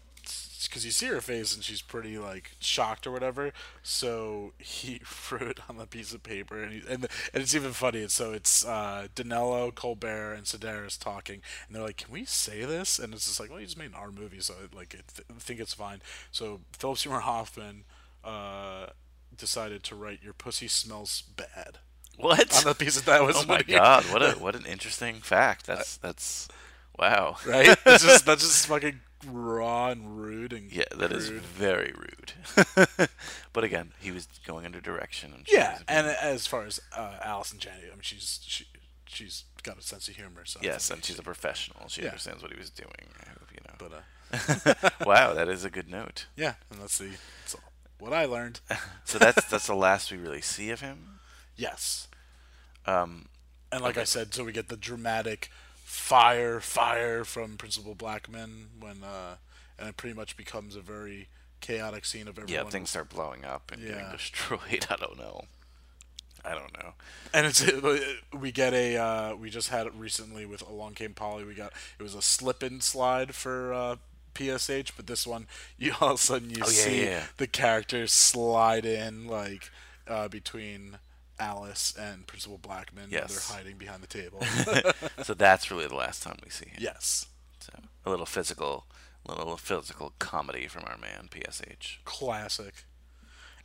because 0.64 0.85
you 0.85 0.91
see 0.91 1.07
her 1.07 1.20
face 1.20 1.55
and 1.55 1.62
she's 1.62 1.83
pretty 1.83 2.18
like 2.18 2.53
shocked 2.59 3.07
or 3.07 3.12
whatever, 3.12 3.53
so 3.83 4.53
he 4.59 5.01
wrote 5.31 5.43
it 5.43 5.61
on 5.68 5.77
the 5.77 5.87
piece 5.87 6.12
of 6.12 6.22
paper, 6.22 6.62
and 6.62 6.72
he, 6.72 6.79
and, 6.89 7.07
and 7.33 7.43
it's 7.43 7.55
even 7.55 7.72
funny. 7.72 8.01
It's 8.01 8.14
so 8.14 8.33
it's 8.33 8.64
uh, 8.64 9.07
Dinello, 9.14 9.75
Colbert, 9.75 10.33
and 10.33 10.45
Sedaris 10.45 10.99
talking, 10.99 11.41
and 11.66 11.77
they're 11.77 11.83
like, 11.83 11.99
"Can 11.99 12.12
we 12.12 12.25
say 12.25 12.64
this?" 12.64 12.99
And 12.99 13.14
it's 13.14 13.27
just 13.27 13.39
like, 13.39 13.51
"Well, 13.51 13.61
you 13.61 13.66
just 13.66 13.79
made 13.79 13.91
an 13.91 13.95
R 13.95 14.11
movie, 14.11 14.41
so 14.41 14.55
like, 14.75 14.97
I 14.99 15.03
th- 15.14 15.41
think 15.41 15.61
it's 15.61 15.75
fine." 15.75 16.01
So 16.33 16.61
Philip 16.72 16.99
Seymour 16.99 17.20
Hoffman. 17.20 17.85
Uh, 18.25 18.87
decided 19.37 19.82
to 19.85 19.95
write 19.95 20.22
"Your 20.22 20.32
pussy 20.32 20.68
smells 20.68 21.22
bad." 21.22 21.78
What? 22.16 22.55
on 22.57 22.64
the 22.64 22.74
piece 22.74 22.97
of 22.97 23.05
that 23.07 23.24
was 23.24 23.37
oh 23.39 23.45
my 23.47 23.55
what 23.55 23.66
he- 23.66 23.72
god! 23.74 24.05
What 24.05 24.22
a 24.22 24.32
what 24.39 24.55
an 24.55 24.66
interesting 24.66 25.16
fact. 25.16 25.66
That's 25.66 25.97
that's 25.97 26.49
wow. 26.99 27.37
right. 27.47 27.76
It's 27.87 28.05
just 28.05 28.24
that's 28.26 28.43
just 28.43 28.66
fucking 28.68 29.01
raw 29.26 29.89
and 29.89 30.18
rude 30.20 30.53
and 30.53 30.70
Yeah, 30.70 30.85
that 30.97 31.11
is 31.12 31.28
crude. 31.30 31.43
very 31.43 31.93
rude. 31.97 32.32
but 33.53 33.64
again, 33.64 33.93
he 34.01 34.11
was 34.11 34.28
going 34.47 34.66
under 34.66 34.80
direction. 34.80 35.32
And 35.35 35.47
yeah. 35.51 35.72
was 35.74 35.82
And 35.89 36.07
as 36.07 36.47
far 36.47 36.64
as 36.64 36.78
uh, 36.97 37.16
Allison 37.22 37.59
Janney, 37.59 37.85
I 37.87 37.91
mean, 37.95 38.01
she's 38.03 38.41
she 38.47 38.66
she's 39.07 39.45
got 39.62 39.78
a 39.78 39.82
sense 39.82 40.09
of 40.09 40.16
humor. 40.16 40.45
So 40.45 40.61
yes, 40.62 40.91
and 40.91 41.05
she's 41.05 41.18
a 41.18 41.22
professional. 41.22 41.89
She 41.89 42.03
Yeah. 42.03 42.09
understands 42.09 42.43
what 42.43 42.53
he 42.53 42.59
was 42.59 42.70
doing. 42.70 42.91
I 43.24 43.30
hope 43.30 43.49
you 43.51 43.61
know. 43.66 43.74
But 43.78 43.93
uh, 44.93 45.05
wow, 45.07 45.32
that 45.35 45.49
is 45.49 45.64
a 45.64 45.70
good 45.70 45.89
note. 45.89 46.26
yeah, 46.37 46.55
and 46.70 46.80
that's 46.80 46.99
the 46.99 47.11
that's 47.43 47.55
all, 47.55 47.64
what 48.05 48.13
I 48.13 48.25
learned. 48.27 48.61
So 49.05 49.19
that's 49.19 49.45
that's 49.47 49.67
the 49.67 49.75
last 49.75 50.11
we 50.13 50.17
really 50.19 50.41
see 50.41 50.71
of 50.71 50.81
him. 50.81 51.21
yes. 51.57 52.09
Um, 52.87 53.27
And 53.73 53.83
like 53.83 53.97
I 53.99 54.05
said, 54.05 54.33
so 54.35 54.45
we 54.45 54.53
get 54.53 54.69
the 54.69 54.77
dramatic 54.77 55.51
fire, 55.85 56.61
fire 56.61 57.25
from 57.25 57.57
Principal 57.57 57.95
Blackman 57.95 58.69
when, 58.81 59.03
uh, 59.05 59.37
and 59.79 59.89
it 59.89 59.97
pretty 59.97 60.15
much 60.17 60.37
becomes 60.37 60.75
a 60.77 60.81
very 60.81 61.29
chaotic 61.61 62.05
scene 62.05 62.29
of 62.29 62.39
everyone. 62.39 62.65
yeah, 62.65 62.71
things 62.71 62.91
start 62.91 63.09
blowing 63.11 63.45
up 63.45 63.71
and 63.73 63.83
getting 63.83 63.99
Yeah. 63.99 64.13
destroyed. 64.13 64.87
I 64.91 64.97
don't 64.97 65.19
know. 65.19 65.45
I 66.45 66.55
don't 66.55 66.73
know. 66.83 66.93
And 67.33 67.47
it's 67.47 67.63
we 68.39 68.53
get 68.53 68.75
a 68.75 68.97
uh, 68.97 69.35
we 69.37 69.49
just 69.51 69.69
had 69.69 69.87
it 69.87 69.95
recently 69.95 70.45
with 70.47 70.61
Along 70.63 70.93
Came 70.95 71.15
Polly. 71.15 71.45
We 71.45 71.55
got 71.55 71.73
it 71.99 72.03
was 72.03 72.15
a 72.15 72.21
slip 72.23 72.63
and 72.63 72.83
slide 72.83 73.35
for 73.35 73.73
uh, 73.73 73.97
PSH, 74.35 74.93
but 74.97 75.07
this 75.07 75.26
one 75.26 75.47
you 75.78 75.93
all 76.01 76.11
of 76.11 76.14
a 76.14 76.18
sudden 76.18 76.51
you 76.51 76.57
Oh, 76.62 76.68
yeah, 76.68 76.72
see 76.72 77.05
yeah. 77.05 77.24
the 77.37 77.47
characters 77.47 78.12
slide 78.12 78.85
in 78.85 79.26
like 79.26 79.70
uh, 80.07 80.28
between 80.28 80.99
Alice 81.39 81.95
and 81.99 82.26
Principal 82.26 82.59
Blackman. 82.59 83.09
Yes. 83.11 83.32
they're 83.49 83.57
hiding 83.57 83.76
behind 83.76 84.03
the 84.03 84.07
table. 84.07 84.41
so 85.24 85.35
that's 85.35 85.70
really 85.70 85.87
the 85.87 85.95
last 85.97 86.22
time 86.22 86.37
we 86.45 86.51
see 86.51 86.66
him. 86.68 86.78
yes, 86.80 87.26
So 87.59 87.72
a 88.07 88.11
little 88.11 88.26
physical, 88.26 88.87
a 89.28 89.35
little 89.35 89.57
physical 89.57 90.12
comedy 90.18 90.68
from 90.68 90.85
our 90.87 90.97
man 90.99 91.28
PSH. 91.30 91.99
classic. 92.05 92.85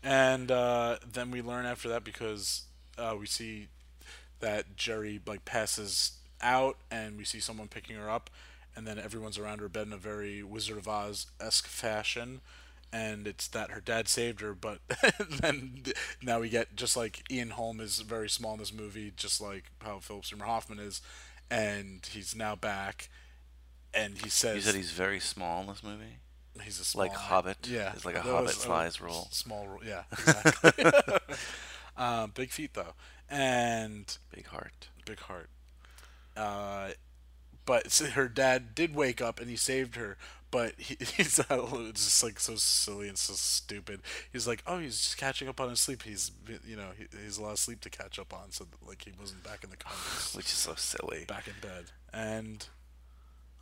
And 0.02 0.50
uh, 0.50 0.98
then 1.12 1.30
we 1.30 1.42
learn 1.42 1.66
after 1.66 1.90
that 1.90 2.04
because 2.04 2.64
uh, 2.98 3.16
we 3.20 3.26
see 3.26 3.68
that 4.40 4.76
Jerri 4.78 5.20
like 5.28 5.44
passes 5.46 6.14
out, 6.42 6.78
and 6.90 7.18
we 7.18 7.26
see 7.26 7.40
someone 7.42 7.68
picking 7.68 7.98
her 7.98 8.10
up, 8.10 8.30
and 8.76 8.86
then 8.88 9.00
everyone's 9.00 9.38
around 9.38 9.60
her 9.60 9.70
bed 9.70 9.88
in 9.88 9.94
a 9.94 9.98
very 9.98 10.42
Wizard 10.44 10.78
of 10.78 10.88
Oz 10.88 11.28
esque 11.40 11.68
fashion, 11.68 12.42
and 12.92 13.28
it's 13.28 13.48
that 13.50 13.72
her 13.72 13.82
dad 13.82 14.08
saved 14.08 14.42
her. 14.42 14.54
But 14.54 14.80
then 15.42 15.84
now 16.22 16.40
we 16.40 16.50
get 16.50 16.76
just 16.76 16.96
like 16.98 17.24
Ian 17.32 17.52
Holm 17.52 17.80
is 17.80 18.00
very 18.02 18.30
small 18.30 18.54
in 18.54 18.60
this 18.60 18.74
movie, 18.74 19.12
just 19.16 19.40
like 19.42 19.66
how 19.82 20.00
Philip 20.00 20.26
Seymour 20.26 20.48
Hoffman 20.48 20.80
is, 20.80 21.02
and 21.52 22.08
he's 22.12 22.36
now 22.36 22.56
back, 22.56 23.10
and 23.94 24.18
he 24.18 24.30
says 24.30 24.56
You 24.56 24.62
said 24.62 24.76
he's 24.76 24.92
very 24.92 25.20
small 25.20 25.62
in 25.62 25.68
this 25.68 25.84
movie. 25.84 26.18
He's 26.64 26.80
a 26.80 26.84
small 26.84 27.06
Like 27.08 27.16
Hobbit? 27.16 27.68
Yeah, 27.70 27.94
It's 27.94 28.04
like 28.04 28.16
a 28.16 28.22
Hobbit 28.22 28.50
uh, 28.50 28.52
size 28.52 29.00
role. 29.00 29.28
Small 29.32 29.66
role, 29.68 29.80
yeah, 29.86 30.04
exactly. 30.12 30.86
um, 31.96 32.32
big 32.36 32.50
feet 32.52 32.74
though, 32.74 32.94
and 33.30 34.18
Big 34.36 34.46
heart. 34.48 34.90
big 35.06 35.20
heart. 35.22 35.50
Uh, 36.36 36.90
but 37.70 37.96
her 38.16 38.28
dad 38.28 38.74
did 38.74 38.96
wake 38.96 39.22
up 39.22 39.40
and 39.40 39.48
he 39.48 39.56
saved 39.56 39.96
her. 39.96 40.18
But 40.50 40.74
he, 40.80 40.98
he's 41.18 41.40
uh, 41.40 41.68
it's 41.88 42.04
just 42.04 42.24
like 42.24 42.40
so 42.40 42.56
silly 42.56 43.08
and 43.08 43.16
so 43.16 43.34
stupid. 43.36 44.02
He's 44.34 44.48
like, 44.48 44.64
oh, 44.66 44.80
he's 44.80 44.98
just 44.98 45.18
catching 45.18 45.48
up 45.48 45.62
on 45.62 45.70
his 45.70 45.80
sleep. 45.80 46.02
He's 46.02 46.32
you 46.66 46.76
know 46.76 46.88
he, 46.98 47.06
he's 47.24 47.38
a 47.38 47.44
lot 47.44 47.52
of 47.52 47.60
sleep 47.60 47.82
to 47.82 47.90
catch 47.92 48.18
up 48.18 48.34
on, 48.34 48.50
so 48.50 48.64
that, 48.64 48.88
like 48.88 49.04
he 49.06 49.12
wasn't 49.20 49.44
back 49.44 49.64
in 49.64 49.70
the 49.70 49.78
comments, 49.78 50.34
Which 50.36 50.48
is 50.48 50.54
so 50.54 50.74
silly. 50.74 51.26
back 51.28 51.48
in 51.48 51.54
bed. 51.62 51.86
And 52.12 52.66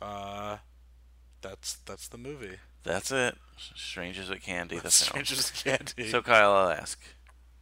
uh, 0.00 0.56
that's 1.42 1.74
that's 1.74 2.08
the 2.08 2.16
movie. 2.16 2.56
That's 2.84 3.12
it. 3.12 3.36
Strangers 3.58 4.30
with 4.30 4.40
Candy, 4.40 4.78
the. 4.78 4.90
Strangers 4.90 5.50
Candy. 5.50 6.08
So 6.08 6.22
Kyle, 6.22 6.52
I'll 6.52 6.70
ask: 6.70 6.98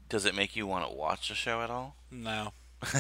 Does 0.09 0.24
it 0.24 0.36
make 0.36 0.55
you 0.55 0.68
want 0.68 0.88
to 0.88 0.94
watch 0.94 1.28
the 1.28 1.34
show 1.34 1.61
at 1.62 1.70
all? 1.70 1.97
No. 2.09 2.53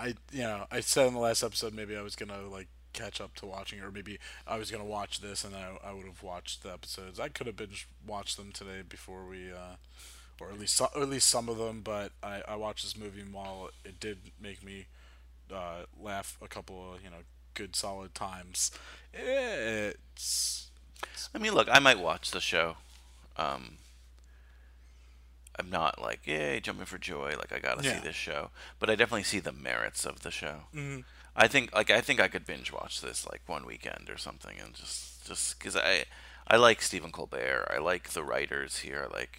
I 0.00 0.14
you 0.32 0.42
know 0.42 0.66
I 0.70 0.80
said 0.80 1.06
in 1.08 1.14
the 1.14 1.20
last 1.20 1.42
episode 1.42 1.74
maybe 1.74 1.96
I 1.96 2.02
was 2.02 2.16
gonna 2.16 2.42
like 2.48 2.68
catch 2.92 3.20
up 3.20 3.34
to 3.36 3.46
watching 3.46 3.80
or 3.80 3.90
maybe 3.90 4.18
I 4.46 4.56
was 4.58 4.70
gonna 4.70 4.84
watch 4.84 5.20
this 5.20 5.44
and 5.44 5.54
I, 5.54 5.76
I 5.84 5.92
would 5.92 6.06
have 6.06 6.22
watched 6.22 6.62
the 6.62 6.72
episodes. 6.72 7.20
I 7.20 7.28
could 7.28 7.46
have 7.46 7.56
binge 7.56 7.86
watched 8.06 8.36
them 8.36 8.50
today 8.52 8.82
before 8.88 9.24
we, 9.24 9.52
uh, 9.52 9.76
or 10.40 10.48
at 10.48 10.58
least 10.58 10.76
so, 10.76 10.88
or 10.94 11.02
at 11.02 11.08
least 11.08 11.28
some 11.28 11.48
of 11.48 11.58
them. 11.58 11.82
But 11.82 12.12
I, 12.22 12.42
I 12.48 12.56
watched 12.56 12.84
this 12.84 12.96
movie 12.96 13.20
and 13.20 13.32
while 13.32 13.70
it 13.84 14.00
did 14.00 14.18
make 14.40 14.64
me 14.64 14.86
uh, 15.52 15.84
laugh 16.00 16.36
a 16.42 16.48
couple 16.48 16.94
of 16.94 17.04
you 17.04 17.10
know 17.10 17.22
good 17.54 17.76
solid 17.76 18.14
times, 18.14 18.70
it's 19.12 20.70
I 21.34 21.38
mean, 21.38 21.54
look, 21.54 21.68
I 21.70 21.78
might 21.78 21.98
watch 21.98 22.30
the 22.30 22.40
show. 22.40 22.76
Um, 23.36 23.78
I'm 25.60 25.70
not 25.70 26.00
like, 26.00 26.26
yay, 26.26 26.58
jumping 26.60 26.86
for 26.86 26.98
joy, 26.98 27.34
like 27.38 27.52
I 27.52 27.58
gotta 27.58 27.84
Yeah. 27.84 27.94
see 28.00 28.00
this 28.08 28.16
show. 28.16 28.50
But 28.78 28.90
I 28.90 28.94
definitely 28.96 29.24
see 29.24 29.40
the 29.40 29.52
merits 29.52 30.04
of 30.04 30.20
the 30.20 30.30
show. 30.30 30.64
Mhm. 30.74 31.04
I 31.36 31.46
think, 31.46 31.72
like, 31.74 31.90
I 31.90 32.00
think 32.00 32.18
I 32.20 32.28
could 32.28 32.44
binge 32.46 32.72
watch 32.72 33.00
this 33.00 33.26
like 33.26 33.42
one 33.46 33.64
weekend 33.64 34.10
or 34.10 34.18
something, 34.18 34.58
and 34.58 34.74
just, 34.74 35.26
just 35.26 35.58
because 35.58 35.76
I, 35.76 36.04
I 36.48 36.56
like 36.56 36.82
Stephen 36.82 37.12
Colbert. 37.12 37.68
I 37.72 37.78
like 37.78 38.10
the 38.10 38.24
writers 38.24 38.78
here. 38.78 39.06
Like, 39.12 39.38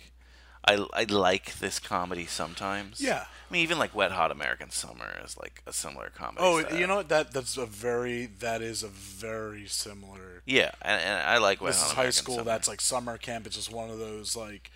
I, 0.64 0.86
I 0.94 1.04
like 1.04 1.56
this 1.60 1.80
comedy 1.80 2.26
sometimes. 2.28 3.02
Yeah. 3.02 3.26
I 3.28 3.52
mean, 3.54 3.64
even 3.64 3.78
like 3.80 3.94
Wet 3.96 4.12
Hot 4.12 4.32
American 4.32 4.70
Summer 4.70 5.20
is 5.26 5.36
like 5.38 5.62
a 5.68 5.74
similar 5.74 6.10
comedy. 6.16 6.38
oh 6.46 6.62
style. 6.62 6.80
you 6.80 6.88
know 6.88 6.96
what 6.98 7.10
that 7.10 7.34
that's 7.34 7.58
a 7.58 7.66
very 7.66 8.28
that 8.40 8.62
is 8.62 8.84
a 8.84 8.88
very 8.88 9.68
similar 9.68 10.44
Yeah, 10.46 10.72
and, 10.82 11.02
and 11.02 11.28
I 11.28 11.40
like 11.40 11.60
Wet 11.62 11.74
this 11.74 11.82
Hot 11.82 11.88
is 11.88 11.92
high 11.94 12.02
American 12.04 12.14
school 12.24 12.36
Summer. 12.36 12.46
that's 12.46 12.68
like 12.70 12.80
summer 12.80 13.18
camp 13.18 13.48
it's 13.48 13.56
just 13.58 13.72
one 13.74 13.90
of 13.90 14.00
those 14.00 14.36
like 14.38 14.72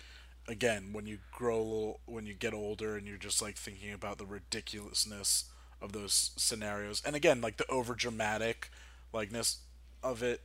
again 0.48 0.90
when 0.92 1.06
you 1.06 1.18
grow 1.32 1.56
a 1.56 1.62
little 1.62 2.00
when 2.06 2.26
you 2.26 2.34
get 2.34 2.54
older 2.54 2.96
and 2.96 3.06
you're 3.06 3.16
just 3.16 3.42
like 3.42 3.56
thinking 3.56 3.92
about 3.92 4.18
the 4.18 4.26
ridiculousness 4.26 5.46
of 5.82 5.92
those 5.92 6.30
scenarios 6.36 7.02
and 7.04 7.16
again 7.16 7.40
like 7.40 7.56
the 7.56 7.66
over 7.70 7.94
dramatic 7.94 8.70
likeness 9.12 9.58
of 10.02 10.22
it 10.22 10.40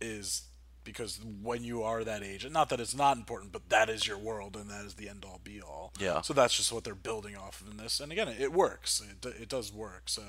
is 0.00 0.42
because 0.84 1.20
when 1.42 1.62
you 1.64 1.82
are 1.82 2.04
that 2.04 2.22
age 2.22 2.48
not 2.50 2.68
that 2.68 2.80
it's 2.80 2.94
not 2.94 3.16
important 3.16 3.52
but 3.52 3.68
that 3.68 3.88
is 3.88 4.06
your 4.06 4.18
world 4.18 4.56
and 4.56 4.70
that 4.70 4.84
is 4.84 4.94
the 4.94 5.08
end 5.08 5.24
all 5.24 5.40
be 5.42 5.60
all. 5.60 5.92
Yeah. 5.98 6.20
so 6.20 6.32
that's 6.34 6.56
just 6.56 6.72
what 6.72 6.84
they're 6.84 6.94
building 6.94 7.36
off 7.36 7.60
of 7.60 7.70
in 7.70 7.76
this. 7.76 8.00
And 8.00 8.12
again 8.12 8.28
it 8.28 8.52
works. 8.52 9.00
It, 9.00 9.26
it 9.40 9.48
does 9.48 9.72
work. 9.72 10.02
So 10.06 10.22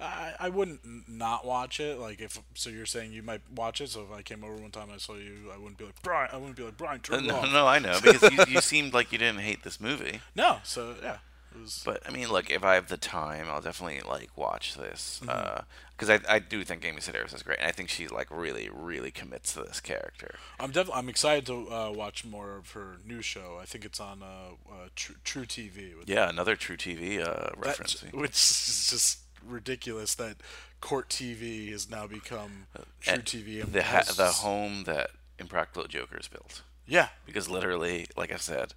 I, 0.00 0.34
I 0.38 0.48
wouldn't 0.48 1.08
not 1.08 1.46
watch 1.46 1.80
it. 1.80 1.98
Like 1.98 2.20
if 2.20 2.40
so 2.54 2.70
you're 2.70 2.86
saying 2.86 3.12
you 3.12 3.22
might 3.22 3.42
watch 3.54 3.80
it. 3.80 3.90
So 3.90 4.02
if 4.02 4.16
I 4.16 4.22
came 4.22 4.44
over 4.44 4.54
one 4.54 4.70
time 4.70 4.84
and 4.84 4.94
I 4.94 4.98
saw 4.98 5.14
you 5.14 5.50
I 5.52 5.56
wouldn't 5.56 5.78
be 5.78 5.84
like 5.84 6.02
Brian 6.02 6.30
I 6.32 6.36
wouldn't 6.36 6.56
be 6.56 6.62
like 6.62 6.76
Brian 6.76 7.00
turn 7.00 7.16
uh, 7.16 7.18
it 7.18 7.26
no, 7.26 7.36
off. 7.36 7.52
no, 7.52 7.66
I 7.66 7.78
know 7.78 7.98
because 8.02 8.30
you, 8.30 8.44
you 8.48 8.60
seemed 8.72 8.94
like 8.94 9.12
you 9.12 9.18
didn't 9.18 9.40
hate 9.40 9.62
this 9.62 9.80
movie. 9.80 10.20
no 10.34 10.58
so 10.64 10.94
yeah 11.02 11.18
was 11.60 11.82
But 11.84 12.02
I 12.06 12.10
mean, 12.10 12.28
look, 12.30 12.50
if 12.50 12.62
I 12.64 12.74
have 12.74 12.88
the 12.88 12.96
time, 12.96 13.46
I'll 13.48 13.60
definitely 13.60 14.00
like 14.08 14.30
watch 14.36 14.74
this 14.76 15.20
Mm-hmm. 15.24 15.62
because 15.96 16.10
I 16.10 16.20
I 16.36 16.38
do 16.38 16.62
think 16.64 16.84
Amy 16.84 17.00
Sedaris 17.00 17.34
is 17.34 17.42
great. 17.42 17.58
And 17.58 17.68
I 17.68 17.72
think 17.72 17.88
she 17.88 18.06
like 18.08 18.28
really 18.30 18.68
really 18.72 19.10
commits 19.10 19.52
to 19.54 19.62
this 19.62 19.80
character. 19.80 20.36
I'm 20.60 20.70
definitely 20.70 21.00
I'm 21.00 21.08
excited 21.08 21.46
to 21.46 21.70
uh, 21.72 21.90
watch 21.90 22.24
more 22.24 22.56
of 22.56 22.70
her 22.72 22.96
new 23.06 23.22
show. 23.22 23.58
I 23.60 23.64
think 23.64 23.84
it's 23.84 24.00
on 24.00 24.22
uh, 24.22 24.52
uh, 24.70 24.88
True, 24.94 25.16
truTV. 25.24 25.98
With 25.98 26.08
Yeah, 26.08 26.28
another 26.28 26.56
truTV 26.56 27.26
uh, 27.26 27.50
reference. 27.56 28.02
which 28.12 28.32
is 28.32 28.88
just 28.90 29.18
ridiculous 29.46 30.14
that 30.16 30.36
Court 30.80 31.08
TV 31.08 31.70
has 31.70 31.88
now 31.88 32.06
become 32.06 32.66
True 33.00 33.14
And 33.14 33.24
TV. 33.24 33.70
the 33.70 33.82
ha- 33.82 34.02
the 34.16 34.26
home 34.32 34.84
that 34.84 35.10
Impractical 35.38 35.86
Jokers 35.88 36.28
built. 36.28 36.62
yeah, 36.86 37.08
because 37.26 37.48
literally, 37.48 38.06
like 38.16 38.32
I 38.32 38.36
said, 38.36 38.74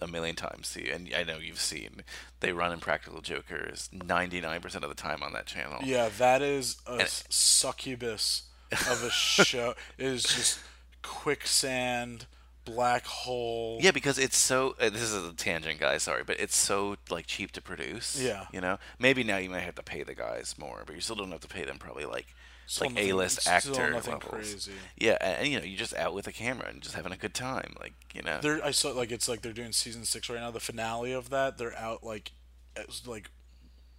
a 0.00 0.06
million 0.06 0.36
times, 0.36 0.68
see, 0.68 0.90
and 0.90 1.10
I 1.16 1.24
know 1.24 1.38
you've 1.38 1.60
seen, 1.60 2.02
they 2.40 2.52
run 2.52 2.72
Impractical 2.72 3.20
Jokers 3.20 3.90
99% 3.92 4.74
of 4.76 4.88
the 4.88 4.94
time 4.94 5.22
on 5.22 5.32
that 5.32 5.46
channel. 5.46 5.78
yeah, 5.82 6.08
that 6.18 6.40
is 6.42 6.76
a 6.86 7.04
succubus 7.28 8.42
of 8.90 9.02
a 9.02 9.10
show. 9.10 9.74
It 9.98 10.06
is 10.06 10.22
just 10.22 10.60
quicksand, 11.02 12.26
black 12.64 13.04
hole. 13.06 13.78
Yeah, 13.80 13.90
because 13.90 14.18
it's 14.18 14.36
so. 14.36 14.76
Uh, 14.80 14.90
this 14.90 15.02
is 15.02 15.14
a 15.14 15.32
tangent, 15.32 15.80
guys. 15.80 16.04
Sorry, 16.04 16.22
but 16.24 16.38
it's 16.38 16.56
so 16.56 16.96
like 17.10 17.26
cheap 17.26 17.50
to 17.52 17.60
produce. 17.62 18.20
Yeah. 18.20 18.46
you 18.52 18.60
know, 18.60 18.78
maybe 18.98 19.24
now 19.24 19.38
you 19.38 19.50
might 19.50 19.60
have 19.60 19.74
to 19.76 19.82
pay 19.82 20.02
the 20.02 20.14
guys 20.14 20.54
more, 20.58 20.82
but 20.86 20.94
you 20.94 21.00
still 21.00 21.16
don't 21.16 21.30
have 21.32 21.40
to 21.40 21.48
pay 21.48 21.64
them 21.64 21.78
probably 21.78 22.04
like 22.04 22.26
Still 22.70 22.90
like 22.90 22.98
A 22.98 23.12
list 23.14 23.48
actor 23.48 23.72
levels. 23.94 24.22
crazy. 24.22 24.72
Yeah, 24.98 25.16
and, 25.22 25.38
and, 25.38 25.48
you 25.48 25.58
know, 25.58 25.64
you're 25.64 25.78
just 25.78 25.94
out 25.94 26.12
with 26.12 26.26
a 26.26 26.32
camera 26.32 26.68
and 26.68 26.82
just 26.82 26.94
having 26.94 27.12
a 27.12 27.16
good 27.16 27.32
time, 27.32 27.74
like 27.80 27.94
you 28.12 28.20
know. 28.20 28.40
They're 28.42 28.62
I 28.62 28.72
saw 28.72 28.90
like 28.90 29.10
it's 29.10 29.26
like 29.26 29.40
they're 29.40 29.54
doing 29.54 29.72
season 29.72 30.04
six 30.04 30.28
right 30.28 30.38
now. 30.38 30.50
The 30.50 30.60
finale 30.60 31.12
of 31.12 31.30
that, 31.30 31.56
they're 31.56 31.74
out 31.78 32.04
like, 32.04 32.32
it's 32.76 33.06
like 33.06 33.30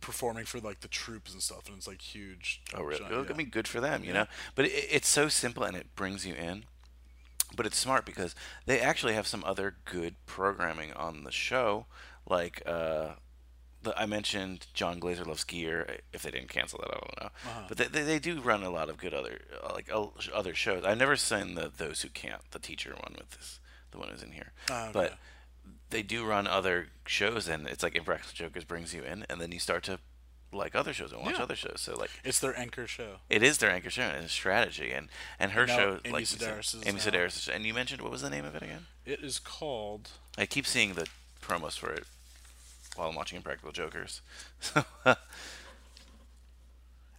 performing 0.02 0.46
for 0.46 0.60
like 0.60 0.82
the 0.82 0.88
troops 0.88 1.34
and 1.34 1.42
stuff, 1.42 1.68
and 1.68 1.78
it's 1.78 1.88
like 1.88 2.00
huge. 2.00 2.62
Oh, 2.76 2.84
really? 2.84 3.00
giant- 3.00 3.12
yeah. 3.28 3.34
I 3.34 3.36
mean, 3.36 3.50
good 3.50 3.68
for 3.68 3.82
them, 3.82 4.04
you 4.04 4.14
know. 4.14 4.28
But 4.54 4.66
it, 4.66 4.88
it's 4.92 5.10
so 5.10 5.30
simple 5.30 5.64
and 5.64 5.76
it 5.76 5.96
brings 5.96 6.24
you 6.24 6.36
in. 6.36 6.66
But 7.56 7.66
it's 7.66 7.78
smart 7.78 8.06
because 8.06 8.36
they 8.68 8.80
actually 8.80 9.16
have 9.16 9.26
some 9.26 9.44
other 9.44 9.78
good 9.86 10.14
programming 10.28 10.94
on 10.94 11.24
the 11.24 11.32
show, 11.32 11.88
like 12.30 12.62
uh, 12.68 13.14
I 13.96 14.06
mentioned 14.06 14.68
Jon 14.74 15.00
Glaser 15.00 15.24
loves 15.26 15.44
gear. 15.44 15.98
If 16.14 16.24
they 16.24 16.32
didn't 16.32 16.50
cancel 16.50 16.80
that, 16.80 16.90
I 16.90 16.94
don't 17.00 17.22
know. 17.22 17.30
Uh-huh. 17.50 17.62
But 17.70 17.78
they, 17.78 17.86
they, 17.86 18.04
they 18.04 18.20
do 18.20 18.42
run 18.42 18.64
a 18.64 18.70
lot 18.70 18.90
of 18.90 18.98
good 18.98 19.14
other 19.14 19.40
uh, 19.64 19.72
like 19.74 19.90
uh, 19.94 20.08
other 20.34 20.54
shows. 20.54 20.84
I've 20.84 20.98
never 20.98 21.16
seen 21.16 21.56
the 21.56 21.72
Those 21.76 22.02
Who 22.02 22.10
Can't, 22.10 22.42
the 22.52 22.60
teacher 22.60 22.92
one 22.92 23.16
with 23.18 23.32
this, 23.32 23.60
the 23.92 23.98
one 23.98 24.10
who's 24.10 24.24
in 24.24 24.34
here. 24.34 24.52
Ah, 24.70 24.84
okay. 24.86 24.92
But 24.94 25.18
they 25.92 26.04
do 26.04 26.26
run 26.26 26.46
other 26.46 26.88
shows, 27.06 27.48
and 27.48 27.68
it's 27.68 27.82
like 27.84 27.96
Impractical 27.96 28.34
Jokers 28.36 28.64
brings 28.66 28.94
you 28.94 29.04
in, 29.04 29.26
and 29.30 29.40
then 29.40 29.52
you 29.52 29.60
start 29.60 29.84
to 29.84 30.00
like 30.52 30.74
other 30.76 30.94
shows 30.94 31.12
and 31.14 31.22
watch 31.22 31.36
Yeah. 31.38 31.44
other 31.44 31.56
shows. 31.56 31.78
So 31.80 31.96
like 31.96 32.10
It's 32.24 32.40
their 32.40 32.58
anchor 32.58 32.88
show. 32.88 33.18
it 33.30 33.44
is 33.44 33.60
their 33.60 33.70
anchor 33.70 33.92
show 33.92 34.02
and 34.02 34.24
it's 34.24 34.34
strategy 34.34 34.92
and 34.92 35.08
and 35.40 35.52
her 35.52 35.62
And 35.62 35.70
show 35.70 36.00
Amy 36.04 36.12
like 36.14 36.26
said, 36.26 36.40
Sedaris 36.40 36.74
is 36.76 36.88
Amy 36.88 37.00
Sedaris 37.00 37.38
is- 37.38 37.50
and 37.50 37.68
you 37.68 37.74
mentioned 37.76 38.02
what 38.02 38.10
was 38.12 38.24
the 38.24 38.32
name 38.32 38.46
of 38.46 38.56
it 38.56 38.64
again? 38.64 38.88
It 39.06 39.20
is 39.24 39.38
called 39.38 40.10
I 40.40 40.48
keep 40.48 40.66
seeing 40.66 40.96
the 40.96 41.06
promos 41.40 41.78
for 41.78 41.92
it 41.92 42.06
while 43.00 43.10
I'm 43.10 43.16
watching 43.16 43.38
Impractical 43.38 43.72
Jokers. 43.72 44.22
So 44.60 44.84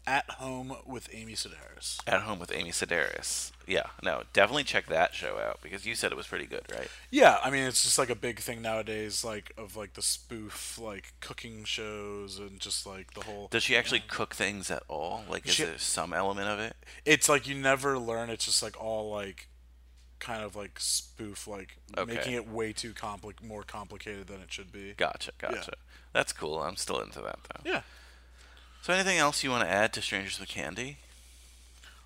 At 0.07 0.29
Home 0.31 0.75
with 0.87 1.09
Amy 1.13 1.35
Sedaris. 1.35 2.01
at 2.07 2.23
home 2.23 2.41
with 2.41 2.51
Amy 2.53 2.71
Sedaris. 2.73 3.53
Yeah, 3.67 3.87
no, 4.03 4.23
definitely 4.33 4.65
check 4.65 4.87
that 4.87 5.15
show 5.15 5.39
out 5.39 5.61
because 5.63 5.87
you 5.87 5.95
said 5.95 6.11
it 6.11 6.17
was 6.17 6.27
pretty 6.27 6.47
good, 6.47 6.63
right? 6.73 6.89
Yeah, 7.11 7.37
I 7.45 7.51
mean 7.51 7.63
it's 7.65 7.83
just 7.85 7.97
like 7.99 8.11
a 8.11 8.17
big 8.17 8.41
thing 8.41 8.61
nowadays, 8.61 9.23
like 9.25 9.53
of 9.57 9.77
like 9.77 9.93
the 9.93 10.03
spoof 10.03 10.79
like 10.79 11.13
cooking 11.21 11.63
shows 11.65 12.39
and 12.41 12.59
just 12.59 12.87
like 12.87 13.13
the 13.15 13.21
whole. 13.21 13.49
Does 13.53 13.63
she 13.63 13.77
actually 13.77 14.01
cook 14.01 14.35
things 14.35 14.69
at 14.71 14.83
all? 14.89 15.23
Like, 15.29 15.47
is 15.47 15.55
She- 15.55 15.65
there 15.65 15.79
some 15.79 16.13
element 16.13 16.49
of 16.49 16.59
it? 16.59 16.75
It's 17.05 17.29
like 17.29 17.47
you 17.47 17.55
never 17.55 17.97
learn. 17.97 18.31
It's 18.31 18.47
just 18.47 18.63
like 18.65 18.83
all 18.83 19.13
like, 19.13 19.49
kind 20.21 20.43
of 20.43 20.55
like 20.55 20.79
spoof, 20.79 21.47
like 21.49 21.77
Okay. 21.97 22.15
making 22.15 22.35
it 22.35 22.49
way 22.49 22.73
too 22.73 22.93
compli- 22.93 23.43
more 23.43 23.63
complicated 23.63 24.27
than 24.29 24.41
it 24.41 24.53
should 24.53 24.71
be. 24.71 24.93
Gotcha, 24.97 25.33
gotcha. 25.39 25.73
That's 26.13 26.33
cool. 26.33 26.61
I'm 26.61 26.77
still 26.77 27.01
into 27.01 27.21
that 27.23 27.39
though. 27.45 27.71
Yeah. 27.71 27.83
So, 28.83 28.93
anything 28.95 29.19
else 29.19 29.43
you 29.45 29.51
want 29.51 29.65
to 29.65 29.71
add 29.71 29.93
to 29.95 30.03
Strangers 30.03 30.41
with 30.41 30.49
Candy? 30.49 30.99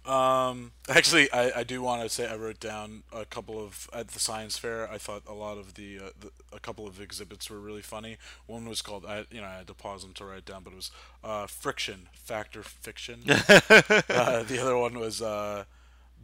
Um, 0.05 0.73
actually, 0.87 1.33
I, 1.33 1.61
I 1.61 1.65
do 1.65 1.81
want 1.81 2.03
to 2.03 2.11
say 2.11 2.27
I 2.29 2.37
wrote 2.37 2.61
down 2.61 3.05
a 3.11 3.25
couple 3.25 3.59
of 3.63 3.89
at 3.93 4.09
the 4.09 4.19
science 4.19 4.59
fair. 4.59 4.91
I 4.91 4.99
thought 4.99 5.23
a 5.27 5.33
lot 5.33 5.57
of 5.57 5.75
the, 5.75 5.99
uh, 5.99 6.09
the 6.21 6.31
a 6.53 6.61
couple 6.61 6.87
of 6.87 7.01
exhibits 7.01 7.49
were 7.49 7.59
really 7.59 7.81
funny. 7.81 8.19
One 8.47 8.69
was 8.69 8.83
called 8.83 9.07
I 9.07 9.25
you 9.31 9.41
know 9.41 9.47
I 9.47 9.55
had 9.57 9.67
to 9.69 9.75
pause 9.75 10.03
them 10.03 10.13
to 10.15 10.27
write 10.27 10.39
it 10.39 10.45
down, 10.45 10.63
but 10.63 10.75
it 10.75 10.77
was 10.77 10.91
uh, 11.23 11.47
friction 11.47 12.09
factor 12.13 12.63
fiction. 12.63 13.21
uh, 13.29 14.43
the 14.43 14.59
other 14.61 14.77
one 14.77 14.99
was 14.99 15.23
uh, 15.23 15.65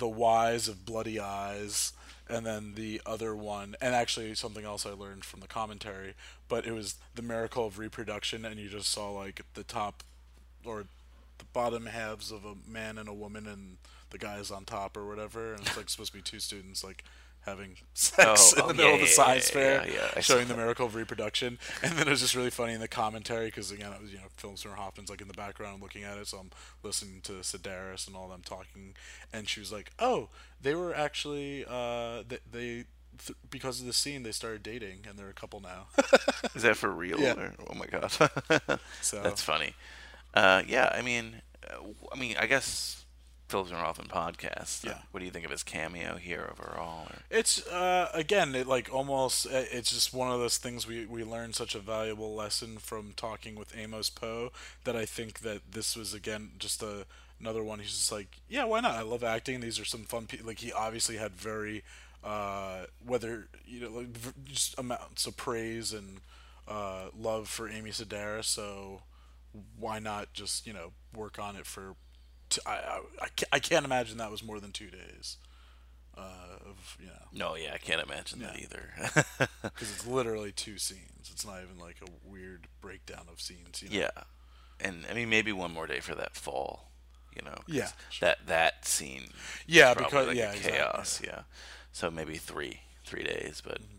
the 0.01 0.09
whys 0.09 0.67
of 0.67 0.85
bloody 0.85 1.21
eyes, 1.21 1.93
and 2.29 2.45
then 2.45 2.75
the 2.75 3.01
other 3.07 3.35
one, 3.37 3.77
and 3.81 3.95
actually 3.95 4.35
something 4.35 4.65
else 4.65 4.85
I 4.85 4.91
learned 4.91 5.25
from 5.25 5.41
the 5.41 5.47
commentary, 5.47 6.15
but 6.49 6.67
it 6.67 6.73
was 6.73 6.97
the 7.15 7.23
miracle 7.23 7.67
of 7.67 7.79
reproduction, 7.79 8.45
and 8.45 8.59
you 8.59 8.69
just 8.69 8.91
saw 8.91 9.11
like 9.13 9.43
the 9.55 9.63
top 9.63 10.03
or 10.65 10.87
the 11.39 11.45
bottom 11.53 11.87
halves 11.87 12.31
of 12.31 12.45
a 12.45 12.55
man 12.69 12.99
and 12.99 13.09
a 13.09 13.15
woman 13.15 13.47
and 13.47 13.77
the 14.11 14.19
guy 14.19 14.37
is 14.37 14.51
on 14.51 14.65
top 14.65 14.97
or 14.97 15.07
whatever 15.07 15.55
and 15.55 15.63
it's 15.63 15.77
like 15.77 15.89
supposed 15.89 16.13
to 16.13 16.19
be 16.19 16.23
two 16.23 16.39
students 16.39 16.85
like 16.85 17.03
having 17.47 17.77
sex 17.95 18.55
Oh, 18.55 18.59
in 18.59 18.63
oh, 18.65 18.69
the 18.69 18.75
middle 18.75 18.91
yeah, 18.91 18.95
of 18.95 19.01
the 19.01 19.07
yeah, 19.07 19.13
science 19.13 19.49
yeah, 19.49 19.53
fair 19.53 19.87
yeah, 19.87 19.93
yeah, 19.95 20.11
I 20.17 20.21
showing 20.21 20.49
the 20.49 20.57
miracle 20.57 20.87
of 20.87 20.95
reproduction 20.95 21.59
and 21.83 21.93
then 21.93 22.07
it 22.07 22.11
was 22.11 22.21
just 22.21 22.35
really 22.35 22.51
funny 22.51 22.75
in 22.75 22.81
the 22.81 22.89
commentary 22.89 23.47
because 23.47 23.71
again 23.71 23.93
it 23.93 24.01
was 24.01 24.13
you 24.13 24.19
know 24.19 24.25
films 24.37 24.63
from 24.63 24.73
Hoffman's 24.73 25.11
like 25.11 25.21
in 25.21 25.29
the 25.29 25.35
background 25.35 25.83
looking 25.83 26.05
at 26.05 26.19
it 26.19 26.27
so 26.27 26.39
I'm 26.39 26.51
listening 26.83 27.21
to 27.23 27.33
Sedaris 27.41 28.07
and 28.07 28.15
all 28.17 28.29
them 28.29 28.43
talking 28.45 28.95
and 29.33 29.49
she 29.49 29.61
was 29.61 29.73
like 29.73 29.91
oh 29.99 30.29
they 30.61 30.75
were 30.75 30.95
actually 30.95 31.65
uh 31.69 32.23
they, 32.29 32.39
they 32.53 32.85
th- 33.25 33.37
because 33.51 33.81
of 33.81 33.87
the 33.87 33.93
scene 33.93 34.23
they 34.23 34.33
started 34.33 34.63
dating 34.63 35.01
and 35.09 35.19
they're 35.19 35.31
a 35.31 35.35
couple 35.35 35.61
now 35.61 35.87
Is 36.55 36.63
that 36.63 36.77
for 36.77 36.91
real? 36.91 37.19
Yeah. 37.21 37.35
Or, 37.39 37.55
oh 37.71 37.75
my 37.75 37.87
god, 37.87 38.11
So- 39.01 39.23
that's 39.23 39.43
funny. 39.43 39.75
Uh, 40.35 40.63
yeah, 40.67 40.91
I 40.95 41.03
mean, 41.03 41.43
I 42.13 42.19
mean, 42.19 42.37
I 42.39 42.47
guess 42.47 43.00
Phillips 43.51 43.71
and 43.71 43.81
Rothman 43.81 44.09
podcast. 44.09 44.85
Yeah. 44.85 44.99
what 45.11 45.21
do 45.21 45.27
you 45.27 45.31
think 45.33 45.45
of 45.45 45.51
his 45.51 45.63
cameo 45.63 46.17
here 46.17 46.49
overall? 46.53 47.07
Or? 47.11 47.17
It's 47.31 47.67
uh, 47.69 48.09
again, 48.15 48.55
it 48.55 48.67
like 48.67 48.93
almost. 48.93 49.47
uh, 49.47 49.65
It's 49.71 49.91
just 49.91 50.15
one 50.15 50.31
of 50.31 50.39
those 50.41 50.57
things 50.59 50.87
we 50.87 51.05
we 51.07 51.25
learned 51.25 51.55
such 51.55 51.75
a 51.75 51.81
valuable 51.81 52.35
lesson 52.35 52.79
from 52.79 53.13
talking 53.17 53.55
with 53.57 53.77
Amos 53.77 54.09
Poe 54.11 54.53
that 54.85 54.97
I 54.97 55.05
think 55.05 55.41
that 55.41 55.61
this 55.73 55.97
was 55.97 56.15
again 56.15 56.53
just 56.59 56.83
a 56.83 57.07
another 57.41 57.65
one. 57.65 57.79
He's 57.81 57.91
just 57.97 58.13
like, 58.13 58.39
yeah, 58.49 58.65
why 58.65 58.81
not? 58.81 58.93
I 58.97 59.03
love 59.03 59.25
acting. 59.25 59.61
These 59.61 59.81
are 59.81 59.85
some 59.85 60.05
fun. 60.05 60.27
Pe-. 60.27 60.43
Like 60.43 60.59
he 60.61 60.73
obviously 60.73 61.17
had 61.17 61.33
very 61.33 61.83
uh, 62.23 62.85
whether 63.05 63.49
you 63.67 63.81
know 63.81 63.91
like 63.91 64.09
v- 64.09 64.33
just 64.53 64.79
amounts 64.79 65.27
of 65.27 65.37
praise 65.37 65.93
and 65.93 66.19
uh, 66.69 67.07
love 67.19 67.49
for 67.49 67.69
Amy 67.69 67.91
Sedaris. 67.91 68.45
So 68.45 69.03
why 69.79 69.99
not 69.99 70.33
just 70.33 70.67
you 70.67 70.73
know 70.73 70.93
work 71.15 71.39
on 71.39 71.57
it 71.57 71.67
for 71.67 71.95
t- 72.51 72.61
I, 72.67 72.73
I, 72.73 73.01
I, 73.23 73.27
I 73.53 73.59
can't 73.59 73.85
imagine 73.85 74.19
that 74.19 74.31
was 74.31 74.43
more 74.45 74.61
than 74.61 74.73
two 74.73 74.91
days 74.91 75.37
uh, 76.19 76.23
of 76.69 76.97
you 77.01 77.07
know 77.07 77.13
No, 77.33 77.55
yeah, 77.57 77.73
I 77.75 77.79
can't 77.79 78.03
imagine 78.03 78.41
that 78.41 78.59
either. 78.59 78.91
because 79.63 79.91
it's 79.93 80.07
literally 80.07 80.53
two 80.53 80.77
scenes 80.79 81.31
it's 81.33 81.47
not 81.47 81.63
even 81.63 81.79
like 81.79 81.97
a 82.03 82.29
weird 82.29 82.67
breakdown 82.81 83.25
of 83.33 83.41
scenes 83.41 83.83
you 83.83 83.89
know? 83.91 83.97
yeah, 84.07 84.23
and 84.81 85.05
I 85.11 85.15
mean 85.15 85.29
maybe 85.31 85.53
one 85.53 85.73
more 85.73 85.87
day 85.87 86.01
for 86.01 86.15
that 86.15 86.35
fall. 86.37 86.87
You 87.37 87.43
know. 87.45 87.59
Yeah, 87.69 87.91
that 88.21 88.39
that 88.49 88.85
scene. 88.87 89.29
Yeah, 89.67 89.95
because- 89.95 90.27
like 90.27 90.37
yeah, 90.37 90.51
exactly, 90.53 90.73
chaos. 90.73 91.21
Yeah, 91.25 91.43
so 91.93 92.11
maybe 92.11 92.37
three 92.37 92.81
three 93.05 93.23
days, 93.23 93.63
but 93.65 93.81
Mm-hmm. 93.81 93.97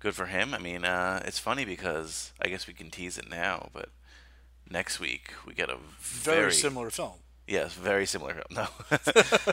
good 0.00 0.14
for 0.14 0.26
him. 0.26 0.54
I 0.54 0.58
mean, 0.58 0.84
uh, 0.86 1.20
it's 1.26 1.38
funny 1.38 1.66
because 1.66 2.32
I 2.40 2.48
guess 2.48 2.66
we 2.66 2.72
can 2.72 2.90
tease 2.90 3.18
it 3.18 3.28
now, 3.28 3.68
but 3.74 3.90
next 4.70 4.98
week 4.98 5.32
we 5.46 5.52
get 5.52 5.68
a 5.68 5.76
very, 6.00 6.38
very 6.40 6.52
similar 6.52 6.88
film 6.88 7.18
Yes, 7.50 7.74
very 7.74 8.06
similar. 8.06 8.42
No, 8.50 8.68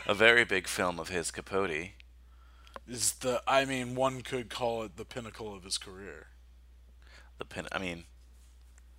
a 0.05 0.13
very 0.13 0.45
big 0.45 0.67
film 0.67 0.99
of 0.99 1.09
his 1.09 1.31
Capote. 1.31 1.93
is 2.87 3.13
the 3.13 3.41
I 3.47 3.65
mean 3.65 3.95
one 3.95 4.21
could 4.21 4.51
call 4.51 4.83
it 4.83 4.97
the 4.97 5.03
pinnacle 5.03 5.55
of 5.55 5.63
his 5.63 5.79
career 5.79 6.27
The 7.39 7.45
pin. 7.45 7.67
I 7.71 7.79
mean, 7.79 8.03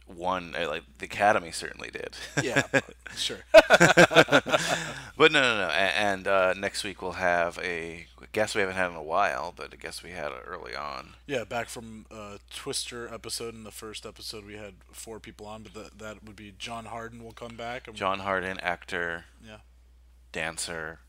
one 0.08 0.54
uh, 0.58 0.68
like 0.68 0.82
the 0.98 1.06
Academy 1.06 1.50
certainly 1.50 1.90
did. 1.90 2.16
yeah 2.42 2.62
sure 3.16 3.38
but 3.68 5.32
no, 5.32 5.40
no, 5.40 5.66
no. 5.66 5.68
And 5.70 6.26
uh, 6.26 6.54
next 6.54 6.84
week 6.84 7.02
we'll 7.02 7.12
have 7.12 7.58
a 7.62 8.06
guest 8.32 8.54
we 8.54 8.60
haven't 8.60 8.76
had 8.76 8.90
in 8.90 8.96
a 8.96 9.02
while, 9.02 9.52
but 9.56 9.72
a 9.72 9.76
guest 9.76 10.02
we 10.02 10.10
had 10.10 10.30
early 10.46 10.74
on. 10.74 11.14
yeah 11.26 11.44
back 11.44 11.68
from 11.68 12.06
uh, 12.10 12.38
Twister 12.54 13.12
episode 13.12 13.54
in 13.54 13.64
the 13.64 13.70
first 13.70 14.06
episode 14.06 14.44
we 14.44 14.54
had 14.54 14.74
four 14.92 15.20
people 15.20 15.46
on 15.46 15.62
but 15.62 15.74
that 15.74 15.98
that 15.98 16.24
would 16.24 16.36
be 16.36 16.52
John 16.58 16.86
Harden 16.86 17.22
will 17.22 17.32
come 17.32 17.56
back 17.56 17.86
and 17.88 17.96
John 17.96 18.20
Harden, 18.20 18.58
actor, 18.60 19.24
yeah 19.44 19.58
dancer, 20.32 21.00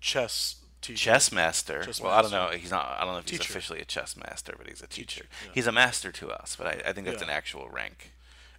chess 0.00 0.56
teacher. 0.80 0.96
chess 0.98 1.32
master. 1.32 1.82
Chess 1.84 2.00
well, 2.00 2.12
I 2.12 2.22
don't 2.22 2.30
know. 2.30 2.48
He's 2.50 2.70
not. 2.70 2.96
I 2.98 3.04
don't 3.04 3.14
know 3.14 3.18
if 3.20 3.28
he's 3.28 3.40
officially 3.40 3.80
a 3.80 3.84
chess 3.84 4.16
master, 4.16 4.54
but 4.56 4.68
he's 4.68 4.82
a 4.82 4.86
teacher. 4.86 5.26
yeah. 5.44 5.50
He's 5.54 5.66
a 5.66 5.72
master 5.72 6.10
to 6.12 6.30
us, 6.30 6.56
but 6.56 6.66
I, 6.66 6.90
I 6.90 6.92
think 6.92 7.06
that's 7.06 7.20
Yeah. 7.22 7.28
an 7.28 7.34
actual 7.34 7.68
rank. 7.68 8.12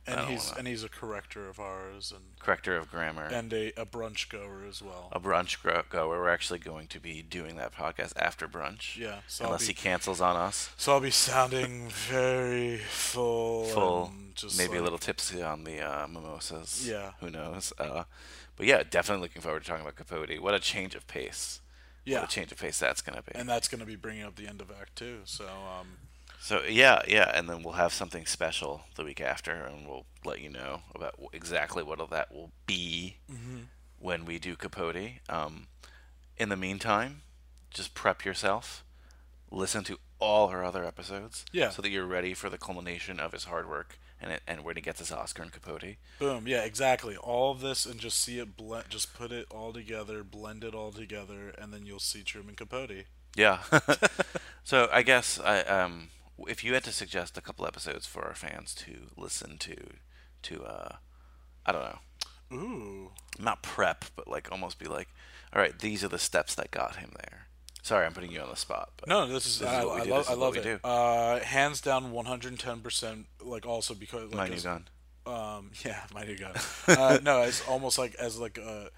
And 0.08 0.22
he's 0.30 0.46
wanna- 0.48 0.60
and 0.60 0.68
he's 0.68 0.84
a 0.84 0.90
corrector 0.90 1.48
of 1.50 1.60
ours 1.60 2.12
and 2.12 2.24
corrector 2.40 2.76
of 2.76 2.90
grammar 2.90 3.26
and 3.26 3.54
a, 3.54 3.68
a 3.80 3.86
brunch 3.86 4.28
goer 4.30 4.66
as 4.68 4.82
well. 4.82 5.10
a 5.12 5.20
brunch 5.20 5.62
gro- 5.62 5.84
goer. 5.88 6.08
We're 6.20 6.30
actually 6.30 6.58
going 6.58 6.88
to 6.88 7.00
be 7.00 7.22
doing 7.22 7.58
that 7.58 7.76
podcast 7.76 8.14
after 8.16 8.48
brunch. 8.48 8.98
Yeah, 8.98 9.20
so 9.28 9.46
unless 9.46 9.62
be- 9.62 9.68
he 9.68 9.74
cancels 9.76 10.20
on 10.20 10.36
us. 10.36 10.72
So 10.78 10.94
I'll 10.94 11.00
be 11.02 11.12
sounding 11.12 11.90
very 11.90 12.78
full, 12.78 13.66
Full, 13.66 14.14
maybe 14.58 14.78
a 14.78 14.82
little 14.82 14.98
tipsy 14.98 15.44
on 15.44 15.64
the 15.64 15.80
uh, 15.82 16.08
mimosas. 16.08 16.88
Yeah. 16.90 17.12
who 17.20 17.30
knows? 17.30 17.72
Uh, 17.78 18.06
but 18.56 18.66
yeah, 18.66 18.82
definitely 18.90 19.22
looking 19.22 19.44
forward 19.44 19.62
to 19.64 19.68
talking 19.70 19.84
about 19.86 19.96
Capote. 19.96 20.40
What 20.40 20.56
a 20.56 20.60
change 20.60 20.96
of 20.96 21.06
pace. 21.08 21.60
Yeah. 22.06 22.22
what 22.22 22.30
a 22.32 22.34
change 22.34 22.52
of 22.52 22.58
pace 22.60 22.80
that's 22.80 23.02
gonna 23.02 23.22
be. 23.22 23.32
and 23.36 23.48
that's 23.48 23.68
going 23.68 23.80
to 23.80 23.86
be 23.86 23.96
bringing 23.96 24.24
up 24.24 24.36
the 24.36 24.48
end 24.48 24.62
of 24.62 24.72
Act 24.72 24.96
Two. 24.96 25.20
So 25.26 25.46
um, 25.46 25.98
So 26.40 26.64
yeah, 26.64 27.02
yeah, 27.08 27.32
and 27.36 27.50
then 27.50 27.62
we'll 27.64 27.74
have 27.74 27.94
something 27.94 28.26
special 28.26 28.84
the 28.96 29.04
week 29.04 29.22
after, 29.22 29.52
and 29.52 29.88
we'll 29.88 30.06
let 30.26 30.40
you 30.42 30.50
know 30.50 30.82
about 30.96 31.16
exactly 31.34 31.84
what 31.84 32.00
all 32.00 32.08
that 32.08 32.32
will 32.34 32.52
be 32.66 33.18
Mhm. 33.32 33.66
when 34.00 34.26
we 34.26 34.40
do 34.40 34.56
Capote. 34.56 35.20
Um, 35.28 35.68
in 36.38 36.50
the 36.50 36.56
meantime, 36.56 37.22
just 37.70 37.94
prep 37.94 38.24
yourself, 38.26 38.84
listen 39.52 39.84
to 39.84 40.00
all 40.20 40.48
her 40.50 40.64
other 40.64 40.86
episodes, 40.86 41.46
Yeah. 41.52 41.70
so 41.70 41.82
that 41.82 41.90
you're 41.90 42.06
ready 42.06 42.34
for 42.34 42.50
the 42.50 42.58
culmination 42.58 43.20
of 43.20 43.32
his 43.34 43.44
hard 43.46 43.68
work 43.70 44.00
and 44.22 44.32
it, 44.34 44.42
and 44.48 44.64
when 44.64 44.76
he 44.76 44.82
gets 44.82 45.00
his 45.00 45.12
Oscar 45.12 45.44
in 45.44 45.50
Capote. 45.50 45.96
boom, 46.20 46.48
yeah, 46.48 46.64
exactly. 46.64 47.16
All 47.16 47.52
of 47.52 47.62
this 47.62 47.86
and 47.86 48.00
just 48.00 48.20
see 48.20 48.40
it 48.40 48.58
blend, 48.58 48.86
just 48.90 49.14
put 49.14 49.32
it 49.32 49.48
all 49.50 49.72
together, 49.74 50.24
blend 50.24 50.64
it 50.64 50.76
all 50.76 50.92
together, 50.92 51.54
and 51.58 51.74
then 51.74 51.86
you'll 51.86 52.00
see 52.00 52.24
Truman 52.24 52.56
Capote. 52.56 53.06
Yeah. 53.36 53.60
so 54.64 54.90
I 54.92 55.02
guess 55.04 55.40
I 55.40 55.62
um 55.62 56.10
if 56.48 56.64
you 56.64 56.74
had 56.74 56.84
to 56.86 56.92
suggest 56.92 57.38
a 57.38 57.42
couple 57.42 57.66
episodes 57.66 58.06
for 58.06 58.26
our 58.26 58.36
fans 58.36 58.74
to 58.76 59.10
listen 59.18 59.58
to 59.60 59.76
to 60.44 60.64
uh 60.64 60.96
I 61.66 61.72
don't 61.72 61.84
know. 61.84 62.00
Ooh. 62.52 63.12
Not 63.38 63.62
prep, 63.62 64.06
but 64.16 64.28
like 64.28 64.52
almost 64.52 64.80
be 64.80 64.88
like, 64.88 65.10
all 65.54 65.62
right, 65.62 65.78
these 65.78 66.04
are 66.04 66.08
the 66.08 66.20
steps 66.20 66.56
that 66.56 66.72
got 66.72 66.98
him 66.98 67.12
there. 67.18 67.48
Sorry, 67.82 68.06
I'm 68.06 68.14
putting 68.14 68.32
you 68.32 68.42
on 68.42 68.50
the 68.50 68.56
spot. 68.56 68.92
But 68.98 69.08
No, 69.10 69.26
this 69.28 69.46
is, 69.46 69.62
I, 69.62 69.84
I 69.86 70.04
do. 70.04 70.10
love, 70.12 70.30
I 70.30 70.34
love 70.34 70.58
it. 70.58 70.64
do. 70.64 70.80
Uh, 70.84 71.40
hands 71.40 71.82
down, 71.82 72.12
110. 72.12 72.82
percent 72.82 73.26
Like 73.42 73.66
also 73.66 73.94
because 73.94 74.34
like, 74.34 74.50
My 74.50 74.56
new 74.56 74.62
gun. 74.62 74.88
Um, 75.26 75.72
yeah, 75.86 76.02
my 76.14 76.24
new 76.24 76.38
gun. 76.38 76.54
uh, 76.88 77.20
no, 77.24 77.42
it's 77.44 77.66
almost 77.68 77.98
like 77.98 78.16
as 78.16 78.38
like 78.40 78.58
a 78.58 78.90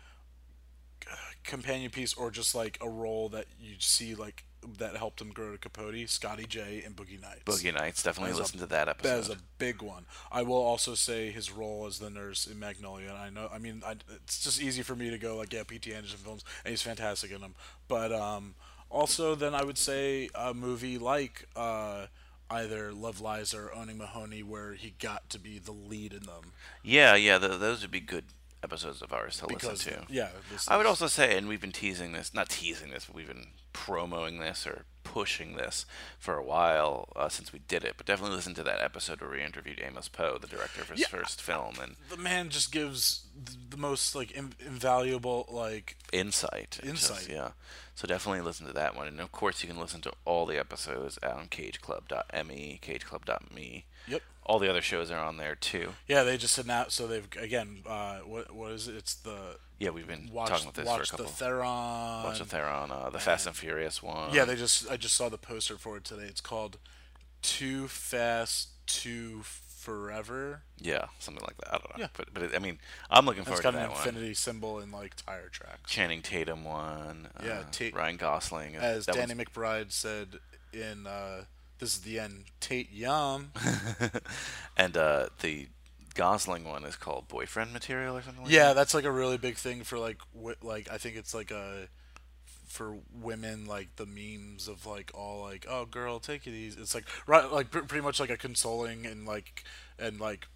companion 1.44 1.90
piece 1.92 2.14
or 2.14 2.30
just 2.32 2.54
like 2.54 2.78
a 2.82 2.90
role 2.90 3.30
that 3.30 3.46
you 3.60 3.74
see 3.80 4.14
like 4.16 4.44
that 4.78 4.96
helped 4.96 5.20
him 5.20 5.32
grow 5.32 5.52
to 5.52 5.58
Capote. 5.58 6.08
Scotty 6.08 6.46
J 6.46 6.84
and 6.86 6.96
Boogie 6.96 7.20
Nights. 7.20 7.44
Boogie 7.46 7.74
Nights, 7.74 8.04
definitely 8.04 8.32
is 8.32 8.38
a- 8.38 8.42
listen 8.42 8.60
to 8.60 8.68
that 8.68 8.88
episode. 8.88 9.10
That 9.10 9.20
is 9.20 9.30
a 9.30 9.38
big 9.58 9.82
one. 9.82 10.06
I 10.32 10.44
will 10.44 10.62
also 10.62 10.94
say 10.94 11.32
his 11.32 11.52
role 11.52 11.88
as 11.88 11.98
the 11.98 12.12
nurse 12.12 12.46
in 12.46 12.60
Magnolia. 12.60 13.10
And 13.10 13.18
I 13.18 13.30
know, 13.32 13.50
I 13.52 13.58
mean, 13.58 13.82
I, 13.84 13.96
it's 14.24 14.40
just 14.44 14.62
easy 14.62 14.84
for 14.84 14.96
me 14.96 15.10
to 15.10 15.18
go 15.18 15.36
like, 15.36 15.52
yeah, 15.52 15.64
P.T. 15.64 15.92
Anderson 15.92 16.20
films, 16.20 16.44
and 16.64 16.70
he's 16.72 16.84
fantastic 16.84 17.32
in 17.32 17.42
them. 17.42 17.56
But 17.88 18.12
um, 18.14 18.54
also, 18.92 19.36
then 19.36 19.54
I 19.56 19.64
would 19.64 19.78
say 19.78 20.30
a 20.36 20.54
movie 20.54 20.98
like 20.98 21.48
uh, 21.56 22.08
either 22.50 22.92
Love 22.94 23.22
Liza 23.22 23.58
or 23.58 23.76
Owning 23.76 23.98
Mahowny, 23.98 24.44
where 24.44 24.74
he 24.74 24.94
got 25.00 25.30
to 25.30 25.40
be 25.40 25.58
the 25.60 25.72
lead 25.72 26.14
in 26.14 26.24
them. 26.24 26.54
Yeah, 26.84 27.16
yeah, 27.16 27.40
th 27.40 27.60
those 27.60 27.82
would 27.82 27.92
be 27.92 28.00
good 28.02 28.26
episodes 28.64 29.02
of 29.02 29.12
ours 29.12 29.38
to 29.38 29.48
Because, 29.48 29.86
listen 29.86 30.06
to. 30.06 30.14
yeah, 30.14 30.30
I 30.68 30.78
would 30.78 30.86
also 30.86 31.08
say, 31.08 31.36
and 31.38 31.48
we've 31.48 31.62
been 31.62 31.72
teasing 31.72 32.12
this, 32.12 32.34
not 32.34 32.50
teasing 32.50 32.92
this, 32.92 33.06
but 33.06 33.16
we've 33.16 33.28
been 33.28 33.48
promoting 33.74 34.40
this 34.40 34.68
or 34.68 34.86
pushing 35.04 35.56
this 35.56 35.86
for 36.20 36.36
a 36.38 36.44
while 36.44 37.10
uh, 37.16 37.30
since 37.30 37.52
we 37.54 37.60
did 37.68 37.84
it. 37.84 37.96
But 37.98 38.06
definitely 38.06 38.36
listen 38.36 38.54
to 38.56 38.64
that 38.64 38.82
episode 38.82 39.22
where 39.22 39.30
we 39.32 39.42
interviewed 39.44 39.82
Amos 39.84 40.08
Poe, 40.08 40.38
the 40.40 40.48
director 40.48 40.82
of 40.82 40.90
his 40.90 41.02
Yeah. 41.02 41.08
first 41.08 41.42
film, 41.42 41.76
and 41.82 41.96
The 42.10 42.18
man 42.18 42.50
just 42.50 42.72
gives 42.72 43.26
th- 43.46 43.58
the 43.70 43.78
most 43.78 44.16
like 44.16 44.32
in- 44.32 44.54
invaluable 44.60 45.48
like 45.50 45.98
insight. 46.14 46.80
It 46.84 46.92
just- 46.92 47.10
Insight. 47.12 47.30
yeah. 47.30 47.52
So 47.96 48.08
definitely 48.08 48.42
listen 48.42 48.66
to 48.68 48.74
that 48.74 48.96
one. 48.96 49.08
And 49.08 49.20
of 49.20 49.32
course, 49.32 49.62
you 49.62 49.70
can 49.70 49.80
listen 49.80 50.02
to 50.02 50.14
all 50.26 50.46
the 50.46 50.58
episodes 50.58 51.18
on 51.20 51.48
cageclub.me, 51.50 52.80
cageclub.me. 52.82 53.86
Yep. 54.08 54.22
All 54.44 54.60
the 54.60 54.70
other 54.70 54.82
shows 54.82 55.12
are 55.12 55.24
on 55.24 55.38
there 55.38 55.56
too. 55.56 55.94
Yeah, 56.08 56.24
they 56.24 56.38
just 56.38 56.58
announced. 56.58 56.96
So 56.96 57.06
they've 57.08 57.28
again. 57.38 57.84
Uh, 57.86 58.20
what 58.20 58.52
what 58.56 58.72
is 58.72 58.88
it? 58.88 58.96
It's 58.96 59.14
the 59.14 59.58
Yeah, 59.82 59.90
we've 59.90 60.06
been 60.08 60.30
watch, 60.32 60.50
talking 60.50 60.66
about 60.66 60.76
this 60.76 60.86
for 60.88 61.02
a 61.02 61.06
couple. 61.06 61.26
Watch 61.26 61.34
the 61.40 61.44
Theron. 61.46 62.24
Watch 62.24 62.38
the 62.38 62.46
Theron, 62.46 62.92
uh, 62.92 63.10
the 63.10 63.18
Fast 63.20 63.48
and 63.48 63.56
Furious 63.56 64.04
one. 64.04 64.32
Yeah, 64.32 64.46
they 64.46 64.56
just 64.56 64.90
I 64.92 64.96
just 64.96 65.16
saw 65.16 65.28
the 65.28 65.40
poster 65.40 65.76
for 65.76 65.98
it 65.98 66.04
today. 66.04 66.26
It's 66.28 66.40
called 66.40 66.78
Too 67.42 67.88
Fast 67.88 68.70
Too 68.86 69.42
Forever. 69.44 70.62
Yeah, 70.78 71.06
something 71.18 71.44
like 71.44 71.58
that. 71.58 71.70
I 71.70 71.78
don't 71.80 71.98
know. 71.98 72.04
Yeah. 72.04 72.08
But 72.16 72.32
but 72.32 72.44
it, 72.44 72.52
I 72.56 72.60
mean, 72.60 72.78
I'm 73.10 73.26
looking 73.26 73.44
forward 73.44 73.64
to 73.64 73.72
that 73.72 73.74
one. 73.74 73.86
It's 73.90 74.00
got 74.00 74.02
an 74.06 74.10
infinity 74.10 74.34
symbol 74.36 74.80
in 74.80 74.92
like 74.92 75.16
tire 75.16 75.50
tracks. 75.50 75.90
Channing 75.92 76.22
Tatum 76.22 76.64
one. 76.64 77.30
Yeah, 77.44 77.62
uh, 77.62 77.64
Tate- 77.72 77.96
Ryan 77.96 78.18
Gosling. 78.18 78.78
uh, 78.78 78.82
As 78.82 79.08
that 79.08 79.16
Danny 79.16 79.34
one's- 79.34 79.48
McBride 79.50 79.92
said 79.92 80.36
in 80.74 81.08
uh, 81.08 81.46
"This 81.80 81.96
is 81.96 82.02
the 82.02 82.20
end." 82.20 82.44
Tate 82.60 82.92
Yum. 82.92 83.52
and 84.78 84.96
uh, 84.96 85.30
the 85.40 85.70
Gosling 86.14 86.66
one 86.66 86.84
is 86.86 86.96
called 86.96 87.28
Boyfriend 87.28 87.74
Material 87.74 88.18
or 88.18 88.22
something. 88.22 88.44
like 88.44 88.52
yeah, 88.52 88.68
that? 88.68 88.76
that's 88.76 88.94
like 88.94 89.06
a 89.06 89.12
really 89.12 89.38
big 89.38 89.56
thing 89.56 89.84
for 89.84 89.98
like 89.98 90.18
wi- 90.34 90.56
like 90.62 90.90
I 90.92 90.98
think 90.98 91.16
it's 91.16 91.34
like 91.34 91.52
a 91.52 91.88
for 92.68 92.98
women 93.14 93.66
like 93.66 93.96
the 93.98 94.06
memes 94.06 94.68
of 94.70 94.86
like 94.86 95.12
all 95.14 95.42
like 95.42 95.66
oh 95.70 95.86
girl 95.86 96.20
take 96.20 96.48
it 96.48 96.52
easy. 96.54 96.80
It's 96.82 96.96
like 96.96 97.06
right 97.28 97.52
like 97.52 97.72
pr- 97.72 97.80
pretty 97.80 98.04
much 98.04 98.20
like 98.20 98.30
a 98.30 98.38
consoling 98.38 99.06
and 99.06 99.26
like 99.26 99.64
and 100.00 100.20
like 100.20 100.48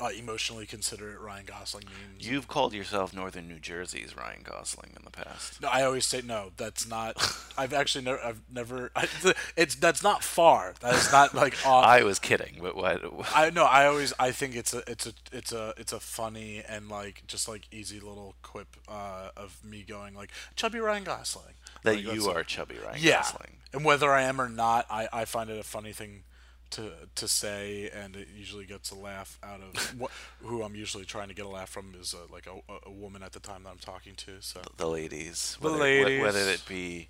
uh, 0.00 0.08
emotionally 0.16 0.66
considerate 0.66 1.20
Ryan 1.20 1.44
Gosling 1.46 1.84
memes. 1.84 2.26
You've 2.28 2.48
called 2.48 2.72
yourself 2.72 3.14
Northern 3.14 3.46
New 3.48 3.58
Jersey's 3.58 4.16
Ryan 4.16 4.40
Gosling 4.42 4.90
in 4.96 5.04
the 5.04 5.10
past. 5.10 5.60
No, 5.60 5.68
I 5.68 5.82
always 5.82 6.06
say 6.06 6.22
no. 6.22 6.52
That's 6.56 6.86
not. 6.88 7.16
I've 7.58 7.72
actually 7.72 8.04
never. 8.04 8.20
I've 8.24 8.40
never. 8.52 8.90
I, 8.96 9.08
it's 9.56 9.74
that's 9.74 10.02
not 10.02 10.24
far. 10.24 10.74
That 10.80 10.94
is 10.94 11.12
not 11.12 11.34
like. 11.34 11.54
Off. 11.66 11.84
I 11.84 12.02
was 12.02 12.18
kidding, 12.18 12.58
but 12.60 12.76
what? 12.76 13.02
I 13.34 13.50
know. 13.50 13.64
I 13.64 13.86
always. 13.86 14.12
I 14.18 14.30
think 14.32 14.56
it's 14.56 14.74
a. 14.74 14.82
It's 14.90 15.06
a. 15.06 15.12
It's 15.32 15.52
a. 15.52 15.74
It's 15.76 15.92
a 15.92 16.00
funny 16.00 16.62
and 16.66 16.88
like 16.88 17.22
just 17.26 17.48
like 17.48 17.68
easy 17.70 18.00
little 18.00 18.34
quip 18.42 18.76
uh, 18.88 19.30
of 19.36 19.62
me 19.64 19.84
going 19.86 20.14
like 20.14 20.30
chubby 20.56 20.78
Ryan 20.80 21.04
Gosling. 21.04 21.54
That 21.84 21.96
Like, 21.96 22.14
you 22.14 22.30
are 22.30 22.42
chubby 22.44 22.76
Ryan 22.84 22.98
yeah. 23.00 23.22
Gosling. 23.22 23.56
And 23.72 23.84
whether 23.84 24.10
I 24.10 24.22
am 24.22 24.40
or 24.40 24.48
not, 24.48 24.86
I, 24.90 25.08
I 25.12 25.24
find 25.24 25.48
it 25.50 25.58
a 25.58 25.62
funny 25.62 25.92
thing 25.92 26.24
to 26.72 26.92
to 27.14 27.28
say, 27.28 27.88
and 27.94 28.16
it 28.16 28.28
usually 28.36 28.64
gets 28.66 28.90
a 28.90 28.94
laugh 28.94 29.38
out 29.42 29.60
of 29.60 29.76
what, 29.98 30.10
who 30.42 30.62
I'm 30.62 30.74
usually 30.74 31.04
trying 31.04 31.28
to 31.28 31.34
get 31.34 31.46
a 31.46 31.48
laugh 31.48 31.70
from 31.70 31.94
is 32.00 32.14
uh, 32.14 32.32
like 32.32 32.46
a, 32.46 32.88
a- 32.88 32.90
woman 32.90 33.22
at 33.22 33.32
the 33.32 33.40
time 33.40 33.62
that 33.64 33.70
I'm 33.70 33.78
talking 33.78 34.14
to. 34.16 34.32
So 34.40 34.60
The 34.76 34.86
ladies. 34.88 35.56
The 35.60 35.68
whether, 35.70 35.78
ladies. 35.82 36.22
Whether 36.22 36.40
it 36.50 36.64
be 36.68 37.08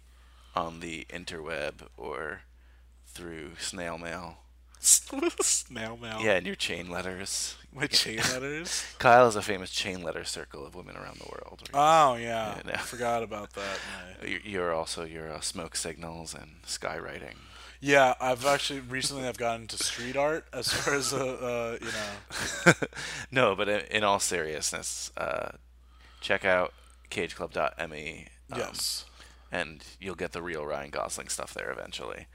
on 0.55 0.81
the 0.81 1.07
interweb 1.11 1.75
or 1.97 2.43
through 3.07 3.53
snail 3.59 3.99
mail. 3.99 4.39
snail 4.81 5.97
mail. 5.97 6.19
Yeah, 6.21 6.33
and 6.33 6.47
your 6.47 6.57
chain 6.57 6.91
letters. 6.91 7.57
My 7.73 7.87
chain 7.87 8.17
letters. 8.33 8.85
Kyle 8.99 9.29
is 9.29 9.37
a 9.37 9.43
famous 9.43 9.71
chain 9.71 10.03
letter 10.03 10.25
circle 10.25 10.67
of 10.67 10.75
women 10.75 10.97
around 10.97 11.19
the 11.21 11.29
world. 11.31 11.63
Oh 11.73 12.15
yeah, 12.17 12.57
Yeah, 12.57 12.63
no. 12.67 12.73
I 12.73 12.79
forgot 12.79 13.23
about 13.23 13.51
that. 13.53 13.79
You're 14.45 14.73
also 14.75 15.05
your 15.05 15.33
uh, 15.33 15.41
smoke 15.41 15.77
signals 15.77 16.35
and 16.35 16.63
skywriting. 16.67 17.37
Yeah, 17.85 18.15
I've 18.21 18.47
actually 18.47 18.79
recently 18.79 19.27
I've 19.27 19.37
gotten 19.37 19.63
into 19.63 19.77
street 19.77 20.17
art 20.17 20.47
as 20.53 20.73
far 20.73 20.95
as 20.95 21.13
uh, 21.13 21.17
uh 21.17 21.79
you 21.81 21.91
know. 21.91 22.73
no, 23.33 23.57
but 23.57 23.69
in, 23.69 23.81
in 23.91 24.05
all 24.05 24.21
seriousness, 24.21 25.11
uh, 25.17 25.51
check 26.21 26.45
out 26.45 26.73
cageclub.me. 27.11 28.29
um, 28.53 28.59
Yes. 28.59 29.05
And 29.51 29.85
you'll 30.01 30.15
get 30.15 30.31
the 30.31 30.43
real 30.43 30.65
Ryan 30.65 30.91
Gosling 30.91 31.29
stuff 31.29 31.53
there 31.53 31.73
eventually. 31.73 32.29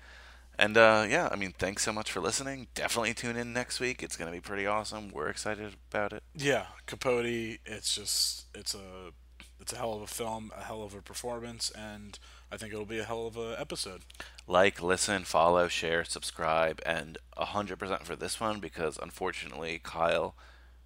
And 0.60 0.76
uh, 0.76 1.06
yeah, 1.10 1.30
I 1.32 1.38
mean, 1.38 1.53
thanks 1.57 1.82
so 1.82 1.94
much 1.94 2.11
for 2.11 2.19
listening. 2.19 2.68
Definitely 2.76 3.14
tune 3.14 3.38
in 3.38 3.53
next 3.53 3.80
week. 3.80 4.03
It's 4.03 4.18
going 4.18 4.30
to 4.30 4.36
be 4.36 4.41
pretty 4.41 4.65
awesome. 4.65 5.11
We're 5.14 5.30
excited 5.30 5.76
about 5.91 6.11
it. 6.11 6.24
Yeah, 6.36 6.65
Capote. 6.88 7.60
It's 7.65 7.95
just 7.95 8.48
it's 8.53 8.76
a 8.76 9.14
it's 9.61 9.72
a 9.72 9.78
hell 9.78 9.94
of 9.94 10.02
a 10.02 10.07
film, 10.07 10.52
a 10.57 10.64
hell 10.64 10.84
of 10.84 10.94
a 10.94 11.02
performance, 11.02 11.72
and 11.72 12.19
I 12.52 12.57
think 12.57 12.72
it'll 12.74 12.86
be 12.86 12.99
a 12.99 13.03
hell 13.03 13.28
of 13.28 13.36
a 13.38 13.60
episode. 13.60 14.02
Like, 14.48 14.82
listen, 14.82 15.24
follow, 15.26 15.68
share, 15.68 16.03
subscribe, 16.06 16.80
and 16.86 17.18
100% 17.38 18.03
for 18.03 18.15
this 18.15 18.40
one 18.40 18.60
because 18.60 18.98
unfortunately, 19.02 19.80
Kyle 19.84 20.36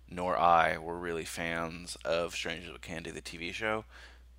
nor 0.10 0.38
I 0.38 0.78
were 0.78 0.98
really 0.98 1.24
fans 1.26 1.96
of 2.04 2.34
Strangers 2.36 2.72
with 2.74 2.82
Candy, 2.82 3.12
the 3.12 3.22
TV 3.22 3.54
show. 3.54 3.86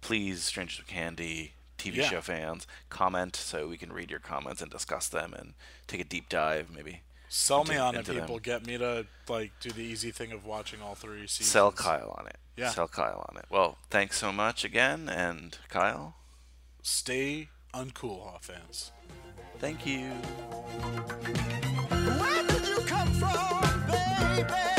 Please, 0.01 0.43
Strangers 0.45 0.79
with 0.79 0.89
Candy 0.89 1.53
TV 1.79 1.97
Yeah. 1.97 2.09
show 2.11 2.21
fans, 2.21 2.67
comment 2.91 3.35
so 3.37 3.69
we 3.69 3.79
can 3.79 3.93
read 3.93 4.11
your 4.11 4.21
comments 4.21 4.61
and 4.61 4.71
discuss 4.71 5.09
them 5.09 5.33
and 5.33 5.55
take 5.87 6.01
a 6.01 6.05
deep 6.05 6.29
dive, 6.29 6.71
maybe. 6.71 7.03
Sell 7.29 7.65
me 7.65 7.77
on 7.77 7.95
it, 7.95 8.01
into 8.01 8.13
them. 8.13 8.23
people. 8.23 8.39
Get 8.41 8.67
me 8.67 8.77
to 8.77 9.07
like 9.29 9.53
do 9.61 9.71
the 9.71 9.81
easy 9.83 10.11
thing 10.11 10.33
of 10.33 10.45
watching 10.45 10.83
all 10.83 10.95
three 10.95 11.27
seasons. 11.27 11.49
Sell 11.49 11.73
Kyle 11.73 12.15
on 12.19 12.27
it. 12.27 12.37
Yeah. 12.57 12.69
Sell 12.71 12.89
Kyle 12.89 13.25
on 13.31 13.39
it. 13.39 13.47
Well, 13.49 13.79
thanks 13.89 14.19
so 14.19 14.31
much 14.33 14.65
again, 14.65 15.09
and 15.09 15.57
Kyle 15.71 16.17
stay 16.83 17.49
uncool 17.75 18.37
offense. 18.37 18.93
Thank 19.59 19.87
you. 19.87 20.09
Where 22.21 22.47
did 22.47 22.67
you 22.67 22.79
come 22.87 23.09
from, 23.15 23.87
baby? 23.87 24.72